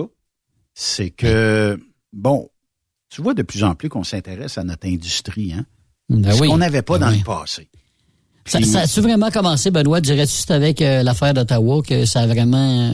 c'est 0.74 1.10
que, 1.10 1.78
bon, 2.12 2.48
tu 3.09 3.23
vois 3.23 3.35
de 3.35 3.43
plus 3.43 3.64
en 3.64 3.74
plus 3.74 3.89
qu'on 3.89 4.05
s'intéresse 4.05 4.59
à 4.59 4.64
notre 4.64 4.86
industrie, 4.86 5.52
hein? 5.52 5.64
Ben 6.09 6.31
ce 6.32 6.40
oui. 6.43 6.48
qu'on 6.48 6.59
n'avait 6.59 6.82
pas 6.82 6.98
Ben 6.98 7.06
dans 7.06 7.12
oui. 7.12 7.18
le 7.18 7.24
passé. 7.24 7.68
Ça, 8.44 8.59
Puis- 8.59 8.68
ça 8.68 8.81
a-tu 8.82 9.01
vraiment 9.01 9.31
commencé, 9.31 9.70
Benoît? 9.73 10.01
Dirais-tu 10.01 10.32
c'est 10.32 10.52
avec 10.52 10.78
l'affaire 10.81 11.35
d'Ottawa 11.35 11.82
que 11.82 12.05
ça 12.05 12.20
a 12.20 12.27
vraiment 12.28 12.93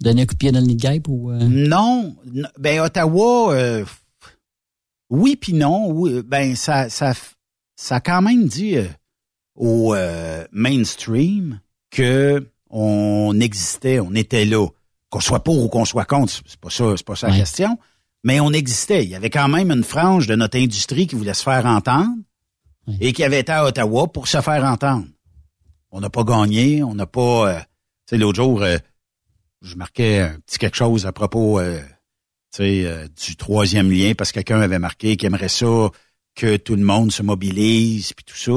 donné 0.00 0.22
un 0.22 0.26
coup 0.26 0.34
de 0.34 0.38
pied 0.38 0.52
dans 0.52 0.60
le 0.60 0.66
nid 0.66 0.76
de 0.76 0.80
guêpe? 0.80 1.08
Ou, 1.08 1.30
euh? 1.30 1.38
Non, 1.40 2.16
ben 2.58 2.80
Ottawa, 2.80 3.54
euh, 3.54 3.84
oui 5.10 5.36
puis 5.36 5.54
non. 5.54 5.90
Oui, 5.90 6.22
ben 6.24 6.56
ça, 6.56 6.88
ça, 6.88 7.12
ça 7.76 7.96
a 7.96 8.00
quand 8.00 8.22
même 8.22 8.46
dit 8.46 8.76
euh, 8.76 8.88
au 9.54 9.94
euh, 9.94 10.46
mainstream 10.52 11.60
que 11.90 12.46
on 12.70 13.38
existait, 13.40 14.00
on 14.00 14.14
était 14.14 14.44
là, 14.44 14.66
qu'on 15.10 15.20
soit 15.20 15.44
pour 15.44 15.64
ou 15.64 15.68
qu'on 15.68 15.84
soit 15.84 16.04
contre, 16.04 16.32
c'est 16.32 16.58
pas 16.58 16.70
ça, 16.70 16.94
c'est 16.96 17.06
pas 17.06 17.14
ça 17.14 17.28
la 17.28 17.36
question. 17.36 17.78
Mais 18.24 18.40
on 18.40 18.52
existait. 18.52 19.04
Il 19.04 19.10
y 19.10 19.14
avait 19.14 19.30
quand 19.30 19.48
même 19.48 19.70
une 19.70 19.84
frange 19.84 20.26
de 20.26 20.34
notre 20.34 20.58
industrie 20.58 21.06
qui 21.06 21.14
voulait 21.14 21.34
se 21.34 21.42
faire 21.42 21.66
entendre 21.66 22.16
et 23.00 23.12
qui 23.12 23.22
avait 23.22 23.40
été 23.40 23.52
à 23.52 23.64
Ottawa 23.64 24.08
pour 24.08 24.28
se 24.28 24.40
faire 24.40 24.64
entendre. 24.64 25.06
On 25.90 26.00
n'a 26.00 26.10
pas 26.10 26.24
gagné, 26.24 26.82
on 26.82 26.94
n'a 26.94 27.06
pas. 27.06 27.60
tu 27.60 27.66
sais, 28.10 28.18
l'autre 28.18 28.36
jour, 28.36 28.62
euh, 28.62 28.78
je 29.64 29.74
marquais 29.76 30.20
un 30.20 30.38
petit 30.46 30.58
quelque 30.58 30.76
chose 30.76 31.06
à 31.06 31.12
propos 31.12 31.58
euh, 31.58 31.80
euh, 32.60 33.08
du 33.26 33.36
troisième 33.36 33.90
lien 33.90 34.12
parce 34.16 34.30
que 34.30 34.40
quelqu'un 34.40 34.60
avait 34.60 34.78
marqué 34.78 35.16
qu'il 35.16 35.26
aimerait 35.26 35.48
ça 35.48 35.90
que 36.36 36.56
tout 36.56 36.76
le 36.76 36.82
monde 36.84 37.10
se 37.12 37.22
mobilise 37.22 38.12
puis 38.12 38.24
tout 38.24 38.36
ça. 38.36 38.52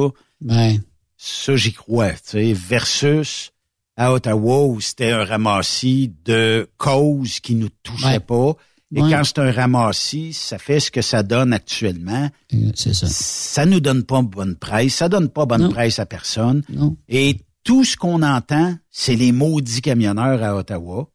Ouais. 0.45 0.79
Ça, 1.17 1.55
j'y 1.55 1.73
crois, 1.73 2.11
versus 2.53 3.51
à 3.95 4.13
Ottawa 4.13 4.65
où 4.65 4.79
c'était 4.81 5.11
un 5.11 5.25
ramassis 5.25 6.13
de 6.25 6.69
causes 6.77 7.39
qui 7.39 7.55
nous 7.55 7.69
touchaient 7.83 8.05
Ouais. 8.05 8.19
pas. 8.19 8.53
Et 8.95 9.01
Ouais. 9.01 9.11
quand 9.11 9.23
c'est 9.23 9.39
un 9.39 9.51
ramassis, 9.51 10.31
ça 10.33 10.57
fait 10.59 10.79
ce 10.79 10.91
que 10.91 11.01
ça 11.01 11.21
donne 11.23 11.51
actuellement. 11.51 12.29
Euh, 12.53 12.71
C'est 12.75 12.93
ça. 12.93 13.07
Ça 13.07 13.65
nous 13.65 13.79
donne 13.79 14.03
pas 14.03 14.21
bonne 14.21 14.55
presse, 14.55 14.95
ça 14.95 15.09
donne 15.09 15.29
pas 15.29 15.45
bonne 15.45 15.63
Non. 15.63 15.69
presse 15.71 15.99
à 15.99 16.05
personne. 16.05 16.63
Non. 16.69 16.95
Et 17.09 17.37
tout 17.67 17.83
ce 17.83 17.97
qu'on 17.97 18.23
entend, 18.23 18.77
c'est 18.89 19.15
les 19.15 19.33
maudits 19.33 19.81
camionneurs 19.81 20.41
à 20.41 20.55
Ottawa. 20.55 21.09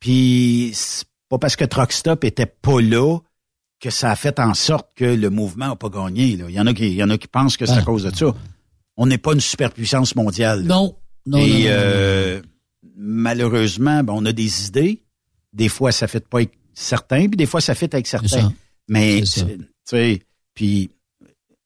Puis 0.00 0.70
c'est 0.74 1.04
pas 1.28 1.38
parce 1.38 1.54
que 1.56 1.64
Truck 1.66 1.92
Stop 1.92 2.24
était 2.24 2.46
pas 2.46 2.80
là 2.80 3.18
que 3.78 3.90
ça 3.90 4.10
a 4.10 4.16
fait 4.16 4.38
en 4.40 4.54
sorte 4.54 4.88
que 4.94 5.04
le 5.04 5.28
mouvement 5.28 5.72
a 5.72 5.76
pas 5.76 5.90
gagné. 5.90 6.36
Là. 6.36 6.46
Il 6.48 6.54
y 6.54 6.60
en 6.60 6.66
a 6.66 6.72
qui, 6.72 6.86
il 6.88 6.94
y 6.94 7.02
en 7.02 7.10
a 7.10 7.18
qui 7.18 7.28
pensent 7.28 7.58
que 7.58 7.66
c'est 7.66 7.72
à 7.74 7.78
Ah. 7.80 7.84
cause 7.84 8.04
de 8.04 8.14
ça. 8.14 8.34
On 8.96 9.04
n'est 9.04 9.18
pas 9.18 9.34
une 9.34 9.40
superpuissance 9.40 10.16
mondiale. 10.16 10.66
là. 10.66 10.74
Non. 10.76 10.96
Non, 11.26 11.38
Et 11.38 11.40
non, 11.40 11.48
non, 11.48 11.60
non, 11.60 11.66
euh, 11.72 12.42
malheureusement, 12.96 14.02
ben, 14.04 14.12
on 14.16 14.24
a 14.26 14.32
des 14.32 14.66
idées. 14.68 15.02
Des 15.52 15.68
fois, 15.68 15.92
ça 15.92 16.06
fait 16.08 16.26
pas 16.26 16.38
avec 16.38 16.52
certains, 16.72 17.26
puis 17.28 17.36
des 17.36 17.46
fois, 17.46 17.60
ça 17.60 17.74
fait 17.74 17.92
avec 17.92 18.06
certains. 18.06 18.52
Mais 18.88 19.22
tu 19.22 19.40
sais, 19.84 20.22
puis 20.54 20.90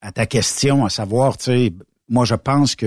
à 0.00 0.12
ta 0.12 0.26
question, 0.26 0.84
à 0.84 0.90
savoir, 0.90 1.36
tu 1.36 1.44
sais, 1.44 1.72
moi 2.08 2.24
je 2.24 2.34
pense 2.34 2.74
que 2.74 2.86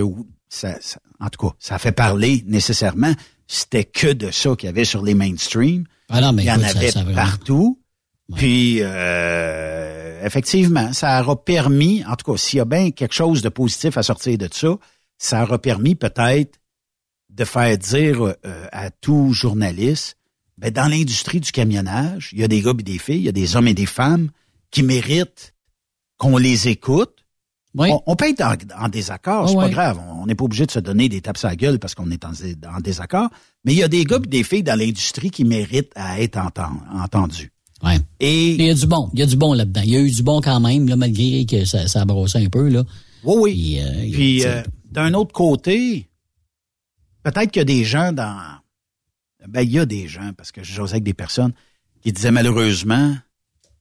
ça, 0.53 0.77
ça- 0.81 0.99
en 1.19 1.29
tout 1.29 1.47
cas, 1.47 1.55
ça 1.59 1.79
fait 1.79 1.91
parler 1.91 2.43
nécessairement. 2.47 3.13
C'était 3.47 3.83
que 3.85 4.11
de 4.13 4.31
ça 4.31 4.55
qu'il 4.55 4.67
y 4.67 4.69
avait 4.69 4.85
sur 4.85 5.03
les 5.03 5.13
mainstream. 5.13 5.85
Ah 6.09 6.21
non, 6.21 6.31
mais 6.33 6.43
Il 6.43 6.47
y 6.47 6.51
en 6.51 6.59
écoute, 6.59 6.75
avait 6.77 6.91
ça 6.91 6.99
a 7.01 7.05
partout. 7.13 7.79
Puis 8.35 8.77
euh, 8.81 10.23
effectivement, 10.25 10.93
ça 10.93 11.21
aura 11.21 11.43
permis, 11.43 12.03
en 12.05 12.15
tout 12.15 12.31
cas, 12.31 12.37
s'il 12.37 12.57
y 12.57 12.61
a 12.61 12.65
bien 12.65 12.91
quelque 12.91 13.13
chose 13.13 13.41
de 13.41 13.49
positif 13.49 13.97
à 13.97 14.03
sortir 14.03 14.37
de 14.37 14.47
ça, 14.51 14.77
ça 15.17 15.43
aura 15.43 15.59
permis 15.59 15.95
peut-être 15.95 16.59
de 17.29 17.45
faire 17.45 17.77
dire 17.77 18.21
euh, 18.23 18.35
à 18.71 18.91
tout 18.91 19.33
journaliste, 19.33 20.17
ben, 20.57 20.71
dans 20.71 20.87
l'industrie 20.87 21.39
du 21.39 21.51
camionnage, 21.51 22.29
il 22.33 22.39
y 22.39 22.43
a 22.43 22.47
des 22.47 22.61
gars 22.61 22.73
et 22.77 22.83
des 22.83 22.97
filles, 22.99 23.17
il 23.17 23.23
y 23.23 23.29
a 23.29 23.33
des 23.33 23.55
hommes 23.55 23.67
et 23.67 23.73
des 23.73 23.85
femmes 23.87 24.29
qui 24.71 24.83
méritent 24.83 25.53
qu'on 26.17 26.37
les 26.37 26.67
écoute. 26.69 27.22
On, 27.75 28.01
on 28.05 28.15
peut 28.15 28.29
être 28.29 28.41
en, 28.41 28.55
en 28.85 28.87
désaccord, 28.87 29.49
c'est 29.49 29.55
pas 29.55 29.65
ouais. 29.65 29.71
grave. 29.71 29.99
On 30.19 30.27
n'est 30.27 30.35
pas 30.35 30.45
obligé 30.45 30.65
de 30.65 30.71
se 30.71 30.79
donner 30.79 31.09
des 31.09 31.21
tapes 31.21 31.39
à 31.43 31.47
la 31.47 31.55
gueule 31.55 31.79
parce 31.79 31.95
qu'on 31.95 32.11
est 32.11 32.23
en, 32.23 32.31
en 32.31 32.79
désaccord. 32.79 33.29
Mais 33.65 33.73
il 33.73 33.79
y 33.79 33.83
a 33.83 33.87
des 33.87 34.03
gars 34.03 34.19
et 34.23 34.27
des 34.27 34.43
filles 34.43 34.63
dans 34.63 34.77
l'industrie 34.77 35.31
qui 35.31 35.43
méritent 35.43 35.91
à 35.95 36.21
être 36.21 36.37
enten- 36.37 36.79
entendus. 36.93 37.51
Ouais. 37.83 37.97
Et 38.19 38.53
il 38.53 38.61
y 38.61 38.69
a 38.69 38.73
du 38.75 38.85
bon. 38.85 39.09
Il 39.13 39.19
y 39.19 39.23
a 39.23 39.25
du 39.25 39.35
bon 39.35 39.53
là-dedans. 39.53 39.81
Il 39.83 39.89
y 39.89 39.97
a 39.97 39.99
eu 39.99 40.11
du 40.11 40.23
bon 40.23 40.39
quand 40.39 40.59
même, 40.59 40.87
là, 40.87 40.95
malgré 40.95 41.45
que 41.45 41.65
ça, 41.65 41.87
ça 41.87 42.01
a 42.01 42.05
brossé 42.05 42.37
un 42.45 42.49
peu. 42.49 42.69
Là. 42.69 42.83
Oui, 43.23 43.35
oui. 43.41 43.79
Puis, 43.81 43.81
euh, 43.81 44.11
Puis, 44.11 44.45
euh, 44.45 44.61
d'un 44.91 45.13
autre 45.15 45.33
côté, 45.33 46.07
peut-être 47.23 47.51
qu'il 47.51 47.59
y 47.59 47.61
a 47.61 47.65
des 47.65 47.83
gens 47.83 48.11
dans... 48.11 48.39
Ben, 49.47 49.61
il 49.61 49.71
y 49.71 49.79
a 49.79 49.85
des 49.85 50.07
gens, 50.07 50.31
parce 50.37 50.51
que 50.51 50.63
j'osais 50.63 50.93
avec 50.93 51.03
des 51.03 51.13
personnes 51.13 51.53
qui 52.01 52.13
disaient 52.13 52.31
malheureusement, 52.31 53.15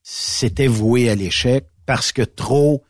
c'était 0.02 0.66
voué 0.66 1.08
à 1.08 1.14
l'échec 1.14 1.66
parce 1.86 2.10
que 2.10 2.22
trop, 2.22 2.82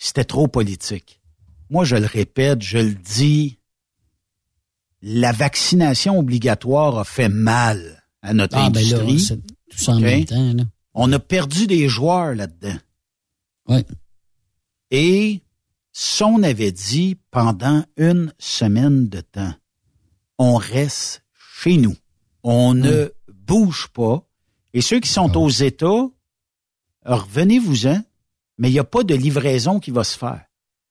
c'était 0.00 0.24
trop 0.24 0.48
politique. 0.48 1.20
Moi, 1.68 1.84
je 1.84 1.94
le 1.94 2.06
répète, 2.06 2.62
je 2.62 2.78
le 2.78 2.94
dis, 2.94 3.58
la 5.02 5.30
vaccination 5.30 6.18
obligatoire 6.18 6.98
a 6.98 7.04
fait 7.04 7.28
mal 7.28 8.02
à 8.22 8.34
notre 8.34 8.56
Ah, 8.56 8.70
ben 8.70 8.82
là, 8.82 9.00
industrie. 9.00 9.38
tout 9.70 9.78
ça 9.78 9.92
en 9.92 10.00
même 10.00 10.24
temps, 10.24 10.52
là. 10.54 10.64
On 10.94 11.12
a 11.12 11.20
perdu 11.20 11.68
des 11.68 11.88
joueurs 11.88 12.34
là-dedans. 12.34 12.76
Oui. 13.68 13.84
Et 14.90 15.42
si 15.92 16.22
on 16.24 16.42
avait 16.42 16.72
dit 16.72 17.16
pendant 17.30 17.84
une 17.96 18.32
semaine 18.38 19.08
de 19.08 19.20
temps, 19.20 19.54
on 20.38 20.56
reste 20.56 21.22
chez 21.62 21.76
nous, 21.76 21.94
on 22.42 22.74
ne 22.74 23.12
bouge 23.32 23.88
pas, 23.88 24.26
et 24.72 24.80
ceux 24.80 24.98
qui 24.98 25.08
sont 25.10 25.36
aux 25.36 25.50
États, 25.50 26.08
revenez-vous-en, 27.04 28.02
mais 28.60 28.68
il 28.70 28.72
n'y 28.74 28.78
a 28.78 28.84
pas 28.84 29.02
de 29.02 29.14
livraison 29.16 29.80
qui 29.80 29.90
va 29.90 30.04
se 30.04 30.16
faire. 30.16 30.42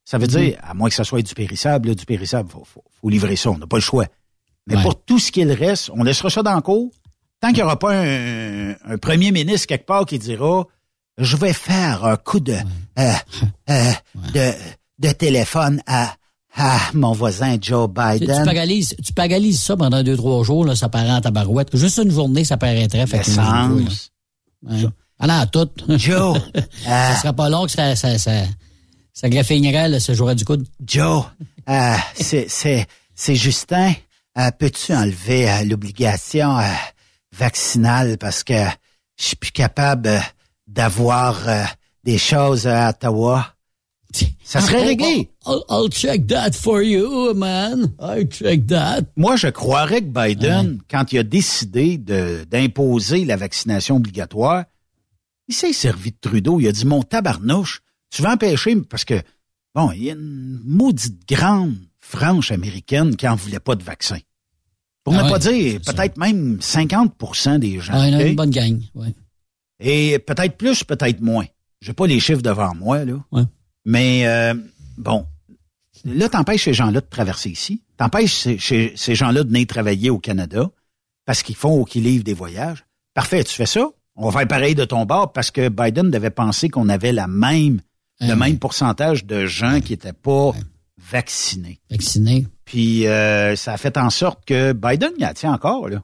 Ça 0.04 0.18
veut 0.18 0.26
Mhm. 0.28 0.32
dire, 0.42 0.58
à 0.64 0.74
moins 0.74 0.90
que 0.90 0.96
ça 0.96 1.04
soit 1.06 1.22
du 1.22 1.34
périssable, 1.34 1.88
là, 1.90 1.96
du 1.96 2.06
périssable, 2.06 2.50
faut, 2.50 2.66
faut, 2.66 2.84
faut 3.00 3.10
livrer 3.10 3.36
ça, 3.38 3.52
on 3.52 3.58
n'a 3.58 3.68
pas 3.68 3.78
le 3.78 3.82
choix. 3.82 4.08
Mais 4.68 4.76
Ouais. 4.76 4.82
pour 4.84 5.02
tout 5.04 5.20
ce 5.20 5.32
qui 5.32 5.40
est 5.42 5.46
le 5.46 5.54
reste, 5.54 5.90
on 5.96 6.04
laissera 6.04 6.30
ça 6.30 6.44
dans 6.44 6.56
le 6.56 6.62
cours. 6.62 6.92
Tant 7.40 7.48
qu'il 7.50 7.58
n'y 7.58 7.62
aura 7.64 7.80
pas 7.80 7.94
un, 7.96 8.72
un 8.72 8.98
premier 9.00 9.32
ministre 9.32 9.68
quelque 9.68 9.86
part 9.86 10.06
qui 10.06 10.20
dira 10.20 10.66
je 11.18 11.38
vais 11.38 11.54
faire 11.54 12.04
un 12.06 12.18
coup 12.18 12.40
de 12.40 12.54
euh, 12.98 13.12
euh, 13.70 13.92
de, 14.34 14.52
de 15.00 15.12
téléphone 15.14 15.82
à, 15.86 16.16
à 16.56 16.78
mon 16.94 17.12
voisin 17.14 17.58
Joe 17.62 17.88
Tu, 17.88 18.20
tu 18.20 18.26
Biden. 18.26 18.46
paralyses, 18.46 18.96
tu 19.04 19.14
paralyses 19.14 19.62
ça 19.62 19.78
pendant 19.78 20.02
deux, 20.04 20.18
trois 20.18 20.44
jours, 20.44 20.66
là, 20.66 20.76
ça 20.76 20.90
paraît 20.90 21.12
en 21.12 21.22
tabarouette. 21.22 21.76
Juste 21.78 22.00
une 22.04 22.12
journée, 22.12 22.44
ça 22.46 22.58
paraîtrait. 22.58 23.06
Fait 23.08 23.20
que 23.20 23.26
Ah 25.20 25.28
non, 25.28 25.46
tout. 25.52 25.70
Joe, 25.98 26.38
ça 26.84 27.12
euh, 27.12 27.16
sera 27.16 27.34
pas 27.34 27.50
long 27.50 27.66
que 27.66 27.72
ça, 27.72 27.96
ça, 27.96 28.18
ça, 28.18 28.32
ça 29.14 29.30
graffinerait, 29.30 29.90
là, 29.90 30.00
ce 30.00 30.14
jour 30.14 30.34
du 30.34 30.46
coude. 30.46 30.66
Joe, 30.86 31.26
euh, 31.68 31.94
c'est 32.16 32.48
c'est 32.50 32.86
c'est 33.16 33.36
Justin. 33.36 33.94
Euh, 34.38 34.50
Peux-tu 34.58 34.94
enlever 34.94 35.50
euh, 35.50 35.64
l'obligation 35.66 36.58
euh, 36.58 36.64
vaccinale 37.38 38.18
parce 38.18 38.44
que 38.44 38.64
je 39.18 39.26
suis 39.26 39.36
plus 39.36 39.52
capable 39.52 40.08
euh, 40.08 40.20
d'avoir 40.68 41.48
euh, 41.50 41.64
des 42.04 42.18
choses 42.18 42.68
à 42.68 42.90
Ottawa? 42.90 43.54
Ça 44.44 44.60
serait 44.62 44.82
Oh, 44.82 44.88
réglé. 44.88 45.30
I'll, 45.46 45.62
I'll 45.70 45.90
check 45.92 46.26
that 46.28 46.54
for 46.54 46.82
you, 46.82 47.34
man. 47.36 47.92
I'll 48.00 48.28
check 48.28 48.66
that. 48.68 49.02
Moi, 49.16 49.36
je 49.36 49.48
croirais 49.50 50.02
que 50.02 50.08
Biden, 50.08 50.80
quand 50.90 51.12
il 51.12 51.20
a 51.20 51.24
décidé 51.24 51.98
de- 52.00 52.44
d'imposer 52.50 53.26
la 53.26 53.36
vaccination 53.36 53.98
obligatoire, 53.98 54.64
il 55.50 55.54
s'est 55.56 55.74
servi 55.74 56.12
de 56.12 56.18
Trudeau. 56.22 56.60
Il 56.62 56.68
a 56.68 56.72
dit, 56.72 56.86
mon 56.86 57.02
tabarnouche, 57.04 57.82
tu 58.10 58.22
vas 58.22 58.34
empêcher, 58.34 58.76
parce 58.78 59.04
que, 59.04 59.22
bon, 59.76 59.92
il 59.92 60.04
y 60.04 60.10
a 60.10 60.14
une 60.14 60.62
maudite 60.64 61.28
grande 61.28 61.76
franche 62.00 62.52
américaine 62.52 63.16
qui 63.18 63.28
en 63.28 63.36
voulait 63.36 63.60
pas 63.60 63.76
de 63.76 63.84
vaccin. 63.84 64.20
Pour 65.04 65.14
Ah 65.16 65.20
ne 65.20 65.24
ouais, 65.24 65.30
pas 65.32 65.40
dire, 65.40 65.82
peut-être 65.86 66.18
même 66.18 66.58
50% 66.60 67.60
des 67.60 67.80
gens. 67.82 67.94
Ah, 67.96 68.08
il 68.08 68.14
y 68.14 68.16
en 68.16 68.20
a 68.20 68.24
une 68.24 68.36
bonne 68.36 68.50
gang. 68.52 68.82
Ouais. 68.96 69.14
Et 69.80 70.20
peut-être 70.20 70.58
plus, 70.58 70.84
peut-être 70.84 71.20
moins. 71.22 71.46
J'ai 71.82 71.94
pas 71.94 72.08
les 72.08 72.20
chiffres 72.20 72.42
devant 72.42 72.74
moi, 72.76 73.06
là. 73.06 73.14
Ouais. 73.32 73.44
Mais 73.86 74.28
euh, 74.28 74.54
bon, 74.98 75.26
là, 76.06 76.28
t'empêches 76.30 76.66
ces 76.66 76.74
gens-là 76.74 77.00
de 77.02 77.06
traverser 77.10 77.50
ici. 77.50 77.82
T'empêches 77.98 78.36
ces, 78.36 78.60
ces- 78.60 78.94
ces 78.96 79.16
gens-là 79.16 79.44
de 79.44 79.50
venir 79.50 79.66
travailler 79.68 80.10
au 80.10 80.20
Canada 80.20 80.70
parce 81.26 81.44
qu'ils 81.44 81.56
font 81.56 81.80
ou 81.80 81.86
qu'ils 81.86 82.04
livrent 82.04 82.24
des 82.26 82.34
voyages. 82.34 82.86
Parfait, 83.14 83.44
tu 83.44 83.54
fais 83.56 83.66
ça. 83.66 83.90
On 84.22 84.30
va 84.30 84.40
faire 84.40 84.48
pareil 84.50 84.76
de 84.76 84.84
ton 84.84 85.06
bord 85.06 85.32
parce 85.32 85.50
que 85.50 85.70
Biden 85.70 86.12
devait 86.12 86.30
penser 86.30 86.68
qu'on 86.68 86.90
avait 86.90 87.14
la 87.14 87.28
même, 87.28 87.80
le 88.20 88.36
même 88.36 88.60
pourcentage 88.60 89.26
de 89.26 89.46
gens 89.46 89.80
qui 89.80 89.94
étaient 89.94 90.12
pas 90.12 90.52
vaccinés. 90.98 91.80
Vaccinés. 91.90 92.46
Puis 92.66 93.08
euh, 93.08 93.56
ça 93.56 93.72
a 93.72 93.78
fait 93.78 93.96
en 93.98 94.10
sorte 94.10 94.44
que 94.44 94.74
Biden 94.74 95.12
il 95.18 95.26
en 95.26 95.34
tient 95.34 95.54
encore 95.54 95.88
là. 95.88 96.04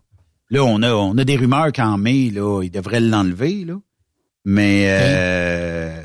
Là, 0.50 0.64
on 0.64 0.82
a 0.82 0.94
on 0.94 1.18
a 1.18 1.26
des 1.26 1.36
rumeurs 1.36 1.74
qu'en 1.74 1.98
mai 1.98 2.30
là, 2.30 2.62
il 2.64 2.72
devrait 2.72 3.02
l'enlever 3.02 3.66
là. 3.66 3.76
Mais 4.46 4.86
euh, 4.88 6.02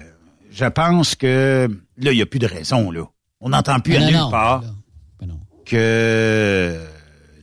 je 0.51 0.65
pense 0.65 1.15
que 1.15 1.69
là, 1.97 2.11
il 2.11 2.16
n'y 2.16 2.23
a 2.23 2.27
plus 2.27 2.41
de 2.41 2.47
raison 2.47 2.91
là. 2.91 3.05
On 3.41 3.51
n'entend 3.51 3.78
plus 3.78 3.95
à 3.95 4.01
non, 4.01 4.07
nulle 4.07 4.16
non, 4.16 4.31
part 4.31 4.65
que 5.65 6.77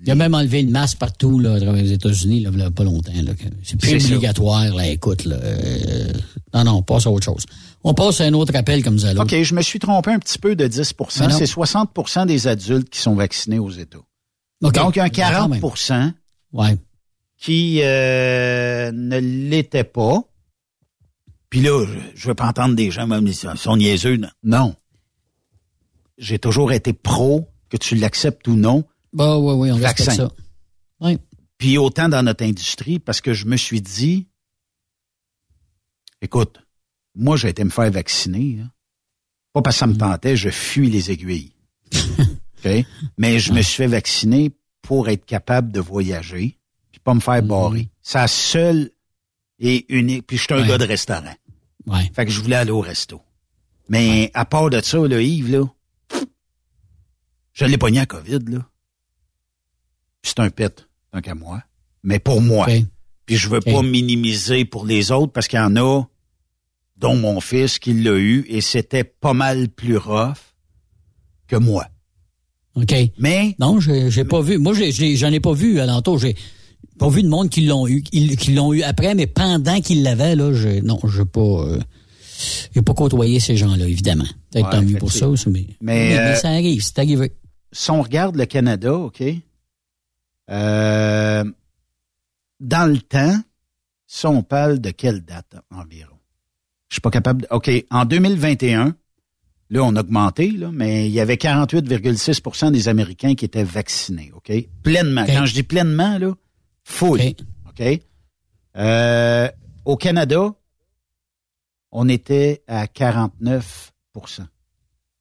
Il 0.07 0.11
a 0.11 0.15
même 0.15 0.34
enlevé 0.34 0.61
le 0.61 0.71
masque 0.71 0.97
partout 0.99 1.38
là, 1.38 1.55
à 1.55 1.59
travers 1.59 1.84
les 1.84 1.91
États-Unis, 1.91 2.39
là, 2.39 2.49
il 2.53 2.59
y 2.59 2.63
a 2.63 2.71
pas 2.71 2.85
longtemps. 2.85 3.11
Là, 3.13 3.34
c'est 3.61 3.77
plus 3.77 3.99
C'est 3.99 4.13
obligatoire, 4.13 4.73
là, 4.73 4.88
écoute. 4.88 5.25
Là, 5.25 5.35
euh, 5.35 6.13
non, 6.53 6.63
non, 6.63 6.71
on 6.77 6.81
passe 6.81 7.05
à 7.07 7.11
autre 7.11 7.25
chose. 7.25 7.43
On 7.84 7.93
passe 7.93 8.21
à 8.21 8.23
un 8.23 8.34
autre 8.34 8.55
appel 8.55 8.84
comme 8.84 8.97
ça. 8.97 9.11
OK, 9.13 9.35
je 9.43 9.53
me 9.53 9.61
suis 9.61 9.79
trompé 9.79 10.11
un 10.11 10.19
petit 10.19 10.39
peu 10.39 10.55
de 10.55 10.65
10 10.65 10.93
Mais 11.19 11.27
non. 11.27 11.38
C'est 11.38 11.43
60% 11.45 12.25
des 12.25 12.47
adultes 12.47 12.89
qui 12.89 12.99
sont 13.01 13.15
vaccinés 13.15 13.59
aux 13.59 13.69
États. 13.69 13.97
OK. 14.63 14.73
Donc, 14.73 14.95
il 14.95 14.99
y 14.99 15.01
a 15.01 15.05
un 15.05 15.09
Quand 15.09 15.49
même. 15.49 15.59
40% 15.61 16.13
Ouais. 16.53 16.77
qui 17.38 17.81
euh, 17.84 18.91
ne 18.93 19.17
l'était 19.19 19.84
pas. 19.84 20.21
Puis 21.49 21.61
là, 21.61 21.85
je, 21.85 21.99
je 22.15 22.27
veux 22.29 22.34
pas 22.35 22.47
entendre 22.47 22.75
des 22.75 22.91
gens, 22.91 23.07
même 23.07 23.27
ils 23.27 23.35
sont 23.35 23.75
niaiseux. 23.75 24.15
non. 24.15 24.29
Non. 24.43 24.75
J'ai 26.17 26.39
toujours 26.39 26.71
été 26.71 26.93
pro, 26.93 27.47
que 27.69 27.75
tu 27.77 27.95
l'acceptes 27.95 28.47
ou 28.47 28.55
non. 28.55 28.85
Bah 29.18 29.38
oui, 29.38 29.53
oui, 29.53 29.72
on 29.72 29.76
respecte 29.76 30.11
ça. 30.11 30.31
Oui. 31.02 31.18
Puis 31.57 31.77
autant 31.77 32.07
dans 32.07 32.22
notre 32.23 32.44
industrie, 32.45 32.99
parce 32.99 33.19
que 33.19 33.34
je 33.34 33.45
me 33.45 33.57
suis 33.57 33.81
dit, 33.81 34.27
écoute, 36.22 36.60
moi 37.15 37.35
j'ai 37.38 37.49
été 37.49 37.64
me 37.64 37.69
faire 37.69 37.89
vacciner. 37.91 38.57
là. 38.57 38.65
Pas 39.53 39.61
parce 39.64 39.76
que 39.77 39.80
ça 39.80 39.88
me 39.88 39.95
tentait, 39.98 40.38
je 40.38 40.49
fuis 40.49 40.89
les 40.89 41.10
aiguilles. 41.11 41.52
OK? 42.64 42.85
Mais 43.18 43.39
je 43.39 43.53
me 43.53 43.61
suis 43.61 43.76
fait 43.77 43.88
vacciner 43.88 44.52
pour 44.84 45.10
être 45.10 45.26
capable 45.26 45.72
de 45.72 45.80
voyager, 45.80 46.57
puis 46.91 46.99
pas 47.03 47.14
me 47.14 47.19
faire 47.19 47.41
barrer. 47.44 47.89
C'est 48.02 48.19
la 48.19 48.27
seule 48.27 48.91
et 49.60 49.85
unique. 49.94 50.27
Puis 50.27 50.38
je 50.38 50.44
suis 50.44 50.53
un 50.53 50.61
Ouais. 50.61 50.68
gars 50.68 50.77
de 50.77 50.85
restaurant. 50.85 51.35
Ouais. 51.88 52.11
Fait 52.15 52.26
que 52.26 52.31
je 52.31 52.39
voulais 52.41 52.56
aller 52.56 52.72
au 52.72 52.81
resto. 52.81 53.22
Mais 53.89 54.30
à 54.34 54.45
part 54.45 54.69
de 54.69 54.80
ça, 54.81 54.99
là, 55.07 55.22
Yves, 55.22 55.52
là, 55.52 55.65
je 57.53 57.65
l'ai 57.65 57.77
pogné 57.77 57.99
à 58.02 58.06
COVID, 58.06 58.39
là. 58.48 58.69
C'est 60.28 60.40
un 60.40 60.49
pet, 60.49 60.88
tant 61.12 61.22
qu'à 61.22 61.36
moi. 61.36 61.62
Mais 62.04 62.20
pour 62.20 62.41
moi. 62.41 62.68
Puis 63.26 63.36
je 63.38 63.49
veux 63.49 63.60
pas 63.62 63.82
minimiser 63.82 64.66
pour 64.66 64.86
les 64.86 65.12
autres 65.12 65.32
parce 65.34 65.48
qu'il 65.48 65.60
y 65.60 65.62
en 65.62 65.76
a, 65.76 66.04
dont 66.98 67.16
mon 67.16 67.40
fils, 67.41 67.80
qui 67.80 67.94
l'a 67.94 68.18
eu, 68.18 68.45
et 68.48 68.62
c'était 68.62 69.04
pas 69.04 69.34
mal 69.34 69.70
plus 69.70 69.98
rough 69.98 70.38
que 71.48 71.56
moi. 71.56 71.86
OK. 72.76 72.94
Mais. 73.18 73.56
Non, 73.60 73.80
j'ai 73.80 74.10
j'ai 74.12 74.24
pas 74.26 74.41
vu. 74.41 74.58
Moi, 74.58 74.74
j'ai- 74.74 74.91
j'ai- 74.91 75.16
j'en 75.16 75.32
ai, 75.32 75.40
pas 75.40 75.54
vu 75.54 75.80
alentour. 75.80 76.20
J'ai 76.20 76.36
pas 76.99 77.10
vu 77.10 77.24
de 77.24 77.28
monde 77.28 77.49
qui 77.49 77.62
l'ont 77.66 77.88
eu, 77.88 78.02
qui, 78.02 78.36
qui 78.38 78.54
l'ont 78.54 78.74
eu 78.74 78.82
après, 78.84 79.16
mais 79.16 79.28
pendant 79.28 79.82
qu'ils 79.82 80.04
l'avaient, 80.04 80.36
là, 80.36 80.54
j'ai, 80.54 80.82
non, 80.82 80.99
j'ai 81.08 81.26
pas, 81.26 81.40
euh, 81.41 81.80
j'ai 82.74 82.82
pas 82.82 82.94
côtoyé 82.94 83.40
ces 83.40 83.58
gens-là, 83.58 83.88
évidemment. 83.88 84.26
Peut-être 84.52 84.66
Ouais, 84.66 84.72
tant 84.72 84.82
mieux 84.82 84.98
pour 84.98 85.12
ça 85.12 85.28
aussi, 85.28 85.49
mais, 85.49 85.66
Mais, 85.82 86.10
mais, 86.10 86.10
mais 86.10 86.20
euh, 86.20 86.36
ça 86.36 86.49
arrive, 86.49 86.82
c'est 86.84 86.99
arrivé. 86.99 87.32
si 87.72 87.91
on 87.91 88.02
regarde 88.02 88.36
le 88.36 88.45
Canada, 88.45 88.94
OK, 88.95 89.24
euh, 90.49 91.44
dans 92.60 92.91
le 92.91 92.99
temps, 92.99 93.40
si 94.06 94.26
on 94.26 94.44
parle 94.44 94.80
de 94.80 94.91
quelle 94.91 95.22
date 95.22 95.56
environ? 95.72 96.18
Je 96.90 96.95
suis 96.95 97.02
pas 97.02 97.11
capable 97.11 97.44
de... 97.44 97.48
OK, 97.52 97.69
en 97.91 98.06
2021, 98.06 98.95
là, 99.69 99.84
on 99.84 99.95
a 99.95 99.99
augmenté, 99.99 100.52
là, 100.52 100.72
mais 100.72 101.07
il 101.07 101.14
y 101.14 101.19
avait 101.19 101.36
48,6% 101.36 102.72
des 102.72 102.88
Américains 102.88 103.36
qui 103.36 103.45
étaient 103.45 103.64
vaccinés, 103.64 104.32
OK? 104.34 104.52
Pleinement. 104.84 105.26
Quand 105.26 105.45
je 105.45 105.53
dis 105.53 105.64
pleinement, 105.64 106.18
là, 106.18 106.34
full. 106.84 107.19
OK? 107.68 108.02
Euh, 108.78 109.49
au 109.86 109.98
Canada, 109.98 110.53
on 111.91 112.07
était 112.07 112.64
à 112.68 112.86
49% 112.86 113.52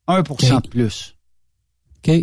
1% 0.09 0.62
de 0.62 0.69
plus. 0.69 1.16
OK. 1.98 2.23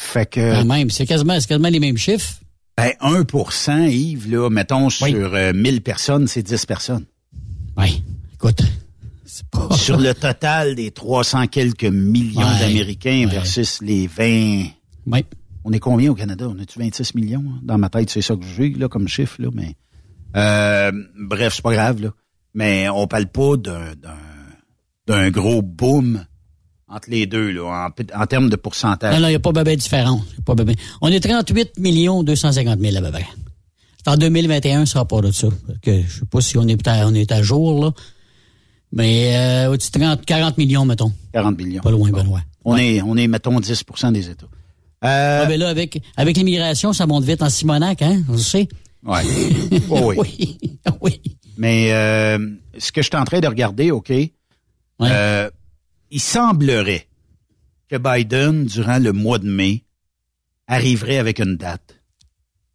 Fait 0.00 0.26
que... 0.30 0.54
Quand 0.54 0.64
même, 0.64 0.90
c'est 0.90 1.06
quasiment, 1.06 1.38
c'est 1.40 1.48
quasiment 1.48 1.68
les 1.68 1.80
mêmes 1.80 1.96
chiffres. 1.96 2.34
Ben, 2.76 2.92
1% 3.00 3.90
Yves, 3.90 4.30
là, 4.30 4.48
mettons, 4.48 4.88
sur 4.90 5.06
euh, 5.08 5.52
1000 5.52 5.82
personnes, 5.82 6.28
c'est 6.28 6.42
10 6.44 6.66
personnes. 6.66 7.04
Oui. 7.76 8.04
Écoute, 8.34 8.62
Sur 9.76 9.98
le 9.98 10.14
total 10.14 10.76
des 10.76 10.92
300 10.92 11.48
quelques 11.48 11.84
millions 11.84 12.40
Ouais, 12.40 12.58
d'Américains 12.60 13.26
versus 13.28 13.80
les 13.82 14.06
20... 14.06 14.66
Oui. 15.06 15.24
On 15.64 15.72
est 15.72 15.80
combien 15.80 16.10
au 16.10 16.14
Canada? 16.14 16.48
On 16.48 16.58
a-tu 16.60 16.78
26 16.78 17.14
millions? 17.16 17.42
hein? 17.46 17.58
Dans 17.62 17.76
ma 17.76 17.88
tête, 17.90 18.08
c'est 18.10 18.22
ça 18.22 18.36
que 18.36 18.44
j'ai, 18.56 18.70
là, 18.70 18.88
comme 18.88 19.08
chiffre, 19.08 19.36
là, 19.42 19.48
mais... 19.52 19.74
Euh, 20.36 20.92
bref, 21.18 21.54
c'est 21.56 21.62
pas 21.62 21.72
grave, 21.72 22.00
là. 22.02 22.10
Mais 22.54 22.88
on 22.88 23.06
parle 23.08 23.26
pas 23.26 23.56
d'un, 23.56 23.94
d'un, 23.96 24.16
d'un 25.08 25.30
gros 25.30 25.60
boom 25.62 26.24
entre 26.88 27.10
les 27.10 27.26
deux, 27.26 27.50
là, 27.50 27.88
en, 27.88 28.20
en 28.22 28.26
termes 28.26 28.48
de 28.48 28.56
pourcentage. 28.56 29.14
Non, 29.14 29.20
non, 29.20 29.28
il 29.28 29.32
n'y 29.32 29.36
a 29.36 29.40
pas 29.40 29.52
de 29.52 29.74
différent. 29.74 30.22
Y 30.36 30.40
a 30.40 30.42
pas 30.42 30.54
bébé. 30.54 30.74
On 31.00 31.08
est 31.08 31.20
38 31.20 31.78
millions 31.78 32.22
250 32.22 32.80
000 32.80 32.96
à 32.96 33.00
peu 33.00 33.10
près. 33.10 33.26
En 34.06 34.16
2021, 34.16 34.86
ça 34.86 35.04
part 35.04 35.20
de 35.20 35.30
ça. 35.30 35.48
Je 35.84 35.90
sais 35.92 36.24
pas 36.30 36.40
si 36.40 36.56
on 36.56 36.66
est, 36.66 36.88
à, 36.88 37.06
on 37.06 37.14
est 37.14 37.30
à 37.30 37.42
jour, 37.42 37.84
là. 37.84 37.90
Mais 38.90 39.36
euh, 39.36 39.70
au-dessus 39.72 39.90
de 39.90 39.98
30, 39.98 40.24
40 40.24 40.56
millions, 40.56 40.86
mettons. 40.86 41.12
40 41.34 41.58
millions. 41.58 41.82
Pas 41.82 41.90
loin, 41.90 42.10
Benoît. 42.10 42.40
On 42.64 42.76
est, 42.76 43.02
on 43.02 43.16
est, 43.16 43.28
mettons, 43.28 43.60
10% 43.60 44.12
des 44.12 44.30
États. 44.30 44.46
Ah, 45.02 45.44
ben 45.46 45.60
là, 45.60 45.68
avec, 45.68 46.00
avec 46.16 46.36
l'immigration, 46.36 46.92
ça 46.92 47.06
monte 47.06 47.24
vite 47.24 47.42
en 47.42 47.50
Simonac, 47.50 48.02
hein? 48.02 48.22
On 48.28 48.32
le 48.32 48.38
sait. 48.38 48.68
Ouais. 49.04 49.22
Oh, 49.90 50.12
oui. 50.16 50.58
oui. 51.00 51.20
Mais 51.56 51.92
euh, 51.92 52.38
ce 52.78 52.90
que 52.92 53.02
je 53.02 53.08
suis 53.08 53.16
en 53.16 53.24
train 53.24 53.40
de 53.40 53.46
regarder, 53.46 53.90
OK, 53.90 54.12
euh, 55.02 55.50
il 56.10 56.20
semblerait 56.20 57.06
que 57.88 57.96
Biden, 57.96 58.64
durant 58.64 58.98
le 58.98 59.12
mois 59.12 59.38
de 59.38 59.48
mai, 59.48 59.84
arriverait 60.66 61.18
avec 61.18 61.40
une 61.40 61.56
date 61.56 62.00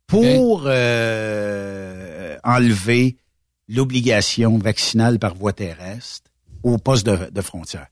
pour 0.08 0.64
euh, 0.66 2.38
enlever 2.44 3.18
l'obligation 3.68 4.58
vaccinale 4.58 5.20
par 5.20 5.36
voie 5.36 5.54
terrestre 5.54 6.30
au 6.64 6.78
poste 6.78 7.06
de, 7.06 7.30
de 7.30 7.42
frontière. 7.42 7.88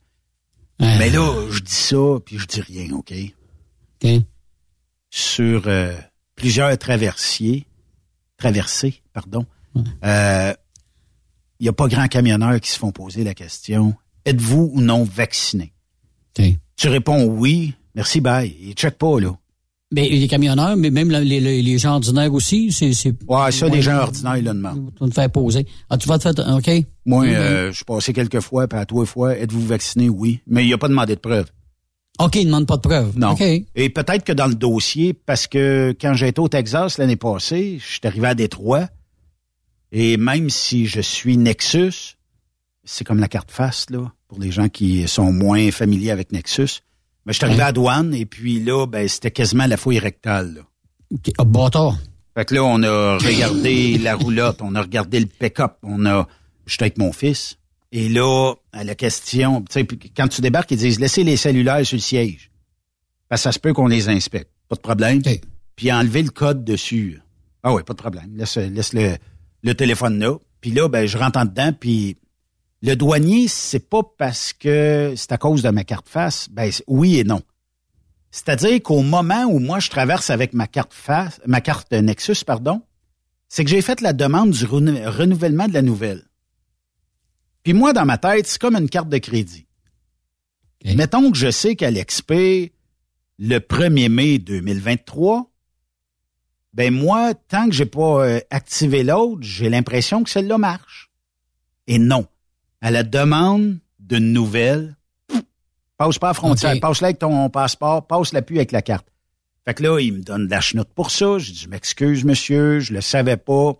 Mais 0.80 1.12
là, 1.12 1.48
je 1.52 1.60
dis 1.60 1.72
ça, 1.72 2.20
puis 2.26 2.40
je 2.40 2.48
dis 2.48 2.62
rien, 2.62 2.92
OK? 2.94 3.14
OK. 4.04 4.10
Sur 5.12 5.68
euh, 5.68 5.96
plusieurs 6.36 6.76
traversiers, 6.78 7.68
traversés, 8.38 9.04
pardon, 9.14 9.46
euh, 10.04 10.54
il 11.60 11.64
n'y 11.64 11.70
a 11.70 11.74
pas 11.74 11.88
grand 11.88 12.08
camionneurs 12.08 12.60
qui 12.60 12.72
se 12.72 12.80
font 12.80 12.92
poser 12.92 13.24
la 13.24 13.36
question 13.36 13.96
êtes-vous 14.26 14.72
ou 14.74 14.82
non 14.82 15.04
vacciné? 15.04 15.74
Tu 16.34 16.88
réponds 16.88 17.26
oui, 17.26 17.74
merci, 17.94 18.22
bye. 18.22 18.56
Ils 18.62 18.74
check 18.74 18.98
pas, 18.98 19.20
là. 19.20 19.38
Mais 19.94 20.08
les 20.10 20.28
camionneurs, 20.28 20.78
mais 20.78 20.90
même 20.90 21.12
les, 21.12 21.40
les, 21.40 21.62
les 21.62 21.78
gens 21.78 21.96
ordinaires 21.96 22.34
aussi, 22.34 22.72
c'est. 22.72 22.88
Ouais, 23.28 23.52
ça, 23.52 23.68
les 23.68 23.82
gens 23.82 23.98
ordinaires, 23.98 24.38
ils 24.38 24.46
le 24.46 24.54
demandent. 24.54 24.92
Tu 24.98 25.04
vas 25.04 25.10
te 25.10 25.14
faire 25.14 25.30
poser. 25.32 25.68
Ah, 25.90 25.98
tu 25.98 26.08
vas 26.08 26.18
te 26.18 26.32
faire. 26.34 26.56
OK. 26.56 26.72
Moi, 27.06 27.26
Mhm. 27.26 27.32
euh, 27.34 27.72
je 27.72 27.76
suis 27.76 27.86
passé 27.86 28.14
quelques 28.14 28.40
fois, 28.40 28.68
puis 28.68 28.80
à 28.80 28.86
trois 28.86 29.06
fois, 29.06 29.38
êtes-vous 29.38 29.66
vacciné? 29.68 30.08
Oui. 30.10 30.40
Mais 30.48 30.64
il 30.64 30.68
n'y 30.68 30.74
a 30.74 30.78
pas 30.78 30.88
demandé 30.88 31.16
de 31.16 31.20
preuve. 31.20 31.48
OK, 32.20 32.36
il 32.36 32.42
ne 32.42 32.46
demande 32.46 32.68
pas 32.68 32.78
de 32.78 32.82
preuve. 32.82 33.18
Non. 33.18 33.32
OK. 33.32 33.42
Et 33.76 33.90
peut-être 33.90 34.24
que 34.24 34.32
dans 34.34 34.48
le 34.48 34.56
dossier, 34.56 35.14
parce 35.14 35.46
que 35.46 35.94
quand 36.00 36.14
j'étais 36.14 36.40
au 36.40 36.48
Texas 36.48 36.98
l'année 36.98 37.16
passée, 37.18 37.78
je 37.80 37.86
suis 37.92 38.02
arrivé 38.06 38.28
à 38.28 38.34
Détroit, 38.36 38.88
et 39.92 40.16
même 40.18 40.50
si 40.50 40.86
je 40.88 41.02
suis 41.02 41.36
Nexus, 41.38 42.16
c'est 42.84 43.06
comme 43.06 43.20
la 43.20 43.28
carte 43.28 43.52
face, 43.52 43.90
là, 43.90 44.12
pour 44.28 44.40
les 44.40 44.52
gens 44.52 44.70
qui 44.70 45.08
sont 45.08 45.32
moins 45.32 45.72
familiers 45.72 46.12
avec 46.12 46.32
Nexus. 46.32 46.82
Mais 47.26 47.34
je 47.34 47.38
suis 47.38 47.46
arrivé 47.46 47.62
à 47.62 47.68
la 47.68 47.72
douane, 47.72 48.14
et 48.14 48.26
puis 48.26 48.60
là, 48.60 48.88
ben, 48.88 49.08
c'était 49.08 49.32
quasiment 49.32 49.68
la 49.68 49.78
fouille 49.78 50.00
rectale, 50.00 50.56
là. 50.56 50.62
OK. 51.14 51.32
Ah, 51.38 51.44
bâtard. 51.44 51.98
Fait 52.36 52.46
que 52.46 52.56
là, 52.56 52.64
on 52.64 52.82
a 52.84 53.18
regardé 53.18 53.98
la 54.02 54.16
roulotte, 54.16 54.62
on 54.62 54.74
a 54.76 54.82
regardé 54.82 55.20
le 55.20 55.26
pick-up, 55.26 55.78
on 55.84 56.06
a... 56.06 56.28
J'étais 56.66 56.84
avec 56.84 56.98
mon 56.98 57.12
fils. 57.12 57.58
Et 57.92 58.08
là, 58.08 58.54
à 58.72 58.84
la 58.84 58.96
question, 58.96 59.62
tu 59.64 59.74
sais, 59.74 59.88
quand 60.16 60.28
tu 60.30 60.42
débarques, 60.42 60.72
ils 60.72 60.78
disent 60.78 61.00
laissez 61.00 61.24
les 61.24 61.36
cellulaires 61.36 61.86
sur 61.86 61.98
le 61.98 62.02
siège. 62.02 62.52
Parce 63.28 63.42
que 63.42 63.44
ça 63.44 63.52
se 63.52 63.60
peut 63.60 63.74
qu'on 63.74 63.88
les 63.88 64.08
inspecte. 64.08 64.50
Pas 64.70 64.76
de 64.76 64.82
problème. 64.82 65.22
Puis 65.76 65.92
enlever 65.92 66.24
le 66.24 66.30
code 66.30 66.64
dessus. 66.64 67.20
Ah 67.64 67.74
oui, 67.74 67.84
pas 67.84 67.94
de 67.94 67.98
problème. 67.98 68.32
Laisse, 68.36 68.56
laisse 68.56 68.94
le, 68.94 69.18
le 69.64 69.74
téléphone 69.76 70.20
là. 70.20 70.38
Puis 70.62 70.72
là, 70.72 70.88
ben, 70.88 71.06
je 71.06 71.18
rentre 71.18 71.40
en 71.40 71.46
dedans, 71.46 71.74
puis 71.78 72.18
le 72.82 72.96
douanier, 72.96 73.48
c'est 73.48 73.88
pas 73.90 74.02
parce 74.18 74.54
que 74.54 75.14
c'est 75.16 75.32
à 75.32 75.38
cause 75.38 75.62
de 75.62 75.70
ma 75.70 75.84
carte 75.84 76.10
face. 76.10 76.50
Ben, 76.50 76.72
oui 76.88 77.20
et 77.20 77.24
non. 77.24 77.42
C'est-à-dire 78.32 78.82
qu'au 78.82 79.02
moment 79.02 79.44
où 79.46 79.60
moi 79.60 79.80
je 79.80 79.90
traverse 79.90 80.30
avec 80.30 80.54
ma 80.54 80.68
carte 80.68 80.94
face, 80.94 81.40
ma 81.46 81.62
carte 81.62 81.92
Nexus, 81.92 82.44
pardon, 82.46 82.82
c'est 83.50 83.64
que 83.64 83.70
j'ai 83.70 83.82
fait 83.82 84.02
la 84.02 84.14
demande 84.14 84.52
du 84.52 84.66
renou- 84.66 85.04
renouvellement 85.06 85.68
de 85.68 85.74
la 85.74 85.82
nouvelle. 85.82 86.24
Puis 87.64 87.74
moi, 87.74 87.94
dans 87.94 88.06
ma 88.06 88.18
tête, 88.18 88.48
c'est 88.48 88.60
comme 88.60 88.76
une 88.76 88.90
carte 88.90 89.10
de 89.10 89.18
crédit. 89.18 89.68
Mettons 90.84 91.30
que 91.32 91.38
je 91.38 91.52
sais 91.52 91.76
qu'elle 91.76 91.98
expire 91.98 92.70
le 93.38 93.60
1er 93.60 94.10
mai 94.10 94.40
2023. 94.40 95.52
Ben 96.74 96.92
moi, 96.94 97.34
tant 97.36 97.68
que 97.68 97.76
j'ai 97.76 97.86
pas 97.86 98.26
euh, 98.26 98.40
activé 98.50 99.04
l'autre, 99.04 99.42
j'ai 99.44 99.70
l'impression 99.70 100.24
que 100.24 100.30
celle-là 100.30 100.58
marche. 100.58 101.12
Et 101.86 102.00
non. 102.00 102.26
À 102.82 102.92
la 102.92 103.04
demande 103.04 103.78
d'une 104.00 104.34
nouvelle, 104.34 104.96
passe 105.98 106.18
pas 106.18 106.28
à 106.28 106.30
la 106.32 106.34
frontière, 106.34 106.80
passe-la 106.82 107.10
avec 107.10 107.20
ton 107.20 107.50
passeport, 107.50 108.08
passe 108.08 108.34
l'appui 108.34 108.58
avec 108.58 108.72
la 108.72 108.82
carte. 108.82 109.08
Fait 109.66 109.76
que 109.76 109.84
là, 109.84 110.00
il 110.00 110.14
me 110.14 110.22
donne 110.24 110.48
de 110.48 110.52
la 110.52 110.62
chenoute 110.62 110.90
pour 110.96 111.12
ça. 111.12 111.38
Je 111.38 111.52
dis, 111.52 111.60
je 111.60 111.70
m'excuse, 111.70 112.24
monsieur, 112.26 112.80
je 112.80 112.94
le 112.94 113.02
savais 113.02 113.38
pas. 113.38 113.74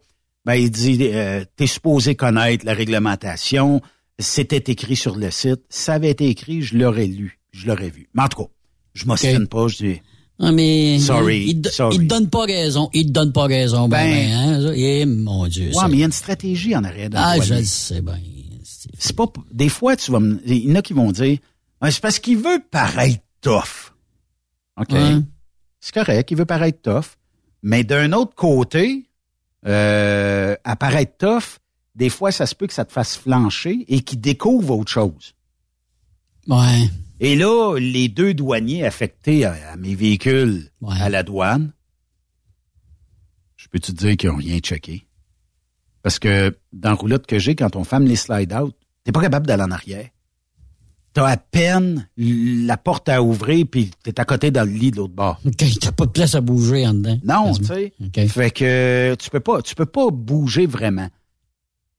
Ben, 0.46 0.54
il 0.54 0.70
dit, 0.70 0.98
euh, 1.02 1.44
t'es 1.56 1.66
supposé 1.68 2.16
connaître 2.16 2.66
la 2.66 2.74
réglementation. 2.74 3.82
C'était 4.20 4.72
écrit 4.72 4.96
sur 4.96 5.16
le 5.16 5.32
site. 5.32 5.62
Ça 5.70 5.94
avait 5.94 6.12
été 6.12 6.28
écrit, 6.28 6.62
je 6.62 6.78
l'aurais 6.78 7.08
lu, 7.08 7.40
je 7.52 7.66
l'aurais 7.68 7.90
vu. 7.90 8.08
Mais 8.14 8.22
en 8.24 8.28
tout 8.28 8.44
cas, 8.44 8.50
je 8.94 9.06
m'ostine 9.06 9.48
pas, 9.48 9.68
je 9.68 9.78
dis, 9.78 10.02
Ah, 10.40 10.52
mais. 10.52 11.00
Sorry, 11.00 11.46
Il, 11.48 11.68
sorry. 11.72 11.96
il 11.96 12.02
te 12.02 12.06
donne 12.06 12.30
pas 12.30 12.46
raison. 12.46 12.90
Il 12.94 13.08
te 13.08 13.12
donne 13.12 13.32
pas 13.34 13.46
raison. 13.46 13.88
Ben, 13.88 13.98
Ben- 13.98 14.30
ben, 14.30 14.32
hein, 14.34 14.62
ça. 14.68 14.74
Eh, 14.76 15.06
mon 15.06 15.48
Dieu. 15.48 15.72
ouais, 15.74 15.88
mais 15.88 15.94
il 15.96 16.00
y 16.00 16.04
a 16.04 16.06
une 16.08 16.12
stratégie 16.12 16.76
en 16.76 16.84
arrière. 16.84 17.10
Ah, 17.16 17.40
je 17.40 17.56
le 17.56 17.64
sais 17.64 18.02
bien. 18.02 18.20
C'est 18.98 19.16
pas, 19.16 19.26
des 19.52 19.70
fois, 19.70 19.96
tu 19.96 20.12
vas 20.12 20.20
me, 20.20 20.42
il 20.46 20.70
y 20.70 20.72
en 20.72 20.76
a 20.76 20.82
qui 20.82 20.94
vont 20.94 21.12
dire, 21.12 21.40
Ah, 21.80 21.92
c'est 21.92 22.02
parce 22.02 22.20
qu'il 22.20 22.38
veut 22.38 22.62
paraître 22.70 23.24
tough. 23.42 23.94
OK. 24.78 24.94
C'est 25.80 25.94
correct, 25.94 26.30
il 26.32 26.38
veut 26.38 26.46
paraître 26.46 26.82
tough. 26.82 27.18
Mais 27.64 27.84
d'un 27.84 28.14
autre 28.14 28.36
côté, 28.36 29.10
euh, 29.66 30.56
à 30.64 30.76
paraître 30.76 31.18
tough, 31.18 31.60
des 31.96 32.10
fois, 32.10 32.32
ça 32.32 32.46
se 32.46 32.56
peut 32.56 32.68
que 32.68 32.74
ça 32.74 32.86
te 32.86 32.92
fasse 32.92 33.18
flancher 33.18 33.86
et 33.88 34.02
qu'il 34.02 34.22
découvre 34.22 34.78
autre 34.78 34.92
chose. 34.92 35.34
Ouais. 36.48 36.90
Et 37.20 37.36
là, 37.36 37.78
les 37.78 38.08
deux 38.10 38.34
douaniers 38.34 38.86
affectés 38.86 39.46
à, 39.46 39.54
à 39.72 39.76
mes 39.78 39.94
véhicules 39.94 40.72
à 40.88 41.10
la 41.10 41.24
douane, 41.24 41.74
je 43.56 43.68
peux 43.68 43.80
te 43.80 43.92
dire 43.92 44.18
qu'ils 44.18 44.30
n'ont 44.30 44.38
rien 44.38 44.58
checké? 44.58 45.06
Parce 46.02 46.18
que 46.18 46.58
dans 46.74 46.90
la 46.90 46.96
roulotte 46.96 47.28
que 47.28 47.38
j'ai, 47.38 47.56
quand 47.56 47.76
on 47.76 47.84
ferme 47.84 48.06
les 48.06 48.16
slide 48.16 48.54
out, 48.54 48.76
t'es 49.04 49.12
pas 49.12 49.22
capable 49.22 49.48
d'aller 49.48 49.64
en 49.64 49.72
arrière. 49.72 50.08
T'as 51.14 51.28
à 51.28 51.36
peine 51.36 52.08
la 52.18 52.78
porte 52.78 53.10
à 53.10 53.22
ouvrir 53.22 53.66
puis 53.70 53.92
t'es 54.04 54.18
à 54.20 54.24
côté 54.24 54.50
dans 54.50 54.64
le 54.64 54.72
lit 54.72 54.92
de 54.92 54.98
l'autre 54.98 55.14
bord. 55.14 55.40
OK, 55.46 55.66
t'as 55.80 55.92
pas 55.92 56.06
de 56.06 56.12
place 56.12 56.36
à 56.36 56.42
bouger 56.42 56.88
en 56.88 56.94
dedans. 56.94 57.20
Non, 57.24 57.54
tu 57.54 57.66
sais. 57.66 57.94
Fait 58.28 58.52
que 58.52 59.16
tu 59.16 59.30
peux 59.30 59.42
pas, 59.42 59.62
tu 59.62 59.76
peux 59.76 59.86
pas 59.86 60.10
bouger 60.10 60.66
vraiment. 60.66 61.10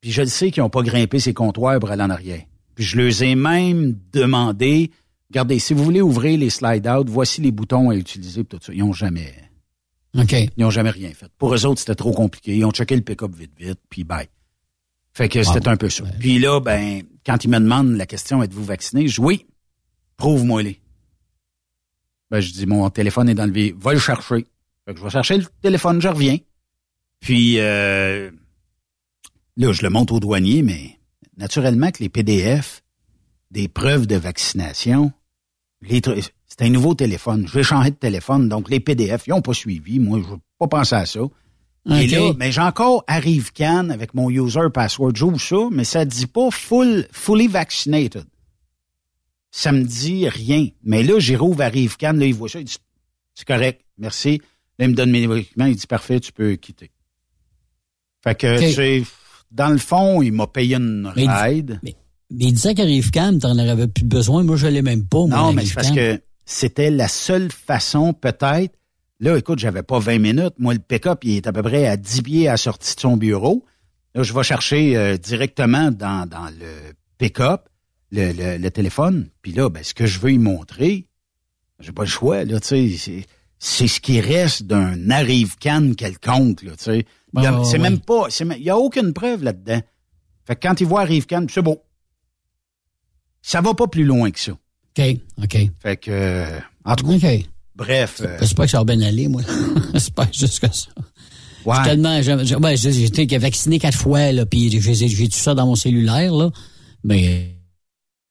Puis 0.00 0.10
je 0.10 0.22
le 0.22 0.28
sais 0.28 0.50
qu'ils 0.50 0.62
ont 0.62 0.70
pas 0.70 0.82
grimpé 0.82 1.20
ces 1.20 1.34
comptoirs 1.34 1.78
pour 1.78 1.90
aller 1.90 2.02
en 2.02 2.10
arrière. 2.10 2.42
Puis 2.74 2.84
je 2.84 2.96
leur 2.96 3.22
ai 3.22 3.34
même 3.34 3.98
demandé, 4.12 4.90
regardez, 5.30 5.58
si 5.58 5.74
vous 5.74 5.84
voulez 5.84 6.00
ouvrir 6.00 6.38
les 6.38 6.50
slide 6.50 6.86
out, 6.88 7.08
voici 7.08 7.40
les 7.40 7.52
boutons 7.52 7.90
à 7.90 7.94
utiliser 7.94 8.44
tout 8.44 8.58
ça. 8.60 8.72
Ils 8.72 8.82
ont 8.82 8.92
jamais, 8.92 9.32
OK. 10.18 10.34
ils 10.56 10.64
ont 10.64 10.70
jamais 10.70 10.90
rien 10.90 11.10
fait. 11.10 11.30
Pour 11.38 11.54
eux 11.54 11.66
autres, 11.66 11.80
c'était 11.80 11.94
trop 11.94 12.12
compliqué. 12.12 12.56
Ils 12.56 12.64
ont 12.64 12.72
checké 12.72 12.96
le 12.96 13.02
pick-up 13.02 13.32
vite, 13.34 13.52
vite, 13.58 13.78
puis 13.88 14.04
bye. 14.04 14.28
Fait 15.14 15.28
que 15.28 15.42
c'était 15.42 15.68
un 15.68 15.76
peu 15.76 15.90
ça. 15.90 16.04
Puis 16.18 16.38
là, 16.38 16.60
ben, 16.60 17.02
quand 17.24 17.44
ils 17.44 17.50
me 17.50 17.58
demandent 17.58 17.96
la 17.96 18.06
question, 18.06 18.42
êtes-vous 18.42 18.64
vacciné? 18.64 19.08
Je 19.08 19.20
dis 19.20 19.20
oui. 19.20 19.46
Prouve-moi-les. 20.16 20.80
Ben, 22.30 22.40
je 22.40 22.52
dis, 22.52 22.66
mon 22.66 22.88
téléphone 22.88 23.28
est 23.28 23.34
dans 23.34 23.46
le. 23.46 23.74
Va 23.76 23.92
le 23.92 23.98
chercher. 23.98 24.46
Fait 24.84 24.94
que 24.94 24.98
je 24.98 25.04
vais 25.04 25.10
chercher 25.10 25.36
le 25.38 25.44
téléphone, 25.60 26.00
je 26.00 26.08
reviens. 26.08 26.38
Puis, 27.20 27.58
euh, 27.58 28.30
là, 29.56 29.72
je 29.72 29.82
le 29.82 29.90
montre 29.90 30.14
au 30.14 30.20
douanier, 30.20 30.62
mais 30.62 30.98
naturellement 31.36 31.90
que 31.90 32.02
les 32.02 32.08
PDF, 32.08 32.82
des 33.50 33.68
preuves 33.68 34.06
de 34.06 34.16
vaccination, 34.16 35.12
les 35.82 36.00
c'est 36.46 36.62
un 36.62 36.70
nouveau 36.70 36.94
téléphone. 36.94 37.46
Je 37.46 37.54
vais 37.54 37.62
changer 37.62 37.90
de 37.90 37.96
téléphone, 37.96 38.48
donc 38.48 38.68
les 38.68 38.80
PDF, 38.80 39.26
ils 39.26 39.30
n'ont 39.30 39.40
pas 39.40 39.54
suivi. 39.54 39.98
Moi, 39.98 40.20
je 40.22 40.32
n'ai 40.32 40.40
pas 40.58 40.68
pensé 40.68 40.94
à 40.94 41.06
ça. 41.06 41.20
Et 41.90 42.06
là, 42.06 42.32
mais 42.36 42.52
j'ai 42.52 42.60
encore 42.60 43.02
ArriveCan 43.08 43.90
avec 43.90 44.14
mon 44.14 44.30
user 44.30 44.68
password. 44.72 45.12
J'ouvre 45.14 45.40
ça, 45.40 45.68
mais 45.72 45.84
ça 45.84 46.04
dit 46.04 46.26
pas 46.26 46.50
full, 46.50 47.08
fully 47.10 47.48
vaccinated. 47.48 48.24
Ça 49.50 49.72
me 49.72 49.82
dit 49.82 50.28
rien. 50.28 50.68
Mais 50.84 51.02
là, 51.02 51.18
j'y 51.18 51.34
rouvre 51.34 51.62
ArriveCan, 51.62 52.12
là, 52.14 52.26
il 52.26 52.34
voit 52.34 52.48
ça, 52.48 52.60
il 52.60 52.66
dit, 52.66 52.76
c'est 53.34 53.46
correct, 53.46 53.84
merci. 53.98 54.40
Là, 54.78 54.86
il 54.86 54.90
me 54.90 54.94
donne 54.94 55.10
mes 55.10 55.26
documents, 55.26 55.66
il 55.66 55.76
dit, 55.76 55.86
parfait, 55.86 56.20
tu 56.20 56.32
peux 56.32 56.54
quitter. 56.54 56.90
Fait 58.22 58.36
que, 58.36 58.60
tu 58.60 58.72
sais, 58.72 59.02
dans 59.50 59.68
le 59.68 59.78
fond, 59.78 60.22
il 60.22 60.32
m'a 60.32 60.46
payé 60.46 60.76
une 60.76 61.12
Mais 61.16 61.26
ride. 61.28 61.80
Mais 61.82 61.96
il 62.30 62.54
disait 62.54 62.74
qu'Arrive 62.74 63.10
Cam, 63.10 63.38
t'en 63.38 63.58
avais 63.58 63.88
plus 63.88 64.04
besoin. 64.04 64.42
Moi, 64.42 64.56
je 64.56 64.66
l'ai 64.66 64.82
même 64.82 65.04
pas. 65.04 65.26
moi, 65.26 65.36
Non, 65.36 65.52
mais 65.52 65.66
c'est 65.66 65.74
parce 65.74 65.90
que 65.90 66.20
c'était 66.44 66.90
la 66.90 67.08
seule 67.08 67.50
façon, 67.50 68.14
peut-être. 68.14 68.74
Là, 69.22 69.38
écoute, 69.38 69.58
j'avais 69.60 69.82
pas 69.84 69.98
20 70.00 70.18
minutes. 70.18 70.54
Moi, 70.58 70.74
le 70.74 70.80
pick-up, 70.80 71.20
il 71.22 71.36
est 71.36 71.46
à 71.46 71.52
peu 71.52 71.62
près 71.62 71.86
à 71.86 71.96
10 71.96 72.22
pieds 72.22 72.48
à 72.48 72.52
la 72.52 72.56
sortie 72.56 72.94
de 72.96 73.00
son 73.00 73.16
bureau. 73.16 73.64
Là, 74.14 74.22
je 74.24 74.32
vais 74.34 74.42
chercher 74.42 74.96
euh, 74.96 75.16
directement 75.16 75.90
dans, 75.92 76.28
dans 76.28 76.46
le 76.46 76.92
pick-up 77.18 77.68
le, 78.10 78.32
le, 78.32 78.58
le 78.58 78.70
téléphone. 78.70 79.30
Puis 79.40 79.52
là, 79.52 79.70
ben, 79.70 79.82
ce 79.84 79.94
que 79.94 80.06
je 80.06 80.18
veux 80.18 80.32
y 80.32 80.38
montrer, 80.38 81.06
j'ai 81.78 81.92
pas 81.92 82.02
le 82.02 82.08
choix, 82.08 82.44
là, 82.44 82.58
tu 82.60 82.66
sais. 82.66 82.96
c'est- 82.98 83.26
C'est 83.64 83.86
ce 83.86 84.00
qui 84.00 84.20
reste 84.20 84.64
d'un 84.64 85.08
arrive-can 85.08 85.92
quelconque, 85.96 86.62
là, 86.62 86.72
tu 86.72 86.82
sais. 86.82 87.06
Il 87.34 87.42
y 87.42 87.46
a- 87.46 87.54
Ah, 87.60 87.64
c'est 87.64 87.78
même 87.78 88.00
pas, 88.00 88.26
il 88.56 88.62
y 88.64 88.70
a 88.70 88.76
aucune 88.76 89.12
preuve 89.12 89.44
là-dedans. 89.44 89.80
Fait 90.44 90.56
que 90.56 90.66
quand 90.66 90.80
il 90.80 90.86
voit 90.88 91.02
arrive-can, 91.02 91.46
c'est 91.48 91.62
beau. 91.62 91.80
Ça 93.40 93.60
va 93.60 93.72
pas 93.74 93.86
plus 93.86 94.02
loin 94.04 94.32
que 94.32 94.40
ça. 94.40 94.50
OK, 94.52 95.04
OK. 95.44 95.56
Fait 95.80 95.96
que, 95.96 96.10
euh, 96.10 96.58
en 96.84 96.96
tout 96.96 97.06
cas. 97.06 97.12
Bref. 97.74 98.20
euh, 98.22 98.38
C'est 98.42 98.54
pas 98.56 98.64
que 98.64 98.70
ça 98.70 98.78
va 98.78 98.84
bien 98.84 99.00
aller, 99.02 99.28
moi. 99.28 99.42
c'est 99.96 100.12
pas 100.14 100.28
juste 100.32 100.60
que 100.60 100.74
ça. 100.74 100.88
Ouais. 101.64 101.82
Tellement, 101.84 102.20
j'ai 102.22 102.44
j'ai- 102.44 102.56
ouais, 102.56 102.74
été 103.22 103.38
vacciné 103.38 103.78
quatre 103.78 103.96
fois, 103.98 104.32
là, 104.32 104.44
puis 104.46 104.70
j'ai 104.70 104.80
j'ai- 104.94 105.08
j'ai 105.08 105.28
tout 105.28 105.38
ça 105.38 105.54
dans 105.54 105.66
mon 105.66 105.76
cellulaire, 105.76 106.34
là. 106.34 106.50
Mais 107.04 107.56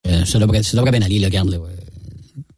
euh, 0.08 0.26
ça, 0.26 0.38
devrait, 0.40 0.64
ça 0.64 0.76
devrait 0.78 0.92
bien 0.92 1.02
aller, 1.02 1.20
là, 1.20 1.28
regarde, 1.28 1.50
là. 1.50 1.58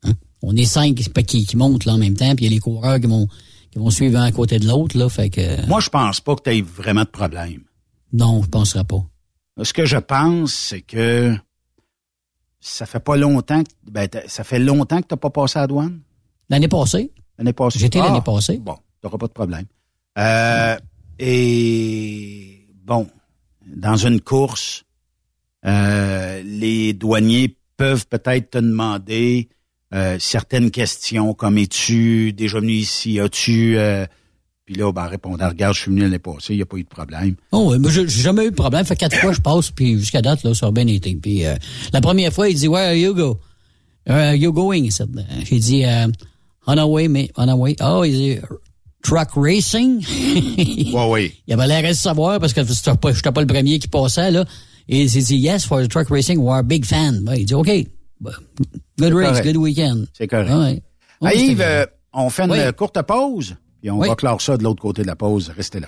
hein? 0.04 0.12
On 0.42 0.56
est 0.56 0.66
cinq 0.66 0.96
qui, 0.96 1.46
qui 1.46 1.58
montent, 1.58 1.86
là, 1.86 1.94
en 1.94 1.98
même 1.98 2.16
temps, 2.16 2.36
puis 2.36 2.46
il 2.46 2.50
y 2.50 2.52
a 2.52 2.56
les 2.56 2.60
coureurs 2.60 3.00
qui 3.00 3.08
vont, 3.08 3.28
qui 3.72 3.80
vont 3.80 3.90
suivre 3.92 4.20
un 4.20 4.24
à 4.24 4.32
côté 4.32 4.60
de 4.60 4.68
l'autre, 4.68 4.98
là, 4.98 5.08
fait 5.10 5.30
que... 5.30 5.66
Moi, 5.68 5.80
je 5.80 5.90
pense 5.90 6.20
pas 6.22 6.36
que 6.36 6.42
tu 6.44 6.50
aies 6.58 6.62
vraiment 6.62 7.04
de 7.04 7.08
problème. 7.10 7.62
Non, 8.12 8.42
je 8.44 8.50
penserais 8.50 8.84
pas. 8.84 9.04
Ce 9.62 9.74
que 9.74 9.86
je 9.86 9.98
pense, 9.98 10.54
c'est 10.54 10.82
que 10.82 11.36
ça 12.60 12.86
fait 12.86 13.00
pas 13.00 13.16
longtemps, 13.16 13.64
que, 13.64 13.70
ben, 13.92 14.08
ça 14.28 14.44
fait 14.44 14.60
longtemps 14.60 15.02
que 15.02 15.08
t'as 15.08 15.18
pas 15.18 15.30
passé 15.30 15.60
à 15.60 15.62
la 15.62 15.68
douane? 15.68 16.00
L'année 16.50 16.68
passée? 16.68 17.12
L'année 17.38 17.54
passée. 17.54 17.80
J'étais 17.80 18.00
Ah, 18.00 18.08
l'année 18.08 18.22
passée. 18.24 18.58
Bon, 18.60 18.76
t'auras 19.02 19.18
pas 19.18 19.28
de 19.28 19.34
problème. 19.34 19.66
Euh, 20.18 20.78
et 21.20 22.68
bon, 22.84 23.08
dans 23.66 23.96
une 23.96 24.22
course, 24.22 24.84
euh, 25.66 26.42
les 26.46 26.94
douaniers 26.94 27.56
peuvent 27.78 28.06
peut-être 28.08 28.52
te 28.52 28.58
demander 28.60 29.50
euh, 29.94 30.18
certaines 30.20 30.70
questions 30.72 31.34
comme 31.34 31.58
es-tu 31.58 32.34
déjà 32.34 32.60
venu 32.60 32.74
ici, 32.74 33.20
as-tu 33.20 33.78
euh, 33.78 34.06
puis 34.66 34.76
là, 34.76 34.92
ben, 34.94 35.06
répondant, 35.08 35.50
regarde, 35.50 35.74
je 35.76 35.82
suis 35.82 35.92
venu 35.92 36.02
l'année 36.04 36.20
passée, 36.20 36.54
il 36.54 36.56
n'y 36.58 36.62
a 36.62 36.66
pas 36.66 36.78
eu 36.78 36.84
de 36.84 36.88
problème. 36.88 37.36
Oh, 37.52 37.78
moi, 37.78 37.92
j'ai 37.92 38.08
jamais 38.08 38.46
eu 38.46 38.52
de 38.52 38.56
problème. 38.56 38.86
Fait 38.86 38.96
quatre 38.96 39.18
fois, 39.18 39.34
je 39.34 39.42
passe, 39.42 39.72
puis 39.72 40.00
jusqu'à 40.00 40.22
date, 40.22 40.44
là, 40.44 40.54
ça 40.54 40.68
a 40.68 40.72
bien 40.72 40.88
été. 40.88 41.14
Puis 41.16 41.46
euh, 41.46 41.56
la 41.92 42.00
première 42.00 42.32
fois, 42.32 42.48
il 42.48 42.56
dit, 42.56 42.68
Where 42.70 42.88
are 42.88 42.96
you 42.96 43.14
go? 43.14 43.40
Are 44.08 44.36
you 44.36 44.54
going? 44.54 44.88
Euh, 45.02 45.06
J'ai 45.44 45.60
dit, 45.60 45.86
euh, 45.86 46.08
on 46.68 46.78
our 46.78 46.90
way, 46.90 47.08
mais 47.08 47.30
on 47.38 47.48
our 47.50 47.58
way. 47.60 47.76
Oh, 47.82 48.04
il 48.04 48.12
dit, 48.12 48.38
truck 49.04 49.30
racing? 49.36 50.00
ouais, 50.94 51.08
oui. 51.10 51.34
Il 51.48 51.54
avait 51.54 51.68
l'air 51.68 51.90
de 51.90 51.94
savoir 51.94 52.40
parce 52.40 52.54
que 52.54 52.64
j'étais 52.64 52.96
pas, 52.96 53.12
pas 53.32 53.42
le 53.42 53.48
premier 53.48 53.80
qui 53.80 53.88
passait, 53.88 54.32
là. 54.32 54.46
Et 54.90 55.04
il 55.04 55.10
dit, 55.10 55.36
yes, 55.38 55.66
for 55.66 55.82
the 55.82 55.88
truck 55.88 56.10
racing, 56.10 56.38
we're 56.40 56.58
a 56.58 56.64
big 56.64 56.86
fan. 56.86 57.24
Ben, 57.24 57.36
il 57.36 57.46
dit, 57.46 57.54
OK. 57.54 57.68
Ben, 58.22 58.32
Good 59.00 59.14
race, 59.14 59.28
correct. 59.30 59.46
good 59.46 59.58
weekend. 59.58 60.08
C'est 60.14 60.28
correct. 60.28 60.50
Ah 60.52 60.60
ouais. 60.60 60.82
C'était 61.32 61.46
Yves, 61.46 61.62
euh, 61.62 61.86
on 62.14 62.30
fait 62.30 62.44
une 62.44 62.52
Oui. 62.52 62.60
courte 62.78 63.02
pause, 63.02 63.56
puis 63.82 63.90
on 63.92 63.98
Oui. 64.00 64.08
va 64.10 64.16
clore 64.16 64.42
ça 64.42 64.58
de 64.58 64.64
l'autre 64.64 64.82
côté 64.82 65.02
de 65.02 65.08
la 65.08 65.16
pause. 65.16 65.52
Restez 65.56 65.80
là. 65.80 65.88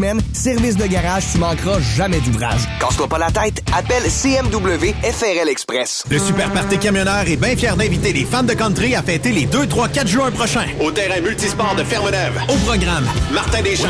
Service 0.33 0.77
de 0.77 0.87
garage, 0.87 1.23
tu 1.31 1.37
manqueras 1.37 1.79
jamais 1.95 2.19
d'ouvrage. 2.21 2.61
Casse-toi 2.79 3.07
pas 3.07 3.19
la 3.19 3.29
tête, 3.29 3.61
appelle 3.75 4.03
CMW 4.03 4.93
FRL 5.03 5.47
Express. 5.47 6.03
Le 6.09 6.17
Super 6.17 6.51
Party 6.51 6.79
Camionneur 6.79 7.27
est 7.27 7.35
bien 7.35 7.55
fier 7.55 7.77
d'inviter 7.77 8.11
les 8.11 8.25
fans 8.25 8.41
de 8.41 8.53
country 8.53 8.95
à 8.95 9.03
fêter 9.03 9.31
les 9.31 9.45
2, 9.45 9.67
3, 9.67 9.89
4 9.89 10.07
juin 10.07 10.31
prochains 10.31 10.65
au 10.79 10.89
terrain 10.91 11.21
multisport 11.21 11.75
de 11.75 11.83
Fermeneuve. 11.83 12.41
Au 12.49 12.55
programme, 12.65 13.05
Martin 13.31 13.61
Deschamps. 13.61 13.87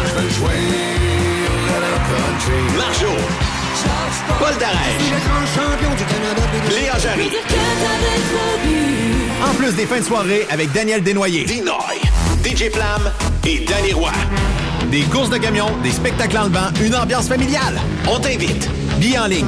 Marjo. 2.78 3.08
Paul 4.38 4.58
Darèche. 4.60 5.08
Léa 6.76 7.00
Jarry. 7.00 7.30
En 9.50 9.54
plus 9.54 9.74
des 9.76 9.86
fins 9.86 10.00
de 10.00 10.06
soirée 10.06 10.46
avec 10.50 10.72
Daniel 10.74 11.02
Desnoyers. 11.04 11.46
Dinoy. 11.46 12.02
DJ 12.44 12.70
Flamme 12.70 13.12
et 13.46 13.60
Danny 13.60 13.94
Roy. 13.94 14.12
Des 14.90 15.04
courses 15.04 15.30
de 15.30 15.38
camions, 15.38 15.70
des 15.84 15.92
spectacles 15.92 16.38
en 16.38 16.46
levant, 16.46 16.70
une 16.82 16.96
ambiance 16.96 17.28
familiale. 17.28 17.80
On 18.10 18.20
t'invite. 18.20 18.70
Billets 19.00 19.20
en 19.20 19.28
ligne. 19.28 19.48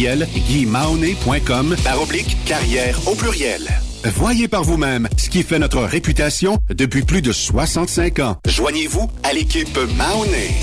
guimaone.com 0.01 1.75
par 1.83 2.01
oblique 2.01 2.35
carrière 2.45 2.97
au 3.07 3.13
pluriel. 3.15 3.69
Voyez 4.03 4.47
par 4.47 4.63
vous-même 4.63 5.07
ce 5.15 5.29
qui 5.29 5.43
fait 5.43 5.59
notre 5.59 5.81
réputation 5.81 6.57
depuis 6.69 7.03
plus 7.03 7.21
de 7.21 7.31
65 7.31 8.17
ans. 8.19 8.37
Joignez-vous 8.47 9.07
à 9.23 9.33
l'équipe 9.33 9.77
Mahoney. 9.97 10.55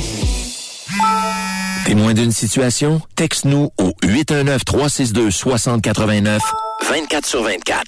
Témoin 1.86 2.14
d'une 2.14 2.32
situation? 2.32 3.00
Texte-nous 3.14 3.70
au 3.78 3.92
819-362-6089, 4.02 6.40
24 6.90 7.26
sur 7.26 7.44
24. 7.44 7.87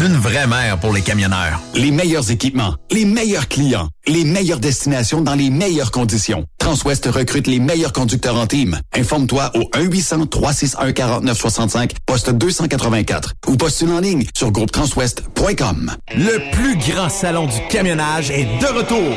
Une 0.00 0.16
vraie 0.16 0.46
mère 0.46 0.78
pour 0.78 0.92
les 0.92 1.02
camionneurs. 1.02 1.60
Les 1.74 1.90
meilleurs 1.90 2.30
équipements, 2.30 2.76
les 2.92 3.04
meilleurs 3.04 3.48
clients, 3.48 3.88
les 4.06 4.22
meilleures 4.24 4.60
destinations 4.60 5.22
dans 5.22 5.34
les 5.34 5.50
meilleures 5.50 5.90
conditions. 5.90 6.44
Transwest 6.58 7.06
recrute 7.06 7.48
les 7.48 7.58
meilleurs 7.58 7.92
conducteurs 7.92 8.36
en 8.36 8.46
team. 8.46 8.78
Informe-toi 8.94 9.50
au 9.54 9.62
1-800-361-4965, 9.76 11.90
poste 12.06 12.30
284 12.30 13.32
ou 13.48 13.56
postule 13.56 13.90
en 13.90 13.98
ligne 13.98 14.24
sur 14.36 14.52
groupetranswest.com. 14.52 15.90
Le 16.14 16.50
plus 16.52 16.76
grand 16.76 17.08
salon 17.08 17.46
du 17.46 17.58
camionnage 17.68 18.30
est 18.30 18.46
de 18.60 18.66
retour. 18.66 19.16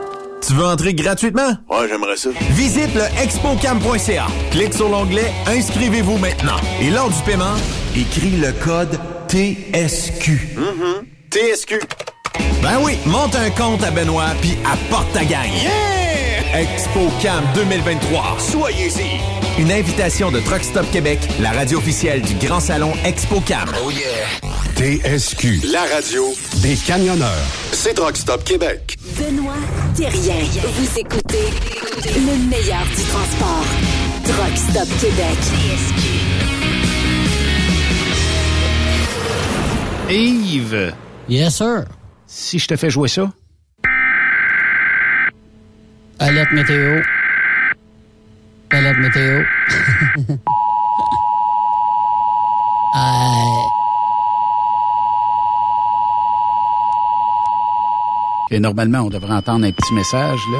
Tu 0.45 0.53
veux 0.53 0.65
entrer 0.65 0.93
gratuitement? 0.93 1.55
Ouais, 1.69 1.87
j'aimerais 1.87 2.17
ça. 2.17 2.29
Visite 2.51 2.93
le 2.95 3.03
expocam.ca. 3.21 4.27
Clique 4.51 4.73
sur 4.73 4.89
l'onglet 4.89 5.31
Inscrivez-vous 5.47 6.17
maintenant. 6.17 6.57
Et 6.81 6.89
lors 6.89 7.09
du 7.09 7.21
paiement, 7.23 7.55
écris 7.95 8.31
le 8.31 8.51
code 8.51 8.99
TSQ. 9.27 10.57
TSQ. 11.29 11.79
Ben 12.61 12.79
oui, 12.83 12.97
monte 13.05 13.35
un 13.35 13.49
compte 13.51 13.83
à 13.83 13.91
Benoît 13.91 14.31
puis 14.41 14.57
apporte 14.65 15.11
ta 15.13 15.23
gagne. 15.23 15.53
Yeah! 15.53 16.30
ExpoCam 16.53 17.43
2023. 17.55 18.37
Soyez-y. 18.39 19.61
Une 19.61 19.71
invitation 19.71 20.31
de 20.31 20.39
Truck 20.41 20.63
Stop 20.63 20.85
Québec, 20.91 21.19
la 21.39 21.51
radio 21.51 21.77
officielle 21.77 22.21
du 22.21 22.33
Grand 22.45 22.59
Salon 22.59 22.91
ExpoCam. 23.05 23.69
Oh 23.85 23.89
yeah. 23.91 24.27
TSQ, 24.75 25.71
la 25.71 25.83
radio 25.93 26.23
des 26.61 26.75
camionneurs. 26.75 27.45
C'est 27.71 27.93
Truck 27.93 28.17
Stop 28.17 28.43
Québec. 28.43 28.95
Benoît 29.17 29.53
Thérien. 29.95 30.43
Vous 30.75 30.99
écoutez 30.99 31.47
le 32.15 32.49
meilleur 32.49 32.83
du 32.85 33.03
transport. 33.03 33.65
Truck 34.25 34.57
Stop 34.57 34.87
Québec. 34.99 35.37
Yves. 40.09 40.93
Yes, 41.29 41.55
sir. 41.55 41.85
Si 42.27 42.59
je 42.59 42.67
te 42.67 42.75
fais 42.75 42.89
jouer 42.89 43.07
ça? 43.07 43.31
Alerte 46.21 46.51
météo. 46.51 47.01
Alerte 48.69 48.97
météo. 48.99 49.41
euh... 52.95 53.01
Et 58.51 58.59
normalement, 58.59 58.99
on 58.99 59.09
devrait 59.09 59.33
entendre 59.33 59.65
un 59.65 59.71
petit 59.71 59.93
message, 59.95 60.39
là. 60.51 60.59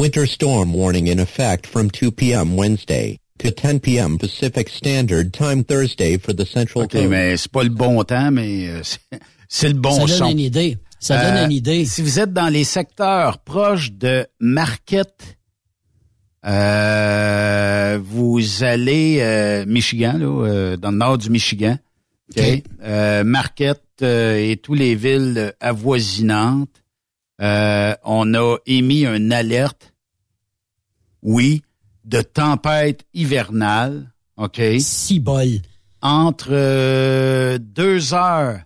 Winter 0.00 0.26
storm 0.26 0.74
warning 0.74 1.06
in 1.08 1.20
effect 1.20 1.68
from 1.68 1.88
2 1.88 2.10
p.m. 2.10 2.56
Wednesday 2.56 3.20
to 3.38 3.50
10 3.50 3.80
p.m. 3.80 4.18
Pacific 4.18 4.68
Standard 4.68 5.30
Time 5.32 5.64
Thursday 5.64 6.18
for 6.18 6.34
the 6.34 6.44
Central 6.44 6.84
OK, 6.84 6.94
mais 7.08 7.36
c'est 7.36 7.50
pas 7.50 7.62
le 7.62 7.70
bon 7.70 8.02
temps, 8.04 8.30
mais 8.30 8.68
euh, 8.68 8.82
c'est 9.48 9.68
le 9.68 9.74
bon 9.74 10.06
Ça 10.06 10.16
son. 10.16 10.24
donne 10.24 10.32
une 10.32 10.40
idée. 10.40 10.78
Ça 11.00 11.16
donne 11.22 11.36
Euh, 11.36 11.44
une 11.46 11.52
idée. 11.52 11.84
Si 11.84 12.02
vous 12.02 12.18
êtes 12.18 12.32
dans 12.32 12.48
les 12.48 12.64
secteurs 12.64 13.38
proches 13.38 13.92
de 13.92 14.26
Marquette, 14.40 15.36
euh, 16.44 17.98
vous 18.02 18.40
allez 18.62 19.18
euh, 19.20 19.64
Michigan, 19.66 20.14
là, 20.18 20.26
euh, 20.46 20.76
dans 20.76 20.90
le 20.90 20.96
nord 20.98 21.18
du 21.18 21.30
Michigan. 21.30 21.78
OK? 22.36 22.42
OK. 22.44 22.62
Euh, 22.82 23.24
Marquette 23.24 23.82
euh, 24.02 24.36
et 24.36 24.56
toutes 24.56 24.78
les 24.78 24.94
villes 24.94 25.52
avoisinantes. 25.60 26.68
Euh, 27.40 27.94
on 28.04 28.34
a 28.34 28.56
émis 28.66 29.04
une 29.06 29.32
alerte, 29.32 29.94
oui, 31.22 31.62
de 32.08 32.20
tempête 32.22 33.04
hivernale. 33.14 34.12
OK? 34.36 34.60
Six 34.80 35.20
bols. 35.20 35.60
Entre 36.00 36.48
euh, 36.52 37.58
deux 37.58 38.14
heures 38.14 38.60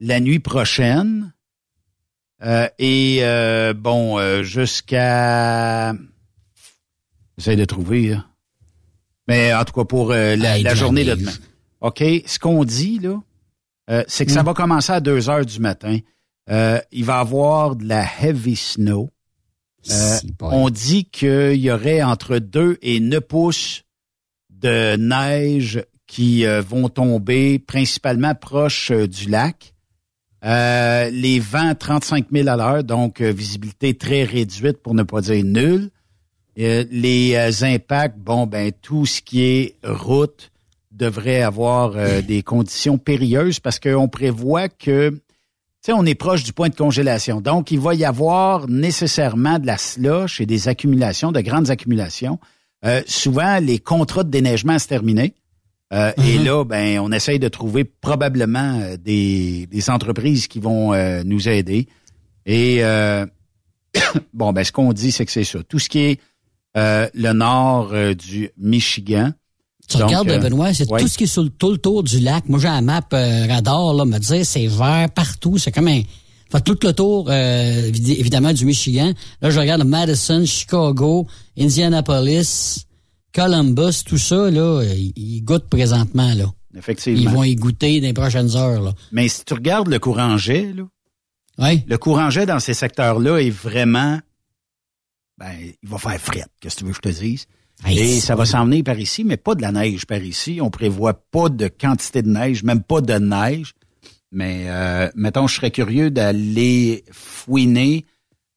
la 0.00 0.20
nuit 0.20 0.40
prochaine 0.40 1.32
euh, 2.44 2.68
et 2.78 3.20
euh, 3.22 3.72
bon 3.72 4.18
euh, 4.18 4.42
jusqu'à 4.42 5.94
j'essaie 7.38 7.56
de 7.56 7.64
trouver 7.64 8.08
là. 8.10 8.26
mais 9.28 9.54
en 9.54 9.64
tout 9.64 9.72
cas 9.72 9.84
pour 9.84 10.10
euh, 10.12 10.36
la, 10.36 10.74
journée 10.74 11.04
de 11.04 11.14
demain 11.14 11.32
ok? 11.80 12.02
Ce 12.26 12.38
qu'on 12.38 12.64
dit 12.64 12.98
là 12.98 13.20
euh, 13.88 14.04
c'est 14.08 14.26
que 14.26 14.32
ça 14.32 14.42
Mm. 14.42 14.46
va 14.46 14.54
commencer 14.54 14.92
à 14.92 15.00
2 15.00 15.30
heures 15.30 15.46
du 15.46 15.60
matin 15.60 15.98
Euh, 16.50 16.80
il 16.92 17.04
va 17.04 17.16
y 17.16 17.20
avoir 17.20 17.74
de 17.76 17.86
la 17.88 18.04
heavy 18.20 18.54
snow 18.56 19.10
Euh, 19.90 20.18
on 20.40 20.70
dit 20.70 21.04
qu'il 21.04 21.56
y 21.56 21.70
aurait 21.70 22.02
entre 22.02 22.38
2 22.38 22.78
et 22.82 23.00
9 23.00 23.20
pouces 23.20 23.84
de 24.50 24.96
neige 24.96 25.84
qui 26.06 26.46
euh, 26.46 26.60
vont 26.60 26.88
tomber 26.88 27.58
principalement 27.58 28.34
proche 28.34 28.90
euh, 28.90 29.06
du 29.06 29.28
lac. 29.28 29.74
Les 30.42 31.40
vents 31.40 31.74
35 31.74 32.26
000 32.30 32.48
à 32.48 32.56
l'heure, 32.56 32.84
donc 32.84 33.20
visibilité 33.20 33.94
très 33.94 34.22
réduite 34.22 34.78
pour 34.78 34.94
ne 34.94 35.02
pas 35.02 35.20
dire 35.20 35.44
nulle. 35.44 35.90
Les 36.56 37.64
impacts, 37.64 38.16
bon, 38.16 38.46
ben 38.46 38.70
tout 38.80 39.06
ce 39.06 39.22
qui 39.22 39.42
est 39.42 39.76
route 39.84 40.52
devrait 40.92 41.42
avoir 41.42 41.96
des 42.22 42.44
conditions 42.44 42.96
périlleuses 42.96 43.58
parce 43.58 43.80
qu'on 43.80 44.06
prévoit 44.06 44.68
que, 44.68 45.20
sais, 45.86 45.92
on 45.92 46.04
est 46.04 46.14
proche 46.14 46.42
du 46.42 46.52
point 46.52 46.68
de 46.68 46.74
congélation. 46.74 47.40
Donc, 47.40 47.70
il 47.70 47.80
va 47.80 47.94
y 47.94 48.04
avoir 48.04 48.68
nécessairement 48.68 49.58
de 49.58 49.66
la 49.66 49.78
slush 49.78 50.40
et 50.40 50.46
des 50.46 50.68
accumulations, 50.68 51.32
de 51.32 51.40
grandes 51.40 51.70
accumulations. 51.70 52.38
Euh, 52.84 53.02
souvent, 53.06 53.58
les 53.58 53.78
contrats 53.78 54.24
de 54.24 54.30
déneigement 54.30 54.78
se 54.78 54.88
terminaient. 54.88 55.34
Euh, 55.92 56.12
Et 56.24 56.38
là, 56.38 56.64
ben, 56.64 56.98
on 56.98 57.12
essaye 57.12 57.38
de 57.38 57.48
trouver 57.48 57.84
probablement 57.84 58.80
euh, 58.80 58.96
des, 58.96 59.66
des 59.66 59.90
entreprises 59.90 60.48
qui 60.48 60.58
vont 60.58 60.92
euh, 60.92 61.22
nous 61.24 61.48
aider. 61.48 61.86
Et 62.44 62.80
bon, 64.34 64.52
ben, 64.52 64.64
ce 64.64 64.72
qu'on 64.72 64.92
dit, 64.92 65.12
c'est 65.12 65.24
que 65.24 65.32
c'est 65.32 65.44
ça. 65.44 65.62
Tout 65.62 65.78
ce 65.78 65.88
qui 65.88 66.00
est 66.00 66.20
le 66.74 67.32
nord 67.32 67.92
du 68.14 68.50
Michigan. 68.58 69.32
Tu 69.88 69.98
Donc, 69.98 70.08
regardes, 70.08 70.30
euh, 70.30 70.38
Benoît, 70.38 70.74
c'est 70.74 70.90
ouais. 70.90 71.00
tout 71.00 71.06
ce 71.08 71.16
qui 71.16 71.24
est 71.24 71.28
sur 71.28 71.42
le, 71.44 71.48
tout 71.50 71.70
le 71.70 71.78
tour 71.78 72.02
du 72.02 72.18
lac. 72.20 72.48
Moi, 72.48 72.58
j'ai 72.58 72.68
un 72.68 72.80
map 72.80 73.02
euh, 73.12 73.46
radar, 73.48 73.94
là, 73.94 74.04
me 74.04 74.18
dire 74.18 74.44
c'est 74.44 74.66
vert 74.66 75.08
partout. 75.14 75.58
C'est 75.58 75.70
comme 75.72 75.88
un... 75.88 76.02
Fait 76.50 76.60
tout 76.60 76.78
le 76.82 76.92
tour, 76.92 77.26
euh, 77.28 77.90
évi- 77.90 78.18
évidemment, 78.18 78.52
du 78.52 78.64
Michigan. 78.64 79.12
Là, 79.40 79.50
je 79.50 79.58
regarde 79.58 79.84
Madison, 79.84 80.44
Chicago, 80.44 81.26
Indianapolis, 81.58 82.86
Columbus, 83.34 84.02
tout 84.04 84.18
ça, 84.18 84.50
là, 84.50 84.82
ils, 85.16 85.42
goûtent 85.42 85.68
présentement, 85.68 86.32
là. 86.34 86.46
Effectivement. 86.76 87.20
Ils 87.20 87.28
vont 87.28 87.42
y 87.44 87.54
goûter 87.56 88.00
dans 88.00 88.06
les 88.06 88.12
prochaines 88.12 88.54
heures, 88.56 88.80
là. 88.80 88.92
Mais 89.12 89.28
si 89.28 89.44
tu 89.44 89.54
regardes 89.54 89.88
le 89.88 89.98
courant 89.98 90.36
jet, 90.36 90.72
là, 90.72 90.84
Oui. 91.58 91.82
le 91.86 91.98
courant 91.98 92.30
jet 92.30 92.46
dans 92.46 92.60
ces 92.60 92.74
secteurs-là 92.74 93.38
est 93.38 93.50
vraiment, 93.50 94.18
ben, 95.38 95.52
il 95.82 95.88
va 95.88 95.98
faire 95.98 96.20
frette, 96.20 96.48
qu'est-ce 96.60 96.76
que 96.76 96.80
tu 96.80 96.86
veux 96.86 96.92
que 96.92 97.10
je 97.10 97.10
te 97.12 97.20
dise? 97.24 97.46
Et 97.88 98.20
ça 98.20 98.34
va 98.34 98.46
s'en 98.46 98.64
venir 98.64 98.84
par 98.84 98.98
ici, 98.98 99.22
mais 99.22 99.36
pas 99.36 99.54
de 99.54 99.62
la 99.62 99.72
neige 99.72 100.06
par 100.06 100.22
ici. 100.22 100.60
On 100.62 100.70
prévoit 100.70 101.14
pas 101.30 101.48
de 101.48 101.68
quantité 101.68 102.22
de 102.22 102.30
neige, 102.30 102.62
même 102.62 102.82
pas 102.82 103.00
de 103.00 103.14
neige. 103.14 103.74
Mais 104.32 104.64
euh, 104.68 105.08
mettons, 105.14 105.46
je 105.46 105.56
serais 105.56 105.70
curieux 105.70 106.10
d'aller 106.10 107.04
fouiner 107.12 108.04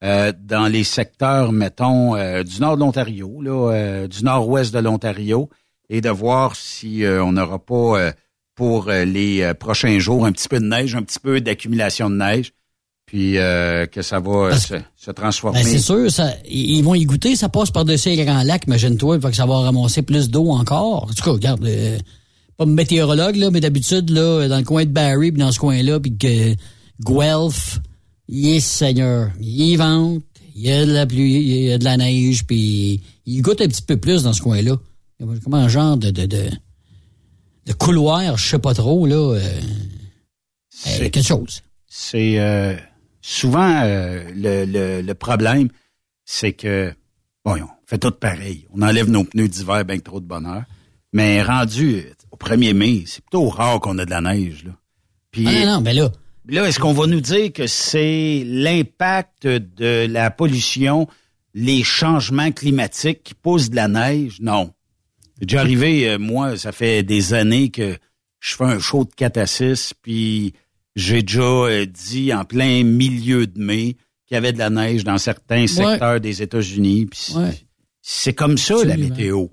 euh, 0.02 0.32
dans 0.42 0.66
les 0.66 0.84
secteurs, 0.84 1.52
mettons, 1.52 2.16
euh, 2.16 2.42
du 2.42 2.60
nord 2.60 2.76
de 2.76 2.80
l'Ontario, 2.80 3.40
là, 3.42 3.72
euh, 3.72 4.08
du 4.08 4.24
nord-ouest 4.24 4.72
de 4.72 4.78
l'Ontario, 4.78 5.48
et 5.90 6.00
de 6.00 6.10
voir 6.10 6.56
si 6.56 7.04
euh, 7.04 7.22
on 7.22 7.32
n'aura 7.32 7.58
pas 7.58 7.98
euh, 7.98 8.12
pour 8.54 8.90
les 8.90 9.54
prochains 9.54 9.98
jours 9.98 10.26
un 10.26 10.32
petit 10.32 10.48
peu 10.48 10.60
de 10.60 10.66
neige, 10.66 10.94
un 10.94 11.02
petit 11.02 11.18
peu 11.18 11.40
d'accumulation 11.40 12.10
de 12.10 12.16
neige, 12.16 12.52
puis 13.10 13.38
euh, 13.38 13.86
que 13.86 14.02
ça 14.02 14.20
va 14.20 14.50
Parce- 14.50 14.68
se, 14.68 14.74
se 14.96 15.10
transformer. 15.10 15.64
Ben, 15.64 15.68
c'est 15.68 15.80
sûr, 15.80 16.08
ça, 16.12 16.32
ils 16.48 16.80
vont 16.82 16.94
y 16.94 17.04
goûter, 17.04 17.34
ça 17.34 17.48
passe 17.48 17.72
par-dessus 17.72 18.10
les 18.10 18.24
grands 18.24 18.44
lacs, 18.44 18.66
imagine-toi, 18.68 19.18
que 19.18 19.32
ça 19.32 19.46
va 19.46 19.58
ramasser 19.62 20.02
plus 20.02 20.30
d'eau 20.30 20.50
encore. 20.52 21.04
En 21.10 21.12
tout 21.12 21.24
cas, 21.24 21.32
regarde, 21.32 21.64
euh, 21.64 21.98
pas 22.56 22.66
météorologue, 22.66 23.34
là, 23.34 23.50
mais 23.50 23.58
d'habitude, 23.58 24.10
là, 24.10 24.46
dans 24.46 24.58
le 24.58 24.62
coin 24.62 24.84
de 24.84 24.90
Barrie, 24.90 25.32
puis 25.32 25.40
dans 25.40 25.50
ce 25.50 25.58
coin-là, 25.58 25.98
puis 25.98 26.16
que 26.16 26.54
Guelph, 27.04 27.80
yes 28.28 28.64
Seigneur, 28.64 29.32
ils 29.40 29.76
ventent, 29.76 30.22
il 30.54 30.62
y 30.62 30.70
a 30.70 30.86
de 30.86 30.92
la 30.92 31.04
pluie, 31.04 31.34
il 31.40 31.62
y 31.64 31.72
a 31.72 31.78
de 31.78 31.84
la 31.84 31.96
neige, 31.96 32.44
puis 32.46 33.00
ils 33.26 33.42
goûtent 33.42 33.60
un 33.60 33.66
petit 33.66 33.82
peu 33.82 33.96
plus 33.96 34.22
dans 34.22 34.32
ce 34.32 34.40
coin-là. 34.40 34.76
Il 35.18 35.26
y 35.26 35.28
a 35.28 35.40
Comme 35.42 35.54
un 35.54 35.68
genre 35.68 35.96
de, 35.96 36.12
de, 36.12 36.26
de, 36.26 36.44
de 37.66 37.72
couloir, 37.72 38.36
je 38.38 38.46
sais 38.50 38.58
pas 38.60 38.72
trop, 38.72 39.04
là, 39.08 39.16
euh, 39.16 39.34
euh, 39.40 39.60
C'est- 40.70 41.10
quelque 41.10 41.26
chose. 41.26 41.62
c'est 41.88 42.38
euh, 42.38 42.76
souvent 43.20 43.82
euh, 43.82 44.24
le, 44.34 44.64
le, 44.64 45.02
le 45.02 45.14
problème, 45.14 45.68
c'est 46.24 46.52
que 46.52 46.92
bon, 47.44 47.56
on 47.60 47.68
fait 47.86 47.98
tout 47.98 48.10
pareil. 48.12 48.66
On 48.72 48.82
enlève 48.82 49.10
nos 49.10 49.24
pneus 49.24 49.48
d'hiver 49.48 49.84
bien 49.84 49.98
que 49.98 50.04
trop 50.04 50.20
de 50.20 50.26
bonheur. 50.26 50.64
Mais 51.12 51.42
rendu 51.42 51.96
euh, 51.96 52.12
au 52.30 52.36
1er 52.36 52.72
mai, 52.72 53.04
c'est 53.06 53.22
plutôt 53.22 53.48
rare 53.48 53.80
qu'on 53.80 53.98
a 53.98 54.04
de 54.04 54.10
la 54.10 54.20
neige. 54.20 54.64
Là. 54.64 54.72
Puis 55.30 55.46
Ah 55.46 55.52
non, 55.52 55.72
non, 55.74 55.80
mais 55.80 55.94
là, 55.94 56.10
là, 56.48 56.66
est-ce 56.66 56.78
qu'on 56.78 56.92
va 56.92 57.06
nous 57.06 57.20
dire 57.20 57.52
que 57.52 57.66
c'est 57.66 58.42
l'impact 58.46 59.46
de 59.46 60.06
la 60.08 60.30
pollution, 60.30 61.08
les 61.54 61.82
changements 61.82 62.52
climatiques 62.52 63.22
qui 63.22 63.34
poussent 63.34 63.70
de 63.70 63.76
la 63.76 63.88
neige? 63.88 64.38
Non. 64.40 64.72
C'est 65.38 65.46
déjà 65.46 65.60
arrivé, 65.60 66.08
euh, 66.08 66.18
moi, 66.18 66.56
ça 66.56 66.70
fait 66.70 67.02
des 67.02 67.34
années 67.34 67.70
que 67.70 67.96
je 68.40 68.54
fais 68.54 68.64
un 68.64 68.78
show 68.78 69.04
de 69.04 69.10
4 69.14 69.36
à 69.38 69.46
6, 69.46 69.94
puis 70.02 70.54
j'ai 70.96 71.22
déjà 71.22 71.40
euh, 71.42 71.86
dit 71.86 72.32
en 72.34 72.44
plein 72.44 72.82
milieu 72.84 73.46
de 73.46 73.58
mai 73.60 73.96
qu'il 74.26 74.34
y 74.34 74.36
avait 74.36 74.52
de 74.52 74.58
la 74.58 74.70
neige 74.70 75.04
dans 75.04 75.18
certains 75.18 75.66
secteurs 75.90 76.20
des 76.20 76.42
États-Unis. 76.42 77.08
c'est- 77.12 77.34
Ouais. 77.36 77.54
C'est 78.02 78.32
comme 78.32 78.56
ça, 78.58 78.74
la 78.84 78.96
météo. 79.10 79.46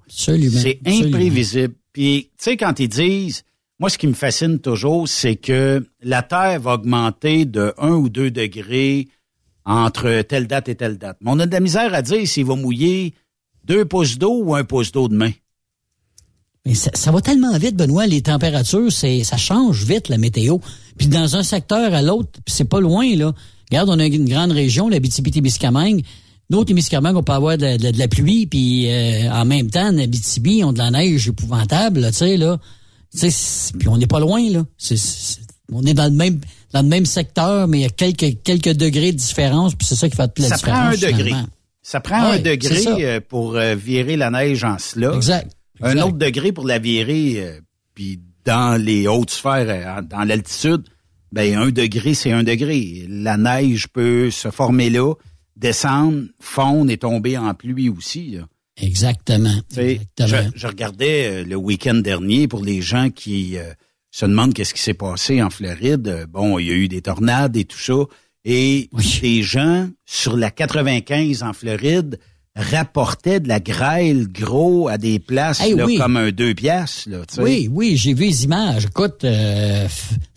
C'est 0.59 0.79
imprévisible. 1.07 1.75
Puis, 1.91 2.29
tu 2.37 2.43
sais, 2.43 2.57
quand 2.57 2.79
ils 2.79 2.87
disent, 2.87 3.43
moi, 3.79 3.89
ce 3.89 3.97
qui 3.97 4.07
me 4.07 4.13
fascine 4.13 4.59
toujours, 4.59 5.07
c'est 5.07 5.35
que 5.35 5.85
la 6.01 6.21
Terre 6.23 6.59
va 6.61 6.75
augmenter 6.75 7.45
de 7.45 7.73
1 7.77 7.91
ou 7.95 8.09
2 8.09 8.31
degrés 8.31 9.07
entre 9.65 10.21
telle 10.21 10.47
date 10.47 10.69
et 10.69 10.75
telle 10.75 10.97
date. 10.97 11.17
Mais 11.21 11.31
on 11.31 11.39
a 11.39 11.45
de 11.45 11.51
la 11.51 11.59
misère 11.59 11.93
à 11.93 12.01
dire 12.01 12.25
s'il 12.27 12.45
va 12.45 12.55
mouiller 12.55 13.13
deux 13.65 13.83
pouces 13.85 14.17
d'eau 14.17 14.41
ou 14.43 14.55
un 14.55 14.63
pouce 14.63 14.91
d'eau 14.91 15.07
demain. 15.09 15.31
Mais 16.67 16.73
ça, 16.73 16.91
ça, 16.93 17.11
va 17.13 17.21
tellement 17.21 17.57
vite, 17.57 17.77
Benoît, 17.77 18.07
les 18.07 18.21
températures, 18.21 18.91
c'est 18.91 19.23
ça 19.23 19.37
change 19.37 19.85
vite 19.85 20.09
la 20.09 20.17
météo. 20.17 20.57
Puis 20.97 21.07
dans 21.07 21.37
un 21.37 21.43
secteur 21.43 21.93
à 21.93 22.01
l'autre, 22.01 22.29
c'est 22.45 22.67
pas 22.67 22.81
loin 22.81 23.15
là. 23.15 23.31
Regarde, 23.71 23.89
on 23.89 23.97
a 23.99 24.05
une 24.05 24.27
grande 24.27 24.51
région, 24.51 24.89
la 24.89 24.99
BTB-Témiscamingue. 24.99 26.03
Nous, 26.49 26.65
Témiscamingue, 26.65 27.15
on 27.15 27.23
peut 27.23 27.31
avoir 27.31 27.57
de, 27.57 27.97
la 27.97 28.07
pluie, 28.09 28.47
puis 28.47 28.91
euh, 28.91 29.31
en 29.31 29.45
même 29.45 29.69
temps, 29.69 29.87
en 29.87 29.97
Abitibi, 29.97 30.61
on 30.65 30.69
a 30.69 30.73
de 30.73 30.77
la 30.79 30.91
neige 30.91 31.29
épouvantable, 31.29 32.05
tu 32.07 32.13
sais 32.13 32.35
là. 32.35 32.57
Puis 33.17 33.87
on 33.87 33.97
n'est 33.97 34.07
pas 34.07 34.19
loin 34.19 34.41
là. 34.49 34.65
On 35.71 35.83
est 35.83 35.93
dans 35.93 36.05
le 36.05 36.17
même 36.17 36.41
dans 36.73 36.81
le 36.81 36.89
même 36.89 37.05
secteur, 37.05 37.69
mais 37.69 37.79
il 37.79 37.81
y 37.83 37.85
a 37.85 37.89
quelques 37.89 38.43
quelques 38.43 38.73
degrés 38.73 39.13
de 39.13 39.17
différence, 39.17 39.73
puis 39.73 39.87
c'est 39.87 39.95
ça 39.95 40.09
qui 40.09 40.17
fait 40.17 40.27
toute 40.27 40.39
la 40.39 40.49
ça 40.49 40.55
différence. 40.57 40.99
Ça 40.99 40.99
prend 40.99 41.07
un 41.07 41.11
degré. 41.11 41.33
Ça 41.81 41.99
prend 42.01 42.23
un 42.23 42.39
degré 42.39 43.21
pour 43.21 43.55
euh, 43.55 43.73
virer 43.75 44.17
la 44.17 44.31
neige 44.31 44.65
en 44.65 44.77
cela. 44.77 45.13
Exact. 45.15 45.56
Un 45.81 45.97
autre 45.97 46.17
degré 46.17 46.51
pour 46.51 46.65
la 46.65 46.79
virer, 46.79 47.35
euh, 47.37 47.59
puis 47.93 48.19
dans 48.45 48.81
les 48.81 49.07
hautes 49.07 49.31
sphères, 49.31 50.03
dans 50.03 50.23
l'altitude, 50.23 50.83
ben 51.31 51.57
un 51.57 51.69
degré, 51.69 52.13
c'est 52.13 52.31
un 52.31 52.43
degré. 52.43 53.05
La 53.09 53.37
neige 53.37 53.87
peut 53.87 54.31
se 54.31 54.49
former 54.49 54.89
là, 54.89 55.13
descendre, 55.55 56.23
fondre 56.39 56.89
et 56.89 56.97
tomber 56.97 57.37
en 57.37 57.53
pluie 57.53 57.89
aussi. 57.89 58.31
Là. 58.31 58.47
Exactement. 58.77 59.61
Exactement. 59.75 60.51
Je, 60.53 60.59
je, 60.59 60.67
regardais 60.67 61.43
le 61.43 61.55
week-end 61.55 61.95
dernier 61.95 62.47
pour 62.47 62.63
les 62.63 62.81
gens 62.81 63.09
qui 63.09 63.57
se 64.11 64.25
demandent 64.25 64.53
qu'est-ce 64.53 64.73
qui 64.73 64.81
s'est 64.81 64.93
passé 64.93 65.41
en 65.41 65.49
Floride. 65.49 66.25
Bon, 66.29 66.57
il 66.57 66.67
y 66.67 66.71
a 66.71 66.75
eu 66.75 66.87
des 66.87 67.01
tornades 67.01 67.55
et 67.57 67.65
tout 67.65 67.77
ça. 67.77 68.05
Et 68.45 68.89
des 69.21 69.43
gens 69.43 69.89
sur 70.05 70.37
la 70.37 70.51
95 70.51 71.43
en 71.43 71.53
Floride 71.53 72.19
rapportaient 72.57 73.39
de 73.39 73.47
la 73.47 73.59
grêle 73.59 74.27
gros 74.27 74.87
à 74.87 74.97
des 74.97 75.19
places 75.19 75.59
là, 75.59 75.85
comme 75.97 76.17
un 76.17 76.31
deux 76.31 76.53
piastres. 76.53 77.09
Là, 77.09 77.19
oui, 77.37 77.69
oui, 77.71 77.95
j'ai 77.95 78.13
vu 78.13 78.25
les 78.25 78.43
images. 78.43 78.85
Écoute, 78.85 79.23
euh, 79.23 79.87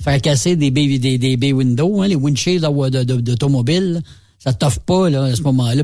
faire 0.02 0.20
casser 0.20 0.56
des 0.56 0.70
bay, 0.70 0.98
des, 0.98 1.18
des 1.18 1.36
bay 1.36 1.52
windows, 1.52 2.02
hein, 2.02 2.08
les 2.08 2.16
windshields 2.16 2.60
d'automobile, 2.60 4.02
ça 4.38 4.52
t'offre 4.52 4.80
pas 4.80 5.08
là, 5.08 5.24
à 5.24 5.34
ce 5.34 5.42
moment-là. 5.42 5.82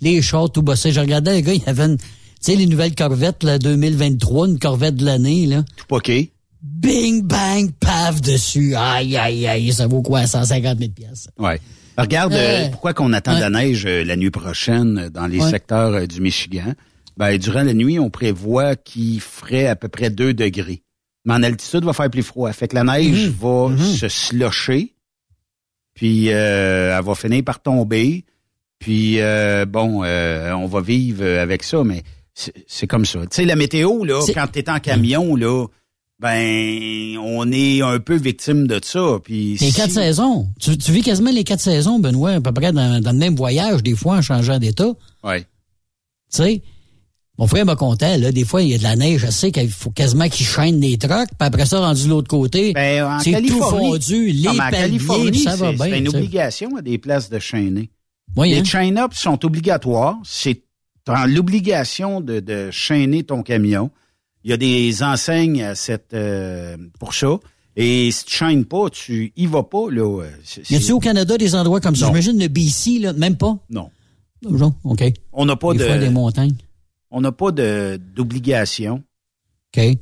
les 0.00 0.22
chars 0.22 0.50
tout 0.50 0.62
bossés. 0.62 0.92
Je 0.92 1.00
regardais 1.00 1.34
les 1.34 1.42
gars, 1.42 1.54
il 1.54 1.62
y 1.62 1.68
avait 1.68 1.84
une, 1.84 1.96
tu 1.96 2.04
sais, 2.40 2.56
les 2.56 2.66
nouvelles 2.66 2.94
corvettes 2.94 3.42
là, 3.42 3.58
2023, 3.58 4.48
une 4.48 4.58
corvette 4.58 4.96
de 4.96 5.04
l'année. 5.04 5.46
là. 5.46 5.64
Tout 5.76 5.86
poqué 5.88 6.32
bing, 6.62 7.22
bang, 7.22 7.70
paf 7.80 8.20
dessus. 8.20 8.74
Aïe, 8.74 9.16
aïe, 9.16 9.46
aïe, 9.46 9.72
ça 9.72 9.86
vaut 9.86 10.02
quoi, 10.02 10.26
150 10.26 10.78
000 10.78 10.90
pièces. 10.90 11.28
Ouais. 11.38 11.60
Regarde, 12.00 12.32
euh, 12.32 12.68
pourquoi 12.70 12.94
qu'on 12.94 13.12
attend 13.12 13.34
de 13.36 13.40
la 13.40 13.50
neige 13.50 13.84
euh, 13.86 14.04
la 14.04 14.16
nuit 14.16 14.30
prochaine 14.30 14.98
euh, 14.98 15.10
dans 15.10 15.26
les 15.26 15.40
secteurs 15.40 16.06
du 16.06 16.20
Michigan? 16.20 16.74
Ben, 17.16 17.36
durant 17.38 17.62
la 17.62 17.74
nuit, 17.74 17.98
on 17.98 18.10
prévoit 18.10 18.76
qu'il 18.76 19.20
ferait 19.20 19.66
à 19.66 19.76
peu 19.76 19.88
près 19.88 20.10
2 20.10 20.32
degrés. 20.34 20.82
Mais 21.24 21.34
en 21.34 21.42
altitude, 21.42 21.80
il 21.82 21.86
va 21.86 21.92
faire 21.92 22.10
plus 22.10 22.22
froid. 22.22 22.50
Fait 22.52 22.68
que 22.68 22.74
la 22.74 22.84
neige 22.84 23.28
Mhm. 23.28 23.34
va 23.40 23.76
se 23.84 24.08
slocher, 24.08 24.94
puis 25.94 26.28
elle 26.28 27.02
va 27.04 27.14
finir 27.14 27.44
par 27.44 27.60
tomber. 27.60 28.24
Puis, 28.78 29.18
bon, 29.68 30.02
on 30.02 30.66
va 30.66 30.80
vivre 30.80 31.24
avec 31.24 31.62
ça, 31.62 31.84
mais 31.84 32.02
c'est 32.66 32.86
comme 32.86 33.04
ça. 33.04 33.20
Tu 33.22 33.26
sais, 33.32 33.44
la 33.44 33.56
météo, 33.56 34.02
là, 34.04 34.20
quand 34.32 34.46
tu 34.50 34.60
es 34.60 34.70
en 34.70 34.78
camion, 34.80 35.36
là, 35.36 35.66
ben 36.20 37.16
on 37.18 37.50
est 37.50 37.80
un 37.80 37.98
peu 37.98 38.16
victime 38.16 38.66
de 38.66 38.78
ça. 38.82 39.18
Puis 39.24 39.56
les 39.58 39.72
quatre 39.72 39.92
saisons. 39.92 40.48
Tu, 40.60 40.76
tu, 40.76 40.92
vis 40.92 41.02
quasiment 41.02 41.30
les 41.30 41.44
quatre 41.44 41.60
saisons, 41.60 41.98
Benoît, 41.98 42.32
à 42.32 42.40
peu 42.40 42.52
près 42.52 42.72
dans, 42.72 43.00
dans 43.00 43.12
le 43.12 43.18
même 43.18 43.36
voyage, 43.36 43.82
des 43.82 43.96
fois 43.96 44.16
en 44.16 44.22
changeant 44.22 44.58
d'état. 44.58 44.92
Oui. 45.24 45.40
Tu 45.40 45.46
sais, 46.28 46.62
mon 47.38 47.46
frère 47.46 47.64
m'a 47.64 47.74
conté, 47.74 48.18
là, 48.18 48.32
des 48.32 48.44
fois, 48.44 48.60
il 48.60 48.68
y 48.68 48.74
a 48.74 48.78
de 48.78 48.82
la 48.82 48.96
neige, 48.96 49.22
je 49.22 49.30
sais 49.30 49.50
qu'il 49.50 49.70
faut 49.70 49.90
quasiment 49.90 50.28
qu'il 50.28 50.44
chaîne 50.44 50.78
des 50.78 50.98
trucks, 50.98 51.30
puis 51.30 51.46
après 51.46 51.64
ça, 51.64 51.80
rendu 51.80 52.04
de 52.04 52.10
l'autre 52.10 52.28
côté, 52.28 52.74
ben, 52.74 53.18
c'est 53.18 53.40
tout 53.40 53.62
fondu, 53.62 54.26
les 54.26 54.42
non, 54.42 54.56
paliers, 54.58 55.38
ça 55.38 55.56
va 55.56 55.72
bien. 55.72 55.86
C'est 55.86 55.98
une 55.98 56.08
t'sais. 56.08 56.16
obligation 56.18 56.76
à 56.76 56.82
des 56.82 56.98
places 56.98 57.30
de 57.30 57.38
chaîner. 57.38 57.88
Oui, 58.36 58.50
les 58.50 58.58
hein? 58.58 58.64
chain-ups 58.64 59.16
sont 59.16 59.42
obligatoires. 59.46 60.18
C'est 60.22 60.62
l'obligation 61.26 62.20
de, 62.20 62.40
de 62.40 62.70
chaîner 62.70 63.24
ton 63.24 63.42
camion. 63.42 63.90
Il 64.44 64.50
y 64.50 64.52
a 64.52 64.56
des 64.56 65.02
enseignes 65.02 65.62
à 65.62 65.74
cette, 65.74 66.14
euh, 66.14 66.76
pour 66.98 67.14
ça. 67.14 67.38
Et 67.76 68.10
si 68.10 68.24
tu 68.24 68.36
chaînes 68.36 68.64
pas, 68.64 68.90
tu 68.90 69.32
y 69.36 69.46
vas 69.46 69.62
pas. 69.62 69.90
Là, 69.90 70.24
y 70.70 70.76
a-t-il 70.76 70.92
au 70.92 70.98
Canada 70.98 71.36
des 71.38 71.54
endroits 71.54 71.80
comme 71.80 71.96
ça? 71.96 72.06
J'imagine 72.06 72.38
le 72.38 72.48
BC, 72.48 72.98
là, 72.98 73.12
même 73.12 73.36
pas? 73.36 73.58
Non. 73.68 73.90
Non, 74.42 74.74
OK. 74.84 75.04
On 75.32 75.44
n'a 75.44 75.56
pas 75.56 75.72
des 75.72 75.80
de. 75.80 75.84
Fois, 75.84 75.98
des 75.98 76.10
montagnes. 76.10 76.54
On 77.10 77.20
n'a 77.20 77.32
pas 77.32 77.50
d'obligation. 77.52 79.02
OK. 79.76 79.98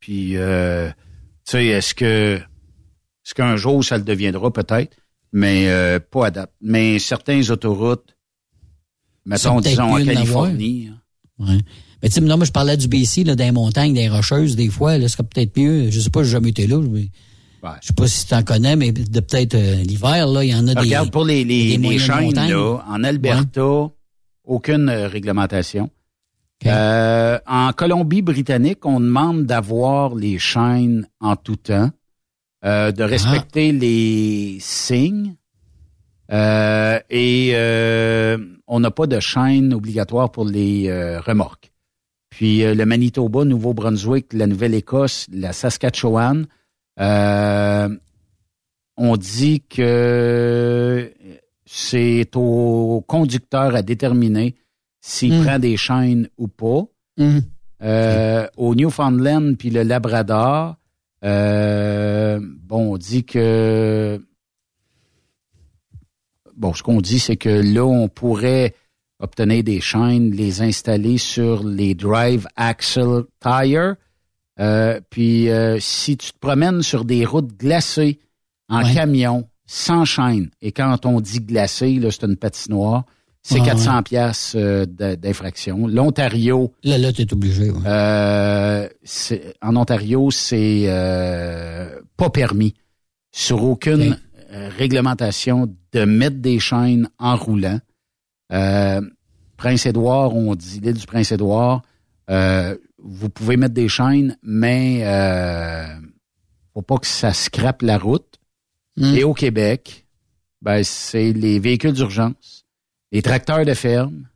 Puis, 0.00 0.36
euh, 0.36 0.88
tu 0.88 1.52
sais, 1.52 1.66
est-ce 1.66 1.94
que 1.94 2.40
est-ce 3.24 3.34
qu'un 3.34 3.56
jour 3.56 3.82
ça 3.82 3.96
le 3.96 4.04
deviendra 4.04 4.52
peut-être, 4.52 4.96
mais 5.32 5.68
euh, 5.68 5.98
pas 5.98 6.26
à 6.26 6.30
date. 6.30 6.52
Mais 6.60 6.98
certains 6.98 7.48
autoroutes, 7.50 8.16
mettons, 9.24 9.60
disons 9.60 9.94
en 9.94 10.04
Californie. 10.04 10.90
Ouais. 11.38 11.58
Mais 12.04 12.10
tu 12.10 12.16
sais, 12.16 12.20
non, 12.20 12.36
moi, 12.36 12.44
je 12.44 12.52
parlais 12.52 12.76
du 12.76 12.86
BC, 12.86 13.24
là, 13.24 13.34
des 13.34 13.50
montagnes, 13.50 13.94
des 13.94 14.10
rocheuses, 14.10 14.56
des 14.56 14.68
fois, 14.68 14.98
là, 14.98 15.08
ce 15.08 15.14
serait 15.14 15.22
peut-être 15.22 15.58
mieux. 15.58 15.90
Je 15.90 16.00
sais 16.00 16.10
pas, 16.10 16.22
j'ai 16.22 16.32
jamais 16.32 16.50
été 16.50 16.66
là. 16.66 16.78
Mais... 16.78 17.08
Ouais. 17.62 17.70
Je 17.80 17.86
sais 17.86 17.94
pas 17.94 18.06
si 18.06 18.26
tu 18.26 18.34
en 18.34 18.42
connais, 18.42 18.76
mais 18.76 18.92
de 18.92 19.20
peut-être 19.20 19.54
euh, 19.54 19.76
l'hiver, 19.76 20.26
là, 20.26 20.44
il 20.44 20.50
y 20.50 20.54
en 20.54 20.68
a 20.68 20.74
des. 20.74 20.80
Regarde, 20.80 21.10
pour 21.10 21.24
les, 21.24 21.44
les, 21.44 21.78
les 21.78 21.98
chaînes, 21.98 22.34
là, 22.34 22.84
en 22.86 23.04
Alberta, 23.04 23.66
ouais. 23.66 23.88
aucune 24.44 24.90
euh, 24.90 25.08
réglementation. 25.08 25.88
Okay. 26.60 26.70
Euh, 26.70 27.38
en 27.46 27.72
Colombie-Britannique, 27.72 28.84
on 28.84 29.00
demande 29.00 29.46
d'avoir 29.46 30.14
les 30.14 30.38
chaînes 30.38 31.08
en 31.20 31.36
tout 31.36 31.56
temps, 31.56 31.90
euh, 32.66 32.92
de 32.92 33.02
respecter 33.02 33.70
ah. 33.74 33.78
les 33.80 34.58
signes. 34.60 35.36
Euh, 36.30 37.00
et 37.08 37.54
on 38.66 38.80
n'a 38.80 38.90
pas 38.90 39.06
de 39.06 39.20
chaîne 39.20 39.72
obligatoire 39.72 40.30
pour 40.30 40.44
les 40.44 40.90
remorques. 41.20 41.73
Puis 42.34 42.64
euh, 42.64 42.74
le 42.74 42.84
Manitoba, 42.84 43.44
Nouveau-Brunswick, 43.44 44.32
la 44.32 44.48
Nouvelle-Écosse, 44.48 45.28
la 45.32 45.52
Saskatchewan, 45.52 46.46
euh, 46.98 47.88
on 48.96 49.16
dit 49.16 49.60
que 49.60 51.12
c'est 51.64 52.28
au 52.34 53.04
conducteur 53.06 53.76
à 53.76 53.82
déterminer 53.82 54.56
s'il 55.00 55.38
mmh. 55.38 55.44
prend 55.44 55.58
des 55.60 55.76
chaînes 55.76 56.28
ou 56.36 56.48
pas. 56.48 56.82
Mmh. 57.18 57.38
Euh, 57.82 58.48
au 58.56 58.74
Newfoundland 58.74 59.56
puis 59.56 59.70
le 59.70 59.84
Labrador, 59.84 60.74
euh, 61.24 62.40
bon, 62.42 62.94
on 62.94 62.96
dit 62.96 63.22
que 63.22 64.20
bon, 66.56 66.74
ce 66.74 66.82
qu'on 66.82 67.00
dit, 67.00 67.20
c'est 67.20 67.36
que 67.36 67.48
là, 67.48 67.84
on 67.84 68.08
pourrait 68.08 68.74
obtenir 69.20 69.64
des 69.64 69.80
chaînes, 69.80 70.30
les 70.30 70.62
installer 70.62 71.18
sur 71.18 71.64
les 71.64 71.94
drive 71.94 72.46
axle 72.56 73.24
tire. 73.40 73.96
Euh, 74.60 75.00
puis 75.10 75.48
euh, 75.50 75.78
si 75.80 76.16
tu 76.16 76.32
te 76.32 76.38
promènes 76.38 76.82
sur 76.82 77.04
des 77.04 77.24
routes 77.24 77.58
glacées 77.58 78.20
en 78.68 78.84
ouais. 78.84 78.94
camion, 78.94 79.48
sans 79.66 80.04
chaîne, 80.04 80.50
et 80.62 80.72
quand 80.72 81.06
on 81.06 81.20
dit 81.20 81.40
glacé, 81.40 81.94
là, 81.94 82.10
c'est 82.10 82.24
une 82.24 82.36
patinoire, 82.36 83.04
c'est 83.42 83.60
Ah, 83.60 83.64
400 83.64 84.02
pièces 84.04 84.52
euh, 84.56 84.86
d'infraction. 84.86 85.86
L'Ontario... 85.86 86.72
Là, 86.82 86.98
là, 86.98 87.12
tu 87.12 87.22
es 87.22 87.32
obligé. 87.32 87.70
Ouais. 87.70 88.88
En 89.60 89.76
Ontario, 89.76 90.30
c'est 90.30 90.86
pas 92.16 92.30
permis 92.30 92.74
sur 93.32 93.64
aucune 93.64 94.12
okay. 94.12 94.68
réglementation 94.78 95.68
de 95.92 96.04
mettre 96.04 96.36
des 96.36 96.58
chaînes 96.58 97.08
en 97.18 97.36
roulant. 97.36 97.80
Euh, 98.54 99.00
Prince-Édouard, 99.56 100.34
on 100.34 100.54
dit 100.54 100.80
l'île 100.80 100.94
du 100.94 101.06
Prince-Édouard, 101.06 101.82
euh, 102.30 102.76
vous 102.98 103.28
pouvez 103.28 103.56
mettre 103.56 103.74
des 103.74 103.88
chaînes, 103.88 104.36
mais 104.42 105.00
euh, 105.04 105.86
faut 106.72 106.82
pas 106.82 106.96
que 106.96 107.06
ça 107.06 107.32
scrape 107.32 107.82
la 107.82 107.98
route. 107.98 108.40
Mm. 108.96 109.14
Et 109.16 109.24
au 109.24 109.34
Québec, 109.34 110.06
ben, 110.62 110.82
c'est 110.82 111.32
les 111.32 111.58
véhicules 111.58 111.92
d'urgence, 111.92 112.64
les 113.12 113.22
tracteurs 113.22 113.64
de 113.64 113.74
ferme, 113.74 114.28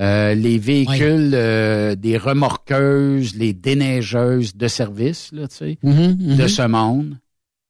euh, 0.00 0.34
les 0.34 0.58
véhicules 0.58 1.28
oui. 1.28 1.34
euh, 1.34 1.94
des 1.94 2.16
remorqueuses, 2.16 3.36
les 3.36 3.52
déneigeuses 3.52 4.56
de 4.56 4.66
service, 4.66 5.30
là, 5.32 5.46
tu 5.48 5.56
sais, 5.56 5.78
mm 5.82 5.90
-hmm, 5.90 6.16
mm 6.16 6.32
-hmm. 6.32 6.36
de 6.36 6.46
ce 6.48 6.62
monde. 6.66 7.18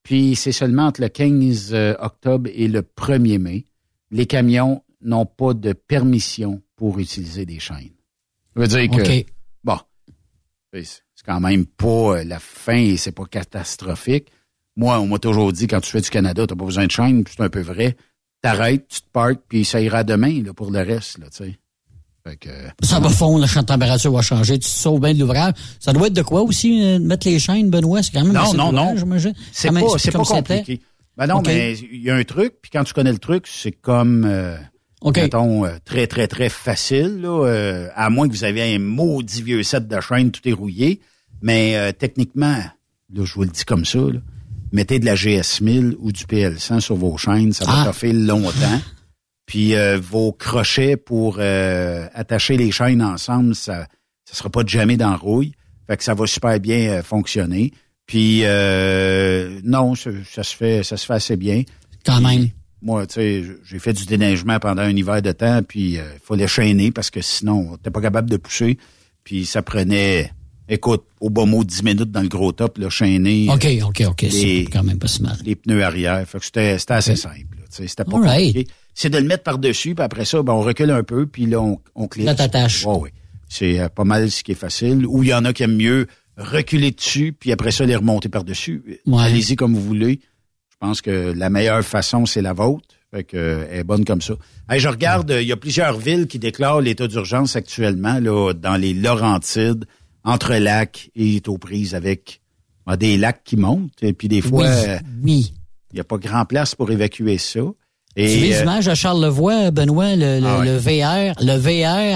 Puis 0.04 0.36
c'est 0.36 0.52
seulement 0.52 0.86
entre 0.86 1.00
le 1.00 1.08
15 1.08 1.74
octobre 1.98 2.50
et 2.54 2.68
le 2.68 2.82
1er 2.82 3.38
mai, 3.38 3.64
les 4.10 4.26
camions 4.26 4.82
n'ont 5.02 5.26
pas 5.26 5.54
de 5.54 5.72
permission 5.72 6.62
pour 6.76 6.98
utiliser 6.98 7.46
des 7.46 7.58
chaînes. 7.58 7.94
Ça 8.54 8.60
veut 8.60 8.68
dire 8.68 8.90
que, 8.90 9.00
okay. 9.00 9.26
bon, 9.64 9.78
c'est 10.72 11.02
quand 11.24 11.40
même 11.40 11.66
pas 11.66 12.24
la 12.24 12.38
fin 12.38 12.76
et 12.76 12.96
c'est 12.96 13.12
pas 13.12 13.26
catastrophique. 13.26 14.28
Moi, 14.76 14.98
on 15.00 15.06
m'a 15.06 15.18
toujours 15.18 15.52
dit, 15.52 15.66
quand 15.66 15.80
tu 15.80 15.90
fais 15.90 16.00
du 16.00 16.10
Canada, 16.10 16.46
t'as 16.46 16.56
pas 16.56 16.64
besoin 16.64 16.86
de 16.86 16.90
chaîne, 16.90 17.24
c'est 17.28 17.42
un 17.42 17.50
peu 17.50 17.60
vrai. 17.60 17.96
T'arrêtes, 18.40 18.88
tu 18.88 19.00
te 19.00 19.08
parques, 19.12 19.40
puis 19.48 19.64
ça 19.64 19.80
ira 19.80 20.02
demain 20.02 20.42
là, 20.42 20.52
pour 20.52 20.70
le 20.70 20.80
reste, 20.80 21.18
là, 21.18 21.26
tu 21.30 21.44
sais. 21.44 21.58
Fait 22.26 22.36
que, 22.36 22.50
Ça 22.82 23.00
va 23.00 23.08
fondre, 23.08 23.44
la 23.54 23.62
température 23.64 24.12
va 24.12 24.22
changer, 24.22 24.54
tu 24.54 24.60
te 24.60 24.74
sauves 24.74 25.00
bien 25.00 25.12
de 25.12 25.18
l'ouvrage. 25.18 25.54
Ça 25.80 25.92
doit 25.92 26.06
être 26.06 26.12
de 26.12 26.22
quoi 26.22 26.42
aussi, 26.42 26.84
euh, 26.84 26.98
mettre 27.00 27.28
les 27.28 27.40
chaînes, 27.40 27.68
Benoît? 27.68 28.02
C'est 28.02 28.12
quand 28.12 28.24
même 28.24 28.32
Non, 28.32 28.54
non, 28.54 28.72
non. 28.72 28.94
C'est 29.52 29.70
pas, 29.70 30.18
pas 30.18 30.24
compliqué. 30.24 30.80
Ben 31.16 31.26
non, 31.26 31.42
mais 31.44 31.76
il 31.76 32.02
y 32.02 32.10
a 32.10 32.14
un 32.14 32.24
truc, 32.24 32.54
puis 32.62 32.70
quand 32.70 32.84
tu 32.84 32.94
connais 32.94 33.12
le 33.12 33.18
truc, 33.18 33.46
c'est 33.46 33.72
comme, 33.72 34.24
euh, 34.24 34.56
OK. 35.02 35.16
mettons, 35.16 35.64
euh, 35.66 35.76
très, 35.84 36.06
très, 36.06 36.26
très 36.28 36.48
facile, 36.48 37.20
là, 37.20 37.46
euh, 37.46 37.88
à 37.94 38.08
moins 38.10 38.28
que 38.28 38.32
vous 38.32 38.44
ayez 38.44 38.74
un 38.74 38.78
maudit 38.78 39.42
vieux 39.42 39.62
set 39.62 39.86
de 39.88 40.00
chaîne, 40.00 40.30
tout 40.30 40.46
est 40.48 40.52
rouillé. 40.52 41.00
Mais 41.42 41.76
euh, 41.76 41.92
techniquement, 41.92 42.56
là, 43.12 43.24
je 43.24 43.34
vous 43.34 43.42
le 43.42 43.48
dis 43.50 43.64
comme 43.64 43.84
ça, 43.84 43.98
là, 43.98 44.20
mettez 44.70 44.98
de 44.98 45.04
la 45.04 45.14
GS1000 45.14 45.96
ou 45.98 46.12
du 46.12 46.24
PL100 46.24 46.80
sur 46.80 46.96
vos 46.96 47.16
chaînes, 47.16 47.52
ça 47.52 47.64
va 47.64 47.72
Ah. 47.80 47.84
toffer 47.86 48.12
longtemps. 48.12 48.80
Puis 49.46 49.74
euh, 49.74 49.98
vos 49.98 50.32
crochets 50.32 50.96
pour 50.96 51.36
euh, 51.40 52.06
attacher 52.14 52.56
les 52.56 52.70
chaînes 52.70 53.02
ensemble, 53.02 53.54
ça 53.54 53.86
ça 54.24 54.34
sera 54.38 54.48
pas 54.48 54.62
de 54.62 54.68
jamais 54.68 54.96
dans 54.96 55.14
rouille. 55.16 55.52
Fait 55.88 55.96
que 55.96 56.04
ça 56.04 56.14
va 56.14 56.26
super 56.26 56.58
bien 56.60 56.88
euh, 56.90 57.02
fonctionner. 57.02 57.72
Puis 58.06 58.42
euh, 58.44 59.60
non, 59.64 59.94
ça, 59.94 60.10
ça 60.30 60.42
se 60.44 60.56
fait 60.56 60.82
ça 60.84 60.96
se 60.96 61.04
fait 61.04 61.14
assez 61.14 61.36
bien. 61.36 61.64
Quand 62.06 62.20
même. 62.20 62.48
Moi, 62.82 63.06
tu 63.06 63.14
sais, 63.14 63.44
j'ai 63.64 63.78
fait 63.78 63.92
du 63.92 64.04
déneigement 64.06 64.58
pendant 64.58 64.82
un 64.82 64.90
hiver 64.94 65.22
de 65.22 65.30
temps, 65.32 65.60
puis 65.66 65.92
il 65.94 66.02
fallait 66.24 66.48
chaîner 66.48 66.90
parce 66.90 67.10
que 67.10 67.20
sinon, 67.20 67.76
t'es 67.82 67.90
pas 67.90 68.00
capable 68.00 68.28
de 68.28 68.36
pousser. 68.36 68.76
Puis 69.24 69.46
ça 69.46 69.62
prenait, 69.62 70.32
écoute, 70.68 71.04
au 71.20 71.30
bas 71.30 71.44
mot 71.44 71.62
10 71.62 71.84
minutes 71.84 72.10
dans 72.10 72.22
le 72.22 72.28
gros 72.28 72.50
top, 72.50 72.78
là, 72.78 72.90
chaîner. 72.90 73.46
OK, 73.50 73.64
euh, 73.66 73.84
OK, 73.86 74.02
OK. 74.08 74.26
C'est 74.28 74.44
les- 74.44 74.64
quand 74.64 74.82
même 74.82 74.98
pas 74.98 75.06
si 75.06 75.22
mal. 75.22 75.36
les 75.44 75.54
pneus 75.54 75.82
arrière. 75.84 76.26
Fait 76.28 76.38
que 76.40 76.44
c'était, 76.44 76.76
assez 76.88 77.14
simple. 77.14 77.36
là, 77.56 77.62
tu 77.70 77.76
sais, 77.76 77.86
C'était 77.86 78.04
pas 78.04 78.18
right. 78.18 78.46
compliqué. 78.52 78.70
C'est 78.94 79.08
de 79.10 79.16
le 79.18 79.24
mettre 79.24 79.44
par-dessus, 79.44 79.94
puis 79.94 80.02
après 80.04 80.24
ça, 80.24 80.42
ben, 80.42 80.52
on 80.52 80.60
recule 80.60 80.90
un 80.90 81.04
peu, 81.04 81.26
puis 81.26 81.46
là, 81.46 81.60
on, 81.62 81.78
on 81.94 82.08
clip. 82.08 82.26
Là, 82.26 82.34
t'attaches. 82.34 82.84
Ouais, 82.84 82.96
ouais. 82.96 83.12
C'est 83.48 83.78
euh, 83.78 83.88
pas 83.88 84.04
mal 84.04 84.28
ce 84.30 84.42
qui 84.42 84.52
est 84.52 84.56
facile. 84.56 85.06
Ou 85.06 85.22
il 85.22 85.28
y 85.28 85.34
en 85.34 85.44
a 85.44 85.52
qui 85.52 85.62
aiment 85.62 85.76
mieux 85.76 86.08
reculer 86.36 86.90
dessus, 86.90 87.32
puis 87.38 87.52
après 87.52 87.70
ça, 87.70 87.84
les 87.86 87.94
remonter 87.94 88.28
par-dessus. 88.28 88.82
Ouais. 89.06 89.22
Allez-y 89.22 89.54
comme 89.56 89.74
vous 89.74 89.82
voulez. 89.82 90.20
Je 90.82 90.86
pense 90.88 91.00
que 91.00 91.32
la 91.36 91.48
meilleure 91.48 91.84
façon, 91.84 92.26
c'est 92.26 92.42
la 92.42 92.52
vôtre. 92.54 92.88
Fait 93.14 93.22
que, 93.22 93.36
euh, 93.36 93.66
elle 93.70 93.78
est 93.80 93.84
bonne 93.84 94.04
comme 94.04 94.20
ça. 94.20 94.34
Hey, 94.68 94.80
je 94.80 94.88
regarde, 94.88 95.30
euh, 95.30 95.40
il 95.40 95.46
y 95.46 95.52
a 95.52 95.56
plusieurs 95.56 95.96
villes 95.96 96.26
qui 96.26 96.40
déclarent 96.40 96.80
l'état 96.80 97.06
d'urgence 97.06 97.54
actuellement, 97.54 98.18
là, 98.18 98.52
dans 98.52 98.74
les 98.74 98.92
Laurentides, 98.92 99.84
entre 100.24 100.54
lacs, 100.54 101.10
et 101.14 101.40
aux 101.46 101.56
prises 101.58 101.94
avec 101.94 102.40
ben, 102.84 102.96
des 102.96 103.16
lacs 103.16 103.44
qui 103.44 103.56
montent. 103.56 104.02
Et 104.02 104.12
puis 104.12 104.26
des 104.26 104.40
fois, 104.40 104.64
Oui, 104.64 104.88
euh, 104.88 104.98
oui. 105.22 105.54
il 105.92 105.94
n'y 105.94 106.00
a 106.00 106.04
pas 106.04 106.16
grand 106.18 106.46
place 106.46 106.74
pour 106.74 106.90
évacuer 106.90 107.38
ça. 107.38 107.60
tu 107.60 107.74
Et, 108.16 108.40
les 108.40 108.54
euh, 108.56 108.62
images 108.62 108.86
de 108.86 108.94
Charlevoix, 108.94 109.70
Benoît, 109.70 110.16
le, 110.16 110.40
le, 110.40 110.46
Ah 110.46 110.58
ouais. 110.58 110.66
le 110.66 110.76
VR, 110.78 111.34
le 111.40 111.58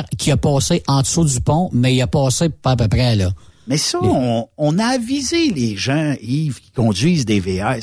VR 0.00 0.08
qui 0.18 0.32
a 0.32 0.36
passé 0.36 0.82
en 0.88 1.02
dessous 1.02 1.24
du 1.24 1.40
pont, 1.40 1.70
mais 1.72 1.94
il 1.94 2.02
a 2.02 2.08
passé 2.08 2.48
pas 2.48 2.72
à 2.72 2.76
peu 2.76 2.88
près 2.88 3.14
là. 3.14 3.30
mais 3.68 3.76
ça, 3.76 4.00
on, 4.02 4.48
on 4.58 4.78
a 4.80 4.86
avisé 4.86 5.52
les 5.52 5.76
gens, 5.76 6.14
Yves, 6.20 6.60
qui 6.60 6.72
conduisent 6.72 7.26
des 7.26 7.38
VR. 7.38 7.76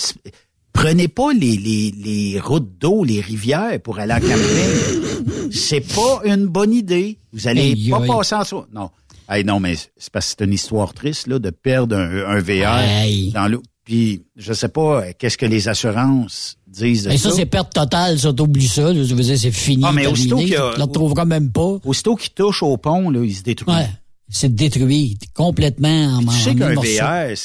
Prenez 0.74 1.08
pas 1.08 1.32
les, 1.34 1.56
les, 1.56 1.92
les 1.98 2.40
routes 2.40 2.78
d'eau, 2.80 3.04
les 3.04 3.22
rivières 3.22 3.80
pour 3.82 4.00
aller 4.00 4.14
en 4.14 4.20
camping. 4.20 5.52
c'est 5.52 5.82
pas 5.82 6.22
une 6.26 6.48
bonne 6.48 6.74
idée. 6.74 7.20
Vous 7.32 7.48
allez 7.48 7.76
pas 7.90 8.02
passer 8.02 8.36
en 8.36 8.42
dessous. 8.42 8.64
Non. 8.74 8.90
Hey, 9.30 9.46
non, 9.46 9.60
mais 9.60 9.76
c'est 9.76 10.12
parce 10.12 10.34
que 10.34 10.36
c'est 10.40 10.46
une 10.46 10.54
histoire 10.54 10.94
triste, 10.94 11.28
là, 11.28 11.40
de 11.40 11.50
perdre 11.50 11.96
un, 11.96 12.26
un 12.36 12.40
VR 12.42 12.68
Aïe. 12.74 13.32
dans 13.32 13.48
l'eau. 13.48 13.64
Puis, 13.86 14.24
je 14.36 14.54
sais 14.54 14.68
pas, 14.70 15.14
qu'est-ce 15.14 15.38
que 15.38 15.46
les 15.46 15.68
assurances 15.68 16.58
disent 16.68 17.04
de 17.04 17.12
Et 17.12 17.18
ça. 17.18 17.30
ça, 17.30 17.36
c'est 17.36 17.46
perte 17.46 17.74
totale, 17.74 18.18
ça, 18.20 18.32
t'oublies 18.34 18.68
ça. 18.68 18.94
là, 18.94 19.04
je 19.04 19.14
veux 19.14 19.24
dire, 19.24 19.38
c'est 19.38 19.52
fini. 19.52 19.84
Ah, 19.86 19.92
mais 19.94 20.04
terminé, 20.04 20.34
aussitôt 20.34 20.40
Tu 20.40 20.78
le 20.78 20.84
retrouveras 20.84 21.26
même 21.26 21.52
pas. 21.52 21.78
Aussitôt 21.86 22.16
qu'il 22.16 22.32
touche 22.32 22.64
au 22.64 22.78
pont, 22.78 23.10
là, 23.10 23.24
il 23.24 23.36
se 23.36 23.44
détruit. 23.44 23.74
Ouais. 23.74 23.90
C'est 24.30 24.54
détruit 24.54 25.18
complètement 25.34 26.18
en 26.18 26.20
Tu 26.26 26.38
sais 26.40 26.56
qu'un. 26.56 26.74
VR, 26.74 27.36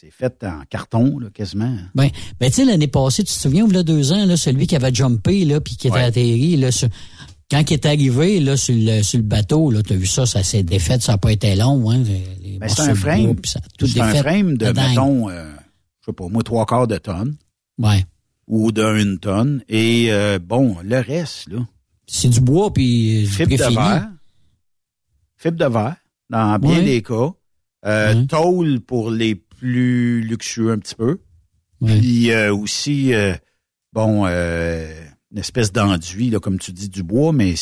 c'est 0.00 0.10
fait 0.10 0.44
en 0.44 0.60
carton, 0.70 1.18
là, 1.18 1.28
quasiment. 1.32 1.76
Ben, 1.94 2.08
ben 2.38 2.48
tu 2.50 2.56
sais, 2.56 2.64
l'année 2.64 2.86
passée, 2.88 3.24
tu 3.24 3.32
te 3.34 3.38
souviens, 3.40 3.66
il 3.68 3.74
y 3.74 3.78
a 3.78 3.82
deux 3.82 4.12
ans, 4.12 4.24
là, 4.26 4.36
celui 4.36 4.66
qui 4.66 4.76
avait 4.76 4.94
jumpé, 4.94 5.44
là, 5.44 5.60
puis 5.60 5.76
qui 5.76 5.88
était 5.88 5.96
Ouais. 5.96 6.04
atterri, 6.04 6.56
là, 6.56 6.70
sur- 6.70 6.88
quand 7.50 7.68
il 7.70 7.74
est 7.74 7.86
arrivé, 7.86 8.38
là, 8.40 8.56
sur 8.56 8.74
le, 8.76 9.02
sur 9.02 9.18
le 9.18 9.24
bateau, 9.24 9.70
là, 9.70 9.82
t'as 9.82 9.96
vu 9.96 10.06
ça, 10.06 10.24
ça 10.26 10.42
s'est 10.42 10.62
défait, 10.62 11.00
ça 11.00 11.12
n'a 11.12 11.18
pas 11.18 11.32
été 11.32 11.56
long, 11.56 11.90
hein. 11.90 12.02
Ben, 12.60 12.68
c'est 12.68 12.82
un 12.82 12.94
frame. 12.94 13.34
C'est 13.44 14.00
un 14.00 14.14
frame 14.14 14.56
de, 14.56 14.66
mettons, 14.66 15.28
euh, 15.30 15.50
je 16.00 16.06
sais 16.06 16.12
pas, 16.12 16.28
moi, 16.28 16.42
trois 16.42 16.66
quarts 16.66 16.86
de 16.86 16.98
tonne. 16.98 17.36
Ouais. 17.78 18.04
Ou 18.46 18.70
d'une 18.72 19.18
tonne. 19.18 19.62
Et, 19.68 20.08
euh, 20.10 20.38
bon, 20.38 20.76
le 20.84 20.98
reste, 21.00 21.48
là. 21.48 21.66
C'est 22.06 22.28
du 22.28 22.40
bois, 22.40 22.72
puis 22.72 23.20
du 23.22 23.26
Fibre 23.26 23.50
de 23.56 23.74
verre. 23.74 24.08
Fibre 25.36 25.56
de 25.58 25.64
verre, 25.66 25.96
dans 26.30 26.58
bien 26.58 26.78
Ouais. 26.78 26.84
des 26.84 27.02
cas. 27.02 27.30
Euh, 27.86 28.14
Ouais. 28.14 28.26
Tôle 28.26 28.80
pour 28.80 29.10
les 29.10 29.40
plus 29.58 30.20
luxueux 30.22 30.72
un 30.72 30.78
petit 30.78 30.94
peu. 30.94 31.18
Ouais. 31.80 31.98
Puis 31.98 32.30
euh, 32.30 32.54
aussi, 32.54 33.14
euh, 33.14 33.34
bon, 33.92 34.24
euh, 34.26 34.92
une 35.32 35.38
espèce 35.38 35.72
d'enduit, 35.72 36.30
là, 36.30 36.40
comme 36.40 36.58
tu 36.58 36.72
dis, 36.72 36.88
du 36.88 37.02
bois, 37.02 37.32
mais 37.32 37.54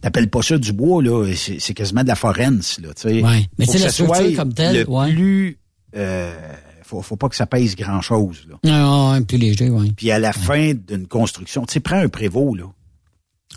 t'appelles 0.00 0.30
pas 0.30 0.42
ça 0.42 0.58
du 0.58 0.72
bois, 0.72 1.02
là. 1.02 1.32
C'est 1.34 1.74
quasiment 1.74 2.02
de 2.02 2.08
la 2.08 2.14
forence, 2.14 2.80
là, 2.80 2.94
tu 2.94 3.02
sais. 3.02 3.22
Ouais. 3.22 3.46
Mais 3.58 3.66
c'est 3.66 3.78
la 3.78 3.90
structure 3.90 4.36
comme 4.36 4.54
telle, 4.54 4.80
Le 4.80 4.90
ouais. 4.90 5.12
plus... 5.12 5.58
Euh, 5.94 6.34
faut, 6.82 7.02
faut 7.02 7.16
pas 7.16 7.28
que 7.28 7.36
ça 7.36 7.46
pèse 7.46 7.76
grand-chose, 7.76 8.46
là. 8.48 8.56
Ah, 8.70 9.12
ouais, 9.12 9.24
plus 9.24 9.38
léger, 9.38 9.70
ouais. 9.70 9.90
Puis 9.96 10.10
à 10.10 10.18
la 10.18 10.32
fin 10.32 10.72
d'une 10.74 11.06
construction, 11.06 11.64
tu 11.66 11.74
sais, 11.74 11.80
prends 11.80 11.98
un 11.98 12.08
prévôt, 12.08 12.54
là. 12.54 12.64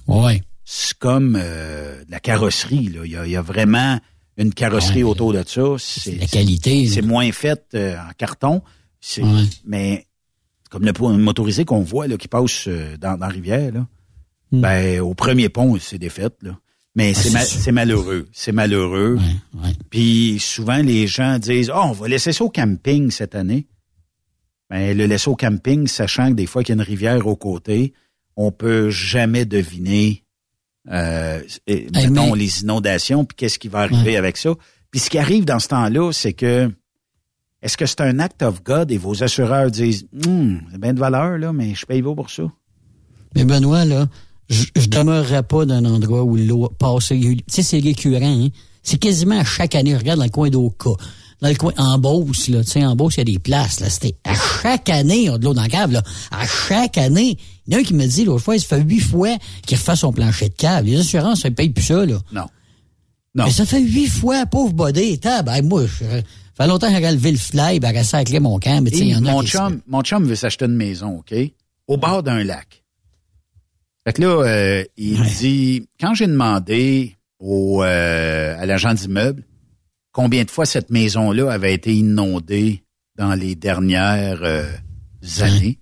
Ouais. 0.08 0.42
C'est 0.64 0.98
comme 0.98 1.38
euh, 1.40 2.04
de 2.06 2.12
la 2.12 2.20
carrosserie, 2.20 2.90
là. 2.90 3.02
Il 3.06 3.12
y 3.12 3.18
a, 3.18 3.26
il 3.26 3.32
y 3.32 3.36
a 3.36 3.42
vraiment 3.42 4.00
une 4.38 4.54
carrosserie 4.54 5.04
Ouais, 5.04 5.10
autour 5.12 5.34
de 5.34 5.44
ça. 5.48 5.62
C'est 5.78 6.16
la 6.16 6.28
qualité, 6.28 6.88
C'est 6.88 7.02
moins 7.02 7.32
fait 7.32 7.64
euh, 7.74 7.96
en 7.98 8.12
carton. 8.18 8.62
C'est- 9.00 9.24
Ouais. 9.24 9.44
Mais 9.66 10.06
comme 10.70 10.84
le 10.84 10.94
pont 10.94 11.10
motorisé 11.18 11.64
qu'on 11.66 11.82
voit 11.82 12.08
là, 12.08 12.18
qui 12.18 12.28
passe 12.28 12.68
euh, 12.68 12.98
dans, 12.98 13.18
dans 13.18 13.28
la 13.28 13.32
rivière, 13.32 13.72
là, 13.72 13.88
Hmm. 14.52 14.62
ben, 14.62 15.00
au 15.02 15.16
premier 15.16 15.50
pont, 15.50 15.76
c'est 15.80 15.98
défait. 15.98 16.30
Là. 16.44 16.58
Mais 16.96 17.14
Ah, 17.16 17.20
c'est 17.20 17.72
ma- 17.72 17.72
malheureux. 17.82 18.28
C'est 18.32 18.52
malheureux. 18.52 19.18
Puis 19.90 20.38
souvent, 20.40 20.78
les 20.78 21.08
gens 21.08 21.40
disent 21.40 21.72
Oh, 21.74 21.82
on 21.86 21.92
va 21.94 22.08
laisser 22.08 22.32
ça 22.32 22.44
au 22.44 22.50
camping 22.50 23.10
cette 23.10 23.34
année. 23.36 23.68
Ben, 24.70 24.96
le 24.98 25.06
laisser 25.08 25.30
au 25.30 25.36
camping, 25.36 25.88
sachant 25.88 26.30
que 26.30 26.34
des 26.36 26.46
fois 26.46 26.64
qu'il 26.64 26.76
y 26.76 26.78
a 26.78 26.82
une 26.82 26.88
rivière 26.88 27.26
aux 27.28 27.36
côtés, 27.36 27.94
on 28.36 28.52
peut 28.52 28.90
jamais 28.92 29.46
deviner 29.46 30.24
euh, 30.92 31.42
et, 31.68 31.88
Hey, 31.94 32.08
mettons, 32.10 32.32
mais- 32.34 32.40
les 32.40 32.62
inondations, 32.62 33.26
puis 33.26 33.36
qu'est-ce 33.36 33.60
qui 33.60 33.68
va 33.68 33.80
arriver 33.82 34.12
Ouais. 34.12 34.18
avec 34.18 34.38
ça? 34.38 34.52
Puis 34.92 35.00
ce 35.00 35.10
qui 35.10 35.18
arrive 35.18 35.46
dans 35.46 35.60
ce 35.60 35.68
temps-là, 35.70 36.12
c'est 36.14 36.34
que 36.34 36.72
est-ce 37.62 37.76
que 37.78 37.86
c'est 37.86 38.02
un 38.02 38.20
act 38.20 38.44
of 38.44 38.64
God 38.64 38.92
et 38.92 38.98
vos 38.98 39.24
assureurs 39.24 39.72
disent 39.72 40.08
Hum, 40.26 40.62
c'est 40.72 40.80
bien 40.80 40.94
de 40.94 41.00
valeur, 41.00 41.38
là, 41.38 41.52
mais 41.54 41.74
je 41.76 41.86
paye 41.86 42.02
pas 42.02 42.14
pour 42.14 42.30
ça? 42.30 42.44
Mais 43.36 43.44
Benoît, 43.44 43.84
là, 43.86 44.08
je, 44.50 44.66
je 44.76 44.88
demeurerais 44.88 45.44
pas 45.44 45.66
d'un 45.66 45.84
endroit 45.86 46.24
où 46.24 46.36
l'eau 46.38 46.70
passe. 46.80 47.08
Tu 47.10 47.38
sais, 47.48 47.64
c'est 47.64 47.80
récurrent, 47.80 48.20
hein. 48.24 48.50
C'est 48.84 49.00
quasiment 49.00 49.40
à 49.40 49.44
chaque 49.44 49.74
année. 49.76 49.98
Regarde 49.98 50.20
dans 50.20 50.26
le 50.26 50.30
coin 50.32 50.50
d'Oka. 50.50 50.92
Dans 51.46 51.52
le 51.52 51.56
coin, 51.58 51.74
en 51.78 52.00
Beauce, 52.00 52.48
là. 52.48 52.64
Tu 52.64 52.72
sais, 52.72 52.84
en 52.84 52.96
Beauce, 52.96 53.18
il 53.18 53.20
y 53.20 53.22
a 53.22 53.24
des 53.26 53.38
places, 53.38 53.80
là. 53.82 53.88
C'était 53.92 54.16
à 54.24 54.34
chaque 54.34 54.90
année, 54.90 55.18
il 55.18 55.24
y 55.26 55.30
a 55.30 55.38
de 55.38 55.46
l'eau 55.46 55.54
dans 55.54 55.62
la 55.62 55.68
cave, 55.70 55.92
là. 55.92 56.02
À 56.32 56.44
chaque 56.48 56.98
année. 56.98 57.38
Il 57.68 57.74
y 57.74 57.76
en 57.76 57.78
a 57.78 57.82
un 57.82 57.84
qui 57.84 57.94
me 57.94 58.08
dit, 58.08 58.26
l'autre 58.26 58.44
fois, 58.44 58.56
il 58.56 58.60
se 58.60 58.66
fait 58.66 58.82
huit 58.82 59.00
fois 59.00 59.30
qu'il 59.64 59.78
refait 59.78 59.96
son 59.96 60.12
plancher 60.12 60.50
de 60.50 60.56
cave. 60.56 60.86
Les 60.86 61.00
assurances, 61.00 61.42
ça 61.42 61.50
ne 61.52 61.54
paye 61.54 61.70
plus 61.70 61.84
ça, 61.84 62.04
là. 62.04 62.18
Non. 62.32 62.48
Non. 63.36 63.46
Mais 63.46 63.52
ça 63.52 63.64
fait 63.68 63.80
huit 63.80 64.08
fois, 64.08 64.48
pauvre 64.48 64.74
body. 64.74 65.20
Tab, 65.20 65.50
hey, 65.50 65.62
moi, 65.62 65.86
je, 65.86 66.04
ça 66.04 66.22
fait 66.58 66.68
longtemps 66.68 66.92
que 66.92 67.00
j'ai 67.00 67.12
levé 67.12 67.32
le 67.32 67.38
fly, 67.38 67.80
ben, 67.80 68.04
ça 68.04 68.18
avec 68.18 68.42
mon 68.42 68.58
camp, 68.58 68.82
mais 68.82 68.90
tu 68.90 68.98
sais, 68.98 69.04
il 69.06 69.10
y 69.12 69.16
en 69.16 69.24
a 69.24 69.32
mon 69.32 69.42
qui- 69.42 69.48
chum, 69.50 69.82
mon 69.88 70.02
chum 70.02 70.26
veut 70.26 70.36
s'acheter 70.36 70.66
une 70.66 70.76
maison, 70.76 71.18
OK? 71.20 71.36
Au 71.88 71.98
bord 71.98 72.24
d'un 72.24 72.44
lac. 72.44 72.82
Fait 74.04 74.14
que 74.14 74.22
là, 74.24 74.44
euh, 74.48 74.84
il 74.98 75.22
dit, 75.40 75.88
quand 76.00 76.16
j'ai 76.16 76.26
demandé 76.28 77.16
au, 77.40 77.84
euh, 77.84 78.56
à 78.60 78.66
l'agent 78.66 78.94
d'immeuble 78.96 79.44
combien 80.16 80.46
de 80.46 80.50
fois 80.50 80.66
cette 80.66 80.92
maison-là 80.92 81.52
avait 81.52 81.74
été 81.74 81.94
inondée 81.94 82.84
dans 83.18 83.36
les 83.36 83.54
dernières 83.56 84.42
euh, 84.44 84.72
années, 85.40 85.78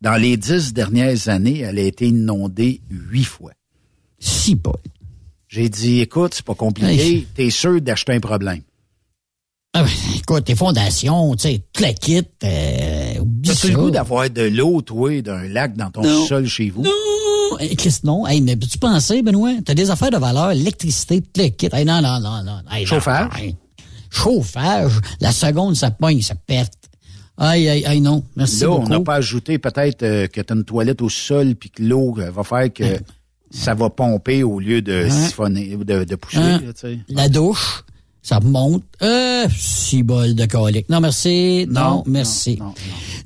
dans 0.00 0.16
les 0.16 0.38
dix 0.38 0.72
dernières 0.72 1.28
années, 1.28 1.60
elle 1.60 1.78
a 1.78 1.82
été 1.82 2.08
inondée 2.08 2.80
huit 2.90 3.24
fois. 3.24 3.52
Si, 4.18 4.56
Paul. 4.56 4.80
J'ai 5.48 5.68
dit, 5.68 6.00
écoute, 6.00 6.32
c'est 6.34 6.46
pas 6.46 6.54
compliqué, 6.54 7.26
t'es 7.34 7.50
sûr 7.50 7.80
d'acheter 7.80 8.14
un 8.14 8.20
problème? 8.20 8.62
Ah, 9.74 9.82
ben, 9.82 9.90
écoute, 10.16 10.44
tes 10.44 10.54
fondations, 10.54 11.36
tu 11.36 11.42
sais, 11.42 11.62
tout 11.74 11.82
la 11.82 11.92
kit, 11.92 12.22
euh, 12.42 13.14
T'as-tu 13.44 13.68
le 13.68 13.76
goût 13.76 13.90
d'avoir 13.90 14.30
de 14.30 14.42
l'eau, 14.42 14.80
toi, 14.80 15.20
d'un 15.20 15.46
lac 15.46 15.76
dans 15.76 15.90
ton 15.90 16.26
sol 16.26 16.46
chez 16.46 16.70
vous? 16.70 16.82
Non! 16.82 17.15
Hey, 17.58 17.74
Chris, 17.76 17.98
non. 18.04 18.26
Hey, 18.26 18.40
mais 18.40 18.56
tu 18.56 18.78
pensais, 18.78 19.22
Benoît? 19.22 19.52
T'as 19.64 19.74
des 19.74 19.90
affaires 19.90 20.10
de 20.10 20.16
valeur, 20.18 20.50
électricité, 20.52 21.20
tout 21.20 21.40
le 21.40 21.48
kit. 21.48 21.68
Hey, 21.72 21.84
non, 21.84 22.00
non, 22.02 22.20
non, 22.20 22.42
non. 22.42 22.58
Hey, 22.70 22.86
Chauffage? 22.86 23.30
hey. 23.40 23.56
Chauffage. 24.10 24.92
La 25.20 25.32
seconde, 25.32 25.76
ça 25.76 25.90
pogne, 25.90 26.22
ça 26.22 26.34
pète. 26.34 26.72
Aïe, 27.38 27.68
aïe, 27.68 27.84
aïe, 27.84 28.00
non. 28.00 28.22
Merci 28.34 28.60
Là, 28.62 28.68
beaucoup. 28.68 28.86
on 28.86 28.88
n'a 28.88 29.00
pas 29.00 29.16
ajouté 29.16 29.58
peut-être 29.58 30.02
euh, 30.02 30.26
que 30.26 30.40
tu 30.40 30.52
as 30.52 30.56
une 30.56 30.64
toilette 30.64 31.02
au 31.02 31.08
sol 31.10 31.54
puis 31.54 31.68
que 31.70 31.82
l'eau 31.82 32.14
euh, 32.18 32.30
va 32.30 32.42
faire 32.44 32.72
que 32.72 32.84
ça 33.50 33.74
va 33.74 33.90
pomper 33.90 34.42
au 34.42 34.58
lieu 34.58 34.80
de 34.80 35.06
siphonner, 35.10 35.76
de, 35.76 36.04
de 36.04 36.14
pousser. 36.16 36.38
Hein? 36.38 36.62
là. 36.82 36.88
La 37.08 37.28
douche, 37.28 37.84
ça 38.26 38.38
remonte. 38.38 38.82
Euh, 39.02 39.46
si 39.56 40.02
bol 40.02 40.34
de 40.34 40.46
colique. 40.46 40.88
Non, 40.88 40.98
merci. 40.98 41.64
Non, 41.70 41.80
Non, 41.80 42.02
merci. 42.08 42.58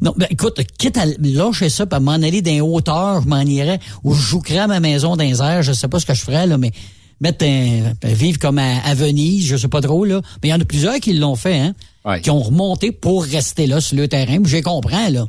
Non, 0.03 0.13
ben 0.15 0.27
écoute, 0.29 0.61
quitte 0.79 0.99
à 0.99 1.07
lâcher 1.07 1.71
ça, 1.71 1.87
puis 1.87 1.99
m'en 2.01 2.13
aller 2.13 2.43
dans 2.43 2.51
les 2.51 2.61
hauteurs, 2.61 3.23
je 3.23 3.27
m'en 3.27 3.41
irais, 3.41 3.81
ou 4.05 4.13
je 4.13 4.21
jouerais 4.21 4.59
à 4.59 4.67
ma 4.67 4.79
maison 4.79 5.17
dans 5.17 5.25
les 5.25 5.41
airs, 5.41 5.63
je 5.63 5.73
sais 5.73 5.89
pas 5.89 6.01
ce 6.01 6.05
que 6.05 6.13
je 6.13 6.21
ferais, 6.21 6.47
là, 6.47 6.59
mais 6.59 6.71
mettre 7.19 7.47
un, 7.47 7.95
ben, 8.03 8.13
vivre 8.13 8.39
comme 8.39 8.59
à, 8.59 8.79
à 8.85 8.93
Venise, 8.93 9.47
je 9.47 9.57
sais 9.57 9.69
pas 9.69 9.81
trop, 9.81 10.05
là. 10.05 10.21
Mais 10.43 10.51
il 10.51 10.53
y 10.53 10.55
en 10.55 10.61
a 10.61 10.67
plusieurs 10.67 11.01
qui 11.01 11.15
l'ont 11.15 11.35
fait, 11.37 11.59
hein, 11.59 11.75
qui 12.21 12.29
ont 12.31 12.43
remonté 12.43 12.93
pour 12.93 13.25
rester 13.25 13.67
là 13.67 13.81
sur 13.81 13.97
le 13.97 14.07
terrain, 14.07 14.37
les 14.39 14.61
comprends, 14.63 15.09
là. 15.09 15.27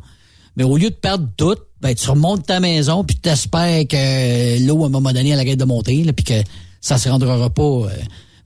Mais 0.58 0.66
au 0.66 0.76
lieu 0.76 0.90
de 0.90 0.96
perdre 0.96 1.30
tout, 1.38 1.56
ben, 1.80 1.96
tu 1.96 2.10
remontes 2.10 2.46
ta 2.46 2.60
maison, 2.60 3.06
puis 3.06 3.18
tu 3.24 3.30
espères 3.30 3.88
que 3.88 4.68
l'eau, 4.68 4.84
à 4.84 4.88
un 4.88 4.90
moment 4.90 5.14
donné, 5.14 5.30
elle 5.30 5.40
arrête 5.40 5.58
de 5.58 5.64
monter, 5.64 6.04
là, 6.04 6.12
puis 6.12 6.26
que 6.26 6.44
ça 6.82 6.98
se 6.98 7.08
rendra 7.08 7.50
pas... 7.50 7.64
euh, 7.64 7.88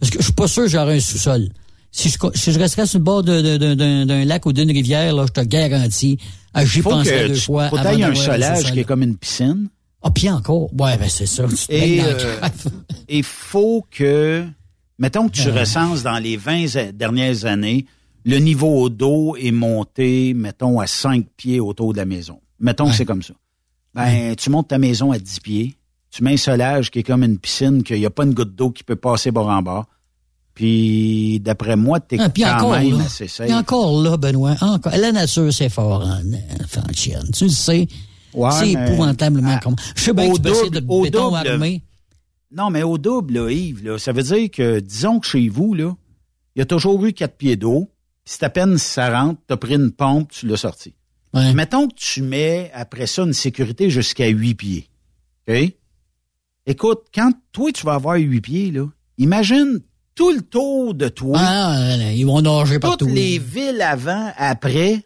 parce 0.06 0.10
que 0.11 0.19
je 0.19 0.23
suis 0.26 0.34
pas 0.34 0.48
sûr 0.48 0.64
que 0.64 0.69
j'aurais 0.69 0.95
un 0.98 0.99
sous-sol. 0.99 1.49
Si 1.91 2.10
je, 2.10 2.18
si 2.34 2.52
je 2.52 2.60
resterais 2.60 2.86
sur 2.86 2.99
le 2.99 3.03
bord 3.06 3.23
d'un 3.23 4.26
lac 4.26 4.45
ou 4.45 4.53
d'une 4.53 4.69
rivière, 4.72 5.14
là, 5.15 5.26
je 5.27 5.32
te 5.32 5.41
garantis, 5.45 6.18
ah, 6.53 6.65
j'y 6.65 6.82
penserais 6.82 7.30
deux 7.30 7.36
tu- 7.36 7.41
fois. 7.41 7.69
faut 7.69 7.77
avant 7.77 7.91
y 7.91 8.02
ait 8.02 8.03
un 8.06 8.15
solage 8.15 8.72
qui 8.72 8.80
est 8.80 8.84
comme 8.84 9.02
une 9.03 9.15
piscine. 9.18 9.69
Ah, 10.03 10.11
puis 10.11 10.30
encore. 10.30 10.69
Ouais, 10.77 10.98
ben 10.98 11.10
c'est 11.10 11.26
ça. 11.26 11.45
Tu 11.48 11.72
Et 11.73 11.98
la 11.98 12.03
euh, 12.07 12.36
il 13.10 13.23
faut 13.23 13.86
que, 13.90 14.45
mettons 14.99 15.27
que 15.30 15.34
tu 15.34 15.48
Ouais. 15.49 15.60
recenses 15.61 16.03
dans 16.03 16.19
les 16.19 16.38
20 16.38 16.76
a- 16.76 16.91
dernières 16.91 17.45
années, 17.45 17.86
le 18.26 18.38
niveau 18.40 18.90
d'eau 18.90 19.36
est 19.38 19.52
monté, 19.52 20.34
mettons, 20.34 20.80
à 20.80 20.88
5 20.88 21.26
pieds 21.38 21.60
autour 21.60 21.94
de 21.94 21.98
la 21.98 22.06
maison. 22.06 22.40
Mettons 22.60 22.90
que 22.90 22.95
c'est 22.95 23.06
comme 23.06 23.23
ça. 23.23 23.34
Ben, 23.94 24.36
tu 24.36 24.49
montes 24.49 24.68
ta 24.68 24.77
maison 24.77 25.11
à 25.11 25.18
10 25.19 25.40
pieds, 25.40 25.76
tu 26.11 26.23
mets 26.23 26.34
un 26.34 26.38
solage 26.38 26.91
qui 26.91 26.99
est 26.99 27.03
comme 27.03 27.23
une 27.23 27.38
piscine, 27.40 27.82
qu'il 27.84 27.98
n'y 27.99 28.06
a 28.06 28.10
pas 28.10 28.23
une 28.26 28.34
goutte 28.34 28.53
d'eau 28.56 28.69
qui 28.72 28.84
peut 28.84 28.95
passer 28.95 29.32
bord 29.32 29.48
en 29.49 29.61
bord. 29.61 29.86
Puis, 30.56 31.40
d'après 31.41 31.76
moi, 31.76 31.99
t'es 31.99 32.18
Ah, 32.19 32.30
quand 32.30 32.56
encore, 32.56 32.72
même 32.72 32.98
là. 32.98 33.03
assez 33.06 33.27
safe. 33.27 33.48
Puis 33.48 33.56
encore 33.56 34.02
là, 34.02 34.15
Benoît, 34.18 34.56
encore. 34.61 34.95
La 34.95 35.11
nature, 35.11 35.53
c'est 35.53 35.69
fort 35.69 36.02
en 36.07 36.94
chienne. 36.94 37.30
Tu 37.34 37.44
le 37.45 37.49
sais. 37.49 37.88
Ouais, 38.34 38.49
c'est 38.52 38.72
épouvantablement 38.72 39.60
comme. 39.60 39.76
Je 39.95 40.02
sais 40.02 40.14
bien 40.14 40.30
que 40.32 40.36
tu 40.38 40.41
peux 40.41 40.49
essayer 40.49 40.69
de 40.69 40.80
béton 40.80 41.30
double, 41.30 41.36
armé. 41.48 41.84
Non, 42.52 42.69
mais 42.69 42.84
au 42.84 42.98
double, 42.98 43.34
là, 43.34 43.52
Yves, 43.52 43.84
là, 43.84 43.98
ça 43.98 44.14
veut 44.14 44.23
dire 44.23 44.49
que, 44.49 44.80
disons 44.80 45.19
que 45.19 45.27
chez 45.27 45.49
vous, 45.49 45.73
là, 45.73 45.94
il 46.56 46.60
y 46.60 46.61
a 46.61 46.65
toujours 46.65 47.06
eu 47.06 47.11
quatre 47.11 47.36
pieds 47.38 47.57
d'eau. 47.57 47.90
puis 48.23 48.34
Si 48.38 48.45
à 48.45 48.49
peine 48.49 48.77
ça 48.77 49.10
rentre, 49.10 49.41
t'as 49.48 49.57
pris 49.57 49.76
une 49.76 49.91
pompe, 49.91 50.32
tu 50.32 50.48
l'as 50.48 50.57
sorti. 50.57 50.94
Mettons 51.34 51.90
que 51.90 51.95
tu 51.95 52.22
mets, 52.22 52.72
après 52.73 53.07
ça, 53.07 53.23
une 53.23 53.34
sécurité 53.34 53.90
jusqu'à 53.90 54.27
huit 54.27 54.56
pieds. 54.56 54.88
OK? 55.49 55.73
Écoute, 56.65 56.99
quand 57.14 57.32
toi, 57.52 57.72
tu 57.73 57.86
vas 57.86 57.95
avoir 57.95 58.15
huit 58.15 58.40
pieds, 58.40 58.72
là, 58.72 58.86
imagine 59.18 59.82
tout 60.16 60.32
le 60.32 60.42
tour 60.42 60.94
de 60.94 61.10
toi. 61.10 61.38
Ah, 61.40 61.96
ils 62.14 62.26
vont 62.26 62.42
nager 62.42 62.80
partout. 62.80 63.06
Toutes 63.06 63.14
les 63.14 63.38
villes 63.38 63.82
avant, 63.82 64.32
après, 64.38 65.04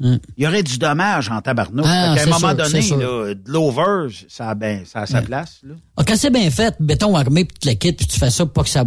il 0.00 0.20
y 0.36 0.46
aurait 0.46 0.62
du 0.62 0.78
dommage 0.78 1.30
en 1.30 1.40
tabarnouche. 1.40 1.86
Ah, 1.88 2.14
qu'à 2.16 2.22
un 2.22 2.26
moment 2.26 2.38
sûr, 2.38 2.56
donné, 2.56 2.80
là, 2.90 3.34
de 3.34 3.50
l'over, 3.50 4.08
ça 4.28 4.50
a, 4.50 4.54
ben, 4.54 4.84
ça 4.84 5.00
a 5.00 5.06
sa 5.06 5.22
place. 5.22 5.60
Là. 5.64 5.74
Ah, 5.96 6.04
quand 6.04 6.16
c'est 6.16 6.30
bien 6.30 6.50
fait, 6.50 6.76
béton 6.78 7.16
armé, 7.16 7.44
puis 7.44 7.56
tu 7.60 7.68
le 7.68 7.74
quittes, 7.74 7.96
puis 7.96 8.06
tu 8.06 8.18
fais 8.18 8.30
ça 8.30 8.44
pour 8.44 8.52
pas 8.52 8.62
que 8.62 8.68
ça 8.68 8.84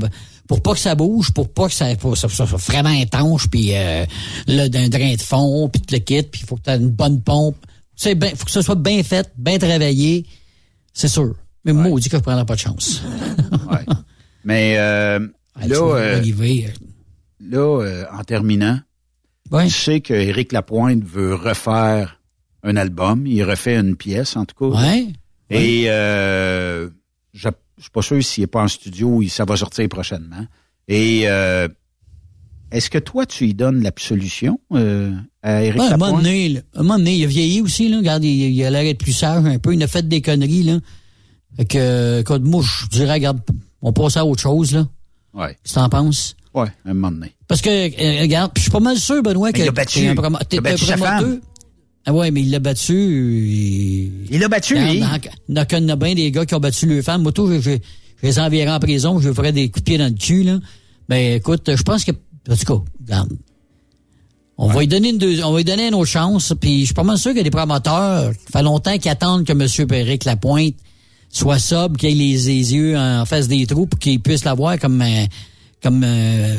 pour 0.48 0.62
pas 0.62 0.74
que 0.74 0.80
ça 0.80 0.96
bouge, 0.96 1.32
pour 1.32 1.52
pas 1.52 1.68
que 1.68 1.74
ça, 1.74 1.96
pour 1.96 2.18
ça 2.18 2.28
soit 2.28 2.46
vraiment 2.46 2.90
étanche, 2.90 3.48
puis 3.50 3.72
euh, 3.74 4.06
là, 4.48 4.68
d'un 4.68 4.90
drain 4.90 5.14
de 5.14 5.22
fond, 5.22 5.70
puis 5.70 5.82
tu 5.82 5.94
le 5.94 6.00
quittes, 6.02 6.32
puis 6.32 6.42
il 6.44 6.48
faut 6.48 6.58
que 6.58 6.64
tu 6.64 6.70
aies 6.70 6.78
une 6.78 6.90
bonne 6.90 7.22
pompe. 7.22 7.56
C'est 7.96 8.16
ben, 8.16 8.36
faut 8.36 8.46
que 8.46 8.52
ce 8.52 8.62
soit 8.62 8.76
bien 8.76 9.02
fait, 9.04 9.32
bien 9.38 9.58
travaillé, 9.58 10.26
c'est 10.94 11.08
sûr. 11.08 11.36
Mais 11.64 11.74
moi, 11.74 11.86
on 11.86 11.98
dit 11.98 12.10
que 12.10 12.18
je 12.18 12.22
prendrai 12.22 12.46
pas 12.46 12.56
de 12.56 12.60
chance. 12.60 13.02
Mais 14.44 14.76
euh, 14.78 15.20
là, 15.60 15.68
tu 15.68 15.74
vois, 15.76 15.98
euh, 15.98 16.22
là 17.40 17.58
euh, 17.58 18.06
en 18.12 18.24
terminant, 18.24 18.80
tu 19.52 19.70
sais 19.70 20.02
que 20.02 20.14
Éric 20.14 20.52
Lapointe 20.52 21.04
veut 21.04 21.36
refaire 21.36 22.22
un 22.64 22.76
album. 22.78 23.26
Il 23.28 23.44
refait 23.44 23.76
une 23.78 23.96
pièce, 23.96 24.36
en 24.38 24.46
tout 24.46 24.56
cas. 24.72 24.78
Ouais. 24.82 25.08
Et 25.50 25.86
euh, 25.90 26.90
je 27.34 27.50
je 27.78 27.84
suis 27.86 27.92
pas 27.92 28.02
sûr 28.04 28.24
s'il 28.24 28.44
est 28.44 28.48
pas 28.48 28.62
en 28.62 28.68
studio, 28.68 29.24
ça 29.28 29.44
va 29.44 29.58
sortir 29.58 29.90
prochainement. 29.90 30.46
Et 30.88 31.24
euh, 31.26 31.68
est-ce 32.72 32.90
que 32.92 33.00
toi, 33.00 33.26
tu 33.26 33.48
y 33.48 33.54
donnes 33.56 33.82
l'absolution 33.82 34.60
euh, 34.74 35.12
à 35.42 35.64
Éric 35.64 35.82
Ouais, 35.82 35.88
un 35.88 35.98
moment 35.98 36.06
Lapointe? 36.06 36.24
donné, 36.24 36.50
là, 36.50 36.60
un 36.76 36.84
moment 36.84 36.98
donné, 37.00 37.16
il 37.16 37.24
a 37.24 37.28
vieilli 37.28 37.60
aussi, 37.62 37.90
là. 37.90 37.98
Regarde, 37.98 38.24
il, 38.24 38.30
il 38.54 38.64
a 38.64 38.70
l'air 38.70 38.84
d'être 38.84 39.00
plus 39.00 39.14
sage 39.14 39.44
un 39.46 39.58
peu. 39.58 39.74
Il 39.74 39.82
a 39.82 39.88
fait 39.88 40.08
des 40.08 40.22
conneries, 40.22 40.64
là. 40.64 40.80
Fait 41.58 41.66
que, 41.66 42.20
écoute, 42.22 42.44
moi, 42.44 42.64
je 42.64 42.88
dirais, 42.88 43.14
regarde, 43.14 43.42
on 43.82 43.92
passe 43.94 44.16
à 44.18 44.26
autre 44.26 44.42
chose, 44.42 44.74
là. 44.74 44.88
Ouais. 45.34 45.58
Que 45.64 45.74
t'en 45.74 45.90
penses? 45.90 46.36
Ouais, 46.54 46.68
un 46.86 46.94
moment 46.94 47.12
donné. 47.12 47.34
Parce 47.48 47.62
que, 47.62 47.70
euh, 47.70 48.22
regarde, 48.22 48.52
je 48.58 48.62
suis 48.64 48.72
pas 48.72 48.80
mal 48.82 48.98
sûr, 48.98 49.24
Benoît, 49.24 49.48
Mais 49.50 49.54
que 49.54 49.64
il 49.64 49.68
a 49.70 49.72
battu- 49.72 50.00
t'es 50.02 50.08
un 50.08 50.14
promo- 50.16 50.38
il 50.40 50.42
a 50.42 50.46
t'es 50.46 50.58
un 50.58 50.62
battu 50.62 50.86
sa 50.86 50.98
promoteur. 50.98 51.20
femme. 51.20 51.40
Ah 52.06 52.14
ouais, 52.14 52.32
mais 52.32 52.42
il 52.42 52.50
l'a 52.52 52.60
battu. 52.60 54.12
Il 54.30 54.40
l'a 54.40 54.48
battu, 54.50 54.76
lui. 54.78 54.96
Il 54.98 55.00
y 55.00 55.04
en 55.06 55.90
a- 55.92 55.96
bien 55.96 56.16
des 56.16 56.32
gars 56.32 56.46
qui 56.46 56.56
ont 56.56 56.60
battu 56.60 56.86
leur 56.88 57.04
femme. 57.04 57.22
Moi, 57.24 57.32
tout, 57.32 57.48
je, 57.48 57.60
je, 57.62 57.72
je 57.72 57.78
les 58.24 58.40
enverrai 58.40 58.72
en 58.72 58.80
prison, 58.80 59.20
je 59.20 59.32
ferai 59.32 59.52
des 59.52 59.70
coups 59.70 59.84
de 59.84 59.90
pied 59.92 59.98
dans 59.98 60.06
le 60.12 60.18
cul, 60.18 60.44
là. 60.44 60.60
Ben, 61.08 61.36
écoute, 61.36 61.70
je 61.76 61.84
pense 61.84 62.04
que, 62.04 62.12
en 62.12 62.56
tout 62.56 62.66
cas, 62.66 62.84
regarde. 63.06 63.38
On 64.58 64.68
va 64.68 64.80
lui 64.82 64.88
donner 64.88 65.10
une 65.10 65.18
deux, 65.18 65.42
on 65.44 65.52
va 65.54 65.58
lui 65.60 65.64
donner 65.66 65.88
une 65.88 65.96
autre 65.96 66.06
chance, 66.12 66.54
puis 66.60 66.82
je 66.82 66.86
suis 66.86 66.94
pas 66.94 67.04
mal 67.04 67.18
sûr 67.18 67.32
qu'il 67.32 67.38
y 67.38 67.42
a 67.42 67.44
des 67.44 67.50
promoteurs, 67.50 68.32
ça 68.34 68.60
fait 68.60 68.64
longtemps 68.64 68.96
qu'ils 68.98 69.10
attendent 69.10 69.44
que 69.46 69.54
M. 69.54 69.88
Péric 69.88 70.24
Lapointe 70.26 70.76
soit 71.32 71.60
sobre, 71.60 71.98
qu'il 71.98 72.10
ait 72.10 72.14
les, 72.14 72.38
les 72.38 72.74
yeux 72.74 72.98
en 72.98 73.26
face 73.26 73.48
des 73.48 73.66
trous 73.66 73.86
pour 73.88 74.00
qu'il 74.00 74.20
puisse 74.20 74.44
l'avoir 74.44 74.78
comme, 74.80 75.02
euh, 75.02 75.26
comme, 75.82 76.04
euh, 76.06 76.56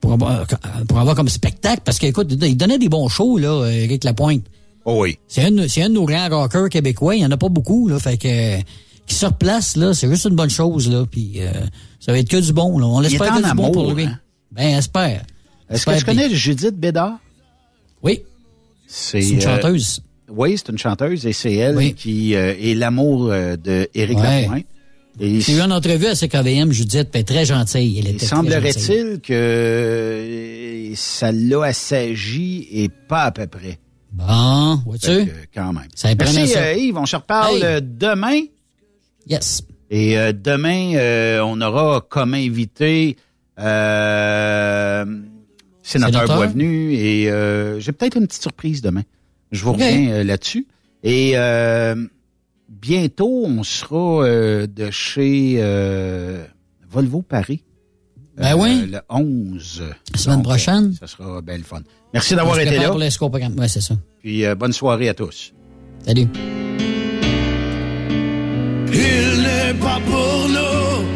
pour 0.00 0.12
avoir, 0.14 0.46
pour 0.88 0.98
avoir 0.98 1.14
comme 1.14 1.28
spectacle, 1.28 1.82
parce 1.84 1.98
qu'écoute, 1.98 2.28
il 2.42 2.56
donnait 2.56 2.78
des 2.78 2.88
bons 2.88 3.08
shows, 3.08 3.38
là, 3.38 3.66
Éric 3.70 4.04
Lapointe. 4.04 4.44
Oh 4.84 5.02
oui. 5.02 5.18
C'est 5.28 5.44
un, 5.44 5.50
de- 5.52 5.68
c'est 5.68 5.82
un 5.82 5.88
de 5.90 5.94
nos 5.94 6.04
grands 6.06 6.28
rockers 6.28 6.68
québécois. 6.68 7.14
Il 7.14 7.18
n'y 7.20 7.26
en 7.26 7.30
a 7.30 7.36
pas 7.36 7.48
beaucoup, 7.48 7.86
là. 7.86 8.00
Fait 8.00 8.16
que, 8.16 8.58
qui 9.06 9.14
se 9.14 9.26
replace, 9.26 9.76
là, 9.76 9.94
c'est 9.94 10.08
juste 10.08 10.24
une 10.24 10.34
bonne 10.34 10.50
chose, 10.50 10.90
là. 10.90 11.04
Puis, 11.08 11.34
euh, 11.36 11.52
ça 12.00 12.10
va 12.12 12.18
être 12.18 12.28
que 12.28 12.38
du 12.38 12.52
bon, 12.52 12.78
là. 12.78 12.86
On 12.86 12.98
l'espère 13.00 13.32
que 13.36 13.48
du 13.48 13.54
bon 13.54 13.70
pour 13.70 13.92
lui. 13.94 14.04
hein? 14.04 14.18
Ben, 14.50 14.78
espère. 14.78 15.22
Est-ce 15.70 15.86
que 15.86 15.96
je 15.96 16.04
connais 16.04 16.28
Judith 16.34 16.74
Bédard? 16.78 17.18
Oui. 18.02 18.22
C'est 18.88 19.22
C'est 19.22 19.28
une 19.30 19.38
euh, 19.38 19.42
chanteuse. 19.42 20.02
Oui, 20.34 20.56
c'est 20.56 20.68
une 20.70 20.78
chanteuse 20.78 21.26
et 21.26 21.32
c'est 21.32 21.54
elle 21.54 21.94
qui 21.94 22.34
euh, 22.34 22.54
est 22.60 22.74
l'amour 22.74 23.30
euh, 23.30 23.56
de 23.56 23.88
Éric 23.94 24.18
Ouais. 24.18 24.42
Lapointe. 24.42 24.64
J'ai 25.20 25.52
eu 25.52 25.60
une 25.60 25.72
entrevue 25.72 26.06
à 26.06 26.14
CKVM, 26.14 26.72
Judith, 26.72 27.08
puis 27.12 27.22
très 27.24 27.44
gentille. 27.44 27.98
Elle 27.98 28.04
il 28.08 28.10
était 28.14 28.26
gentille. 28.26 28.28
semblerait-il 28.28 29.20
que 29.20 29.32
euh, 29.32 30.92
ça 30.96 31.30
l'a 31.32 31.64
assagi 31.64 32.66
et 32.72 32.88
pas 32.88 33.24
à 33.24 33.30
peu 33.30 33.46
près. 33.46 33.78
Bon, 34.10 34.76
vois-tu? 34.86 35.30
Quand 35.54 35.72
même. 35.72 35.88
Ça 35.94 36.08
Merci 36.14 36.48
ça. 36.48 36.60
euh, 36.60 36.74
Yves, 36.74 36.96
on 36.96 37.06
se 37.06 37.16
reparle 37.16 37.62
Hey. 37.62 37.82
demain. 37.82 38.40
Yes. 39.28 39.62
Et 39.90 40.18
euh, 40.18 40.32
demain, 40.32 40.94
euh, 40.94 41.40
on 41.44 41.60
aura 41.60 42.00
comme 42.08 42.32
invité 42.34 43.16
Sénateur 43.58 45.06
Sénateur? 45.82 46.36
Boisvenu 46.36 46.94
et 46.94 47.24
j'ai 47.80 47.92
peut-être 47.92 48.16
une 48.16 48.26
petite 48.26 48.42
surprise 48.42 48.80
demain. 48.82 49.02
Je 49.52 49.62
vous 49.64 49.72
reviens 49.72 50.10
euh, 50.10 50.24
là-dessus. 50.24 50.66
Et 51.04 51.32
euh, 51.36 51.94
bientôt, 52.68 53.44
on 53.46 53.62
sera 53.62 54.24
euh, 54.24 54.66
de 54.66 54.90
chez 54.90 55.56
euh, 55.58 56.44
Volvo 56.90 57.22
Paris. 57.22 57.62
Ben 58.36 58.54
Euh, 58.54 58.56
oui. 58.58 58.86
Le 58.90 58.98
11. 59.10 59.82
La 60.14 60.18
semaine 60.18 60.36
Donc, 60.38 60.44
prochaine. 60.46 60.86
euh, 60.94 60.96
Ça 61.00 61.06
sera 61.06 61.42
bien 61.42 61.58
le 61.58 61.64
fun. 61.64 61.82
Merci 62.14 62.34
d'avoir 62.34 62.58
été 62.58 62.76
là. 62.78 62.88
pour. 62.88 62.98
Ouais, 63.58 63.68
c'est 63.68 63.80
ça. 63.82 63.94
Puis 64.20 64.44
euh, 64.46 64.54
bonne 64.54 64.72
soirée 64.72 65.08
à 65.10 65.14
tous. 65.14 65.52
Salut. 66.06 66.26
Il 68.94 69.42
n'est 69.42 69.74
pas 69.80 70.00
pour 70.06 70.48
nous. 70.48 71.06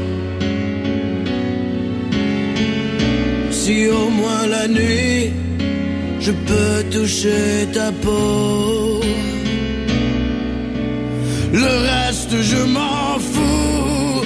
Si 3.51 3.89
au 3.89 4.09
moins 4.11 4.47
la 4.47 4.69
nuit, 4.69 5.33
je 6.27 6.33
peux 6.33 6.83
toucher 6.91 7.69
ta 7.73 7.93
peau. 7.93 9.01
Le 11.53 11.73
reste, 11.91 12.35
je 12.51 12.61
m'en 12.75 13.19
fous. 13.33 14.25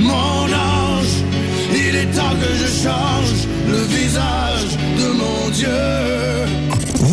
Mon 0.00 0.44
ange, 0.76 1.16
il 1.82 1.94
est 2.02 2.10
temps 2.18 2.36
que 2.42 2.52
je 2.60 2.68
change 2.84 3.40
le 3.74 3.80
visage 3.96 4.72
de 5.00 5.08
mon 5.20 5.50
Dieu. 5.50 6.11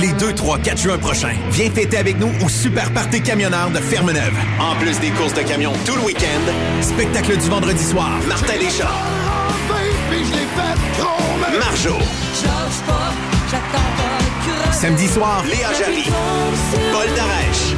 Les 0.00 0.12
2, 0.12 0.34
3, 0.34 0.58
4 0.58 0.78
juin 0.78 0.98
prochains, 0.98 1.34
viens 1.50 1.70
fêter 1.70 1.96
avec 1.96 2.18
nous 2.18 2.30
au 2.44 2.48
Super 2.50 2.90
Party 2.92 3.22
Camionneur 3.22 3.70
de 3.70 3.78
Fermeneuve. 3.78 4.34
En 4.60 4.76
plus 4.76 4.98
des 5.00 5.10
courses 5.10 5.32
de 5.32 5.40
camions 5.40 5.72
tout 5.86 5.94
le 5.94 6.02
week-end, 6.02 6.82
spectacle 6.82 7.36
du 7.38 7.48
vendredi 7.48 7.82
soir, 7.82 8.10
Martin 8.28 8.58
Deschamps, 8.58 8.84
Marjo. 11.58 11.96
Samedi 14.72 15.08
soir, 15.08 15.42
Léa 15.46 15.72
Jarry, 15.78 16.04
Paul 16.92 17.06
Darèche. 17.16 17.74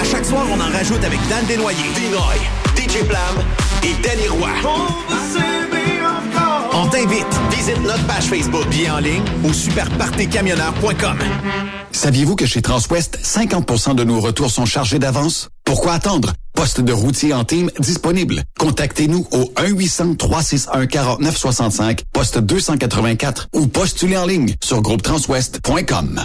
À 0.00 0.04
chaque 0.04 0.24
soir, 0.24 0.46
on 0.50 0.58
en 0.58 0.72
rajoute 0.72 1.04
avec 1.04 1.20
Dan 1.28 1.44
Desnoyers, 1.46 1.92
Dinoy, 1.94 2.40
DJ 2.76 3.04
Plam 3.06 3.44
et 3.82 3.92
Danny 4.02 4.28
Roy. 4.28 5.63
T'invite. 6.94 7.26
Visite 7.50 7.82
notre 7.82 8.06
page 8.06 8.26
Facebook, 8.26 8.68
bien 8.68 8.94
en 8.94 8.98
ligne 8.98 9.24
ou 9.42 9.52
superpartycamionneur.com. 9.52 11.18
Saviez-vous 11.90 12.36
que 12.36 12.46
chez 12.46 12.62
Transwest, 12.62 13.18
50% 13.20 13.96
de 13.96 14.04
nos 14.04 14.20
retours 14.20 14.52
sont 14.52 14.64
chargés 14.64 15.00
d'avance? 15.00 15.48
Pourquoi 15.64 15.94
attendre? 15.94 16.34
Poste 16.54 16.80
de 16.80 16.92
routier 16.92 17.34
en 17.34 17.42
team 17.42 17.68
disponible. 17.80 18.44
Contactez-nous 18.60 19.26
au 19.32 19.52
1-800-361-4965, 19.56 22.02
poste 22.12 22.38
284 22.38 23.48
ou 23.54 23.66
postulez 23.66 24.16
en 24.16 24.26
ligne 24.26 24.54
sur 24.62 24.80
groupetranswest.com. 24.80 26.24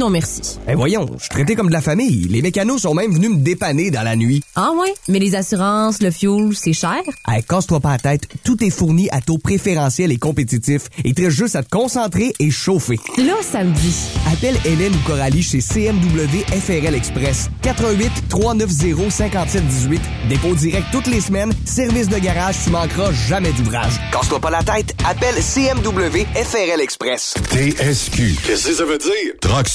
Non 0.00 0.08
merci. 0.08 0.40
Eh 0.66 0.74
voyons, 0.74 1.06
je 1.18 1.24
suis 1.24 1.28
traité 1.28 1.54
comme 1.54 1.68
de 1.68 1.74
la 1.74 1.82
famille. 1.82 2.26
Les 2.30 2.40
mécanos 2.40 2.80
sont 2.80 2.94
même 2.94 3.12
venus 3.12 3.32
me 3.32 3.36
dépanner 3.36 3.90
dans 3.90 4.02
la 4.02 4.16
nuit. 4.16 4.42
Ah 4.56 4.70
ouais? 4.80 4.94
Mais 5.08 5.18
les 5.18 5.34
assurances, 5.34 6.00
le 6.00 6.10
fuel, 6.10 6.52
c'est 6.54 6.72
cher? 6.72 7.02
Hey, 7.28 7.42
casse-toi 7.42 7.80
pas 7.80 7.90
la 7.90 7.98
tête, 7.98 8.26
tout 8.42 8.64
est 8.64 8.70
fourni 8.70 9.10
à 9.10 9.20
taux 9.20 9.36
préférentiel 9.36 10.10
et 10.10 10.16
compétitif. 10.16 10.84
Il 11.04 11.12
te 11.12 11.20
reste 11.20 11.36
juste 11.36 11.54
à 11.54 11.62
te 11.62 11.68
concentrer 11.68 12.32
et 12.40 12.50
chauffer. 12.50 12.98
Là, 13.18 13.34
ça 13.42 13.62
me 13.62 13.74
dit. 13.74 13.94
Appelle 14.32 14.56
Hélène 14.64 14.94
ou 14.94 15.06
Coralie 15.06 15.42
chez 15.42 15.60
CMW 15.60 16.46
FRL 16.48 16.94
Express. 16.94 17.50
88 17.60 18.10
390 18.30 19.10
5718. 19.10 20.00
Dépôt 20.30 20.54
direct 20.54 20.86
toutes 20.92 21.08
les 21.08 21.20
semaines. 21.20 21.52
Service 21.66 22.08
de 22.08 22.16
garage, 22.18 22.56
tu 22.64 22.70
manqueras 22.70 23.12
jamais 23.28 23.52
d'ouvrage. 23.52 24.00
Casse-toi 24.12 24.40
pas 24.40 24.50
la 24.50 24.62
tête, 24.62 24.94
appelle 25.06 25.34
CMW 25.34 26.24
FRL 26.42 26.80
Express. 26.80 27.34
TSQ. 27.50 28.36
Qu'est-ce 28.46 28.68
que 28.68 28.74
ça 28.74 28.84
veut 28.86 28.96
dire? 28.96 29.34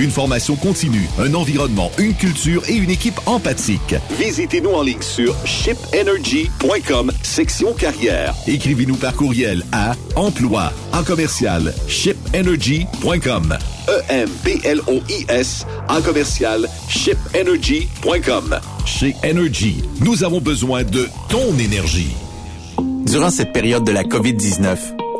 une 0.00 0.10
formation 0.10 0.56
continue, 0.56 1.08
un 1.18 1.34
environnement, 1.34 1.90
une 1.98 2.14
culture 2.14 2.62
et 2.68 2.74
une 2.74 2.90
équipe 2.90 3.20
empathique. 3.26 3.94
Visitez-nous 4.18 4.70
en 4.70 4.82
ligne 4.82 5.02
sur 5.02 5.34
shipenergy.com, 5.44 7.12
section 7.22 7.74
carrière. 7.74 8.34
Écrivez-nous 8.46 8.96
par 8.96 9.14
courriel 9.14 9.62
à 9.72 9.92
emploi 10.16 10.72
en 10.92 11.02
commercial 11.02 11.74
shipenergy.com. 11.86 13.58
E-M-P-L-O-I-S 13.88 15.66
en 15.88 16.00
commercial 16.00 16.66
shipenergy.com. 16.88 18.58
Chez 18.86 19.14
Energy, 19.22 19.82
nous 20.00 20.24
avons 20.24 20.40
besoin 20.40 20.82
de 20.82 21.08
ton 21.28 21.58
énergie. 21.58 22.14
Durant 23.04 23.30
cette 23.30 23.52
période 23.52 23.84
de 23.84 23.92
la 23.92 24.04
COVID-19, 24.04 24.78